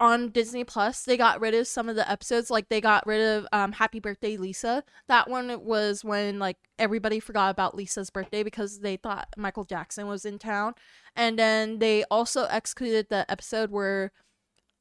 on 0.00 0.28
Disney 0.30 0.64
Plus, 0.64 1.02
they 1.02 1.16
got 1.16 1.40
rid 1.40 1.54
of 1.54 1.66
some 1.66 1.88
of 1.88 1.96
the 1.96 2.08
episodes. 2.10 2.50
Like 2.50 2.68
they 2.68 2.80
got 2.80 3.06
rid 3.06 3.20
of 3.20 3.46
um, 3.52 3.72
Happy 3.72 4.00
Birthday 4.00 4.36
Lisa. 4.36 4.84
That 5.08 5.30
one 5.30 5.64
was 5.64 6.04
when 6.04 6.38
like 6.38 6.58
everybody 6.78 7.20
forgot 7.20 7.50
about 7.50 7.76
Lisa's 7.76 8.10
birthday 8.10 8.42
because 8.42 8.80
they 8.80 8.96
thought 8.96 9.28
Michael 9.36 9.64
Jackson 9.64 10.06
was 10.06 10.24
in 10.24 10.38
town. 10.38 10.74
And 11.16 11.38
then 11.38 11.78
they 11.78 12.04
also 12.10 12.46
excluded 12.50 13.06
the 13.08 13.30
episode 13.30 13.70
where 13.70 14.12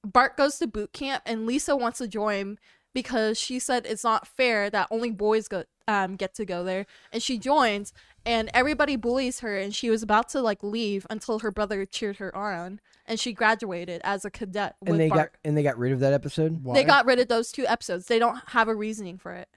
Bart 0.04 0.36
goes 0.36 0.58
to 0.58 0.68
boot 0.68 0.93
camp 0.93 1.24
and 1.26 1.45
Lisa 1.45 1.76
wants 1.76 1.99
to 1.99 2.08
join 2.08 2.58
because 2.93 3.39
she 3.39 3.59
said 3.59 3.85
it's 3.85 4.03
not 4.03 4.27
fair 4.27 4.69
that 4.69 4.87
only 4.91 5.11
boys 5.11 5.47
go 5.47 5.63
um 5.87 6.15
get 6.15 6.33
to 6.35 6.45
go 6.45 6.63
there 6.63 6.85
and 7.11 7.21
she 7.21 7.37
joins 7.37 7.91
and 8.25 8.49
everybody 8.53 8.95
bullies 8.95 9.41
her 9.41 9.57
and 9.57 9.75
she 9.75 9.89
was 9.89 10.01
about 10.01 10.29
to 10.29 10.41
like 10.41 10.63
leave 10.63 11.05
until 11.09 11.39
her 11.39 11.51
brother 11.51 11.85
cheered 11.85 12.17
her 12.17 12.33
on 12.35 12.79
and 13.05 13.19
she 13.19 13.33
graduated 13.33 13.99
as 14.05 14.23
a 14.23 14.29
cadet 14.31 14.75
with 14.79 14.91
And 14.91 14.99
they 14.99 15.09
Bart. 15.09 15.33
got 15.33 15.39
and 15.47 15.57
they 15.57 15.63
got 15.63 15.77
rid 15.77 15.91
of 15.91 15.99
that 15.99 16.13
episode. 16.13 16.63
Why? 16.63 16.73
they 16.75 16.83
got 16.85 17.05
rid 17.05 17.19
of 17.19 17.27
those 17.27 17.51
two 17.51 17.65
episodes 17.67 18.05
they 18.07 18.19
don't 18.19 18.39
have 18.47 18.67
a 18.69 18.75
reasoning 18.75 19.17
for 19.17 19.33
it 19.33 19.49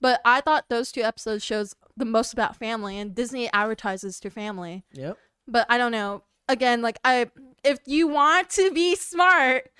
but 0.00 0.20
i 0.24 0.40
thought 0.42 0.66
those 0.68 0.92
two 0.92 1.02
episodes 1.02 1.42
shows 1.44 1.74
the 1.96 2.04
most 2.04 2.32
about 2.34 2.56
family 2.56 2.98
and 2.98 3.14
disney 3.14 3.50
advertises 3.52 4.20
to 4.20 4.28
family 4.28 4.84
Yep. 4.92 5.16
but 5.48 5.66
I 5.70 5.78
don't 5.78 5.92
know. 5.92 6.24
Again, 6.46 6.82
like 6.82 6.98
I 7.04 7.30
if 7.62 7.78
you 7.86 8.06
want 8.06 8.50
to 8.50 8.70
be 8.72 8.96
smart, 8.96 9.70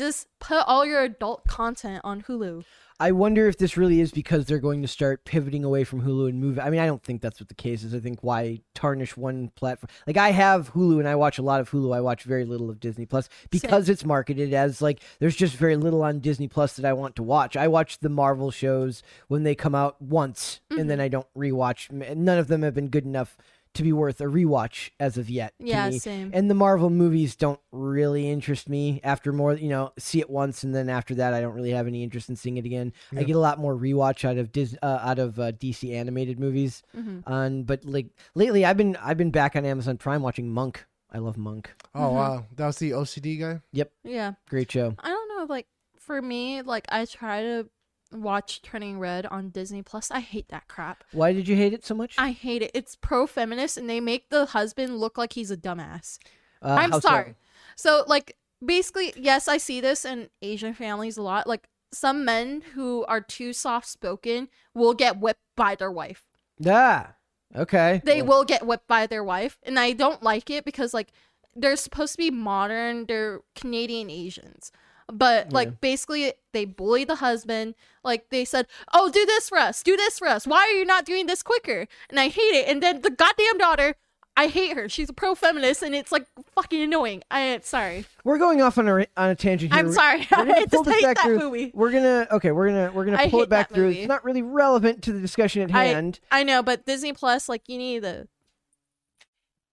just 0.00 0.26
put 0.40 0.64
all 0.66 0.84
your 0.84 1.02
adult 1.02 1.46
content 1.46 2.00
on 2.02 2.22
Hulu. 2.22 2.64
I 2.98 3.12
wonder 3.12 3.48
if 3.48 3.56
this 3.56 3.78
really 3.78 4.00
is 4.00 4.12
because 4.12 4.44
they're 4.44 4.58
going 4.58 4.82
to 4.82 4.88
start 4.88 5.24
pivoting 5.24 5.64
away 5.64 5.84
from 5.84 6.02
Hulu 6.02 6.28
and 6.28 6.38
move. 6.38 6.58
I 6.58 6.68
mean, 6.68 6.80
I 6.80 6.86
don't 6.86 7.02
think 7.02 7.22
that's 7.22 7.40
what 7.40 7.48
the 7.48 7.54
case 7.54 7.82
is. 7.82 7.94
I 7.94 7.98
think 7.98 8.18
why 8.20 8.60
tarnish 8.74 9.16
one 9.16 9.48
platform? 9.56 9.88
Like 10.06 10.18
I 10.18 10.32
have 10.32 10.74
Hulu 10.74 10.98
and 10.98 11.08
I 11.08 11.14
watch 11.14 11.38
a 11.38 11.42
lot 11.42 11.60
of 11.60 11.70
Hulu. 11.70 11.96
I 11.96 12.02
watch 12.02 12.24
very 12.24 12.44
little 12.44 12.68
of 12.68 12.78
Disney 12.78 13.06
Plus 13.06 13.30
because 13.50 13.88
it's 13.88 14.04
marketed 14.04 14.52
as 14.52 14.82
like 14.82 15.00
there's 15.18 15.34
just 15.34 15.56
very 15.56 15.76
little 15.76 16.02
on 16.02 16.18
Disney 16.20 16.46
Plus 16.46 16.74
that 16.74 16.84
I 16.84 16.92
want 16.92 17.16
to 17.16 17.22
watch. 17.22 17.56
I 17.56 17.68
watch 17.68 18.00
the 18.00 18.10
Marvel 18.10 18.50
shows 18.50 19.02
when 19.28 19.44
they 19.44 19.54
come 19.54 19.74
out 19.74 20.00
once 20.02 20.60
and 20.68 20.90
then 20.90 20.98
mm-hmm. 20.98 21.04
I 21.04 21.08
don't 21.08 21.34
rewatch. 21.34 21.90
None 21.90 22.38
of 22.38 22.48
them 22.48 22.60
have 22.62 22.74
been 22.74 22.88
good 22.88 23.06
enough 23.06 23.38
to 23.74 23.82
be 23.84 23.92
worth 23.92 24.20
a 24.20 24.24
rewatch 24.24 24.90
as 24.98 25.16
of 25.16 25.30
yet. 25.30 25.54
to 25.60 25.66
Yeah, 25.66 25.90
me. 25.90 25.98
same. 25.98 26.30
And 26.34 26.50
the 26.50 26.54
Marvel 26.54 26.90
movies 26.90 27.36
don't 27.36 27.60
really 27.70 28.28
interest 28.28 28.68
me 28.68 29.00
after 29.04 29.32
more, 29.32 29.54
you 29.54 29.68
know, 29.68 29.92
see 29.98 30.18
it 30.20 30.28
once 30.28 30.64
and 30.64 30.74
then 30.74 30.88
after 30.88 31.14
that 31.14 31.34
I 31.34 31.40
don't 31.40 31.54
really 31.54 31.70
have 31.70 31.86
any 31.86 32.02
interest 32.02 32.28
in 32.28 32.34
seeing 32.36 32.56
it 32.56 32.66
again. 32.66 32.92
I 33.16 33.22
get 33.22 33.36
a 33.36 33.40
lot 33.40 33.58
more 33.58 33.76
rewatch 33.76 34.24
out 34.28 34.38
of 34.38 34.50
Dis- 34.50 34.76
uh, 34.82 34.98
out 35.02 35.18
of 35.20 35.38
uh, 35.38 35.52
DC 35.52 35.94
animated 35.94 36.40
movies. 36.40 36.82
Mm-hmm. 36.96 37.32
On 37.32 37.62
but 37.62 37.84
like 37.84 38.08
lately 38.34 38.64
I've 38.64 38.76
been 38.76 38.96
I've 38.96 39.16
been 39.18 39.30
back 39.30 39.54
on 39.54 39.64
Amazon 39.64 39.98
Prime 39.98 40.22
watching 40.22 40.48
Monk. 40.50 40.84
I 41.12 41.18
love 41.18 41.36
Monk. 41.36 41.70
Oh 41.94 42.12
wow, 42.12 42.46
that 42.56 42.66
was 42.66 42.78
the 42.78 42.90
OCD 42.92 43.38
guy. 43.38 43.60
Yep. 43.72 43.92
Yeah. 44.04 44.32
Great 44.48 44.70
show. 44.72 44.94
I 44.98 45.08
don't 45.08 45.28
know, 45.28 45.46
like 45.52 45.66
for 45.98 46.20
me, 46.20 46.62
like 46.62 46.86
I 46.88 47.04
try 47.04 47.42
to 47.42 47.68
watch 48.12 48.62
Turning 48.62 48.98
Red 48.98 49.26
on 49.26 49.50
Disney 49.50 49.82
Plus. 49.82 50.10
I 50.10 50.20
hate 50.20 50.48
that 50.48 50.68
crap. 50.68 51.04
Why 51.12 51.32
did 51.32 51.48
you 51.48 51.56
hate 51.56 51.72
it 51.72 51.84
so 51.84 51.94
much? 51.94 52.14
I 52.18 52.30
hate 52.30 52.62
it. 52.62 52.70
It's 52.74 52.96
pro 52.96 53.26
feminist 53.26 53.76
and 53.76 53.88
they 53.88 54.00
make 54.00 54.28
the 54.30 54.46
husband 54.46 54.98
look 54.98 55.16
like 55.18 55.34
he's 55.34 55.50
a 55.50 55.56
dumbass. 55.56 56.18
Uh, 56.62 56.76
I'm 56.78 56.90
how 56.90 57.00
so? 57.00 57.08
sorry. 57.08 57.34
So 57.76 58.04
like 58.06 58.36
basically, 58.64 59.12
yes, 59.16 59.48
I 59.48 59.58
see 59.58 59.80
this 59.80 60.04
in 60.04 60.28
Asian 60.42 60.74
families 60.74 61.16
a 61.16 61.22
lot. 61.22 61.46
Like 61.46 61.68
some 61.92 62.24
men 62.24 62.62
who 62.74 63.04
are 63.06 63.20
too 63.20 63.52
soft 63.52 63.88
spoken 63.88 64.48
will 64.74 64.94
get 64.94 65.18
whipped 65.18 65.40
by 65.56 65.74
their 65.74 65.90
wife. 65.90 66.24
Yeah. 66.58 67.08
okay. 67.56 68.02
They 68.04 68.22
will 68.22 68.44
get 68.44 68.66
whipped 68.66 68.86
by 68.86 69.06
their 69.06 69.24
wife, 69.24 69.58
and 69.62 69.78
I 69.78 69.92
don't 69.92 70.22
like 70.22 70.50
it 70.50 70.64
because 70.64 70.92
like 70.92 71.08
they're 71.56 71.76
supposed 71.76 72.12
to 72.12 72.18
be 72.18 72.30
modern. 72.30 73.06
They're 73.06 73.40
Canadian 73.54 74.10
Asians. 74.10 74.70
But 75.12 75.52
like 75.52 75.80
basically 75.80 76.32
they 76.52 76.64
bully 76.64 77.04
the 77.04 77.16
husband. 77.16 77.74
Like 78.02 78.30
they 78.30 78.44
said, 78.44 78.66
"Oh, 78.92 79.10
do 79.10 79.26
this 79.26 79.48
for 79.48 79.58
us. 79.58 79.82
Do 79.82 79.96
this 79.96 80.18
for 80.18 80.28
us. 80.28 80.46
Why 80.46 80.58
are 80.58 80.78
you 80.78 80.84
not 80.84 81.04
doing 81.04 81.26
this 81.26 81.42
quicker?" 81.42 81.86
And 82.08 82.18
I 82.18 82.28
hate 82.28 82.54
it. 82.54 82.68
And 82.68 82.82
then 82.82 83.02
the 83.02 83.10
goddamn 83.10 83.58
daughter, 83.58 83.96
I 84.40 84.46
hate 84.46 84.74
her. 84.74 84.88
She's 84.88 85.10
a 85.10 85.12
pro 85.12 85.34
feminist 85.34 85.82
and 85.82 85.94
it's 85.94 86.10
like 86.10 86.26
fucking 86.54 86.80
annoying. 86.80 87.22
I 87.30 87.60
sorry. 87.62 88.06
We're 88.24 88.38
going 88.38 88.62
off 88.62 88.78
on 88.78 88.88
a 88.88 89.06
on 89.16 89.30
a 89.30 89.34
tangent 89.34 89.72
here. 89.72 89.78
I'm 89.78 89.92
sorry. 89.92 90.26
We're 90.30 90.46
gonna 90.46 90.52
I 90.56 90.66
pull 90.66 90.82
this 90.82 91.02
back 91.02 91.20
through. 91.20 91.38
movie. 91.38 91.72
We're 91.74 91.90
gonna 91.92 92.26
okay. 92.32 92.50
We're 92.50 92.68
gonna 92.68 92.90
we're 92.92 93.04
gonna 93.04 93.18
I 93.18 93.28
pull 93.28 93.42
it 93.42 93.50
back 93.50 93.70
through. 93.70 93.88
movie. 93.88 94.00
It's 94.00 94.08
not 94.08 94.24
really 94.24 94.40
relevant 94.40 95.02
to 95.02 95.12
the 95.12 95.20
discussion 95.20 95.60
at 95.62 95.70
hand. 95.70 96.20
I 96.30 96.42
know, 96.44 96.62
but 96.62 96.86
Disney 96.86 97.12
Plus, 97.12 97.50
like, 97.50 97.68
you 97.68 97.76
need 97.76 98.02
to 98.02 98.28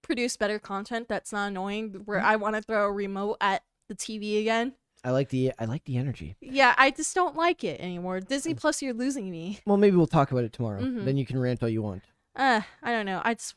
produce 0.02 0.36
better 0.36 0.60
content 0.60 1.08
that's 1.08 1.32
not 1.32 1.48
annoying. 1.48 2.02
Where 2.04 2.18
mm-hmm. 2.18 2.28
I 2.28 2.36
want 2.36 2.56
to 2.58 2.62
throw 2.62 2.88
a 2.88 2.92
remote 2.92 3.38
at 3.40 3.64
the 3.88 3.96
TV 3.96 4.42
again. 4.42 4.74
I 5.08 5.12
like 5.12 5.30
the 5.30 5.54
I 5.58 5.64
like 5.64 5.86
the 5.86 5.96
energy. 5.96 6.36
Yeah, 6.42 6.76
I 6.78 6.92
just 6.92 7.16
don't 7.16 7.38
like 7.38 7.64
it 7.64 7.80
anymore. 7.80 8.20
Disney 8.20 8.54
Plus, 8.54 8.82
you're 8.82 8.94
losing 8.94 9.32
me. 9.32 9.60
Well, 9.66 9.78
maybe 9.78 9.96
we'll 9.96 10.06
talk 10.06 10.32
about 10.34 10.44
it 10.44 10.52
tomorrow. 10.52 10.82
Mhm. 10.82 11.06
Then 11.06 11.16
you 11.16 11.26
can 11.26 11.40
rant 11.40 11.64
all 11.64 11.70
you 11.70 11.82
want. 11.82 12.04
Uh, 12.36 12.60
I 12.84 12.92
don't 12.92 13.06
know. 13.06 13.22
I 13.24 13.36
just, 13.36 13.56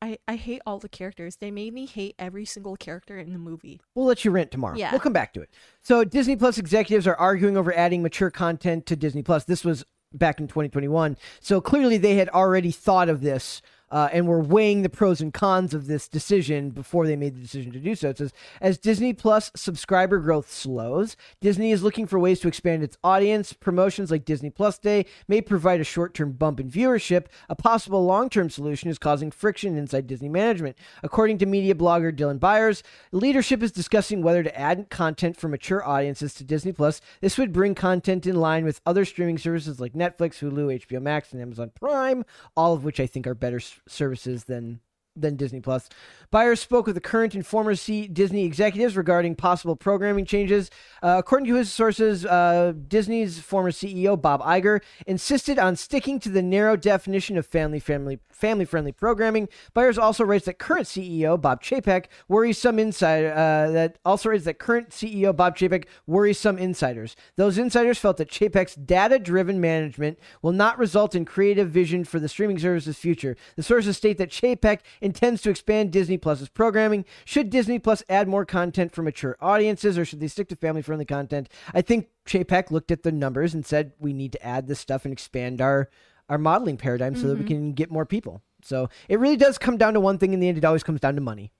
I, 0.00 0.18
I 0.28 0.36
hate 0.36 0.62
all 0.64 0.78
the 0.78 0.88
characters. 0.88 1.38
They 1.40 1.50
made 1.50 1.74
me 1.74 1.86
hate 1.86 2.14
every 2.20 2.44
single 2.44 2.76
character 2.76 3.18
in 3.18 3.32
the 3.32 3.40
movie. 3.40 3.80
We'll 3.96 4.06
let 4.06 4.24
you 4.24 4.30
rant 4.30 4.52
tomorrow. 4.52 4.76
Yeah. 4.76 4.92
We'll 4.92 5.00
come 5.00 5.12
back 5.12 5.34
to 5.34 5.40
it. 5.40 5.50
So 5.82 6.04
Disney 6.04 6.36
Plus 6.36 6.56
executives 6.56 7.08
are 7.08 7.16
arguing 7.16 7.56
over 7.56 7.74
adding 7.74 8.00
mature 8.04 8.30
content 8.30 8.86
to 8.86 8.94
Disney 8.94 9.24
Plus. 9.24 9.42
This 9.42 9.64
was 9.64 9.84
back 10.14 10.38
in 10.38 10.46
2021. 10.46 11.16
So 11.40 11.60
clearly 11.60 11.96
they 11.98 12.14
had 12.14 12.28
already 12.28 12.70
thought 12.70 13.08
of 13.08 13.22
this 13.22 13.60
uh, 13.92 14.08
and 14.10 14.26
were 14.26 14.40
weighing 14.40 14.82
the 14.82 14.88
pros 14.88 15.20
and 15.20 15.34
cons 15.34 15.74
of 15.74 15.86
this 15.86 16.08
decision 16.08 16.70
before 16.70 17.06
they 17.06 17.14
made 17.14 17.36
the 17.36 17.40
decision 17.40 17.70
to 17.70 17.78
do 17.78 17.94
so. 17.94 18.08
It 18.08 18.18
says, 18.18 18.32
as 18.60 18.78
Disney 18.78 19.12
Plus 19.12 19.52
subscriber 19.54 20.18
growth 20.18 20.50
slows, 20.50 21.14
Disney 21.42 21.70
is 21.70 21.82
looking 21.82 22.06
for 22.06 22.18
ways 22.18 22.40
to 22.40 22.48
expand 22.48 22.82
its 22.82 22.96
audience. 23.04 23.52
Promotions 23.52 24.10
like 24.10 24.24
Disney 24.24 24.48
Plus 24.48 24.78
Day 24.78 25.04
may 25.28 25.42
provide 25.42 25.80
a 25.80 25.84
short 25.84 26.14
term 26.14 26.32
bump 26.32 26.58
in 26.58 26.70
viewership. 26.70 27.26
A 27.50 27.54
possible 27.54 28.04
long 28.04 28.30
term 28.30 28.48
solution 28.48 28.90
is 28.90 28.98
causing 28.98 29.30
friction 29.30 29.76
inside 29.76 30.06
Disney 30.06 30.30
management. 30.30 30.76
According 31.02 31.38
to 31.38 31.46
media 31.46 31.74
blogger 31.74 32.16
Dylan 32.16 32.40
Byers, 32.40 32.82
leadership 33.12 33.62
is 33.62 33.70
discussing 33.70 34.22
whether 34.22 34.42
to 34.42 34.58
add 34.58 34.88
content 34.88 35.36
for 35.36 35.48
mature 35.48 35.86
audiences 35.86 36.32
to 36.34 36.44
Disney 36.44 36.72
Plus. 36.72 37.02
This 37.20 37.36
would 37.36 37.52
bring 37.52 37.74
content 37.74 38.26
in 38.26 38.36
line 38.36 38.64
with 38.64 38.80
other 38.86 39.04
streaming 39.04 39.36
services 39.36 39.78
like 39.78 39.92
Netflix, 39.92 40.38
Hulu, 40.38 40.86
HBO 40.86 41.02
Max, 41.02 41.32
and 41.32 41.42
Amazon 41.42 41.70
Prime, 41.74 42.24
all 42.56 42.72
of 42.72 42.84
which 42.84 42.98
I 42.98 43.06
think 43.06 43.26
are 43.26 43.34
better 43.34 43.60
services 43.88 44.44
than 44.44 44.80
than 45.16 45.36
Disney 45.36 45.60
Plus. 45.60 45.88
Byers 46.30 46.60
spoke 46.60 46.86
with 46.86 46.94
the 46.94 47.00
current 47.00 47.34
and 47.34 47.46
former 47.46 47.74
C- 47.74 48.06
Disney 48.06 48.44
executives 48.44 48.96
regarding 48.96 49.34
possible 49.34 49.76
programming 49.76 50.24
changes. 50.24 50.70
Uh, 51.02 51.16
according 51.18 51.46
to 51.48 51.54
his 51.54 51.70
sources, 51.70 52.24
uh, 52.24 52.72
Disney's 52.88 53.38
former 53.38 53.70
CEO 53.70 54.20
Bob 54.20 54.42
Iger 54.42 54.80
insisted 55.06 55.58
on 55.58 55.76
sticking 55.76 56.18
to 56.20 56.30
the 56.30 56.42
narrow 56.42 56.76
definition 56.76 57.36
of 57.36 57.46
family 57.46 57.78
family 57.78 58.18
family 58.30 58.64
friendly 58.64 58.92
programming. 58.92 59.48
Byers 59.74 59.98
also 59.98 60.24
writes 60.24 60.46
that 60.46 60.58
current 60.58 60.86
CEO 60.86 61.40
Bob 61.40 61.62
Chapek 61.62 62.06
worries 62.28 62.58
some 62.58 62.78
insider 62.78 63.32
uh, 63.32 63.70
that 63.70 63.98
also 64.04 64.30
writes 64.30 64.44
that 64.44 64.58
current 64.58 64.90
CEO 64.90 65.36
Bob 65.36 65.56
Chapek 65.56 65.84
worries 66.06 66.38
some 66.38 66.58
insiders. 66.58 67.14
Those 67.36 67.58
insiders 67.58 67.98
felt 67.98 68.16
that 68.16 68.30
Chapek's 68.30 68.74
data 68.74 69.18
driven 69.18 69.60
management 69.60 70.18
will 70.40 70.52
not 70.52 70.78
result 70.78 71.14
in 71.14 71.24
creative 71.24 71.70
vision 71.70 72.04
for 72.04 72.18
the 72.18 72.28
streaming 72.28 72.58
service's 72.58 72.96
future. 72.96 73.36
The 73.56 73.62
sources 73.62 73.96
state 73.96 74.18
that 74.18 74.30
Chapek 74.30 74.80
intends 75.02 75.42
to 75.42 75.50
expand 75.50 75.92
Disney 75.92 76.16
Plus's 76.16 76.48
programming. 76.48 77.04
Should 77.24 77.50
Disney 77.50 77.78
Plus 77.78 78.02
add 78.08 78.28
more 78.28 78.44
content 78.44 78.94
for 78.94 79.02
mature 79.02 79.36
audiences, 79.40 79.98
or 79.98 80.04
should 80.04 80.20
they 80.20 80.28
stick 80.28 80.48
to 80.48 80.56
family-friendly 80.56 81.04
content? 81.04 81.48
I 81.74 81.82
think 81.82 82.08
Chapek 82.26 82.70
looked 82.70 82.90
at 82.90 83.02
the 83.02 83.12
numbers 83.12 83.52
and 83.54 83.66
said 83.66 83.92
we 83.98 84.12
need 84.12 84.32
to 84.32 84.46
add 84.46 84.66
this 84.66 84.80
stuff 84.80 85.04
and 85.04 85.12
expand 85.12 85.60
our 85.60 85.88
our 86.28 86.38
modeling 86.38 86.78
paradigm 86.78 87.14
so 87.14 87.26
that 87.26 87.34
we 87.34 87.40
mm-hmm. 87.40 87.48
can 87.48 87.72
get 87.72 87.90
more 87.90 88.06
people. 88.06 88.40
So 88.62 88.88
it 89.08 89.18
really 89.18 89.36
does 89.36 89.58
come 89.58 89.76
down 89.76 89.92
to 89.94 90.00
one 90.00 90.18
thing 90.18 90.32
in 90.32 90.40
the 90.40 90.48
end. 90.48 90.56
It 90.56 90.64
always 90.64 90.84
comes 90.84 91.00
down 91.00 91.14
to 91.16 91.20
money. 91.20 91.52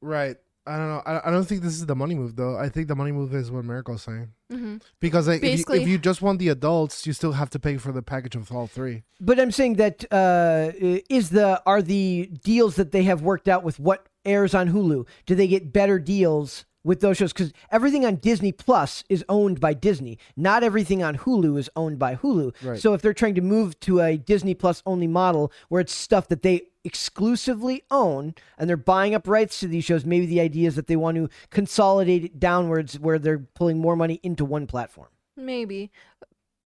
Right. 0.00 0.36
I 0.66 0.76
don't 0.78 0.88
know. 0.88 1.02
I, 1.04 1.28
I 1.28 1.30
don't 1.30 1.44
think 1.44 1.62
this 1.62 1.74
is 1.74 1.84
the 1.86 1.94
money 1.94 2.14
move 2.14 2.36
though. 2.36 2.56
I 2.56 2.68
think 2.68 2.88
the 2.88 2.94
money 2.96 3.12
move 3.12 3.34
is 3.34 3.50
what 3.50 3.64
Miracle's 3.64 4.02
saying. 4.02 4.28
hmm 4.50 4.76
Because 5.00 5.28
like, 5.28 5.38
if, 5.38 5.42
you, 5.44 5.50
Basically- 5.50 5.82
if 5.82 5.88
you 5.88 5.98
just 5.98 6.22
want 6.22 6.38
the 6.38 6.48
adults, 6.48 7.06
you 7.06 7.12
still 7.12 7.32
have 7.32 7.50
to 7.50 7.58
pay 7.58 7.76
for 7.76 7.92
the 7.92 8.02
package 8.02 8.34
of 8.36 8.50
all 8.50 8.66
three. 8.66 9.02
But 9.20 9.38
I'm 9.38 9.50
saying 9.50 9.74
that 9.74 10.04
uh, 10.10 10.72
is 11.10 11.30
the 11.30 11.62
are 11.66 11.82
the 11.82 12.30
deals 12.42 12.76
that 12.76 12.92
they 12.92 13.02
have 13.04 13.20
worked 13.22 13.48
out 13.48 13.62
with 13.62 13.78
what 13.78 14.08
airs 14.24 14.54
on 14.54 14.70
Hulu? 14.72 15.06
Do 15.26 15.34
they 15.34 15.46
get 15.48 15.72
better 15.72 15.98
deals 15.98 16.64
with 16.82 17.00
those 17.00 17.18
shows? 17.18 17.32
Because 17.34 17.52
everything 17.70 18.06
on 18.06 18.16
Disney 18.16 18.52
Plus 18.52 19.04
is 19.10 19.22
owned 19.28 19.60
by 19.60 19.74
Disney. 19.74 20.18
Not 20.36 20.62
everything 20.62 21.02
on 21.02 21.16
Hulu 21.18 21.58
is 21.58 21.68
owned 21.76 21.98
by 21.98 22.16
Hulu. 22.16 22.54
Right. 22.62 22.80
So 22.80 22.94
if 22.94 23.02
they're 23.02 23.12
trying 23.14 23.34
to 23.34 23.40
move 23.42 23.78
to 23.80 24.00
a 24.00 24.16
Disney 24.16 24.54
Plus 24.54 24.82
only 24.86 25.06
model 25.08 25.52
where 25.68 25.80
it's 25.82 25.94
stuff 25.94 26.28
that 26.28 26.42
they 26.42 26.62
exclusively 26.84 27.82
own 27.90 28.34
and 28.58 28.68
they're 28.68 28.76
buying 28.76 29.14
up 29.14 29.26
rights 29.26 29.60
to 29.60 29.66
these 29.66 29.84
shows, 29.84 30.04
maybe 30.04 30.26
the 30.26 30.40
idea 30.40 30.68
is 30.68 30.76
that 30.76 30.86
they 30.86 30.96
want 30.96 31.16
to 31.16 31.28
consolidate 31.50 32.24
it 32.24 32.38
downwards 32.38 32.98
where 32.98 33.18
they're 33.18 33.46
pulling 33.54 33.78
more 33.78 33.96
money 33.96 34.20
into 34.22 34.44
one 34.44 34.66
platform. 34.66 35.08
Maybe. 35.36 35.90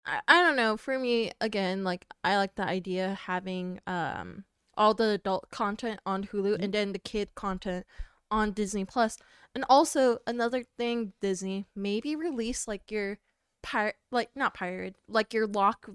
I, 0.04 0.20
I 0.28 0.42
don't 0.42 0.56
know. 0.56 0.76
For 0.76 0.98
me, 0.98 1.32
again, 1.40 1.84
like 1.84 2.06
I 2.22 2.36
like 2.36 2.54
the 2.54 2.64
idea 2.64 3.12
of 3.12 3.18
having 3.18 3.80
um 3.86 4.44
all 4.76 4.94
the 4.94 5.10
adult 5.10 5.50
content 5.50 6.00
on 6.06 6.24
Hulu 6.24 6.62
and 6.62 6.72
then 6.72 6.92
the 6.92 6.98
kid 6.98 7.34
content 7.34 7.86
on 8.30 8.52
Disney 8.52 8.84
Plus. 8.84 9.18
And 9.54 9.64
also 9.68 10.18
another 10.26 10.64
thing, 10.78 11.12
Disney, 11.20 11.66
maybe 11.76 12.16
release 12.16 12.66
like 12.66 12.90
your 12.90 13.18
pirate 13.62 13.96
like 14.10 14.30
not 14.34 14.54
pirate, 14.54 14.96
like 15.08 15.34
your 15.34 15.46
lock 15.46 15.88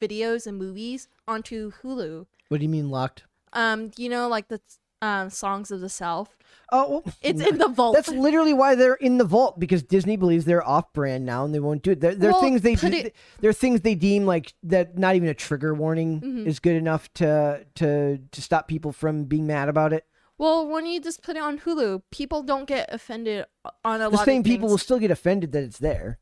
videos 0.00 0.46
and 0.46 0.58
movies 0.58 1.08
onto 1.26 1.72
Hulu. 1.82 2.26
What 2.48 2.58
do 2.58 2.64
you 2.64 2.70
mean 2.70 2.90
locked? 2.90 3.24
Um, 3.54 3.90
you 3.96 4.08
know, 4.08 4.28
like 4.28 4.48
the 4.48 4.60
um 5.02 5.30
songs 5.30 5.70
of 5.70 5.80
the 5.80 5.88
South. 5.88 6.36
Oh, 6.72 6.88
well, 7.04 7.14
It's 7.20 7.40
in 7.40 7.58
the 7.58 7.68
vault. 7.68 7.94
That's 7.94 8.08
literally 8.08 8.54
why 8.54 8.74
they're 8.74 8.94
in 8.94 9.18
the 9.18 9.24
vault 9.24 9.60
because 9.60 9.82
Disney 9.82 10.16
believes 10.16 10.44
they're 10.46 10.66
off-brand 10.66 11.24
now 11.26 11.44
and 11.44 11.54
they 11.54 11.60
won't 11.60 11.82
do 11.82 11.90
it. 11.92 12.00
There, 12.00 12.14
there 12.14 12.32
are 12.32 12.40
things 12.40 12.62
they 12.62 12.72
it- 12.72 13.14
there 13.40 13.50
are 13.50 13.52
things 13.54 13.82
they 13.82 13.94
deem 13.94 14.24
like 14.24 14.54
that. 14.62 14.96
Not 14.98 15.14
even 15.14 15.28
a 15.28 15.34
trigger 15.34 15.74
warning 15.74 16.20
Mhm. 16.20 16.46
is 16.46 16.58
good 16.60 16.76
enough 16.76 17.12
to 17.14 17.64
to 17.76 18.18
to 18.18 18.42
stop 18.42 18.66
people 18.66 18.92
from 18.92 19.24
being 19.24 19.46
mad 19.46 19.68
about 19.68 19.92
it. 19.92 20.04
well, 20.38 20.66
when 20.66 20.84
you 20.86 21.00
just 21.00 21.22
put 21.22 21.36
it 21.36 21.42
on 21.42 21.60
Hulu, 21.60 22.02
people 22.10 22.42
don't 22.42 22.66
get 22.66 22.88
offended 22.92 23.44
on 23.84 24.00
a 24.00 24.10
The 24.10 24.16
lot 24.16 24.24
same 24.24 24.40
of 24.40 24.46
people 24.46 24.68
will 24.68 24.78
still 24.78 24.98
get 24.98 25.10
offended 25.12 25.52
that 25.52 25.62
it's 25.62 25.78
there. 25.78 26.18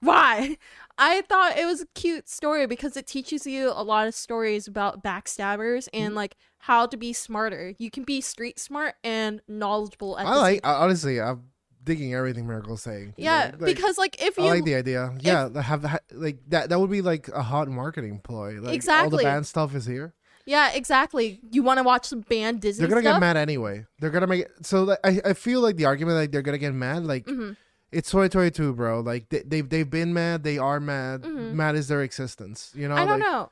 Why? 0.00 0.56
I 0.98 1.22
thought 1.22 1.56
it 1.58 1.66
was 1.66 1.80
a 1.82 1.86
cute 1.94 2.28
story 2.28 2.66
because 2.66 2.96
it 2.96 3.06
teaches 3.06 3.46
you 3.46 3.70
a 3.70 3.82
lot 3.82 4.06
of 4.08 4.14
stories 4.14 4.66
about 4.68 5.02
backstabbers 5.02 5.88
Mm-hmm. 5.90 6.04
and 6.04 6.14
like 6.14 6.36
how 6.66 6.86
to 6.86 6.96
be 6.96 7.12
smarter. 7.12 7.74
You 7.78 7.90
can 7.90 8.04
be 8.04 8.20
street 8.20 8.58
smart 8.60 8.94
and 9.02 9.40
knowledgeable 9.48 10.16
at 10.16 10.26
I 10.26 10.36
like. 10.36 10.60
I, 10.64 10.74
honestly, 10.74 11.20
I'm 11.20 11.42
digging 11.82 12.14
everything 12.14 12.46
Miracle's 12.46 12.82
saying. 12.82 13.14
Yeah, 13.16 13.50
Like, 13.58 13.74
because 13.74 13.98
like 13.98 14.22
if 14.22 14.38
I 14.38 14.42
you 14.44 14.48
like 14.50 14.64
the 14.64 14.76
idea. 14.76 15.12
Yeah, 15.20 15.48
the- 15.48 15.60
have 15.62 15.84
like 16.12 16.38
that. 16.50 16.68
That 16.68 16.78
would 16.78 16.90
be 16.90 17.02
like 17.02 17.26
a 17.28 17.42
hot 17.42 17.66
marketing 17.66 18.20
ploy. 18.22 18.60
Like, 18.60 18.88
All 18.88 19.10
the 19.10 19.16
band 19.18 19.44
stuff 19.44 19.74
is 19.74 19.86
here. 19.86 20.14
Yeah, 20.46 20.70
exactly. 20.72 21.40
You 21.50 21.64
want 21.64 21.78
to 21.78 21.82
watch 21.84 22.04
some 22.06 22.20
band 22.20 22.60
Disney 22.60 22.82
They're 22.86 22.90
gonna 22.90 23.02
stuff? 23.02 23.14
get 23.16 23.20
mad 23.20 23.36
anyway. 23.36 23.84
They're 23.98 24.10
gonna 24.10 24.26
make 24.28 24.42
it, 24.42 24.52
so. 24.62 24.84
Like, 24.84 24.98
I 25.02 25.20
I 25.24 25.32
feel 25.32 25.60
like 25.62 25.76
the 25.76 25.86
argument 25.86 26.16
like 26.16 26.30
they're 26.30 26.42
gonna 26.42 26.58
get 26.58 26.74
mad. 26.74 27.04
Like 27.04 27.26
Mhm. 27.26 27.56
it's 27.90 28.08
2022, 28.10 28.72
bro. 28.74 29.00
Like 29.00 29.28
they 29.30 29.42
they've 29.44 29.68
they've 29.68 29.90
been 29.90 30.12
mad. 30.12 30.44
They 30.44 30.58
are 30.58 30.78
mad. 30.78 31.22
Mhm. 31.22 31.54
Mad 31.54 31.74
is 31.74 31.88
their 31.88 32.02
existence. 32.02 32.70
You 32.74 32.86
know. 32.88 32.94
I 32.94 33.00
don't 33.04 33.18
like, 33.18 33.20
know. 33.20 33.50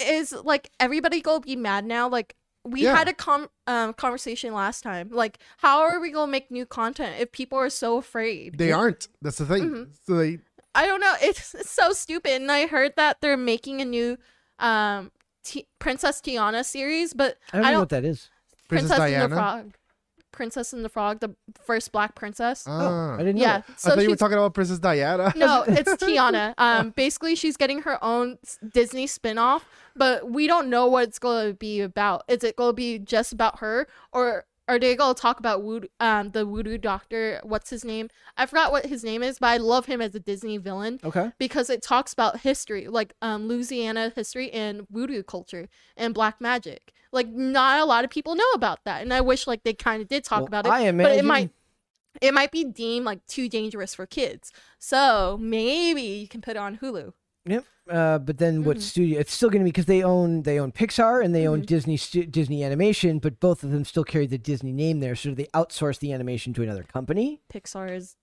Is 0.00 0.32
like 0.32 0.70
everybody 0.80 1.20
gonna 1.20 1.40
be 1.40 1.56
mad 1.56 1.84
now? 1.84 2.08
Like 2.08 2.36
we 2.64 2.82
Yeah. 2.82 2.96
had 2.96 3.08
a 3.08 3.14
com- 3.14 3.48
um 3.66 3.92
conversation 3.94 4.52
last 4.54 4.82
time. 4.82 5.08
Like 5.10 5.38
how 5.58 5.80
are 5.80 6.00
we 6.00 6.10
gonna 6.10 6.30
make 6.30 6.50
new 6.50 6.66
content 6.66 7.16
if 7.20 7.32
people 7.32 7.58
are 7.58 7.70
so 7.70 7.96
afraid? 7.98 8.58
They 8.58 8.72
aren't. 8.72 9.08
That's 9.22 9.38
the 9.38 9.46
thing. 9.46 9.62
Mhm. 9.70 9.88
So 10.06 10.16
they 10.16 10.38
I 10.74 10.86
don't 10.86 11.00
know. 11.00 11.14
It's, 11.22 11.54
it's 11.54 11.70
so 11.70 11.92
stupid. 11.92 12.32
And 12.32 12.52
I 12.52 12.66
heard 12.66 12.92
that 12.96 13.20
they're 13.20 13.36
making 13.36 13.80
a 13.80 13.84
new 13.84 14.16
um 14.58 15.10
T- 15.44 15.66
Princess 15.78 16.20
Tiana 16.20 16.64
series, 16.64 17.14
but 17.14 17.38
I 17.52 17.56
don't 17.56 17.64
I 17.64 17.68
know 17.68 17.72
don't- 17.72 17.80
what 17.82 17.88
that 17.90 18.04
is. 18.04 18.28
Princess, 18.68 18.90
and 18.98 19.00
the 19.32 19.36
Diana. 19.36 19.66
Frog, 20.28 20.32
Princess 20.38 20.72
and 20.72 20.84
the 20.84 20.88
Frog, 20.88 21.20
the 21.20 21.34
first 21.64 21.92
Black 21.92 22.14
princess. 22.14 22.64
Ah. 22.66 23.14
I 23.14 23.18
didn't 23.18 23.36
know. 23.36 23.42
yeah, 23.42 23.58
that. 23.66 23.80
so 23.80 23.90
I 23.90 23.94
thought 23.94 24.02
you 24.02 24.08
were 24.08 24.12
she's 24.14 24.18
talking 24.20 24.36
about 24.38 24.54
Princess 24.54 24.78
Diana. 24.78 25.32
no, 25.36 25.62
it's 25.68 25.90
Tiana. 25.94 26.54
Um, 26.58 26.90
basically, 26.90 27.34
she's 27.34 27.56
getting 27.56 27.82
her 27.82 28.02
own 28.02 28.38
s- 28.44 28.58
Disney 28.72 29.06
spin-off, 29.06 29.64
but 29.96 30.30
we 30.30 30.46
don't 30.46 30.68
know 30.68 30.86
what 30.86 31.04
it's 31.08 31.18
going 31.18 31.48
to 31.48 31.54
be 31.54 31.80
about. 31.80 32.24
Is 32.28 32.44
it 32.44 32.56
going 32.56 32.70
to 32.70 32.74
be 32.74 32.98
just 32.98 33.32
about 33.32 33.58
her, 33.60 33.86
or 34.12 34.44
are 34.68 34.78
they 34.78 34.94
going 34.96 35.14
to 35.14 35.20
talk 35.20 35.38
about 35.40 35.62
voodoo, 35.62 35.88
um, 35.98 36.30
the 36.30 36.44
voodoo 36.44 36.76
doctor? 36.78 37.40
What's 37.42 37.70
his 37.70 37.84
name? 37.84 38.08
I 38.36 38.44
forgot 38.46 38.70
what 38.70 38.86
his 38.86 39.02
name 39.02 39.22
is, 39.22 39.38
but 39.38 39.46
I 39.48 39.56
love 39.56 39.86
him 39.86 40.00
as 40.02 40.14
a 40.14 40.20
Disney 40.20 40.58
villain 40.58 41.00
Okay. 41.02 41.32
because 41.38 41.70
it 41.70 41.82
talks 41.82 42.12
about 42.12 42.40
history, 42.40 42.86
like 42.86 43.14
um, 43.22 43.48
Louisiana 43.48 44.12
history 44.14 44.50
and 44.52 44.86
voodoo 44.90 45.22
culture 45.22 45.68
and 45.96 46.12
black 46.14 46.40
magic. 46.40 46.92
Like, 47.12 47.28
not 47.28 47.80
a 47.80 47.84
lot 47.84 48.04
of 48.04 48.10
people 48.10 48.34
know 48.34 48.50
about 48.54 48.84
that, 48.84 49.02
and 49.02 49.12
I 49.14 49.20
wish 49.20 49.46
like 49.46 49.62
they 49.62 49.72
kind 49.74 50.02
of 50.02 50.08
did 50.08 50.24
talk 50.24 50.40
Well, 50.40 50.46
about 50.48 50.66
it 50.66 50.72
I 50.72 50.92
but 50.92 51.12
it 51.12 51.24
might 51.24 51.50
it 52.20 52.34
might 52.34 52.50
be 52.50 52.64
deemed 52.64 53.06
like 53.06 53.24
too 53.26 53.48
dangerous 53.48 53.94
for 53.94 54.04
kids. 54.06 54.52
So 54.78 55.38
maybe 55.40 56.02
you 56.02 56.28
can 56.28 56.40
put 56.40 56.52
it 56.52 56.56
on 56.58 56.78
Hulu. 56.78 57.12
Yep. 57.46 57.64
Uh, 57.88 58.18
but 58.18 58.36
then 58.38 58.64
what 58.64 58.76
Mhm. 58.76 58.82
studio? 58.82 59.20
It's 59.20 59.32
still 59.32 59.48
going 59.48 59.60
to 59.60 59.64
be 59.64 59.70
because 59.70 59.86
they 59.86 60.02
own 60.02 60.42
they 60.42 60.58
own 60.60 60.72
Pixar 60.72 61.24
and 61.24 61.34
they 61.34 61.46
own 61.46 61.62
Mhm. 61.62 61.66
Disney 61.66 61.96
Disney 62.26 62.62
Animation, 62.62 63.18
but 63.18 63.40
both 63.40 63.62
of 63.64 63.70
them 63.70 63.84
still 63.84 64.04
carry 64.04 64.26
the 64.26 64.36
Disney 64.36 64.72
name 64.72 65.00
there. 65.00 65.16
So 65.16 65.32
they 65.32 65.46
outsource 65.54 65.98
the 65.98 66.12
animation 66.12 66.52
to 66.54 66.62
another 66.62 66.82
company? 66.82 67.40
Pixar 67.52 67.94
is 67.96 68.16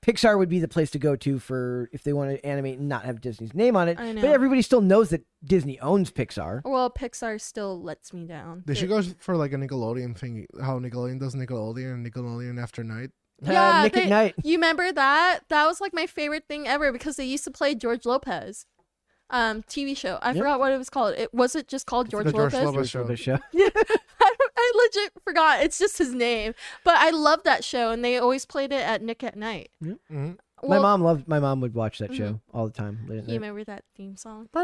Pixar 0.00 0.38
would 0.38 0.48
be 0.48 0.60
the 0.60 0.68
place 0.68 0.90
to 0.92 0.98
go 0.98 1.16
to 1.16 1.38
for 1.38 1.88
if 1.92 2.02
they 2.04 2.12
want 2.12 2.30
to 2.30 2.46
animate 2.46 2.78
and 2.78 2.88
not 2.88 3.04
have 3.04 3.20
Disney's 3.20 3.52
name 3.54 3.76
on 3.76 3.88
it. 3.88 3.98
I 3.98 4.12
know. 4.12 4.20
But 4.22 4.30
everybody 4.30 4.62
still 4.62 4.80
knows 4.80 5.10
that 5.10 5.22
Disney 5.44 5.78
owns 5.80 6.10
Pixar. 6.10 6.62
well, 6.64 6.88
Pixar 6.90 7.40
still 7.40 7.82
lets 7.82 8.12
me 8.12 8.24
down. 8.24 8.62
They 8.66 8.74
should 8.74 8.88
go 8.88 9.02
for 9.18 9.36
like 9.36 9.52
a 9.52 9.56
Nickelodeon 9.56 10.16
thing. 10.16 10.46
How 10.62 10.78
Nickelodeon 10.78 11.18
does 11.20 11.34
Nickelodeon 11.34 11.94
and 11.94 12.06
Nickelodeon 12.12 12.62
After 12.62 12.84
Night. 12.84 13.10
Yeah, 13.42 13.78
uh, 13.78 13.82
Nick 13.84 13.92
they- 13.92 14.02
at 14.04 14.08
Night. 14.08 14.34
You 14.44 14.56
remember 14.56 14.90
that? 14.92 15.40
That 15.48 15.66
was 15.66 15.80
like 15.80 15.92
my 15.94 16.06
favorite 16.06 16.44
thing 16.48 16.66
ever 16.66 16.90
because 16.92 17.16
they 17.16 17.24
used 17.24 17.44
to 17.44 17.50
play 17.50 17.74
George 17.74 18.04
Lopez. 18.06 18.66
Um, 19.30 19.62
TV 19.64 19.94
show. 19.96 20.18
I 20.22 20.28
Yep. 20.28 20.36
forgot 20.38 20.58
what 20.58 20.72
it 20.72 20.78
was 20.78 20.88
called. 20.88 21.14
It 21.18 21.34
was 21.34 21.54
it 21.54 21.68
just 21.68 21.86
called 21.86 22.08
George 22.08 22.24
Lopez. 22.26 22.52
the 22.52 22.58
George 22.60 22.64
Lopez? 22.64 22.94
Lopez 22.94 23.18
show. 23.20 23.32
Lopez 23.34 23.68
show. 23.74 23.94
I, 24.58 24.72
I 24.74 24.88
legit 25.00 25.12
forgot. 25.24 25.62
It's 25.62 25.78
just 25.78 25.98
his 25.98 26.12
name. 26.12 26.54
But 26.84 26.96
I 26.96 27.10
love 27.10 27.42
that 27.44 27.64
show, 27.64 27.90
and 27.90 28.04
they 28.04 28.18
always 28.18 28.44
played 28.46 28.72
it 28.72 28.80
at 28.82 29.02
Nick 29.02 29.22
at 29.22 29.36
Night. 29.36 29.70
hmm 29.80 30.32
my 30.66 30.80
mom 30.80 31.02
loved. 31.02 31.28
My 31.28 31.38
mom 31.38 31.60
would 31.60 31.72
watch 31.72 31.98
that 31.98 32.10
Mhm. 32.10 32.16
show 32.16 32.40
all 32.52 32.66
the 32.66 32.72
time. 32.72 32.98
late 33.06 33.18
at 33.18 33.24
You 33.28 33.38
night. 33.38 33.46
remember 33.46 33.62
that 33.64 33.84
theme 33.96 34.16
song? 34.16 34.48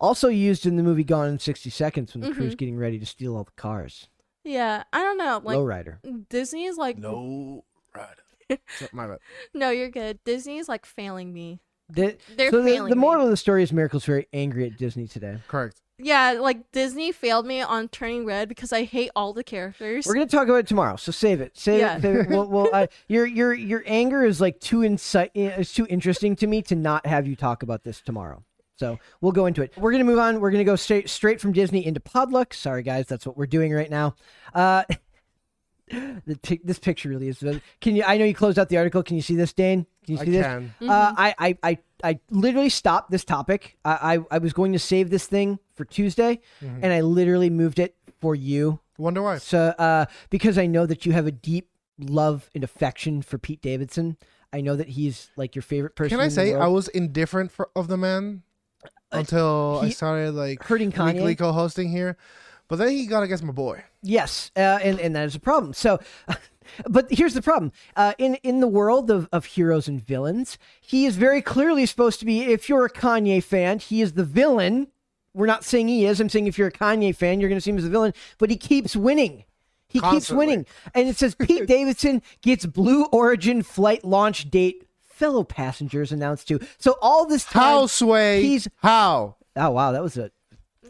Also 0.00 0.28
used 0.28 0.66
in 0.66 0.76
the 0.76 0.82
movie 0.82 1.02
Gone 1.04 1.28
in 1.28 1.38
sixty 1.38 1.70
seconds 1.70 2.14
when 2.14 2.20
the 2.22 2.30
crew's 2.32 2.54
Mhm. 2.54 2.58
getting 2.58 2.76
ready 2.76 2.98
to 2.98 3.06
steal 3.06 3.36
all 3.36 3.44
the 3.44 3.50
cars. 3.56 4.08
Yeah, 4.44 4.84
I 4.92 5.02
don't 5.02 5.18
know. 5.18 5.40
Like 5.42 5.56
Lowrider. 5.58 6.28
Disney 6.28 6.64
is 6.66 6.76
like 6.76 6.98
No, 6.98 7.64
rider. 7.94 8.22
So, 8.78 8.86
my 8.92 9.06
bad. 9.06 9.18
No, 9.54 9.70
you're 9.70 9.88
good. 9.90 10.18
Disney 10.24 10.58
is 10.58 10.68
like 10.68 10.84
failing 10.86 11.32
me. 11.32 11.60
The- 11.88 12.18
They're 12.36 12.50
so 12.50 12.58
the, 12.62 12.70
failing 12.70 12.90
the 12.90 12.96
me. 12.96 13.00
moral 13.00 13.24
of 13.24 13.30
the 13.30 13.36
story 13.36 13.62
is 13.62 13.72
Miracle's 13.72 14.04
very 14.04 14.28
angry 14.32 14.66
at 14.66 14.76
Disney 14.76 15.08
today. 15.08 15.38
Correct. 15.48 15.80
Yeah, 15.98 16.32
like 16.40 16.72
Disney 16.72 17.12
failed 17.12 17.46
me 17.46 17.60
on 17.60 17.88
Turning 17.88 18.24
Red 18.24 18.48
because 18.48 18.72
I 18.72 18.82
hate 18.82 19.10
all 19.14 19.32
the 19.32 19.44
characters. 19.44 20.06
We're 20.06 20.14
gonna 20.14 20.26
talk 20.26 20.48
about 20.48 20.56
it 20.56 20.66
tomorrow, 20.66 20.96
so 20.96 21.12
save 21.12 21.40
it. 21.40 21.56
Save 21.56 21.80
Yeah. 21.80 21.96
it. 21.96 22.02
Save 22.02 22.16
it. 22.16 22.28
Well, 22.28 22.48
well 22.48 22.68
I, 22.72 22.88
your 23.08 23.26
your 23.26 23.54
your 23.54 23.84
anger 23.86 24.24
is 24.24 24.40
like 24.40 24.58
too 24.58 24.82
insight. 24.82 25.30
Is 25.34 25.72
too 25.72 25.86
interesting 25.88 26.34
to 26.36 26.48
me 26.48 26.62
to 26.62 26.74
not 26.74 27.06
have 27.06 27.28
you 27.28 27.36
talk 27.36 27.62
about 27.62 27.84
this 27.84 28.00
tomorrow. 28.00 28.42
So 28.76 28.98
we'll 29.20 29.30
go 29.32 29.46
into 29.46 29.62
it. 29.62 29.72
We're 29.76 29.92
gonna 29.92 30.02
move 30.02 30.18
on. 30.18 30.40
We're 30.40 30.50
gonna 30.50 30.64
go 30.64 30.74
straight 30.74 31.08
straight 31.08 31.40
from 31.40 31.52
Disney 31.52 31.86
into 31.86 32.00
Podluck. 32.00 32.54
Sorry 32.54 32.82
guys, 32.82 33.06
that's 33.06 33.24
what 33.24 33.36
we're 33.36 33.46
doing 33.46 33.72
right 33.72 33.90
now. 33.90 34.16
Uh, 34.52 34.82
the 36.26 36.36
pic- 36.42 36.64
this 36.64 36.78
picture 36.78 37.08
really 37.08 37.28
is. 37.28 37.42
Can 37.80 37.96
you? 37.96 38.04
I 38.04 38.16
know 38.16 38.24
you 38.24 38.34
closed 38.34 38.58
out 38.58 38.68
the 38.68 38.76
article. 38.78 39.02
Can 39.02 39.16
you 39.16 39.22
see 39.22 39.36
this, 39.36 39.52
Dane? 39.52 39.86
Can 40.06 40.14
you 40.16 40.20
I 40.20 40.24
see 40.24 40.30
this? 40.30 40.46
can. 40.46 40.74
Uh, 40.82 41.14
I, 41.16 41.34
I, 41.38 41.58
I, 41.62 41.78
I 42.02 42.20
literally 42.30 42.68
stopped 42.68 43.10
this 43.10 43.24
topic. 43.24 43.76
I, 43.84 44.16
I, 44.16 44.18
I 44.32 44.38
was 44.38 44.52
going 44.52 44.72
to 44.72 44.78
save 44.78 45.10
this 45.10 45.26
thing 45.26 45.58
for 45.74 45.84
Tuesday, 45.84 46.40
and 46.60 46.86
I 46.92 47.00
literally 47.00 47.50
moved 47.50 47.78
it 47.78 47.96
for 48.20 48.34
you. 48.34 48.80
Wonder 48.98 49.22
why. 49.22 49.38
So, 49.38 49.74
uh, 49.78 50.06
because 50.30 50.58
I 50.58 50.66
know 50.66 50.86
that 50.86 51.04
you 51.06 51.12
have 51.12 51.26
a 51.26 51.32
deep 51.32 51.68
love 51.98 52.50
and 52.54 52.62
affection 52.62 53.22
for 53.22 53.38
Pete 53.38 53.62
Davidson. 53.62 54.16
I 54.52 54.60
know 54.60 54.76
that 54.76 54.88
he's 54.90 55.30
like 55.36 55.54
your 55.56 55.62
favorite 55.62 55.96
person. 55.96 56.10
Can 56.10 56.20
I 56.20 56.24
in 56.24 56.28
the 56.28 56.34
say 56.34 56.54
I 56.54 56.68
was 56.68 56.88
indifferent 56.88 57.50
for, 57.50 57.70
of 57.74 57.88
the 57.88 57.96
man? 57.96 58.42
until 59.12 59.80
I 59.82 59.86
he- 59.86 59.92
started 59.92 60.32
like 60.32 60.62
hurting 60.62 60.92
Kanye? 60.92 61.14
weekly 61.14 61.36
co-hosting 61.36 61.88
here. 61.90 62.16
But 62.68 62.76
then 62.76 62.88
he 62.90 63.06
got 63.06 63.22
against 63.22 63.44
my 63.44 63.52
boy. 63.52 63.84
Yes, 64.02 64.50
uh, 64.56 64.78
and 64.82 64.98
and 64.98 65.14
that 65.16 65.26
is 65.26 65.34
a 65.34 65.40
problem. 65.40 65.74
So, 65.74 66.00
but 66.88 67.06
here's 67.10 67.34
the 67.34 67.42
problem: 67.42 67.72
uh, 67.96 68.14
in 68.18 68.36
in 68.36 68.60
the 68.60 68.66
world 68.68 69.10
of, 69.10 69.28
of 69.32 69.44
heroes 69.44 69.86
and 69.88 70.04
villains, 70.04 70.58
he 70.80 71.04
is 71.06 71.16
very 71.16 71.42
clearly 71.42 71.84
supposed 71.86 72.20
to 72.20 72.26
be. 72.26 72.42
If 72.44 72.68
you're 72.68 72.86
a 72.86 72.90
Kanye 72.90 73.42
fan, 73.42 73.78
he 73.78 74.00
is 74.00 74.14
the 74.14 74.24
villain. 74.24 74.88
We're 75.34 75.46
not 75.46 75.64
saying 75.64 75.88
he 75.88 76.06
is. 76.06 76.20
I'm 76.20 76.28
saying 76.28 76.46
if 76.46 76.56
you're 76.58 76.68
a 76.68 76.72
Kanye 76.72 77.14
fan, 77.14 77.40
you're 77.40 77.48
going 77.48 77.56
to 77.58 77.60
see 77.60 77.70
him 77.70 77.76
as 77.78 77.84
the 77.84 77.90
villain. 77.90 78.14
But 78.38 78.50
he 78.50 78.56
keeps 78.56 78.94
winning. 78.96 79.44
He 79.88 80.00
keeps 80.00 80.30
winning, 80.30 80.66
and 80.94 81.06
it 81.08 81.16
says 81.16 81.34
Pete 81.36 81.66
Davidson 81.68 82.22
gets 82.42 82.66
Blue 82.66 83.04
Origin 83.06 83.62
flight 83.62 84.04
launch 84.04 84.50
date. 84.50 84.88
Fellow 85.02 85.44
passengers 85.44 86.10
announced 86.10 86.48
too. 86.48 86.58
So 86.78 86.96
all 87.00 87.26
this 87.26 87.44
time, 87.44 87.62
How 87.62 87.86
sway? 87.86 88.42
he's- 88.42 88.66
how? 88.78 89.36
oh 89.54 89.70
wow, 89.70 89.92
that 89.92 90.02
was 90.02 90.16
a 90.16 90.32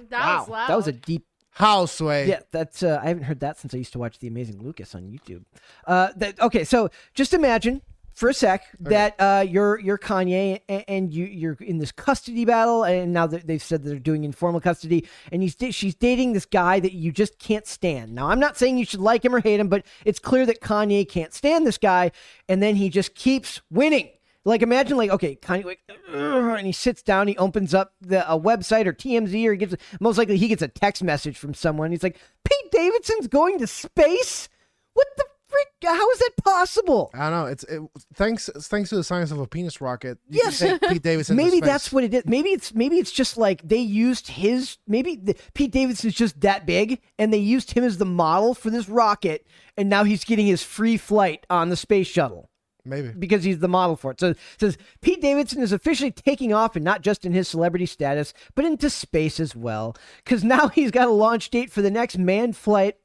That 0.08 0.38
was 0.40 0.48
loud. 0.48 0.68
that 0.68 0.76
was 0.76 0.88
a 0.88 0.92
deep 0.92 1.26
How 1.54 1.86
sway? 1.86 2.28
yeah, 2.28 2.40
that's 2.50 2.82
uh, 2.82 3.00
I 3.02 3.08
haven't 3.08 3.24
heard 3.24 3.40
that 3.40 3.58
since 3.58 3.74
I 3.74 3.78
used 3.78 3.92
to 3.92 3.98
watch 3.98 4.18
The 4.18 4.26
Amazing 4.26 4.62
Lucas 4.62 4.94
on 4.94 5.02
YouTube. 5.02 5.44
Uh, 5.86 6.08
that 6.16 6.40
okay, 6.40 6.64
so 6.64 6.90
just 7.14 7.32
imagine 7.32 7.80
for 8.12 8.28
a 8.28 8.34
sec 8.34 8.64
that 8.80 9.14
uh, 9.18 9.44
you're 9.46 9.78
you're 9.78 9.98
Kanye 9.98 10.60
and, 10.68 10.84
and 10.88 11.14
you 11.14 11.26
you're 11.26 11.56
in 11.60 11.78
this 11.78 11.92
custody 11.92 12.44
battle, 12.44 12.84
and 12.84 13.12
now 13.12 13.26
that 13.28 13.46
they've 13.46 13.62
said 13.62 13.84
they're 13.84 13.98
doing 13.98 14.24
informal 14.24 14.60
custody, 14.60 15.06
and 15.30 15.42
he's 15.42 15.56
she's 15.70 15.94
dating 15.94 16.32
this 16.32 16.46
guy 16.46 16.80
that 16.80 16.92
you 16.92 17.12
just 17.12 17.38
can't 17.38 17.66
stand. 17.66 18.14
Now 18.14 18.30
I'm 18.30 18.40
not 18.40 18.56
saying 18.56 18.78
you 18.78 18.84
should 18.84 19.00
like 19.00 19.24
him 19.24 19.34
or 19.34 19.40
hate 19.40 19.60
him, 19.60 19.68
but 19.68 19.84
it's 20.04 20.18
clear 20.18 20.46
that 20.46 20.60
Kanye 20.60 21.08
can't 21.08 21.32
stand 21.32 21.66
this 21.66 21.78
guy, 21.78 22.12
and 22.48 22.62
then 22.62 22.76
he 22.76 22.88
just 22.88 23.14
keeps 23.14 23.60
winning. 23.70 24.10
Like 24.44 24.62
imagine 24.62 24.96
like 24.96 25.10
okay, 25.10 25.36
Kanye 25.36 25.64
like, 25.64 25.80
and 26.12 26.66
he 26.66 26.72
sits 26.72 27.02
down, 27.02 27.28
he 27.28 27.36
opens 27.38 27.72
up 27.72 27.94
the 28.00 28.30
a 28.30 28.38
website 28.38 28.86
or 28.86 28.92
TMZ 28.92 29.46
or 29.46 29.52
he 29.52 29.58
gets 29.58 29.74
most 30.00 30.18
likely 30.18 30.36
he 30.36 30.48
gets 30.48 30.62
a 30.62 30.68
text 30.68 31.02
message 31.02 31.38
from 31.38 31.54
someone. 31.54 31.90
He's 31.90 32.02
like, 32.02 32.18
Pete 32.44 32.70
Davidson's 32.70 33.26
going 33.26 33.58
to 33.58 33.66
space. 33.66 34.48
What 34.92 35.06
the 35.16 35.24
frick? 35.48 35.68
How 35.82 36.10
is 36.10 36.18
that 36.18 36.30
possible? 36.44 37.10
I 37.14 37.30
don't 37.30 37.32
know. 37.32 37.46
It's 37.46 37.64
it, 37.64 37.80
thanks 38.14 38.50
thanks 38.54 38.90
to 38.90 38.96
the 38.96 39.04
science 39.04 39.30
of 39.30 39.38
a 39.38 39.46
penis 39.46 39.80
rocket. 39.80 40.18
you 40.28 40.42
Yes. 40.44 40.62
Pete 40.88 41.02
Davidson. 41.02 41.36
Maybe 41.36 41.58
space. 41.58 41.64
that's 41.66 41.92
what 41.92 42.04
it 42.04 42.12
is. 42.12 42.24
Maybe 42.26 42.50
it's 42.50 42.74
maybe 42.74 42.98
it's 42.98 43.12
just 43.12 43.38
like 43.38 43.66
they 43.66 43.78
used 43.78 44.28
his. 44.28 44.76
Maybe 44.86 45.16
the, 45.16 45.36
Pete 45.54 45.72
Davidson's 45.72 46.14
just 46.14 46.40
that 46.42 46.66
big, 46.66 47.00
and 47.18 47.32
they 47.32 47.38
used 47.38 47.70
him 47.70 47.84
as 47.84 47.98
the 47.98 48.04
model 48.04 48.54
for 48.54 48.68
this 48.68 48.88
rocket, 48.88 49.46
and 49.76 49.88
now 49.88 50.04
he's 50.04 50.24
getting 50.24 50.46
his 50.46 50.62
free 50.62 50.98
flight 50.98 51.46
on 51.48 51.70
the 51.70 51.76
space 51.76 52.06
shuttle. 52.06 52.50
Maybe. 52.84 53.08
because 53.08 53.44
he's 53.44 53.58
the 53.58 53.68
model 53.68 53.96
for 53.96 54.10
it. 54.10 54.20
So 54.20 54.30
it 54.30 54.38
says 54.58 54.78
Pete 55.00 55.20
Davidson 55.20 55.62
is 55.62 55.72
officially 55.72 56.10
taking 56.10 56.52
off, 56.52 56.76
and 56.76 56.84
not 56.84 57.02
just 57.02 57.24
in 57.24 57.32
his 57.32 57.48
celebrity 57.48 57.86
status, 57.86 58.34
but 58.54 58.64
into 58.64 58.90
space 58.90 59.40
as 59.40 59.54
well. 59.56 59.96
Because 60.24 60.44
now 60.44 60.68
he's 60.74 60.90
got 60.90 61.08
a 61.08 61.12
launch 61.12 61.50
date 61.50 61.70
for 61.70 61.82
the 61.82 61.90
next 61.90 62.18
manned 62.18 62.56
flight 62.56 62.96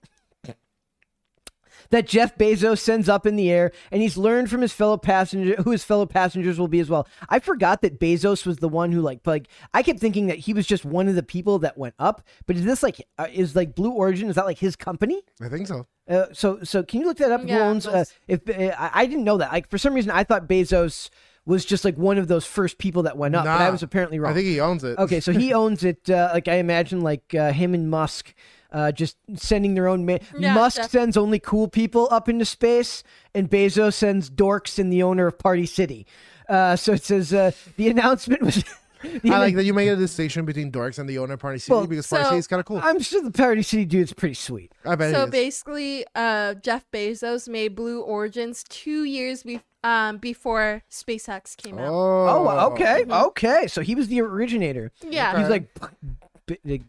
that 1.91 2.07
Jeff 2.07 2.37
Bezos 2.37 2.79
sends 2.79 3.09
up 3.09 3.25
in 3.25 3.35
the 3.35 3.49
air, 3.49 3.71
and 3.91 4.01
he's 4.01 4.17
learned 4.17 4.49
from 4.49 4.61
his 4.61 4.71
fellow 4.73 4.97
passenger 4.97 5.55
who 5.63 5.71
his 5.71 5.83
fellow 5.83 6.05
passengers 6.05 6.59
will 6.59 6.67
be 6.67 6.79
as 6.79 6.89
well. 6.89 7.07
I 7.29 7.39
forgot 7.39 7.81
that 7.81 7.99
Bezos 7.99 8.45
was 8.45 8.57
the 8.57 8.69
one 8.69 8.91
who 8.91 9.01
like 9.01 9.19
like 9.25 9.47
I 9.73 9.83
kept 9.83 9.99
thinking 9.99 10.27
that 10.27 10.39
he 10.39 10.53
was 10.53 10.67
just 10.67 10.85
one 10.85 11.07
of 11.07 11.15
the 11.15 11.23
people 11.23 11.59
that 11.59 11.77
went 11.77 11.95
up. 11.99 12.21
But 12.45 12.55
is 12.57 12.65
this 12.65 12.83
like 12.83 13.05
uh, 13.17 13.27
is 13.31 13.55
like 13.55 13.75
Blue 13.75 13.91
Origin? 13.91 14.29
Is 14.29 14.35
that 14.35 14.45
like 14.45 14.59
his 14.59 14.75
company? 14.75 15.21
I 15.41 15.49
think 15.49 15.67
so. 15.67 15.87
Uh, 16.07 16.25
so, 16.33 16.59
so 16.63 16.81
can 16.81 17.01
you 17.01 17.05
look 17.05 17.17
that 17.17 17.31
up? 17.31 17.41
Who 17.41 17.47
Yeah, 17.47 17.67
owns? 17.67 17.85
Uh, 17.85 18.03
if 18.27 18.41
uh, 18.49 18.53
I, 18.77 18.89
I 19.01 19.05
didn't 19.05 19.23
know 19.25 19.37
that, 19.37 19.51
like 19.51 19.69
for 19.69 19.77
some 19.77 19.93
reason, 19.93 20.09
I 20.09 20.23
thought 20.23 20.47
Bezos 20.49 21.09
was 21.45 21.65
just 21.65 21.85
like 21.85 21.95
one 21.97 22.17
of 22.17 22.27
those 22.27 22.45
first 22.45 22.77
people 22.79 23.03
that 23.03 23.15
went 23.17 23.35
up, 23.35 23.45
but 23.45 23.61
I 23.61 23.69
was 23.69 23.81
apparently 23.83 24.19
wrong. 24.19 24.31
I 24.31 24.35
think 24.35 24.47
he 24.47 24.59
owns 24.59 24.83
it. 24.83 24.97
okay, 24.97 25.19
so 25.19 25.31
he 25.31 25.53
owns 25.63 25.83
it. 25.83 26.09
Uh, 26.09 26.29
like 26.33 26.47
I 26.47 26.55
imagine, 26.55 27.01
like 27.01 27.33
uh, 27.35 27.51
him 27.51 27.73
and 27.73 27.89
Musk. 27.89 28.33
Uh, 28.71 28.91
just 28.91 29.17
sending 29.35 29.73
their 29.73 29.87
own 29.87 30.05
man. 30.05 30.19
Yeah, 30.37 30.53
Musk 30.53 30.77
def- 30.81 30.91
sends 30.91 31.17
only 31.17 31.39
cool 31.39 31.67
people 31.67 32.07
up 32.11 32.29
into 32.29 32.45
space, 32.45 33.01
and 33.33 33.49
Bezos 33.49 33.95
sends 33.95 34.29
dorks 34.29 34.77
and 34.77 34.93
the 34.93 35.01
owner 35.01 35.25
of 35.27 35.39
Party 35.39 35.65
City. 35.65 36.05
Uh, 36.47 36.75
so 36.75 36.93
it 36.93 37.03
says 37.03 37.33
uh, 37.33 37.51
the 37.77 37.89
announcement 37.89 38.41
was. 38.43 38.63
the 39.01 39.31
I 39.31 39.39
like 39.39 39.55
that 39.55 39.63
you 39.63 39.73
make 39.73 39.89
a 39.89 39.95
distinction 39.95 40.45
between 40.45 40.71
dorks 40.71 40.99
and 40.99 41.09
the 41.09 41.17
owner 41.19 41.33
of 41.33 41.39
Party 41.39 41.57
City 41.57 41.71
Well, 41.73 41.87
because 41.87 42.05
Party 42.07 42.23
so- 42.25 42.29
City 42.29 42.39
is 42.39 42.47
kind 42.47 42.59
of 42.59 42.65
cool. 42.67 42.79
I'm 42.83 42.99
sure 42.99 43.23
the 43.23 43.31
Party 43.31 43.63
City 43.63 43.85
dude's 43.85 44.13
pretty 44.13 44.35
sweet. 44.35 44.71
I 44.85 44.95
bet 44.95 45.13
so 45.13 45.21
it 45.21 45.25
is. 45.25 45.31
basically, 45.31 46.05
uh, 46.15 46.53
Jeff 46.55 46.85
Bezos 46.91 47.47
made 47.47 47.75
Blue 47.75 48.01
Origins 48.01 48.63
two 48.69 49.03
years 49.03 49.41
be- 49.43 49.61
um, 49.83 50.17
before 50.17 50.83
SpaceX 50.91 51.55
came 51.57 51.79
out. 51.79 51.87
Oh, 51.89 52.27
Oh, 52.27 52.71
okay, 52.73 53.05
okay. 53.09 53.67
So 53.67 53.81
he 53.81 53.95
was 53.95 54.09
the 54.09 54.21
originator. 54.21 54.91
Yeah. 55.01 55.39
He's 55.39 55.49
like, 55.49 55.73
b- 55.73 55.87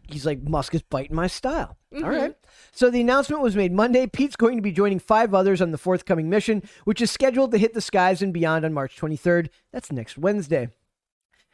he's 0.07 0.25
like, 0.25 0.41
Musk 0.43 0.75
is 0.75 0.81
biting 0.81 1.15
my 1.15 1.27
style. 1.27 1.77
Mm-hmm. 1.93 2.03
All 2.03 2.11
right. 2.11 2.35
So 2.71 2.89
the 2.89 3.01
announcement 3.01 3.41
was 3.41 3.55
made 3.55 3.71
Monday. 3.71 4.07
Pete's 4.07 4.35
going 4.35 4.57
to 4.57 4.61
be 4.61 4.71
joining 4.71 4.99
five 4.99 5.33
others 5.33 5.61
on 5.61 5.71
the 5.71 5.77
forthcoming 5.77 6.29
mission, 6.29 6.63
which 6.85 7.01
is 7.01 7.11
scheduled 7.11 7.51
to 7.51 7.57
hit 7.57 7.73
the 7.73 7.81
skies 7.81 8.21
and 8.21 8.33
beyond 8.33 8.65
on 8.65 8.73
March 8.73 8.97
23rd. 8.97 9.49
That's 9.71 9.91
next 9.91 10.17
Wednesday. 10.17 10.69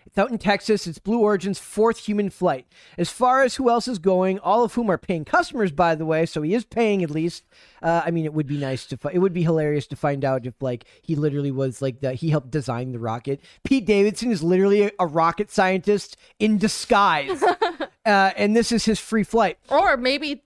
It's 0.07 0.17
out 0.17 0.31
in 0.31 0.38
Texas. 0.38 0.88
It's 0.88 0.99
Blue 0.99 1.19
Origin's 1.19 1.59
fourth 1.59 2.05
human 2.05 2.29
flight. 2.29 2.65
As 2.97 3.09
far 3.09 3.43
as 3.43 3.55
who 3.55 3.69
else 3.69 3.89
is 3.89 3.99
going, 3.99 4.39
all 4.39 4.63
of 4.63 4.73
whom 4.73 4.89
are 4.89 4.97
paying 4.97 5.25
customers, 5.25 5.71
by 5.73 5.95
the 5.95 6.05
way, 6.05 6.25
so 6.25 6.41
he 6.41 6.53
is 6.53 6.63
paying 6.63 7.03
at 7.03 7.11
least. 7.11 7.43
Uh, 7.84 8.03
I 8.05 8.11
mean, 8.11 8.23
it 8.23 8.34
would 8.34 8.47
be 8.47 8.57
nice 8.57 8.85
to. 8.88 8.97
Fi- 8.97 9.11
it 9.11 9.19
would 9.19 9.34
be 9.34 9.43
hilarious 9.43 9.85
to 9.88 9.97
find 9.97 10.23
out 10.23 10.45
if, 10.45 10.53
like, 10.61 10.85
he 11.01 11.15
literally 11.15 11.51
was 11.51 11.81
like 11.81 11.99
the 11.99 12.13
he 12.13 12.29
helped 12.29 12.51
design 12.51 12.93
the 12.93 12.99
rocket. 12.99 13.41
Pete 13.65 13.85
Davidson 13.85 14.31
is 14.31 14.41
literally 14.41 14.84
a, 14.84 14.91
a 14.97 15.05
rocket 15.05 15.51
scientist 15.51 16.15
in 16.39 16.57
disguise, 16.57 17.43
uh, 18.07 18.31
and 18.38 18.55
this 18.55 18.71
is 18.71 18.85
his 18.85 18.99
free 18.99 19.23
flight. 19.23 19.59
Or 19.69 19.97
maybe 19.97 20.43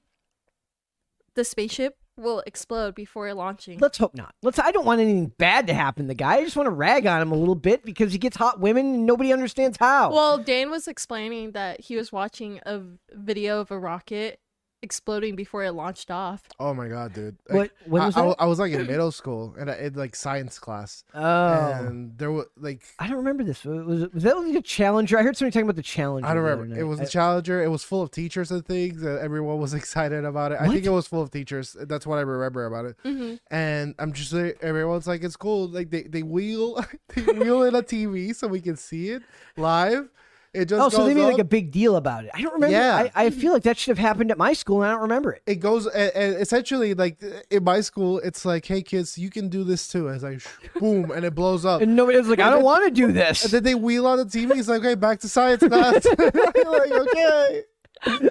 the 1.35 1.45
spaceship 1.45 1.97
will 2.17 2.43
explode 2.45 2.95
before 2.95 3.33
launching. 3.33 3.79
Let's 3.79 3.97
hope 3.97 4.15
not. 4.15 4.33
Let's. 4.41 4.59
I 4.59 4.71
don't 4.71 4.85
want 4.85 4.99
anything 4.99 5.27
bad 5.37 5.67
to 5.67 5.73
happen 5.73 6.05
to 6.05 6.07
the 6.07 6.15
guy. 6.15 6.37
I 6.37 6.43
just 6.43 6.55
want 6.55 6.67
to 6.67 6.71
rag 6.71 7.07
on 7.07 7.21
him 7.21 7.31
a 7.31 7.35
little 7.35 7.55
bit 7.55 7.85
because 7.85 8.11
he 8.11 8.17
gets 8.17 8.35
hot 8.35 8.59
women 8.59 8.85
and 8.85 9.05
nobody 9.05 9.31
understands 9.31 9.77
how. 9.79 10.11
Well, 10.11 10.37
Dan 10.37 10.69
was 10.69 10.87
explaining 10.87 11.51
that 11.51 11.81
he 11.81 11.95
was 11.95 12.11
watching 12.11 12.59
a 12.65 12.81
video 13.13 13.61
of 13.61 13.71
a 13.71 13.79
rocket 13.79 14.39
exploding 14.83 15.35
before 15.35 15.63
it 15.63 15.71
launched 15.71 16.09
off. 16.11 16.43
Oh 16.59 16.73
my 16.73 16.87
god, 16.87 17.13
dude! 17.13 17.37
What- 17.47 17.57
Like, 17.57 17.71
when 17.85 18.01
I, 18.01 18.05
was 18.07 18.17
I, 18.17 18.25
that? 18.25 18.35
I 18.39 18.45
was 18.45 18.59
like 18.59 18.71
in 18.71 18.87
middle 18.87 19.11
school 19.11 19.55
and 19.59 19.69
I 19.69 19.75
in 19.75 19.93
like 19.93 20.15
science 20.15 20.57
class, 20.59 21.03
oh. 21.13 21.71
and 21.73 22.17
there 22.17 22.31
was 22.31 22.45
like 22.57 22.83
I 22.99 23.07
don't 23.07 23.17
remember 23.17 23.43
this. 23.43 23.63
Was, 23.63 24.07
was 24.13 24.23
that 24.23 24.37
like 24.37 24.55
a 24.55 24.61
challenger? 24.61 25.17
I 25.19 25.23
heard 25.23 25.37
somebody 25.37 25.53
talking 25.53 25.65
about 25.67 25.75
the 25.75 25.83
challenger. 25.83 26.27
I 26.27 26.33
don't 26.33 26.43
remember. 26.43 26.73
It 26.75 26.77
night. 26.79 26.83
was 26.83 26.99
I- 26.99 27.03
a 27.03 27.07
challenger. 27.07 27.63
It 27.63 27.69
was 27.69 27.83
full 27.83 28.01
of 28.01 28.11
teachers 28.11 28.51
and 28.51 28.65
things. 28.65 29.03
And 29.03 29.19
everyone 29.19 29.59
was 29.59 29.73
excited 29.81 30.25
about 30.25 30.51
it. 30.51 30.57
I 30.61 30.67
think 30.67 30.85
it 30.85 30.89
was 30.89 31.07
full 31.07 31.21
of 31.21 31.31
teachers. 31.31 31.75
That's 31.79 32.05
what 32.07 32.17
I 32.17 32.21
remember 32.21 32.65
about 32.65 32.85
it. 32.85 32.95
hmm 33.03 33.35
And 33.49 33.95
I'm 33.99 34.13
just 34.13 34.33
like, 34.33 34.57
everyone's 34.61 35.07
like, 35.07 35.23
it's 35.23 35.35
cool. 35.35 35.67
Like 35.67 35.89
they 35.89 36.03
they 36.03 36.23
wheel 36.23 36.83
they 37.15 37.21
wheel 37.21 37.63
in 37.63 37.75
a 37.75 37.81
TV 37.83 38.35
so 38.35 38.47
we 38.47 38.61
can 38.61 38.75
see 38.77 39.09
it 39.09 39.21
live. 39.57 40.09
It 40.53 40.65
just 40.65 40.81
Oh, 40.81 40.89
so 40.89 41.05
they 41.05 41.13
made 41.13 41.23
like 41.23 41.39
a 41.39 41.45
big 41.45 41.71
deal 41.71 41.95
about 41.95 42.25
it. 42.25 42.31
I 42.33 42.41
don't 42.41 42.53
remember. 42.53 42.75
Yeah. 42.75 43.07
I, 43.15 43.25
I 43.25 43.29
feel 43.29 43.53
like 43.53 43.63
that 43.63 43.77
should 43.77 43.97
have 43.97 44.05
happened 44.05 44.31
at 44.31 44.37
my 44.37 44.51
school, 44.51 44.81
and 44.81 44.89
I 44.89 44.93
don't 44.93 45.03
remember 45.03 45.31
it. 45.31 45.41
it 45.45 45.55
goes 45.55 45.87
and, 45.87 46.11
essentially 46.15 46.93
like 46.93 47.21
in 47.49 47.63
my 47.63 47.79
school 47.81 48.19
it's 48.19 48.43
like 48.43 48.65
hey 48.65 48.81
kids 48.81 49.17
you 49.17 49.29
can 49.29 49.47
do 49.49 49.63
this 49.63 49.87
too 49.87 50.07
it's 50.09 50.23
like 50.23 50.41
boom 50.79 51.09
and 51.11 51.23
it 51.23 51.33
blows 51.35 51.63
up 51.65 51.81
And 51.81 51.95
nobody 51.95 52.17
was 52.17 52.27
like, 52.27 52.39
"I 52.39 52.49
don't 52.49 52.63
want 52.63 52.83
to 52.85 52.91
do 52.91 53.11
this." 53.11 53.43
and 53.45 53.51
then 53.53 53.63
they 53.63 53.75
wheel 53.75 54.05
on 54.07 54.17
the 54.17 54.25
tv 54.25 54.57
it's 54.57 54.67
like 54.67 54.81
okay 54.81 54.95
back 54.95 55.19
to 55.21 55.29
science 55.29 55.63
class 55.63 56.05
like 56.19 56.91
okay 56.91 57.63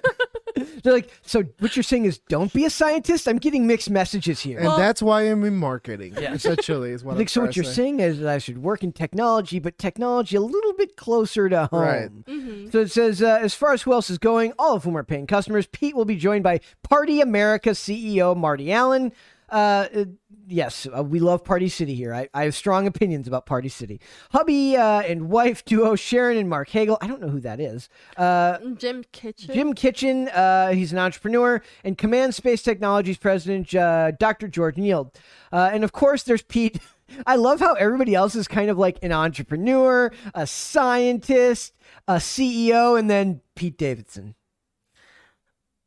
They're 0.82 0.92
like, 0.92 1.10
"So 1.22 1.44
what 1.60 1.76
you're 1.76 1.82
saying 1.84 2.06
is, 2.06 2.18
don't 2.28 2.52
be 2.52 2.64
a 2.64 2.70
scientist." 2.70 3.28
I'm 3.28 3.38
getting 3.38 3.66
mixed 3.66 3.88
messages 3.88 4.40
here. 4.40 4.58
and 4.58 4.66
Well- 4.66 4.76
that's 4.78 5.00
why 5.00 5.22
i'm 5.22 5.44
in 5.44 5.56
marketing 5.56 6.14
essentially 6.16 6.90
is 6.90 7.04
what 7.04 7.12
like, 7.16 7.24
I'm 7.24 7.28
so 7.28 7.40
what 7.42 7.54
you're 7.56 7.64
say. 7.64 7.72
saying 7.72 8.00
is 8.00 8.18
that 8.20 8.28
I 8.28 8.38
should 8.38 8.58
work 8.58 8.82
in 8.82 8.92
technology, 8.92 9.58
but 9.58 9.78
technology 9.78 10.36
a 10.36 10.40
little 10.40 10.72
bit 10.74 10.96
closer 10.96 11.48
to 11.48 11.66
home. 11.66 11.80
Right. 11.80 12.08
hmm 12.26 12.68
So 12.70 12.80
it 12.80 12.90
says, 12.90 13.22
uh, 13.22 13.38
as 13.40 13.54
far 13.54 13.72
as 13.72 13.82
who 13.82 13.92
else 13.92 14.10
is 14.10 14.18
going, 14.18 14.52
all 14.58 14.74
of 14.74 14.84
whom 14.84 14.96
are 14.96 15.04
paying 15.04 15.26
customers, 15.26 15.66
Pete 15.66 15.94
will 15.94 16.04
be 16.04 16.16
joined 16.16 16.42
by 16.44 16.60
Party 16.82 17.20
America 17.20 17.70
CEO 17.70 18.36
Marty 18.36 18.72
Allen. 18.72 19.12
Uh, 19.50 19.86
uh, 19.94 20.04
yes, 20.46 20.86
uh, 20.96 21.02
we 21.02 21.18
love 21.18 21.44
Party 21.44 21.68
City 21.68 21.94
here. 21.94 22.14
I, 22.14 22.28
I 22.32 22.44
have 22.44 22.54
strong 22.54 22.86
opinions 22.86 23.26
about 23.26 23.46
Party 23.46 23.68
City. 23.68 24.00
Hubby 24.30 24.76
uh, 24.76 25.02
and 25.02 25.28
wife 25.28 25.64
duo 25.64 25.96
Sharon 25.96 26.36
and 26.36 26.48
Marc 26.48 26.70
Hagle. 26.70 26.98
I 27.00 27.06
don't 27.08 27.20
know 27.20 27.28
who 27.28 27.40
that 27.40 27.60
is. 27.60 27.88
Uh, 28.16 28.58
Jim 28.76 29.04
Kitchen. 29.12 29.54
Jim 29.54 29.74
Kitchen, 29.74 30.28
uh, 30.28 30.70
he's 30.70 30.92
an 30.92 30.98
entrepreneur, 30.98 31.60
and 31.82 31.98
Command 31.98 32.34
Space 32.34 32.62
Technologies 32.62 33.18
president, 33.18 33.74
uh, 33.74 34.12
Dr. 34.12 34.46
George 34.46 34.76
Nield. 34.76 35.14
Uh, 35.52 35.70
and 35.72 35.82
of 35.82 35.92
course, 35.92 36.22
there's 36.22 36.42
Pete. 36.42 36.78
I 37.26 37.34
love 37.34 37.58
how 37.58 37.74
everybody 37.74 38.14
else 38.14 38.36
is 38.36 38.46
kind 38.46 38.70
of 38.70 38.78
like 38.78 38.98
an 39.02 39.10
entrepreneur, 39.10 40.12
a 40.32 40.46
scientist, 40.46 41.74
a 42.06 42.14
CEO, 42.14 42.96
and 42.96 43.10
then 43.10 43.40
Pete 43.56 43.76
Davidson. 43.76 44.36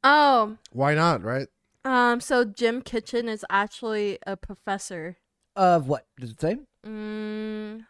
Oh, 0.03 0.57
why 0.73 0.95
not 0.95 1.23
right 1.23 1.48
um, 1.86 2.20
so 2.22 2.46
Jim 2.46 2.82
Kitchen 2.82 3.28
is 3.28 3.46
actually 3.50 4.20
a 4.26 4.36
professor. 4.38 5.18
Of 5.56 5.88
what 5.88 6.08
does 6.20 6.32
it 6.32 6.42
say? 6.42 6.58
Mm, 6.86 7.86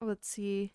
let's 0.00 0.28
see. 0.28 0.72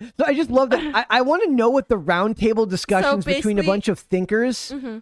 So 0.00 0.24
I 0.26 0.34
just 0.34 0.50
love 0.50 0.70
that. 0.70 0.82
I, 0.94 1.18
I 1.18 1.20
want 1.22 1.42
to 1.44 1.50
know 1.50 1.70
what 1.70 1.88
the 1.88 1.98
roundtable 1.98 2.68
discussions 2.68 3.24
between 3.24 3.58
a 3.58 3.62
bunch 3.62 3.88
of 3.88 3.98
thinkers. 3.98 4.70
hmm 4.70 4.98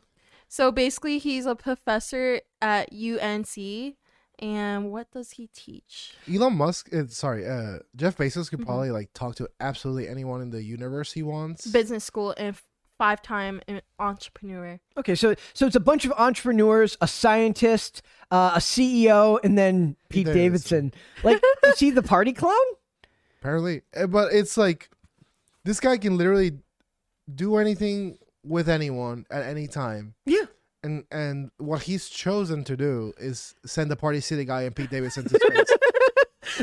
So 0.48 0.70
basically, 0.72 1.18
he's 1.18 1.46
a 1.46 1.54
professor 1.54 2.40
at 2.60 2.92
UNC. 2.92 3.96
And 4.40 4.92
what 4.92 5.10
does 5.10 5.32
he 5.32 5.48
teach? 5.48 6.12
Elon 6.32 6.54
Musk, 6.54 6.94
uh, 6.94 7.08
sorry, 7.08 7.44
uh, 7.44 7.80
Jeff 7.96 8.16
Bezos 8.16 8.48
could 8.48 8.60
Mhm. 8.60 8.66
probably 8.66 8.92
like 8.92 9.12
talk 9.12 9.34
to 9.36 9.48
absolutely 9.58 10.06
anyone 10.08 10.40
in 10.40 10.50
the 10.50 10.62
universe 10.62 11.12
he 11.12 11.24
wants. 11.24 11.66
Business 11.66 12.04
school 12.04 12.34
and 12.38 12.56
five 12.98 13.22
time 13.22 13.60
entrepreneur. 13.98 14.78
Okay, 14.96 15.14
so 15.14 15.34
so 15.54 15.66
it's 15.66 15.76
a 15.76 15.80
bunch 15.80 16.04
of 16.04 16.12
entrepreneurs, 16.12 16.96
a 17.00 17.06
scientist, 17.08 18.02
uh, 18.30 18.52
a 18.56 18.58
CEO, 18.58 19.38
and 19.42 19.56
then 19.56 19.96
Pete 20.08 20.26
Pete 20.26 20.34
Davidson. 20.34 20.90
Davidson. 20.90 21.24
Like, 21.24 21.42
is 21.72 21.78
he 21.78 21.90
the 21.90 22.02
party 22.02 22.32
clown? 22.32 22.54
Apparently, 23.40 23.82
Uh, 23.96 24.06
but 24.08 24.32
it's 24.32 24.56
like 24.56 24.90
this 25.64 25.80
guy 25.80 25.96
can 25.96 26.16
literally 26.18 26.58
do 27.32 27.56
anything 27.56 28.18
with 28.44 28.68
anyone 28.68 29.26
at 29.30 29.42
any 29.44 29.66
time. 29.68 30.14
Yeah. 30.26 30.46
And 30.82 31.04
and 31.10 31.50
what 31.58 31.82
he's 31.82 32.08
chosen 32.08 32.64
to 32.64 32.76
do 32.76 33.12
is 33.18 33.54
send 33.66 33.90
the 33.90 33.96
Party 33.96 34.20
City 34.20 34.44
guy 34.44 34.62
and 34.62 34.74
Pete 34.74 34.90
Davidson 34.90 35.24
to 35.24 35.30
space. 35.30 35.66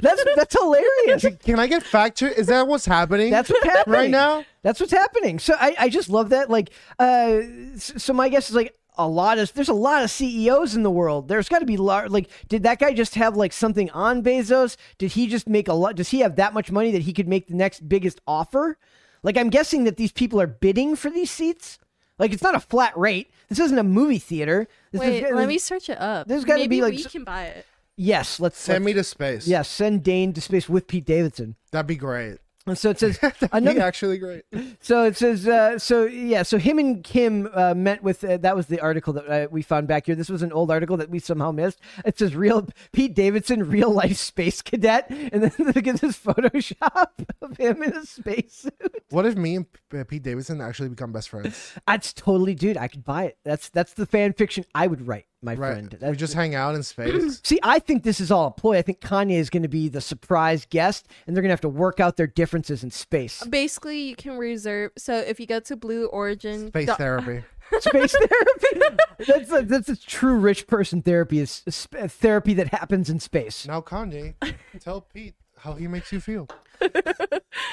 That's 0.01 0.23
that's 0.35 0.57
hilarious. 0.57 1.26
can 1.43 1.59
I 1.59 1.67
get 1.67 1.84
fact 1.84 2.19
check? 2.19 2.38
Is 2.38 2.47
that 2.47 2.67
what's 2.67 2.85
happening 2.85 3.31
That's 3.31 3.49
what's 3.49 3.65
happening 3.65 3.99
right 3.99 4.09
now? 4.09 4.45
That's 4.61 4.80
what's 4.80 4.91
happening. 4.91 5.39
So 5.39 5.55
I, 5.59 5.76
I 5.77 5.89
just 5.89 6.09
love 6.09 6.30
that. 6.30 6.49
Like, 6.49 6.72
uh, 6.99 7.41
so 7.77 8.13
my 8.13 8.30
guess 8.30 8.49
is 8.49 8.55
like 8.55 8.76
a 8.97 9.07
lot 9.07 9.38
of 9.38 9.53
there's 9.53 9.69
a 9.69 9.73
lot 9.73 10.03
of 10.03 10.11
CEOs 10.11 10.76
in 10.76 10.84
the 10.84 10.91
world. 10.91 11.27
There's 11.27 11.49
got 11.49 11.59
to 11.59 11.65
be 11.65 11.77
lar- 11.77 12.09
like, 12.09 12.30
did 12.47 12.63
that 12.63 12.80
guy 12.80 12.93
just 12.93 13.15
have 13.15 13.35
like 13.35 13.53
something 13.53 13.89
on 13.91 14.23
Bezos? 14.23 14.77
Did 14.97 15.13
he 15.13 15.27
just 15.27 15.47
make 15.47 15.67
a 15.67 15.73
lot? 15.73 15.95
Does 15.95 16.09
he 16.09 16.19
have 16.19 16.35
that 16.38 16.53
much 16.53 16.72
money 16.72 16.91
that 16.91 17.03
he 17.03 17.13
could 17.13 17.27
make 17.27 17.47
the 17.47 17.55
next 17.55 17.88
biggest 17.88 18.22
offer? 18.27 18.77
Like, 19.23 19.38
I'm 19.38 19.49
guessing 19.49 19.85
that 19.85 19.97
these 19.97 20.11
people 20.11 20.39
are 20.39 20.47
bidding 20.47 20.95
for 20.95 21.09
these 21.09 21.31
seats. 21.31 21.80
Like, 22.19 22.31
it's 22.31 22.43
not 22.43 22.55
a 22.55 22.59
flat 22.59 22.97
rate. 22.97 23.31
This 23.49 23.59
isn't 23.59 23.77
a 23.77 23.84
movie 23.84 24.19
theater. 24.19 24.67
This 24.91 25.01
Wait, 25.01 25.23
is, 25.23 25.31
let 25.34 25.47
me 25.47 25.57
search 25.57 25.89
it 25.89 25.99
up. 25.99 26.27
there's 26.27 26.45
gotta 26.45 26.69
be, 26.69 26.81
like, 26.81 26.93
we 26.93 27.03
can 27.03 27.23
buy 27.23 27.45
it. 27.45 27.65
Yes, 27.97 28.39
let's 28.39 28.57
Send 28.59 28.84
let's- 28.84 28.85
me 28.85 28.99
to 28.99 29.03
space. 29.03 29.47
Yes, 29.47 29.67
send 29.69 30.03
Dane 30.03 30.34
to 30.34 30.41
space 30.41 30.67
with 30.67 30.88
Pete 30.88 31.05
Davidson. 31.05 31.55
That'd 31.72 31.88
be 31.88 31.95
great. 31.95 32.38
And 32.67 32.76
so 32.76 32.89
it 32.89 32.97
says 32.99 33.19
another 33.51 33.81
actually 33.81 34.17
great. 34.17 34.43
So 34.81 35.03
it 35.05 35.15
says, 35.17 35.47
uh, 35.47 35.80
so 35.80 36.03
yeah, 36.05 36.43
so 36.43 36.57
him 36.59 36.77
and 36.80 37.03
Kim 37.03 37.47
uh, 37.53 37.73
met 37.76 38.03
with. 38.03 38.23
Uh, 38.23 38.38
that 38.38 38.55
was 38.55 38.67
the 38.67 38.80
article 38.80 39.13
that 39.13 39.27
uh, 39.27 39.47
we 39.49 39.61
found 39.63 39.88
back 39.88 40.05
here. 40.07 40.13
This 40.15 40.30
was 40.30 40.41
an 40.43 40.51
old 40.51 40.69
article 40.69 40.95
that 40.97 41.09
we 41.09 41.17
somehow 41.17 41.51
missed. 41.51 41.80
It 42.05 42.19
says, 42.19 42.35
"Real 42.35 42.67
Pete 42.91 43.15
Davidson, 43.15 43.67
real 43.69 43.89
life 43.91 44.17
space 44.17 44.61
cadet," 44.61 45.07
and 45.09 45.43
then 45.43 45.51
look 45.59 45.88
at 45.88 46.01
this 46.01 46.17
Photoshop 46.19 47.09
of 47.41 47.57
him 47.57 47.81
in 47.81 47.93
a 47.93 48.05
spacesuit. 48.05 49.03
What 49.09 49.26
if 49.26 49.35
me 49.35 49.55
and 49.55 49.65
uh, 49.95 50.03
Pete 50.03 50.22
Davidson 50.23 50.61
actually 50.61 50.89
become 50.89 51.11
best 51.11 51.30
friends? 51.30 51.73
That's 51.88 52.13
totally, 52.13 52.53
dude. 52.53 52.77
I 52.77 52.88
could 52.88 53.03
buy 53.03 53.26
it. 53.26 53.38
That's 53.43 53.69
that's 53.69 53.93
the 53.93 54.05
fan 54.05 54.34
fiction 54.34 54.65
I 54.76 54.85
would 54.88 55.07
write, 55.07 55.26
my 55.45 55.53
Right. 55.55 55.72
friend. 55.89 55.97
We 56.01 56.15
just 56.17 56.34
hang 56.34 56.55
out 56.55 56.76
in 56.76 56.84
space. 56.84 57.39
See, 57.45 57.59
I 57.63 57.80
think 57.80 58.03
this 58.03 58.19
is 58.19 58.31
all 58.31 58.47
a 58.47 58.51
ploy. 58.51 58.77
I 58.77 58.81
think 58.81 58.99
Kanye 58.99 59.38
is 59.38 59.49
going 59.49 59.63
to 59.63 59.69
be 59.69 59.88
the 59.88 60.01
surprise 60.01 60.65
guest, 60.69 61.07
and 61.26 61.35
they're 61.35 61.41
going 61.41 61.49
to 61.49 61.53
have 61.53 61.61
to 61.61 61.69
work 61.69 61.99
out 61.99 62.17
their 62.17 62.27
differences 62.27 62.84
in 62.84 62.91
space. 62.91 63.43
Basically, 63.45 63.99
you 64.01 64.15
can 64.15 64.38
reserve. 64.38 64.91
So 64.97 65.15
if 65.17 65.39
you 65.39 65.45
go 65.45 65.59
to 65.61 65.76
Blue 65.77 66.07
Origin, 66.07 66.67
Space 66.67 66.88
dot- 66.88 66.97
therapy. 66.97 67.43
space 67.80 68.11
therapy. 68.15 68.95
That's 69.27 69.51
a, 69.51 69.61
that's 69.63 69.89
a 69.89 69.95
true 69.95 70.38
rich 70.38 70.67
person 70.67 71.01
therapy. 71.01 71.39
Is 71.39 71.63
sp- 71.69 72.09
therapy 72.09 72.53
that 72.55 72.67
happens 72.67 73.09
in 73.09 73.19
space. 73.19 73.65
Now 73.67 73.81
Kanye, 73.81 74.35
tell 74.80 75.01
Pete 75.01 75.35
how 75.57 75.73
he 75.73 75.88
makes 75.88 76.11
you 76.11 76.19
feel. 76.19 76.47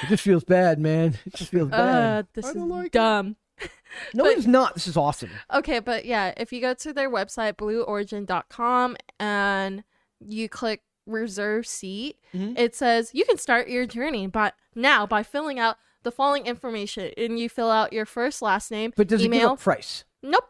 It 0.03 0.07
just 0.09 0.23
feels 0.23 0.43
bad, 0.45 0.79
man. 0.79 1.17
It 1.25 1.35
just 1.35 1.51
feels 1.51 1.69
bad. 1.69 1.79
uh, 1.79 2.27
this 2.33 2.45
I 2.45 2.49
is 2.49 2.55
don't 2.55 2.69
like 2.69 2.95
it. 2.95 3.35
dumb. 4.13 4.13
no, 4.13 4.23
but- 4.25 4.37
it's 4.37 4.47
not. 4.47 4.73
This 4.73 4.87
is 4.87 4.97
awesome. 4.97 5.29
Okay, 5.53 5.79
but 5.79 6.05
yeah, 6.05 6.33
if 6.37 6.51
you 6.53 6.61
go 6.61 6.73
to 6.73 6.93
their 6.93 7.09
website, 7.09 7.53
blueorigin.com, 7.57 8.97
and 9.19 9.83
you 10.19 10.49
click 10.49 10.81
reserve 11.05 11.67
seat, 11.67 12.17
Mhm. 12.33 12.57
it 12.57 12.75
says 12.75 13.11
you 13.13 13.25
can 13.25 13.37
start 13.37 13.67
your 13.67 13.85
journey 13.85 14.25
but 14.27 14.55
now 14.73 15.05
by 15.05 15.21
filling 15.21 15.59
out 15.59 15.77
the 16.03 16.11
following 16.11 16.45
information. 16.45 17.11
And 17.17 17.37
you 17.39 17.49
fill 17.49 17.69
out 17.71 17.91
your 17.93 18.05
first, 18.05 18.41
last 18.41 18.71
name, 18.71 18.93
But 18.95 19.07
does 19.07 19.23
it 19.23 19.29
give 19.31 19.51
a 19.51 19.55
price? 19.55 20.03
nope. 20.21 20.45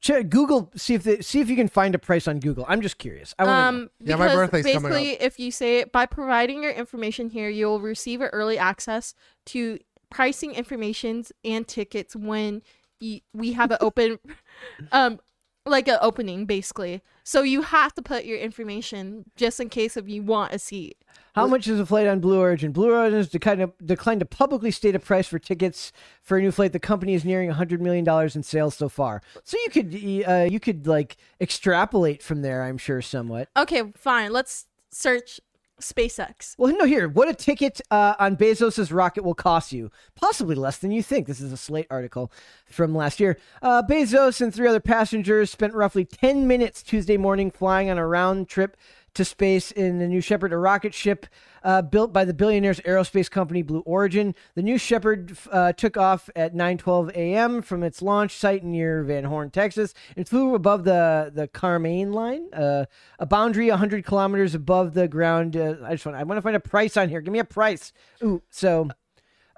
Check 0.00 0.28
Google. 0.28 0.70
See 0.76 0.92
if 0.92 1.02
they, 1.02 1.22
see 1.22 1.40
if 1.40 1.48
you 1.48 1.56
can 1.56 1.68
find 1.68 1.94
a 1.94 1.98
price 1.98 2.28
on 2.28 2.38
Google. 2.38 2.66
I'm 2.68 2.82
just 2.82 2.98
curious. 2.98 3.34
I 3.38 3.44
want 3.44 3.54
to. 3.54 3.66
Um, 3.84 3.90
Yeah, 4.00 4.16
my 4.16 4.24
because 4.26 4.36
birthday's 4.50 4.74
coming 4.74 4.92
basically, 4.92 5.22
if 5.24 5.38
you 5.40 5.50
say 5.50 5.78
it 5.78 5.92
by 5.92 6.04
providing 6.04 6.62
your 6.62 6.72
information 6.72 7.30
here, 7.30 7.48
you'll 7.48 7.80
receive 7.80 8.20
an 8.20 8.28
early 8.34 8.58
access 8.58 9.14
to 9.46 9.78
pricing 10.14 10.54
informations 10.54 11.32
and 11.44 11.66
tickets 11.66 12.14
when 12.14 12.62
you, 13.00 13.18
we 13.32 13.52
have 13.52 13.72
an 13.72 13.78
open, 13.80 14.16
um, 14.92 15.18
like 15.66 15.88
an 15.88 15.98
opening 16.00 16.46
basically. 16.46 17.02
So 17.24 17.42
you 17.42 17.62
have 17.62 17.92
to 17.94 18.02
put 18.02 18.24
your 18.24 18.38
information 18.38 19.24
just 19.34 19.58
in 19.58 19.70
case 19.70 19.96
if 19.96 20.08
you 20.08 20.22
want 20.22 20.54
a 20.54 20.58
seat. 20.60 20.98
How 21.34 21.48
much 21.48 21.66
is 21.66 21.80
a 21.80 21.86
flight 21.86 22.06
on 22.06 22.20
Blue 22.20 22.38
Origin? 22.38 22.70
Blue 22.70 22.92
Origin 22.92 23.16
has 23.16 23.28
declined 23.28 23.58
to, 23.58 23.72
declined 23.84 24.20
to 24.20 24.26
publicly 24.26 24.70
state 24.70 24.94
a 24.94 25.00
price 25.00 25.26
for 25.26 25.40
tickets 25.40 25.90
for 26.22 26.38
a 26.38 26.40
new 26.40 26.52
flight. 26.52 26.72
The 26.72 26.78
company 26.78 27.14
is 27.14 27.24
nearing 27.24 27.50
hundred 27.50 27.82
million 27.82 28.04
dollars 28.04 28.36
in 28.36 28.44
sales 28.44 28.76
so 28.76 28.88
far. 28.88 29.20
So 29.42 29.56
you 29.64 29.70
could 29.70 30.30
uh, 30.30 30.46
you 30.48 30.60
could 30.60 30.86
like 30.86 31.16
extrapolate 31.40 32.22
from 32.22 32.42
there. 32.42 32.62
I'm 32.62 32.78
sure 32.78 33.02
somewhat. 33.02 33.48
Okay, 33.56 33.82
fine. 33.96 34.32
Let's 34.32 34.66
search 34.92 35.40
SpaceX. 35.80 36.54
Well, 36.56 36.74
no, 36.76 36.84
here. 36.84 37.08
What 37.08 37.28
a 37.28 37.34
ticket 37.34 37.80
uh, 37.90 38.14
on 38.18 38.36
Bezos' 38.36 38.92
rocket 38.92 39.24
will 39.24 39.34
cost 39.34 39.72
you. 39.72 39.90
Possibly 40.14 40.54
less 40.54 40.78
than 40.78 40.90
you 40.90 41.02
think. 41.02 41.26
This 41.26 41.40
is 41.40 41.52
a 41.52 41.56
Slate 41.56 41.86
article 41.90 42.30
from 42.66 42.94
last 42.94 43.20
year. 43.20 43.38
Uh, 43.60 43.82
Bezos 43.82 44.40
and 44.40 44.54
three 44.54 44.68
other 44.68 44.80
passengers 44.80 45.50
spent 45.50 45.74
roughly 45.74 46.04
10 46.04 46.46
minutes 46.46 46.82
Tuesday 46.82 47.16
morning 47.16 47.50
flying 47.50 47.90
on 47.90 47.98
a 47.98 48.06
round 48.06 48.48
trip 48.48 48.76
to 49.14 49.24
space 49.24 49.70
in 49.70 49.98
the 49.98 50.06
New 50.06 50.20
Shepard, 50.20 50.52
a 50.52 50.56
rocket 50.56 50.94
ship 50.94 51.26
uh, 51.62 51.82
built 51.82 52.12
by 52.12 52.24
the 52.24 52.34
billionaire's 52.34 52.80
aerospace 52.80 53.30
company 53.30 53.62
Blue 53.62 53.80
Origin. 53.80 54.34
The 54.54 54.62
New 54.62 54.78
Shepard 54.78 55.36
uh, 55.50 55.72
took 55.72 55.96
off 55.96 56.28
at 56.36 56.54
9:12 56.54 57.10
a.m. 57.14 57.62
from 57.62 57.82
its 57.82 58.02
launch 58.02 58.36
site 58.36 58.64
near 58.64 59.02
Van 59.02 59.24
Horn, 59.24 59.50
Texas, 59.50 59.94
and 60.16 60.28
flew 60.28 60.54
above 60.54 60.84
the 60.84 61.30
the 61.34 61.48
Karman 61.48 62.12
line, 62.12 62.52
uh, 62.52 62.86
a 63.18 63.26
boundary 63.26 63.70
100 63.70 64.04
kilometers 64.04 64.54
above 64.54 64.94
the 64.94 65.08
ground. 65.08 65.56
Uh, 65.56 65.76
I 65.84 65.92
just 65.92 66.04
want 66.04 66.18
I 66.18 66.22
want 66.22 66.38
to 66.38 66.42
find 66.42 66.56
a 66.56 66.60
price 66.60 66.96
on 66.96 67.08
here. 67.08 67.20
Give 67.20 67.32
me 67.32 67.38
a 67.38 67.44
price. 67.44 67.92
Ooh, 68.22 68.42
so. 68.50 68.90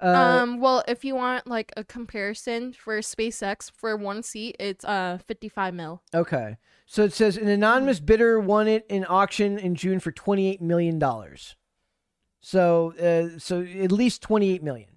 Uh, 0.01 0.07
um, 0.07 0.59
well, 0.59 0.83
if 0.87 1.03
you 1.03 1.15
want 1.15 1.47
like 1.47 1.71
a 1.75 1.83
comparison 1.83 2.73
for 2.73 2.99
SpaceX 2.99 3.71
for 3.71 3.95
one 3.95 4.23
seat, 4.23 4.55
it's 4.59 4.85
uh 4.85 5.17
55 5.25 5.73
mil. 5.73 6.01
Okay. 6.13 6.57
So 6.85 7.03
it 7.03 7.13
says 7.13 7.35
an 7.35 7.49
anonymous 7.49 7.99
bidder 7.99 8.39
won 8.39 8.67
it 8.67 8.85
in 8.89 9.05
auction 9.09 9.59
in 9.59 9.75
June 9.75 9.99
for 9.99 10.11
$28 10.13 10.61
million. 10.61 11.03
So, 12.39 12.93
uh, 12.93 13.37
so 13.39 13.61
at 13.61 13.91
least 13.91 14.21
28 14.21 14.63
million. 14.63 14.87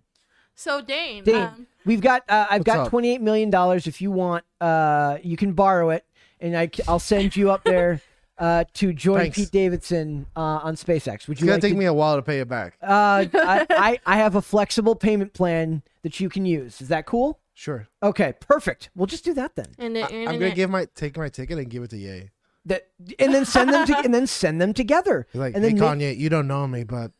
So 0.55 0.81
Dane, 0.81 1.24
Dane, 1.24 1.35
um, 1.35 1.66
we've 1.85 2.01
got, 2.01 2.22
uh, 2.28 2.47
I've 2.48 2.62
got 2.62 2.86
up? 2.86 2.93
$28 2.93 3.20
million. 3.20 3.51
If 3.52 4.01
you 4.01 4.12
want, 4.12 4.44
uh, 4.60 5.18
you 5.22 5.36
can 5.36 5.52
borrow 5.52 5.90
it 5.90 6.05
and 6.39 6.56
I, 6.56 6.70
I, 6.86 6.93
will 6.93 7.01
send 7.01 7.35
you 7.35 7.51
up 7.51 7.64
there, 7.64 8.01
uh, 8.40 8.64
to 8.74 8.92
join 8.92 9.18
Thanks. 9.18 9.36
Pete 9.38 9.50
Davidson, 9.52 10.26
uh, 10.34 10.40
on 10.40 10.74
SpaceX. 10.74 11.28
Would 11.28 11.34
It's 11.34 11.40
you 11.42 11.46
gonna 11.46 11.52
like 11.52 11.60
take 11.62 11.72
to- 11.74 11.78
me 11.78 11.84
a 11.84 11.92
while 11.94 12.16
to 12.16 12.22
pay 12.22 12.40
it 12.40 12.48
back. 12.48 12.76
uh, 12.82 13.26
I, 13.32 13.66
I, 13.70 13.98
I 14.06 14.16
have 14.16 14.34
a 14.34 14.42
flexible 14.42 14.96
payment 14.96 15.32
plan 15.34 15.82
that 16.02 16.18
you 16.18 16.28
can 16.28 16.44
use. 16.46 16.80
Is 16.80 16.88
that 16.88 17.06
cool? 17.06 17.38
Sure. 17.54 17.86
Okay, 18.02 18.32
perfect. 18.40 18.88
We'll 18.96 19.06
just 19.06 19.24
do 19.24 19.34
that 19.34 19.54
then. 19.54 19.66
and 19.78 19.94
the 19.94 20.02
I, 20.02 20.08
am 20.08 20.38
gonna 20.40 20.54
give 20.54 20.70
my 20.70 20.86
take 20.94 21.16
my 21.16 21.28
ticket 21.28 21.58
and 21.58 21.68
give 21.70 21.82
it 21.82 21.90
to 21.90 21.98
Ye. 21.98 22.30
That 22.64 22.88
and 23.18 23.32
then 23.34 23.44
send 23.44 23.70
them 23.72 23.86
to 23.86 23.98
and 24.04 24.12
then 24.14 24.26
send 24.26 24.60
them 24.60 24.72
together. 24.74 25.26
He's 25.32 25.40
like, 25.40 25.54
and 25.54 25.62
hey 25.62 25.70
then 25.74 25.78
make- 25.78 26.14
Kanye, 26.14 26.16
you 26.18 26.28
don't 26.30 26.48
know 26.48 26.66
me, 26.66 26.84
but 26.84 27.12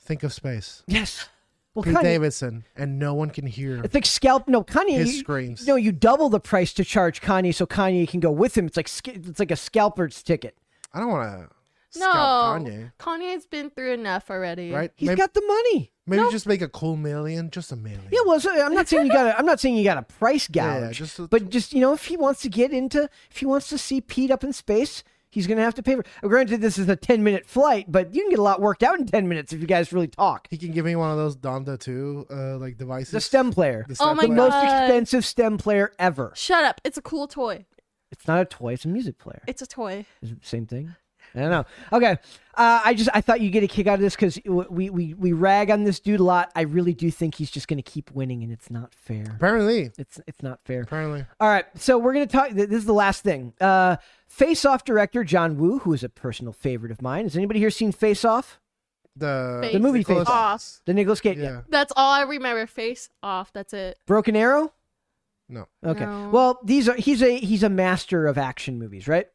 think 0.00 0.22
of 0.22 0.32
space. 0.32 0.82
Yes. 0.86 1.28
Well, 1.74 1.82
Pete 1.84 1.94
Kanye, 1.94 2.02
Davidson, 2.02 2.64
and 2.76 2.98
no 2.98 3.14
one 3.14 3.30
can 3.30 3.46
hear 3.46 3.80
it's 3.84 3.94
like 3.94 4.06
scalp. 4.06 4.48
No, 4.48 4.64
Kanye. 4.64 4.96
his 4.98 5.14
you- 5.14 5.20
screams. 5.20 5.66
no, 5.66 5.76
you 5.76 5.92
double 5.92 6.28
the 6.28 6.40
price 6.40 6.72
to 6.74 6.84
charge 6.84 7.20
Kanye 7.20 7.54
so 7.54 7.66
Kanye 7.66 8.08
can 8.08 8.20
go 8.20 8.30
with 8.30 8.56
him. 8.56 8.66
It's 8.66 8.76
like 8.76 8.88
it's 9.16 9.38
like 9.40 9.50
a 9.50 9.56
scalper's 9.56 10.22
ticket. 10.22 10.56
I 10.92 11.00
don't 11.00 11.08
want 11.10 11.50
to 11.50 11.54
no, 11.98 12.06
Kanye. 12.06 12.92
Kanye's 12.98 13.46
been 13.46 13.70
through 13.70 13.94
enough 13.94 14.30
already. 14.30 14.70
Right? 14.70 14.92
He's 14.94 15.06
maybe 15.08 15.18
got 15.20 15.32
the 15.32 15.40
money. 15.40 15.90
maybe 16.06 16.22
No. 16.22 16.30
just 16.30 16.46
make 16.46 16.60
a 16.60 16.68
cool 16.68 16.96
million, 16.96 17.50
just 17.50 17.72
a 17.72 17.76
million. 17.76 18.02
Yeah, 18.12 18.20
well, 18.26 18.38
so 18.38 18.50
I'm 18.64 18.74
not 18.74 18.88
saying 18.88 19.06
you 19.06 19.12
got. 19.12 19.24
to 19.24 19.38
I'm 19.38 19.46
not 19.46 19.58
saying 19.58 19.74
you 19.74 19.84
got 19.84 19.96
a 19.96 20.02
price 20.02 20.46
gouge. 20.52 20.82
Yeah, 20.82 20.90
just 20.92 21.18
a- 21.18 21.28
but 21.28 21.48
just 21.48 21.72
you 21.72 21.80
know, 21.80 21.94
if 21.94 22.04
he 22.04 22.16
wants 22.18 22.42
to 22.42 22.50
get 22.50 22.72
into, 22.72 23.08
if 23.30 23.38
he 23.38 23.46
wants 23.46 23.68
to 23.70 23.78
see 23.78 24.02
Pete 24.02 24.30
up 24.30 24.44
in 24.44 24.52
space, 24.52 25.02
he's 25.30 25.46
gonna 25.46 25.62
have 25.62 25.74
to 25.76 25.82
pay 25.82 25.96
for. 25.96 26.04
uh, 26.22 26.28
Granted, 26.28 26.60
this 26.60 26.76
is 26.78 26.88
a 26.90 26.94
10 26.96 27.24
minute 27.24 27.46
flight, 27.46 27.86
but 27.90 28.14
you 28.14 28.20
can 28.22 28.30
get 28.30 28.38
a 28.38 28.42
lot 28.42 28.60
worked 28.60 28.82
out 28.82 28.98
in 29.00 29.06
10 29.06 29.26
minutes 29.26 29.54
if 29.54 29.60
you 29.60 29.66
guys 29.66 29.90
really 29.90 30.08
talk. 30.08 30.46
He 30.50 30.58
can 30.58 30.72
give 30.72 30.84
me 30.84 30.94
one 30.94 31.10
of 31.10 31.16
those 31.16 31.36
Donda 31.36 31.80
2 31.80 32.26
uh, 32.30 32.58
like 32.58 32.76
devices. 32.76 33.12
The 33.12 33.20
stem 33.22 33.50
player, 33.50 33.86
The 33.88 33.96
Oh 34.00 34.14
my 34.14 34.22
the 34.24 34.28
player. 34.28 34.36
most 34.36 34.62
expensive 34.62 35.24
stem 35.24 35.56
player 35.56 35.90
ever. 35.98 36.32
Shut 36.36 36.64
up! 36.64 36.82
It's 36.84 36.98
a 36.98 37.02
cool 37.02 37.26
toy. 37.28 37.64
It's 38.10 38.26
not 38.26 38.40
a 38.40 38.44
toy; 38.44 38.72
it's 38.74 38.84
a 38.84 38.88
music 38.88 39.18
player. 39.18 39.42
It's 39.46 39.62
a 39.62 39.66
toy. 39.66 40.06
Is 40.22 40.30
it 40.32 40.40
the 40.42 40.46
same 40.48 40.66
thing? 40.66 40.94
I 41.34 41.40
don't 41.40 41.50
know. 41.50 41.64
Okay, 41.92 42.12
uh, 42.54 42.80
I 42.84 42.94
just 42.94 43.10
I 43.12 43.20
thought 43.20 43.42
you'd 43.42 43.50
get 43.52 43.62
a 43.62 43.66
kick 43.68 43.86
out 43.86 43.96
of 43.96 44.00
this 44.00 44.16
because 44.16 44.40
we, 44.46 44.88
we 44.88 45.12
we 45.12 45.32
rag 45.34 45.70
on 45.70 45.84
this 45.84 46.00
dude 46.00 46.20
a 46.20 46.24
lot. 46.24 46.50
I 46.56 46.62
really 46.62 46.94
do 46.94 47.10
think 47.10 47.34
he's 47.34 47.50
just 47.50 47.68
going 47.68 47.76
to 47.76 47.82
keep 47.82 48.10
winning, 48.12 48.42
and 48.42 48.50
it's 48.50 48.70
not 48.70 48.94
fair. 48.94 49.24
Apparently, 49.36 49.90
It's 49.98 50.18
it's 50.26 50.42
not 50.42 50.60
fair. 50.64 50.80
apparently. 50.82 51.26
All 51.38 51.48
right, 51.50 51.66
so 51.74 51.98
we're 51.98 52.14
gonna 52.14 52.26
talk. 52.26 52.50
This 52.52 52.70
is 52.70 52.86
the 52.86 52.94
last 52.94 53.22
thing. 53.24 53.52
Uh, 53.60 53.96
Face 54.26 54.64
Off 54.64 54.84
director 54.84 55.22
John 55.22 55.58
Woo, 55.58 55.80
who 55.80 55.92
is 55.92 56.02
a 56.02 56.08
personal 56.08 56.54
favorite 56.54 56.92
of 56.92 57.02
mine. 57.02 57.24
Has 57.24 57.36
anybody 57.36 57.58
here 57.60 57.70
seen 57.70 57.92
Face 57.92 58.24
Off? 58.24 58.58
The 59.14 59.58
Face 59.62 59.72
The 59.74 59.80
movie 59.80 59.98
Face 60.04 60.08
Nicholas- 60.08 60.28
Off. 60.30 60.80
The 60.86 60.94
Nicolas 60.94 61.20
Cage. 61.20 61.38
Yeah. 61.38 61.60
That's 61.68 61.92
all 61.96 62.12
I 62.12 62.22
remember. 62.22 62.66
Face 62.66 63.10
off. 63.22 63.52
That's 63.52 63.74
it. 63.74 63.98
Broken 64.06 64.34
Arrow. 64.36 64.72
No. 65.48 65.66
Okay. 65.84 66.04
No. 66.04 66.30
Well, 66.30 66.60
these 66.64 66.88
are 66.88 66.94
he's 66.94 67.22
a 67.22 67.38
he's 67.38 67.62
a 67.62 67.68
master 67.68 68.26
of 68.26 68.36
action 68.36 68.78
movies, 68.78 69.08
right? 69.08 69.26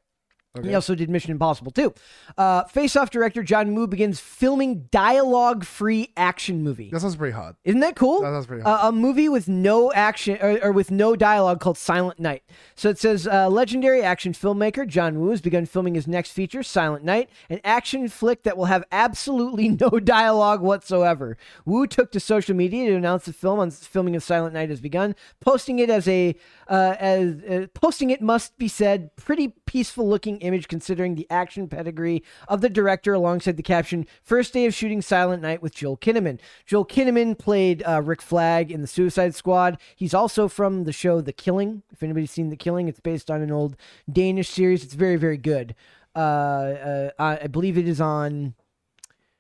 Okay. 0.56 0.70
He 0.70 0.76
also 0.76 0.94
did 0.94 1.10
Mission 1.10 1.32
Impossible 1.32 1.72
too. 1.72 1.94
Uh, 2.38 2.64
Face 2.66 2.96
Off 2.96 3.10
director 3.10 3.42
John 3.42 3.74
Woo 3.74 3.88
begins 3.88 4.20
filming 4.20 4.88
dialogue-free 4.92 6.12
action 6.16 6.62
movie. 6.64 6.92
That 6.92 7.00
sounds 7.02 7.16
pretty 7.16 7.34
hot. 7.34 7.56
Isn't 7.64 7.80
that 7.80 7.96
cool? 7.96 8.22
That 8.22 8.28
sounds 8.34 8.46
pretty 8.46 8.62
Uh, 8.64 8.90
a 8.90 8.92
movie 8.92 9.30
with 9.30 9.48
no 9.48 9.92
action 9.94 10.38
or, 10.42 10.60
or 10.66 10.72
with 10.72 10.92
no 10.92 11.16
dialogue 11.16 11.60
called 11.60 11.78
Silent 11.80 12.20
Night. 12.20 12.44
So 12.76 12.90
it 12.90 13.00
says 13.00 13.28
uh, 13.28 13.50
legendary 13.50 14.04
action 14.04 14.34
filmmaker 14.34 14.88
John 14.88 15.20
Woo 15.20 15.32
has 15.32 15.42
begun 15.42 15.66
filming 15.66 15.96
his 15.96 16.08
next 16.08 16.32
feature, 16.34 16.62
Silent 16.62 17.04
Night, 17.04 17.32
an 17.50 17.60
action 17.64 18.08
flick 18.08 18.44
that 18.44 18.56
will 18.56 18.66
have 18.66 18.84
absolutely 18.92 19.70
no 19.82 19.90
dialogue 20.00 20.62
whatsoever. 20.62 21.36
Woo 21.66 21.88
took 21.88 22.12
to 22.12 22.20
social 22.20 22.56
media 22.56 22.92
to 22.92 22.96
announce 22.96 23.26
the 23.26 23.34
film 23.34 23.60
on 23.60 23.72
filming 23.72 24.16
of 24.16 24.22
Silent 24.22 24.54
Night 24.54 24.70
has 24.70 24.82
begun, 24.82 25.16
posting 25.40 25.80
it 25.80 25.90
as 25.90 26.08
a 26.08 26.36
uh, 26.68 26.96
as 27.00 27.42
uh, 27.44 27.68
posting 27.74 28.12
it 28.12 28.22
must 28.22 28.56
be 28.60 28.68
said 28.68 29.16
pretty 29.16 29.50
peaceful 29.66 30.08
looking 30.08 30.43
image 30.44 30.68
considering 30.68 31.16
the 31.16 31.28
action 31.30 31.68
pedigree 31.68 32.24
of 32.48 32.62
the 32.62 32.70
director 32.70 33.14
alongside 33.14 33.58
the 33.58 33.64
caption 33.64 34.06
first 34.22 34.54
day 34.54 34.66
of 34.66 34.74
shooting 34.74 35.02
silent 35.02 35.42
night 35.42 35.62
with 35.62 35.74
joel 35.74 35.98
kinnaman. 35.98 36.40
Joel 36.66 36.86
kinnaman 36.86 37.38
played 37.38 37.84
uh, 37.84 38.02
rick 38.02 38.22
flag 38.22 38.72
in 38.72 38.82
the 38.82 38.88
suicide 38.88 39.36
squad. 39.36 39.78
He's 39.96 40.14
also 40.14 40.48
from 40.48 40.84
the 40.84 40.94
show 40.94 41.22
the 41.22 41.34
killing. 41.34 41.84
If 41.92 42.04
anybody's 42.04 42.32
seen 42.32 42.50
the 42.50 42.56
killing 42.56 42.88
it's 42.88 43.00
based 43.00 43.32
on 43.32 43.42
an 43.42 43.52
old 43.52 43.76
danish 44.12 44.50
series. 44.50 44.84
It's 44.84 44.94
very 44.94 45.16
very 45.16 45.38
good. 45.38 45.76
Uh, 46.16 46.20
uh, 46.20 47.10
i 47.18 47.40
I 47.44 47.48
believe 47.48 47.78
it 47.78 47.88
is 47.88 48.00
on 48.00 48.54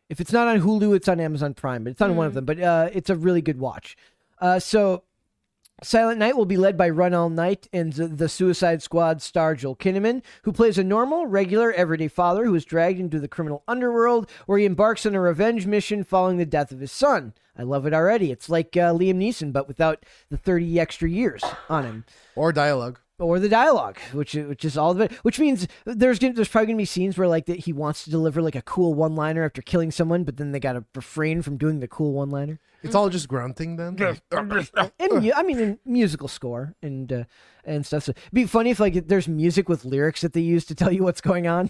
if 0.09 0.19
it's 0.19 0.31
not 0.31 0.47
on 0.47 0.61
hulu 0.61 0.95
it's 0.95 1.07
on 1.07 1.19
amazon 1.19 1.53
prime 1.53 1.84
but 1.84 1.91
it's 1.91 2.01
on 2.01 2.15
one 2.15 2.25
of 2.25 2.34
them 2.34 2.45
but 2.45 2.59
uh, 2.59 2.89
it's 2.93 3.09
a 3.09 3.15
really 3.15 3.41
good 3.41 3.59
watch. 3.59 3.95
Uh, 4.39 4.59
so 4.59 5.03
Silent 5.84 6.18
Night 6.18 6.38
will 6.38 6.45
be 6.45 6.55
led 6.55 6.77
by 6.77 6.89
Run 6.89 7.14
All 7.14 7.30
Night 7.30 7.68
and 7.73 7.91
the, 7.91 8.30
Suicide 8.30 8.81
Squad 8.81 9.22
star 9.22 9.53
Joel 9.53 9.76
Kinnaman, 9.76 10.23
who 10.43 10.53
plays 10.53 10.77
a 10.77 10.84
normal, 10.84 11.26
regular, 11.27 11.73
everyday 11.73 12.07
father 12.07 12.45
who 12.45 12.55
is 12.55 12.64
dragged 12.64 12.99
into 12.99 13.19
the 13.19 13.27
criminal 13.27 13.64
underworld 13.68 14.30
where 14.45 14.57
he 14.57 14.65
embarks 14.65 15.05
on 15.05 15.14
a 15.14 15.19
revenge 15.19 15.68
mission 15.68 16.03
following 16.03 16.38
the 16.38 16.45
death 16.45 16.72
of 16.72 16.80
his 16.80 16.91
son. 16.91 17.34
I 17.57 17.64
love 17.64 17.85
it 17.85 17.93
already. 17.93 18.31
It's 18.31 18.49
like 18.49 18.77
uh, 18.77 18.93
Liam 18.93 19.18
Neeson, 19.18 19.51
but 19.51 19.68
without 19.68 20.05
the 20.30 20.38
30 20.38 20.80
extra 20.80 21.10
years 21.10 21.43
on 21.69 21.84
him 21.84 22.05
Or 22.35 22.53
dialogue. 22.53 22.99
Or 23.19 23.40
the 23.40 23.49
dialogue, 23.49 23.98
which 24.11 24.34
which 24.34 24.65
is 24.65 24.77
all 24.77 24.91
of 24.91 24.99
it. 25.02 25.11
Which 25.23 25.40
means 25.40 25.68
there's 25.85 26.19
gonna, 26.19 26.34
there's 26.34 26.48
probably 26.48 26.68
gonna 26.68 26.77
be 26.77 26.85
scenes 26.85 27.18
where 27.18 27.27
like 27.27 27.45
that 27.45 27.60
he 27.60 27.73
wants 27.73 28.03
to 28.03 28.10
deliver 28.10 28.41
like 28.41 28.56
a 28.56 28.61
cool 28.61 28.94
one 28.94 29.15
liner 29.15 29.44
after 29.44 29.61
killing 29.61 29.91
someone, 29.91 30.23
but 30.23 30.38
then 30.38 30.52
they 30.52 30.60
gotta 30.60 30.84
refrain 30.95 31.41
from 31.41 31.57
doing 31.57 31.80
the 31.80 31.88
cool 31.88 32.14
one 32.14 32.30
liner. 32.30 32.60
It's 32.81 32.95
all 32.95 33.10
just 33.10 33.27
grunting 33.27 33.77
then. 33.77 33.95
and 34.99 35.23
mu- 35.23 35.31
I 35.34 35.44
mean, 35.44 35.60
in 35.60 35.80
musical 35.85 36.27
score 36.27 36.76
and 36.81 37.11
uh, 37.11 37.23
and 37.64 37.85
stuff. 37.85 38.03
So 38.03 38.11
it'd 38.11 38.31
be 38.34 38.45
funny 38.45 38.72
if 38.72 38.80
like 38.80 39.07
there's 39.07 39.27
music 39.27 39.69
with 39.69 39.85
lyrics 39.85 40.22
that 40.22 40.34
they 40.34 40.41
use 40.41 40.65
to 40.65 40.76
tell 40.76 40.91
you 40.91 41.03
what's 41.03 41.22
going 41.22 41.48
on. 41.48 41.68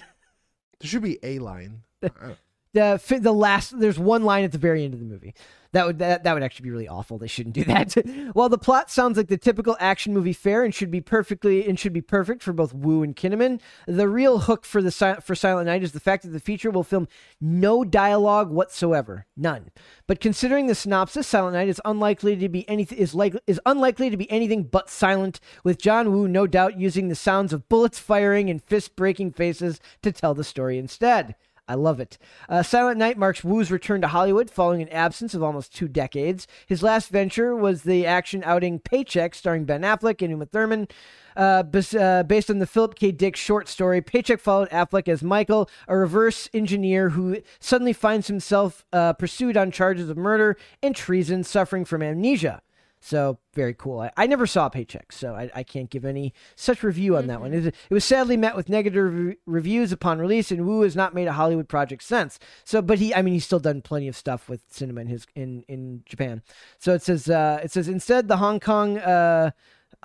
There 0.80 0.90
should 0.90 1.03
be 1.03 1.20
a 1.24 1.40
line. 1.40 1.84
The 2.74 3.00
the 3.22 3.34
last 3.34 3.80
there's 3.80 4.00
one 4.00 4.24
line 4.24 4.44
at 4.44 4.52
the 4.52 4.58
very 4.58 4.84
end 4.84 4.94
of 4.94 5.00
the 5.00 5.06
movie. 5.06 5.36
That 5.74 5.88
would 5.88 6.00
that, 6.00 6.24
that 6.24 6.34
would 6.34 6.44
actually 6.44 6.66
be 6.66 6.72
really 6.72 6.88
awful. 6.88 7.18
They 7.18 7.28
shouldn't 7.28 7.54
do 7.56 7.64
that. 7.66 7.94
While 8.34 8.50
the 8.50 8.58
plot 8.58 8.90
sounds 8.91 9.18
like 9.18 9.28
the 9.28 9.38
typical 9.38 9.76
action 9.80 10.14
movie 10.14 10.34
fare 10.34 10.64
and 10.64 10.74
should 10.74 10.90
be 10.91 11.02
perfectly 11.02 11.68
and 11.68 11.80
should 11.80 11.94
be 11.94 12.02
perfect 12.02 12.41
for 12.41 12.54
both 12.54 12.74
Woo 12.74 13.04
and 13.04 13.16
Kinnaman, 13.16 13.60
the 13.88 14.08
real 14.08 14.40
hook 14.40 14.66
for 14.66 14.82
the 14.82 14.91
for 15.24 15.36
Silent 15.36 15.68
Night 15.68 15.84
is 15.84 15.91
the 15.91 16.00
fact 16.00 16.24
that 16.24 16.30
the 16.30 16.40
feature 16.40 16.72
will 16.72 16.84
film 16.84 17.08
no 17.41 17.84
dialogue 17.84 18.50
whatsoever, 18.50 19.26
none. 19.38 19.72
But 20.08 20.20
considering 20.20 20.68
the 20.68 20.76
synopsis, 20.76 21.28
Silent 21.28 21.54
Night 21.56 21.70
is 21.70 21.82
unlikely 21.86 22.36
to 22.38 22.50
be 22.50 22.68
anything 22.70 22.98
is 22.98 23.14
like 23.14 23.36
is 23.45 23.62
unlikely 23.68 24.10
to 24.12 24.18
be 24.18 24.30
anything 24.32 24.64
but 24.64 24.90
silent, 24.90 25.40
with 25.64 25.82
John 25.82 26.12
Woo 26.12 26.28
no 26.28 26.48
doubt 26.48 26.80
using 26.80 27.08
the 27.08 27.16
sounds 27.16 27.54
of 27.54 27.70
bullets 27.70 28.00
firing 28.00 28.50
and 28.50 28.64
fist 28.64 28.95
breaking 28.95 29.32
faces 29.32 29.80
to 30.02 30.12
tell 30.12 30.34
the 30.34 30.44
story 30.44 30.80
instead. 30.80 31.36
I 31.74 31.76
love 31.76 32.00
it. 32.00 32.20
Uh, 32.48 32.62
Silent 32.62 33.00
Night 33.00 33.18
marks 33.18 33.44
Woo's 33.44 33.72
return 33.72 34.00
to 34.02 34.08
Hollywood 34.08 34.52
following 34.52 34.84
an 34.84 34.90
absence 34.90 35.34
of 35.34 35.41
almost 35.41 35.74
two 35.74 35.88
decades. 35.88 36.45
His 36.68 36.84
last 36.84 37.10
venture 37.10 37.56
was 37.56 37.82
the 37.82 38.06
action 38.06 38.44
outing 38.45 38.78
Paycheck, 38.78 39.34
starring 39.34 39.66
Ben 39.66 39.82
Affleck 39.82 40.22
and 40.22 40.30
Uma 40.30 40.45
Thurman. 40.45 40.88
Uh, 41.36 41.64
bas- 41.64 41.95
uh, 41.95 42.22
based 42.22 42.52
on 42.52 42.60
the 42.60 42.68
Philip 42.68 42.94
K. 42.94 43.12
Dick 43.12 43.36
short 43.36 43.68
story, 43.68 44.04
Paycheck 44.04 44.40
followed 44.40 44.70
Affleck 44.70 45.08
as 45.08 45.24
Michael, 45.24 45.68
a 45.88 45.98
reverse 45.98 46.48
engineer 46.54 47.10
who 47.10 47.41
suddenly 47.60 47.91
finds 47.91 48.28
himself 48.28 48.86
uh, 48.94 49.14
pursued 49.14 49.58
on 49.58 49.72
charges 49.72 50.12
of 50.12 50.16
murder 50.16 50.56
and 50.84 50.95
treason, 50.95 51.44
suffering 51.44 51.86
from 51.86 52.04
amnesia. 52.04 52.62
So 53.05 53.38
very 53.53 53.73
cool. 53.73 53.99
I, 53.99 54.11
I 54.15 54.27
never 54.27 54.47
saw 54.47 54.69
Paycheck, 54.69 55.11
so 55.11 55.35
I, 55.35 55.51
I 55.53 55.63
can't 55.63 55.89
give 55.89 56.05
any 56.05 56.34
such 56.55 56.84
review 56.84 57.17
on 57.17 57.27
that 57.27 57.41
one. 57.41 57.53
It, 57.53 57.65
it 57.65 57.75
was 57.93 58.05
sadly 58.05 58.38
met 58.38 58.55
with 58.55 58.69
negative 58.69 59.13
re- 59.13 59.35
reviews 59.45 59.91
upon 59.91 60.19
release, 60.19 60.51
and 60.51 60.65
Woo 60.65 60.84
has 60.84 60.95
not 60.95 61.13
made 61.13 61.27
a 61.27 61.34
Hollywood 61.34 61.67
project 61.67 62.01
since. 62.03 62.39
So, 62.63 62.81
but 62.81 62.99
he, 62.99 63.13
I 63.13 63.21
mean, 63.21 63.34
he's 63.34 63.43
still 63.43 63.59
done 63.59 63.81
plenty 63.81 64.07
of 64.07 64.15
stuff 64.15 64.47
with 64.47 64.61
cinema 64.69 65.01
in 65.01 65.07
his 65.07 65.27
in 65.35 65.63
in 65.67 66.03
Japan. 66.05 66.43
So 66.80 66.93
it 66.93 67.01
says 67.01 67.30
uh, 67.30 67.59
it 67.61 67.71
says 67.71 67.89
instead 67.89 68.30
the 68.30 68.38
Hong 68.38 68.61
Kong 68.61 68.97
uh, 68.99 69.51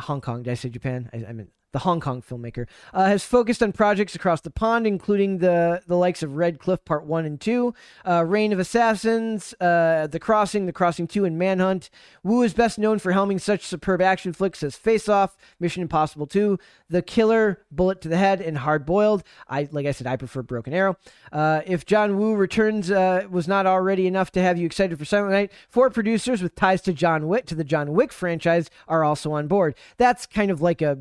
Hong 0.01 0.21
Kong. 0.21 0.43
Did 0.43 0.51
I 0.51 0.55
say 0.55 0.69
Japan? 0.69 1.09
I, 1.13 1.25
I 1.29 1.33
meant 1.33 1.53
the 1.73 1.81
Hong 1.81 2.01
Kong 2.01 2.23
filmmaker, 2.23 2.67
uh, 2.95 3.07
has 3.07 3.25
focused 3.25 3.63
on 3.63 3.73
projects 3.73 4.15
across 4.15 4.41
the 4.41 4.51
pond, 4.51 4.87
including 4.87 5.39
the 5.39 5.83
the 5.87 5.97
likes 5.97 6.23
of 6.23 6.37
Red 6.37 6.59
Cliff 6.59 6.85
Part 6.85 7.05
One 7.05 7.25
and 7.25 7.41
Two, 7.41 7.75
uh, 8.07 8.25
Reign 8.25 8.53
of 8.53 8.59
Assassins, 8.59 9.55
uh, 9.61 10.07
The 10.07 10.19
Crossing, 10.21 10.67
The 10.67 10.73
Crossing 10.73 11.07
Two, 11.07 11.25
and 11.25 11.39
Manhunt. 11.39 11.91
Woo 12.23 12.43
is 12.43 12.55
best 12.55 12.79
known 12.79 12.99
for 12.99 13.13
helming 13.13 13.41
such 13.41 13.65
superb 13.65 14.01
action 14.01 14.33
flicks 14.33 14.63
as 14.63 14.77
Face 14.77 15.09
Off, 15.09 15.37
Mission 15.61 15.83
Impossible 15.83 16.27
Two, 16.27 16.59
The 16.89 17.03
Killer, 17.03 17.61
Bullet 17.71 18.01
to 18.03 18.09
the 18.09 18.17
Head, 18.17 18.41
and 18.41 18.59
Hard 18.59 18.87
Boiled. 18.87 19.23
I 19.49 19.69
like 19.71 19.87
I 19.87 19.93
said, 19.93 20.07
I 20.07 20.17
prefer 20.17 20.43
Broken 20.43 20.73
Arrow. 20.73 20.97
Uh, 21.33 21.61
if 21.67 21.85
John 21.85 22.17
Woo 22.17 22.35
returns 22.35 22.91
uh, 22.91 23.27
was 23.31 23.47
not 23.47 23.67
already 23.67 24.07
enough 24.07 24.33
to 24.33 24.43
have 24.43 24.59
you 24.59 24.67
excited 24.67 24.99
for 24.99 25.05
Silent 25.05 25.33
Night, 25.33 25.53
four 25.69 25.91
producers 25.91 26.43
with 26.43 26.55
ties 26.55 26.81
to 26.83 26.93
John 26.93 27.29
Wick 27.29 27.47
to 27.47 27.55
the 27.55 27.65
John 27.65 27.93
Wick 27.93 28.13
franchise 28.13 28.71
are 28.87 29.05
also 29.05 29.33
on 29.33 29.49
board. 29.49 29.75
That's 29.97 30.27
kind 30.27 30.51
of 30.51 30.63
like 30.63 30.81
a 30.81 30.99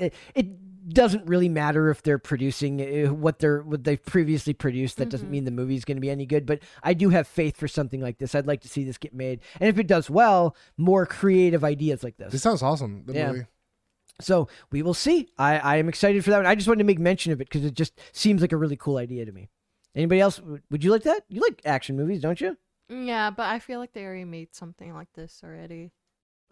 it, 0.00 0.14
it 0.34 0.46
doesn't 0.92 1.26
really 1.28 1.48
matter 1.48 1.90
if 1.90 2.02
they're 2.02 2.18
producing 2.18 2.80
uh, 3.06 3.12
what 3.12 3.38
they're 3.38 3.62
what 3.62 3.84
they've 3.84 4.04
previously 4.04 4.52
produced. 4.54 4.96
That 4.96 5.08
doesn't 5.10 5.30
mean 5.30 5.44
the 5.44 5.50
movie's 5.50 5.84
going 5.84 5.96
to 5.98 6.00
be 6.00 6.10
any 6.10 6.26
good. 6.26 6.46
But 6.46 6.60
I 6.82 6.94
do 6.94 7.10
have 7.10 7.28
faith 7.28 7.56
for 7.56 7.68
something 7.68 8.00
like 8.00 8.18
this. 8.18 8.34
I'd 8.34 8.46
like 8.46 8.62
to 8.62 8.68
see 8.68 8.84
this 8.84 8.98
get 8.98 9.14
made, 9.14 9.40
and 9.60 9.68
if 9.68 9.78
it 9.78 9.86
does 9.86 10.08
well, 10.10 10.56
more 10.76 11.06
creative 11.06 11.62
ideas 11.64 12.02
like 12.02 12.16
This 12.16 12.32
this. 12.32 12.42
sounds 12.42 12.62
awesome. 12.62 13.04
The 13.06 13.12
Yeah. 13.14 13.32
movie. 13.32 13.46
So 14.20 14.48
we 14.70 14.82
will 14.82 14.94
see. 14.94 15.28
I, 15.38 15.58
I 15.58 15.76
am 15.76 15.88
excited 15.88 16.22
for 16.24 16.30
that 16.30 16.38
one. 16.38 16.46
I 16.46 16.54
just 16.54 16.68
wanted 16.68 16.78
to 16.80 16.84
make 16.84 16.98
mention 16.98 17.32
of 17.32 17.40
it 17.40 17.48
because 17.48 17.64
it 17.64 17.74
just 17.74 17.98
seems 18.12 18.42
like 18.42 18.52
a 18.52 18.56
really 18.56 18.76
cool 18.76 18.98
idea 18.98 19.24
to 19.24 19.32
me. 19.32 19.48
Anybody 19.94 20.20
else? 20.20 20.40
Would- 20.40 20.62
Would 20.70 20.84
you 20.84 20.90
like 20.90 21.04
that? 21.04 21.24
You 21.28 21.40
like 21.40 21.62
action 21.64 21.96
movies, 21.96 22.20
don't 22.20 22.40
you? 22.40 22.56
Yeah, 22.90 23.30
but 23.30 23.44
I 23.46 23.60
feel 23.60 23.78
like 23.78 23.92
they 23.92 24.04
already 24.04 24.24
made 24.24 24.54
something 24.54 24.92
like 24.92 25.08
this 25.14 25.40
already. 25.44 25.92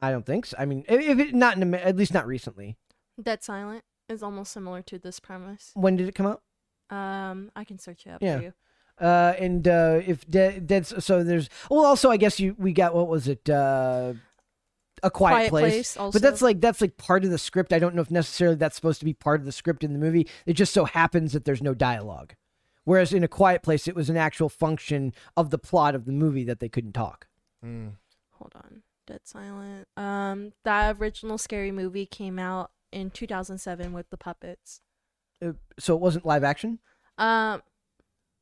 I 0.00 0.10
don't 0.12 0.24
think 0.24 0.46
so. 0.46 0.56
I 0.58 0.64
mean, 0.64 0.84
if 0.88 1.00
if 1.00 1.18
it 1.18 1.34
not 1.34 1.56
in 1.56 1.74
at 1.74 1.96
least 1.96 2.14
not 2.14 2.26
recently. 2.26 2.76
Dead 3.20 3.42
Silent 3.42 3.84
is 4.08 4.22
almost 4.22 4.52
similar 4.52 4.82
to 4.82 4.98
this 4.98 5.20
premise. 5.20 5.70
When 5.74 5.96
did 5.96 6.08
it 6.08 6.14
come 6.14 6.26
out? 6.26 6.42
Um, 6.90 7.50
I 7.54 7.64
can 7.64 7.78
search 7.78 8.06
it 8.06 8.10
up 8.10 8.22
Yeah. 8.22 8.36
for 8.38 8.42
you. 8.44 8.52
Uh, 9.00 9.34
and 9.38 9.68
uh, 9.68 10.00
if 10.06 10.28
de- 10.28 10.58
dead, 10.60 10.86
so 10.86 11.22
there's 11.22 11.48
well, 11.70 11.84
also 11.84 12.10
I 12.10 12.16
guess 12.16 12.40
you 12.40 12.56
we 12.58 12.72
got 12.72 12.94
what 12.94 13.06
was 13.08 13.28
it? 13.28 13.48
Uh, 13.48 14.14
a 15.04 15.10
quiet, 15.10 15.50
place. 15.50 15.96
also. 15.96 16.16
But 16.16 16.22
that's 16.22 16.42
like 16.42 16.60
that's 16.60 16.80
like 16.80 16.96
part 16.96 17.24
of 17.24 17.30
the 17.30 17.38
script. 17.38 17.72
I 17.72 17.78
don't 17.78 17.94
know 17.94 18.02
if 18.02 18.10
necessarily 18.10 18.56
that's 18.56 18.74
supposed 18.74 18.98
to 18.98 19.04
be 19.04 19.12
part 19.14 19.38
of 19.38 19.46
the 19.46 19.52
script 19.52 19.84
in 19.84 19.92
the 19.92 19.98
movie. 20.00 20.26
It 20.46 20.54
just 20.54 20.72
so 20.72 20.84
happens 20.84 21.32
that 21.32 21.44
there's 21.44 21.62
no 21.62 21.74
dialogue. 21.74 22.34
Whereas 22.84 23.12
in 23.12 23.22
a 23.22 23.28
quiet 23.28 23.62
place, 23.62 23.86
it 23.86 23.94
was 23.94 24.10
an 24.10 24.16
actual 24.16 24.48
function 24.48 25.12
of 25.36 25.50
the 25.50 25.58
plot 25.58 25.94
of 25.94 26.04
the 26.06 26.12
movie 26.12 26.42
that 26.44 26.58
they 26.58 26.68
couldn't 26.70 26.94
talk. 26.94 27.28
Mm. 27.64 27.92
hold 28.32 28.52
on. 28.56 28.82
Dead 29.06 29.20
Silent. 29.24 29.86
Um, 29.96 30.52
that 30.64 30.96
original 30.98 31.38
scary 31.38 31.70
movie 31.70 32.06
came 32.06 32.38
out 32.38 32.70
in 32.92 33.10
2007 33.10 33.92
with 33.92 34.10
the 34.10 34.16
puppets. 34.16 34.80
Uh, 35.44 35.52
so 35.78 35.94
it 35.94 36.00
wasn't 36.00 36.26
live 36.26 36.44
action. 36.44 36.78
Um, 37.16 37.62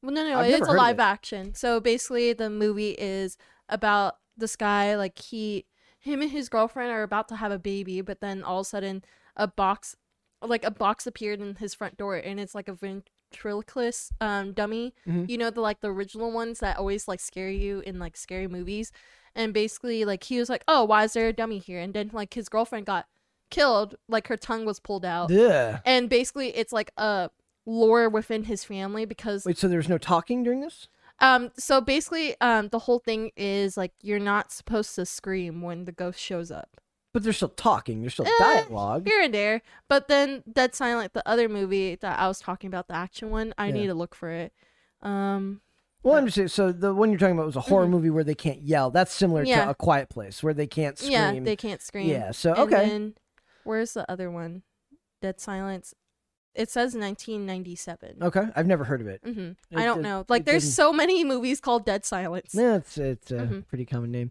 well, 0.02 0.12
no, 0.14 0.24
no, 0.28 0.38
I've 0.38 0.50
it's 0.52 0.68
a 0.68 0.72
live 0.72 0.98
it. 0.98 1.02
action. 1.02 1.54
So 1.54 1.80
basically, 1.80 2.32
the 2.32 2.50
movie 2.50 2.90
is 2.92 3.36
about 3.68 4.16
this 4.36 4.56
guy. 4.56 4.96
Like 4.96 5.18
he, 5.18 5.66
him 5.98 6.22
and 6.22 6.30
his 6.30 6.48
girlfriend 6.48 6.90
are 6.92 7.02
about 7.02 7.28
to 7.28 7.36
have 7.36 7.52
a 7.52 7.58
baby, 7.58 8.00
but 8.00 8.20
then 8.20 8.42
all 8.42 8.60
of 8.60 8.66
a 8.66 8.68
sudden, 8.68 9.04
a 9.36 9.46
box, 9.48 9.96
like 10.42 10.64
a 10.64 10.70
box 10.70 11.06
appeared 11.06 11.40
in 11.40 11.56
his 11.56 11.74
front 11.74 11.96
door, 11.96 12.16
and 12.16 12.38
it's 12.38 12.54
like 12.54 12.68
a 12.68 12.74
ventriloquist 12.74 14.12
um, 14.20 14.52
dummy. 14.52 14.94
Mhm. 15.06 15.28
You 15.28 15.38
know 15.38 15.50
the 15.50 15.60
like 15.60 15.80
the 15.80 15.90
original 15.92 16.30
ones 16.30 16.60
that 16.60 16.78
always 16.78 17.08
like 17.08 17.20
scare 17.20 17.50
you 17.50 17.80
in 17.80 17.98
like 17.98 18.16
scary 18.16 18.48
movies. 18.48 18.92
And 19.34 19.52
basically, 19.52 20.04
like 20.04 20.24
he 20.24 20.38
was 20.38 20.48
like, 20.48 20.64
"Oh, 20.66 20.84
why 20.84 21.04
is 21.04 21.12
there 21.12 21.28
a 21.28 21.32
dummy 21.32 21.58
here?" 21.58 21.80
And 21.80 21.92
then 21.92 22.10
like 22.12 22.34
his 22.34 22.48
girlfriend 22.48 22.86
got 22.86 23.06
killed, 23.50 23.94
like 24.08 24.28
her 24.28 24.36
tongue 24.36 24.64
was 24.64 24.80
pulled 24.80 25.04
out, 25.04 25.30
Yeah. 25.30 25.80
and 25.84 26.08
basically 26.08 26.48
it's 26.56 26.72
like 26.72 26.90
a 26.96 27.30
lore 27.64 28.08
within 28.08 28.44
his 28.44 28.64
family 28.64 29.04
because 29.04 29.44
Wait, 29.44 29.58
so 29.58 29.66
there 29.68 29.78
was 29.78 29.88
no 29.88 29.98
talking 29.98 30.42
during 30.42 30.60
this? 30.60 30.88
um 31.20 31.50
so 31.58 31.80
basically 31.80 32.38
um 32.42 32.68
the 32.68 32.78
whole 32.80 32.98
thing 32.98 33.30
is 33.36 33.76
like 33.76 33.92
you're 34.02 34.18
not 34.20 34.52
supposed 34.52 34.94
to 34.94 35.06
scream 35.06 35.62
when 35.62 35.84
the 35.86 35.92
ghost 35.92 36.20
shows 36.20 36.50
up. 36.50 36.80
But 37.14 37.22
they're 37.22 37.32
still 37.32 37.48
talking. 37.48 38.02
There's 38.02 38.12
still 38.12 38.26
Eh, 38.26 38.30
dialogue. 38.38 39.06
here 39.08 39.22
and 39.22 39.32
there. 39.32 39.62
But 39.88 40.06
then 40.08 40.44
Dead 40.52 40.74
Silent, 40.74 41.14
the 41.14 41.26
other 41.26 41.48
movie 41.48 41.94
that 41.94 42.18
I 42.18 42.28
was 42.28 42.38
talking 42.40 42.68
about, 42.68 42.88
the 42.88 42.94
action 42.94 43.30
one, 43.30 43.54
I 43.56 43.68
Yeah. 43.68 43.72
need 43.72 43.86
to 43.86 43.94
look 43.94 44.14
for 44.14 44.28
it. 44.28 44.52
Um, 45.00 45.62
Well, 46.02 46.16
I'm 46.16 46.26
just 46.26 46.36
saying. 46.36 46.48
So 46.48 46.72
the 46.72 46.92
one 46.94 47.10
you're 47.10 47.18
talking 47.18 47.34
about 47.34 47.46
was 47.46 47.56
a 47.56 47.60
horror 47.62 47.88
movie 47.88 48.10
where 48.10 48.22
they 48.22 48.34
can't 48.34 48.60
yell. 48.62 48.90
That's 48.90 49.12
similar 49.14 49.44
Yeah. 49.44 49.64
to 49.64 49.70
A 49.70 49.74
Quiet 49.74 50.10
Place 50.10 50.42
where 50.42 50.52
they 50.52 50.66
can't 50.66 50.98
scream. 50.98 51.12
yeah, 51.12 51.40
they 51.40 51.56
can't 51.56 51.80
scream. 51.80 52.06
Yeah, 52.08 52.32
so 52.32 52.50
And 52.50 52.58
okay. 52.60 52.88
then, 52.90 53.14
where's 53.66 53.92
the 53.94 54.10
other 54.10 54.30
one? 54.30 54.62
Dead 55.20 55.40
Silence. 55.40 55.94
It 56.54 56.70
says 56.70 56.94
1997. 56.94 58.16
Okay, 58.22 58.42
I've 58.56 58.66
never 58.66 58.84
heard 58.84 59.00
of 59.00 59.06
it. 59.08 59.20
hmm 59.22 59.50
It- 59.70 59.76
I 59.78 59.84
don't 59.84 59.98
it- 60.00 60.02
know. 60.02 60.24
Like, 60.28 60.44
there's 60.44 60.62
doesn't- 60.62 60.72
so 60.74 60.92
many 60.92 61.22
movies 61.24 61.60
called 61.60 61.84
Dead 61.84 62.04
Silence. 62.04 62.54
Yeah, 62.54 62.76
it's 62.76 62.96
it's 62.98 63.30
a 63.30 63.34
Mhm. 63.40 63.66
pretty 63.68 63.84
common 63.84 64.10
name. 64.10 64.30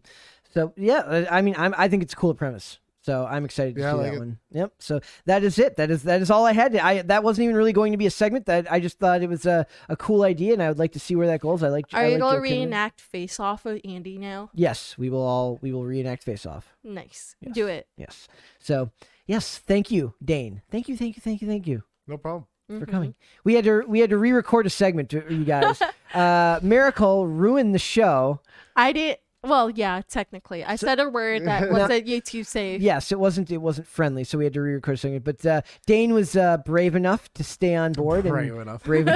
So 0.52 0.72
yeah, 0.76 0.98
uh, 0.98 1.26
I 1.30 1.42
mean, 1.42 1.54
I'm, 1.58 1.74
I 1.76 1.88
think 1.88 2.02
it's 2.02 2.12
a 2.14 2.16
cool 2.16 2.34
premise. 2.34 2.78
So 3.02 3.24
I'm 3.24 3.44
excited 3.44 3.76
to 3.76 3.80
Yeah, 3.82 3.92
see 3.92 3.96
like 3.98 4.06
that 4.10 4.14
it. 4.14 4.18
one. 4.18 4.38
Yep. 4.50 4.72
So 4.80 5.00
that 5.26 5.44
is 5.44 5.60
it. 5.60 5.76
That 5.76 5.92
is 5.92 6.02
that 6.02 6.20
is 6.20 6.28
all 6.28 6.44
I 6.44 6.52
had. 6.52 6.74
I 6.74 7.02
that 7.02 7.22
wasn't 7.22 7.44
even 7.44 7.54
really 7.56 7.72
going 7.72 7.92
to 7.92 7.98
be 7.98 8.06
a 8.06 8.10
segment. 8.10 8.46
That 8.46 8.66
I 8.72 8.80
just 8.80 8.98
thought 8.98 9.22
it 9.22 9.28
was 9.28 9.46
a, 9.46 9.64
a 9.88 9.96
cool 9.96 10.24
idea, 10.24 10.54
and 10.54 10.60
I 10.62 10.68
would 10.68 10.78
like 10.80 10.90
to 10.92 10.98
see 10.98 11.14
where 11.14 11.28
that 11.28 11.38
goes. 11.40 11.62
I 11.62 11.68
like. 11.68 11.84
Are 11.92 12.00
I 12.00 12.06
you 12.06 12.12
like 12.14 12.20
going 12.20 12.42
to 12.42 12.48
Joe 12.48 12.54
Kinnaman. 12.54 12.58
reenact 12.58 13.00
Face 13.00 13.38
Off 13.38 13.64
with 13.64 13.80
Andy 13.84 14.18
now? 14.18 14.50
Yes, 14.54 14.98
we 14.98 15.08
will 15.08 15.22
all 15.22 15.60
we 15.62 15.70
will 15.72 15.84
reenact 15.84 16.24
Face 16.24 16.44
Off. 16.44 16.74
Nice. 16.82 17.36
Yes. 17.40 17.54
Do 17.54 17.68
it. 17.68 17.86
Yes. 17.96 18.26
So 18.58 18.90
yes, 19.26 19.58
thank 19.58 19.90
you, 19.90 20.14
Dane. 20.24 20.62
Thank 20.70 20.88
you, 20.88 20.96
thank 20.96 21.16
you, 21.16 21.22
thank 21.22 21.40
you, 21.42 21.48
thank 21.48 21.66
you. 21.66 21.82
No 22.06 22.16
problem. 22.18 22.46
for 22.68 22.80
Mhm. 22.84 22.88
coming. 22.90 23.14
We 23.44 23.54
had 23.54 23.64
to 23.66 23.84
we 23.86 24.00
had 24.00 24.10
to 24.10 24.18
re-record 24.18 24.66
a 24.66 24.70
segment 24.70 25.08
to 25.10 25.22
you 25.32 25.44
guys. 25.44 25.80
uh, 26.14 26.58
Miracle 26.64 27.24
ruined 27.28 27.72
the 27.74 27.78
show. 27.78 28.40
I 28.74 28.92
did. 28.92 29.18
Well, 29.46 29.70
yeah, 29.70 30.02
technically, 30.08 30.64
I 30.64 30.76
said 30.76 30.98
a 30.98 31.08
word 31.08 31.44
that 31.44 31.70
wasn't 31.70 32.06
YouTube 32.06 32.46
safe. 32.46 32.80
Yes, 32.80 33.12
it 33.12 33.18
wasn't 33.18 33.50
it 33.50 33.58
wasn't 33.58 33.86
friendly, 33.86 34.24
so 34.24 34.38
we 34.38 34.44
had 34.44 34.54
to 34.54 34.60
re-record 34.60 34.94
a 34.94 34.98
segment. 34.98 35.24
But 35.24 35.46
uh, 35.46 35.62
Dane 35.86 36.12
was 36.12 36.36
uh, 36.36 36.58
brave 36.58 36.94
enough 36.94 37.32
to 37.34 37.44
stay 37.44 37.74
on 37.76 37.92
board 37.92 38.24
Brave 38.24 38.52
and 38.52 38.62
enough. 38.62 38.82
brave, 38.82 39.08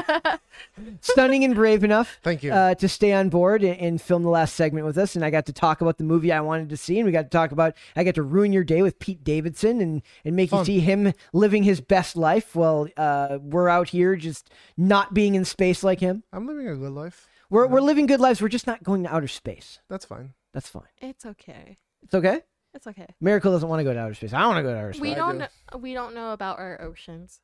stunning 1.00 1.44
and 1.44 1.54
brave 1.54 1.84
enough. 1.84 2.18
Thank 2.22 2.42
you. 2.42 2.52
Uh, 2.52 2.74
to 2.76 2.88
stay 2.88 3.12
on 3.12 3.28
board 3.28 3.62
and, 3.62 3.78
and 3.80 4.00
film 4.02 4.22
the 4.22 4.28
last 4.28 4.54
segment 4.54 4.86
with 4.86 4.98
us, 4.98 5.16
and 5.16 5.24
I 5.24 5.30
got 5.30 5.46
to 5.46 5.52
talk 5.52 5.80
about 5.80 5.98
the 5.98 6.04
movie 6.04 6.32
I 6.32 6.40
wanted 6.40 6.68
to 6.70 6.76
see, 6.76 6.98
and 6.98 7.06
we 7.06 7.12
got 7.12 7.22
to 7.22 7.28
talk 7.28 7.52
about. 7.52 7.74
I 7.96 8.04
got 8.04 8.14
to 8.14 8.22
ruin 8.22 8.52
your 8.52 8.64
day 8.64 8.82
with 8.82 8.98
Pete 8.98 9.24
Davidson 9.24 9.80
and 9.80 10.02
and 10.24 10.36
make 10.36 10.52
you 10.52 10.64
see 10.64 10.80
him 10.80 11.12
living 11.32 11.62
his 11.64 11.80
best 11.80 12.16
life 12.16 12.54
while 12.54 12.88
uh, 12.96 13.38
we're 13.42 13.68
out 13.68 13.88
here 13.88 14.16
just 14.16 14.50
not 14.76 15.14
being 15.14 15.34
in 15.34 15.44
space 15.44 15.82
like 15.82 16.00
him. 16.00 16.22
I'm 16.32 16.46
living 16.46 16.68
a 16.68 16.76
good 16.76 16.92
life. 16.92 17.28
We're 17.50 17.66
we're 17.66 17.80
living 17.80 18.06
good 18.06 18.20
lives. 18.20 18.40
We're 18.40 18.48
just 18.48 18.66
not 18.66 18.82
going 18.82 19.02
to 19.04 19.14
outer 19.14 19.28
space. 19.28 19.80
That's 19.88 20.04
fine. 20.04 20.34
That's 20.54 20.68
fine. 20.68 20.84
It's 21.00 21.26
okay. 21.26 21.78
It's 22.02 22.14
okay. 22.14 22.42
It's 22.72 22.86
okay. 22.86 23.08
Miracle 23.20 23.52
doesn't 23.52 23.68
want 23.68 23.80
to 23.80 23.84
go 23.84 23.92
to 23.92 23.98
outer 23.98 24.14
space. 24.14 24.32
I 24.32 24.46
want 24.46 24.58
to 24.58 24.62
go 24.62 24.72
to 24.72 24.78
outer 24.78 24.92
space. 24.92 25.00
We 25.02 25.14
don't. 25.14 25.32
do. 25.34 25.38
Know, 25.40 25.78
we 25.78 25.92
don't 25.94 26.14
know 26.14 26.32
about 26.32 26.58
our 26.58 26.80
oceans. 26.80 27.40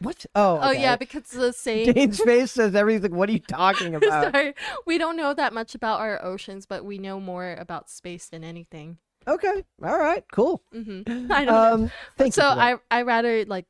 What? 0.00 0.26
Oh, 0.34 0.60
Oh 0.62 0.70
okay. 0.70 0.82
yeah, 0.82 0.96
because 0.96 1.24
the 1.28 1.52
same. 1.52 1.92
Dane's 1.92 2.20
face 2.24 2.52
says 2.52 2.74
everything. 2.74 3.14
What 3.16 3.28
are 3.30 3.32
you 3.32 3.38
talking 3.40 3.94
about? 3.94 4.32
Sorry, 4.32 4.54
we 4.86 4.98
don't 4.98 5.16
know 5.16 5.32
that 5.34 5.52
much 5.52 5.74
about 5.74 6.00
our 6.00 6.22
oceans, 6.24 6.66
but 6.66 6.84
we 6.84 6.98
know 6.98 7.18
more 7.18 7.56
about 7.58 7.88
space 7.90 8.26
than 8.28 8.44
anything. 8.44 8.98
okay. 9.26 9.64
All 9.82 9.98
right. 9.98 10.24
Cool. 10.30 10.62
hmm 10.72 11.02
I 11.08 11.44
don't 11.44 11.46
know. 11.46 11.74
Um, 11.84 11.90
thank 12.16 12.34
so 12.34 12.42
you. 12.44 12.50
for 12.50 12.56
that. 12.56 12.80
I 12.90 12.98
I 12.98 13.02
rather 13.02 13.44
like 13.46 13.66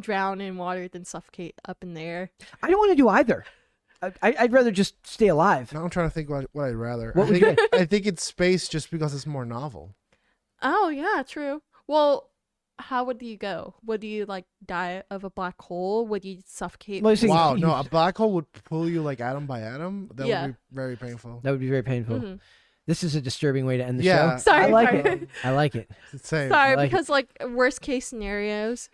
drown 0.00 0.40
in 0.40 0.56
water 0.56 0.88
than 0.88 1.04
suffocate 1.04 1.54
up 1.66 1.78
in 1.82 1.94
the 1.94 2.00
air. 2.00 2.30
I 2.62 2.68
don't 2.70 2.78
want 2.78 2.90
to 2.92 2.96
do 2.96 3.08
either. 3.08 3.44
I, 4.02 4.12
I- 4.22 4.36
I'd 4.40 4.52
rather 4.52 4.70
just 4.70 5.06
stay 5.06 5.28
alive. 5.28 5.72
Now 5.72 5.82
I'm 5.84 5.90
trying 5.90 6.08
to 6.08 6.14
think 6.14 6.28
what, 6.30 6.46
what 6.52 6.64
I'd 6.64 6.74
rather. 6.74 7.12
What 7.14 7.28
I 7.28 7.30
would 7.30 7.40
think, 7.40 7.58
I 7.74 7.84
think 7.84 8.06
it's 8.06 8.24
space 8.24 8.68
just 8.68 8.90
because 8.90 9.14
it's 9.14 9.26
more 9.26 9.44
novel. 9.44 9.94
Oh 10.62 10.88
yeah, 10.88 11.22
true. 11.26 11.62
Well, 11.86 12.30
how 12.80 13.02
would 13.04 13.20
you 13.22 13.36
go? 13.36 13.74
Would 13.84 14.04
you 14.04 14.24
like 14.26 14.44
die 14.64 15.02
of 15.10 15.24
a 15.24 15.30
black 15.30 15.60
hole? 15.60 16.06
Would 16.06 16.24
you 16.24 16.38
suffocate? 16.46 17.02
Well, 17.02 17.16
see- 17.16 17.28
Wow, 17.28 17.54
no, 17.54 17.74
a 17.74 17.84
black 17.84 18.16
hole 18.18 18.32
would 18.34 18.50
pull 18.64 18.88
you 18.88 19.02
like 19.02 19.20
atom 19.20 19.46
by 19.46 19.62
atom. 19.62 20.10
That 20.14 20.26
Yeah. 20.26 20.42
would 20.46 20.52
be 20.52 20.56
very 20.72 20.96
painful. 20.96 21.40
That 21.42 21.50
would 21.50 21.60
be 21.60 21.68
very 21.68 21.82
painful. 21.82 22.20
Mhm. 22.20 22.40
This 22.86 23.02
is 23.02 23.14
a 23.14 23.20
disturbing 23.20 23.66
way 23.66 23.76
to 23.76 23.84
end 23.84 23.98
the 24.00 24.04
Yeah. 24.04 24.36
show. 24.36 24.42
Sorry, 24.44 24.64
I 24.64 24.68
like 24.68 24.88
sorry. 24.88 25.00
it. 25.12 25.28
I 25.44 25.50
like 25.50 25.74
it. 25.74 25.90
It's 26.12 26.22
the 26.22 26.28
same. 26.28 26.50
Sorry, 26.50 26.74
like 26.76 26.86
it. 26.86 26.90
because 26.92 27.08
like 27.10 27.28
worst 27.50 27.80
case 27.82 28.06
scenarios. 28.06 28.88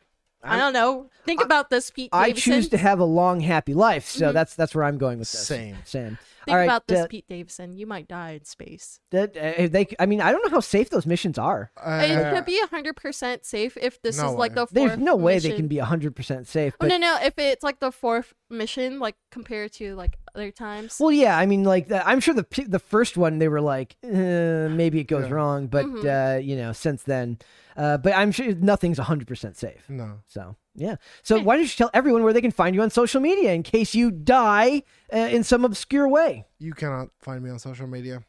I 0.45 0.51
I'm- 0.53 0.59
don't 0.59 0.73
know. 0.75 1.07
Think 1.25 1.41
I- 1.41 1.45
about 1.45 1.71
this, 1.71 1.91
Pete. 1.91 2.11
I 2.13 2.33
choose 2.33 2.69
to 2.69 2.77
have 2.77 3.01
a 3.01 3.05
long, 3.05 3.41
happy 3.41 3.73
life. 3.75 4.07
So 4.09 4.29
Mhm. 4.31 4.33
that's 4.35 4.55
that's 4.55 4.75
where 4.75 4.85
I'm 4.85 4.99
going 4.99 5.19
with 5.19 5.31
this. 5.33 5.47
Same. 5.47 5.77
Same. 5.85 6.19
Think 6.45 6.53
All 6.55 6.59
right. 6.59 6.65
about 6.65 6.87
this, 6.87 7.01
uh, 7.01 7.07
Pete 7.07 7.27
Davidson. 7.29 7.77
You 7.77 7.87
might 7.87 8.07
die 8.09 8.33
in 8.33 8.45
space. 8.45 9.01
that, 9.11 9.37
uh, 9.37 9.69
they. 9.69 9.87
I 9.99 10.07
mean, 10.07 10.21
I 10.21 10.31
don't 10.33 10.45
know 10.45 10.51
how 10.51 10.61
safe 10.61 10.91
those 10.91 11.07
missions 11.07 11.39
are. 11.39 11.71
it 11.77 11.81
Uh, 12.27 12.35
could 12.35 12.45
be 12.45 12.61
hundred 12.71 12.97
percent 12.97 13.45
safe 13.45 13.77
if 13.81 14.01
this 14.03 14.19
no 14.19 14.29
is 14.31 14.35
like 14.35 14.55
the 14.55 14.67
fourth. 14.67 14.73
There's 14.73 14.99
no 14.99 15.17
way 15.17 15.39
they 15.39 15.53
can 15.53 15.69
be 15.69 15.79
hundred 15.79 16.15
percent 16.15 16.47
safe. 16.47 16.75
Oh, 16.81 16.87
no, 16.87 16.97
no. 16.99 17.19
If 17.23 17.39
it's 17.39 17.63
like 17.63 17.81
the 17.81 17.91
fourth 17.93 18.35
mission, 18.51 18.99
like 18.99 19.17
compared 19.31 19.73
to 19.75 19.95
like 19.97 20.19
other 20.35 20.51
times. 20.51 20.97
Well, 21.01 21.13
yeah, 21.13 21.39
I 21.39 21.47
mean, 21.47 21.65
like 21.65 21.89
the, 21.89 22.07
I'm 22.07 22.21
sure 22.21 22.35
the 22.35 22.47
the 22.69 22.79
first 22.79 23.17
one 23.17 23.39
they 23.39 23.49
were 23.49 23.61
like, 23.61 23.97
uh, 24.05 24.69
maybe 24.71 25.01
it 25.01 25.05
goes 25.05 25.27
Yeah. 25.29 25.35
wrong, 25.35 25.67
but 25.69 25.87
Mhm. 25.87 26.37
uh, 26.37 26.39
you 26.39 26.57
know, 26.57 26.73
since 26.73 27.03
then, 27.05 27.39
uh, 27.77 27.97
but 27.99 28.13
I'm 28.15 28.33
sure 28.33 28.55
nothing's 28.55 28.99
100 28.99 29.27
percent 29.29 29.57
safe. 29.57 29.85
no. 29.89 30.21
So 30.27 30.57
yeah, 30.75 30.97
so 31.23 31.41
why 31.41 31.57
don't 31.57 31.65
you 31.65 31.69
tell 31.69 31.91
everyone 31.95 32.25
where 32.25 32.33
they 32.33 32.41
can 32.41 32.51
find 32.51 32.75
you 32.75 32.83
on 32.83 32.91
social 32.91 33.21
media 33.21 33.53
in 33.53 33.63
case 33.63 33.95
you 33.95 34.11
die 34.11 34.83
uh, 35.13 35.17
in 35.17 35.45
some 35.45 35.65
obscure 35.65 36.09
way? 36.09 36.47
You 36.59 36.73
cannot 36.73 37.09
find 37.21 37.43
me 37.43 37.51
on 37.51 37.59
social 37.59 37.87
media 37.87 38.25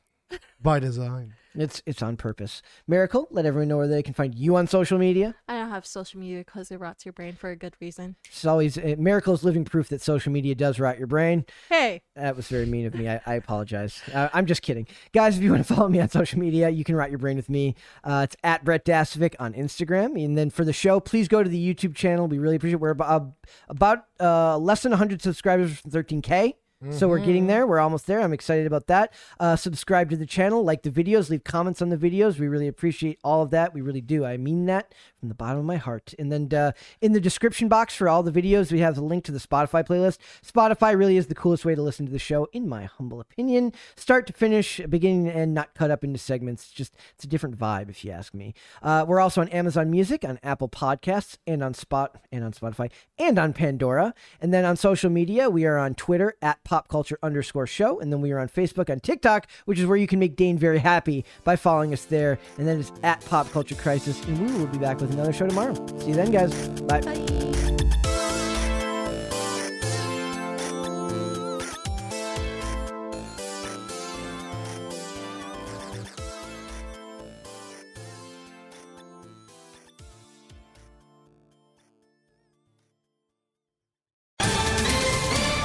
by 0.62 0.80
design. 0.80 1.34
It's 1.58 1.82
it's 1.86 2.02
on 2.02 2.18
purpose. 2.18 2.62
Miracle, 2.88 3.28
let 3.32 3.46
everyone 3.46 3.68
know 3.68 3.78
where 3.78 3.88
they 3.88 4.04
can 4.04 4.14
find 4.14 4.36
you 4.36 4.56
on 4.56 4.68
social 4.68 4.98
media. 4.98 5.36
I 5.48 5.58
don't 5.58 5.70
have 5.70 5.86
social 5.86 6.20
media 6.20 6.40
because 6.40 6.72
it 6.72 6.80
rots 6.80 7.06
your 7.06 7.14
brain 7.14 7.34
for 7.34 7.50
a 7.50 7.56
good 7.56 7.76
reason. 7.80 8.16
It's 8.26 8.46
always 8.46 8.78
uh, 8.78 8.96
Miracle 8.98 9.34
is 9.34 9.44
living 9.44 9.66
proof 9.66 9.90
that 9.90 10.02
social 10.02 10.32
media 10.32 10.56
does 10.56 10.80
rot 10.80 10.98
your 10.98 11.08
brain. 11.08 11.46
Hey, 11.70 12.02
That 12.16 12.36
was 12.36 12.48
very 12.48 12.66
mean 12.66 12.86
of 12.86 12.94
me. 12.96 13.10
I, 13.10 13.22
I 13.26 13.36
apologize. 13.36 14.02
Uh, 14.14 14.30
I'm 14.34 14.46
just 14.46 14.62
kidding. 14.62 14.88
Guys, 15.14 15.38
if 15.38 15.44
you 15.44 15.52
want 15.52 15.66
to 15.66 15.74
follow 15.74 15.88
me 15.90 16.00
on 16.00 16.10
social 16.10 16.40
media, 16.40 16.70
you 16.70 16.84
can 16.84 16.96
rot 16.96 17.10
your 17.10 17.20
brain 17.20 17.36
with 17.36 17.50
me. 17.50 17.76
Uh, 18.04 18.22
it's 18.26 18.36
at 18.44 18.64
Brett 18.64 18.86
Dasovic 18.86 19.36
on 19.40 19.54
Instagram. 19.54 20.24
And 20.24 20.38
then 20.38 20.50
for 20.50 20.64
the 20.66 20.74
show, 20.74 21.00
please 21.00 21.28
go 21.28 21.44
to 21.44 21.50
the 21.50 21.74
YouTube 21.74 21.96
channel. 21.96 22.28
We 22.28 22.40
really 22.40 22.56
appreciate 22.56 22.76
it. 22.76 22.80
We're 22.82 22.90
about, 22.92 23.32
about 23.70 24.06
uh, 24.20 24.58
less 24.58 24.84
than 24.84 24.92
100 24.92 25.22
subscribers 25.22 25.80
from 25.80 25.92
13K. 25.92 26.54
So 26.92 27.08
we're 27.08 27.20
getting 27.20 27.48
there. 27.48 27.66
We're 27.66 27.80
almost 27.80 28.06
there. 28.06 28.22
I'm 28.22 28.34
excited 28.34 28.68
about 28.68 28.88
that. 28.88 29.14
Uh, 29.40 29.56
subscribe 29.56 30.10
to 30.10 30.18
the 30.18 30.26
channel, 30.26 30.64
like 30.64 30.84
the 30.84 30.92
videos, 30.92 31.30
leave 31.30 31.44
comments 31.44 31.82
on 31.82 31.90
the 31.90 31.98
videos. 31.98 32.38
We 32.38 32.48
really 32.48 32.68
appreciate 32.68 33.18
all 33.24 33.42
of 33.42 33.50
that. 33.52 33.74
We 33.74 33.82
really 33.82 34.02
do. 34.02 34.26
I 34.26 34.38
mean 34.38 34.66
that 34.66 34.94
from 35.20 35.30
the 35.30 35.36
bottom 35.36 35.60
of 35.60 35.66
my 35.66 35.78
heart. 35.78 36.14
And 36.20 36.32
then 36.32 36.54
uh, 36.54 36.74
in 37.02 37.14
the 37.14 37.22
description 37.22 37.70
box 37.70 37.96
for 37.96 38.10
all 38.10 38.24
the 38.24 38.32
videos, 38.32 38.72
we 38.72 38.80
have 38.80 38.96
the 38.96 39.02
link 39.02 39.24
to 39.24 39.32
the 39.32 39.40
Spotify 39.40 39.88
playlist. 39.88 40.18
Spotify 40.46 40.96
really 40.98 41.18
is 41.18 41.28
the 41.28 41.34
coolest 41.34 41.66
way 41.66 41.76
to 41.76 41.82
listen 41.82 42.06
to 42.06 42.12
the 42.12 42.20
show, 42.20 42.48
in 42.52 42.68
my 42.68 42.84
humble 42.84 43.22
opinion. 43.22 43.72
Start 43.96 44.28
to 44.28 44.34
finish, 44.34 44.80
beginning 44.90 45.30
and 45.30 45.54
not 45.54 45.74
cut 45.76 45.90
up 45.90 46.04
into 46.04 46.20
segments. 46.20 46.70
Just 46.70 46.94
it's 47.16 47.24
a 47.24 47.28
different 47.28 47.58
vibe, 47.58 47.90
if 47.90 48.04
you 48.04 48.12
ask 48.12 48.34
me. 48.34 48.54
Uh, 48.84 49.06
we're 49.08 49.22
also 49.22 49.42
on 49.42 49.48
Amazon 49.50 49.90
Music, 49.90 50.26
on 50.26 50.40
Apple 50.44 50.70
Podcasts, 50.70 51.38
and 51.48 51.64
on 51.64 51.74
Spot 51.74 52.22
and 52.32 52.44
on 52.44 52.52
Spotify 52.52 52.92
and 53.18 53.40
on 53.40 53.54
Pandora. 53.54 54.14
And 54.42 54.54
then 54.54 54.66
on 54.66 54.76
social 54.76 55.10
media, 55.10 55.50
we 55.50 55.66
are 55.66 55.78
on 55.78 55.96
Twitter 55.96 56.36
at 56.42 56.64
pop 56.66 56.90
culture 56.90 57.18
underscore 57.24 57.68
show. 57.68 58.00
And 58.00 58.12
then 58.12 58.20
we 58.20 58.34
are 58.34 58.40
on 58.40 58.50
Facebook 58.50 58.90
and 58.90 59.02
TikTok, 59.02 59.48
which 59.64 59.80
is 59.80 59.86
where 59.86 59.98
you 59.98 60.08
can 60.08 60.20
make 60.20 60.36
Dane 60.36 60.58
very 60.58 60.80
happy 60.80 61.24
by 61.46 61.56
following 61.56 61.94
us 61.94 62.04
there. 62.04 62.38
And 62.58 62.68
then 62.68 62.82
it's 62.82 62.92
at 63.04 63.24
pop 63.26 63.50
culture 63.52 63.76
crisis. 63.76 64.22
And 64.26 64.40
we 64.40 64.60
will 64.60 64.68
be 64.68 64.78
back 64.78 65.00
with 65.00 65.14
another 65.14 65.32
show 65.32 65.48
tomorrow. 65.48 65.76
See 66.00 66.10
you 66.10 66.16
then, 66.16 66.32
guys. 66.32 66.54
Bye. 66.82 67.02
bye. 67.02 67.46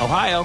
Ohio, 0.01 0.45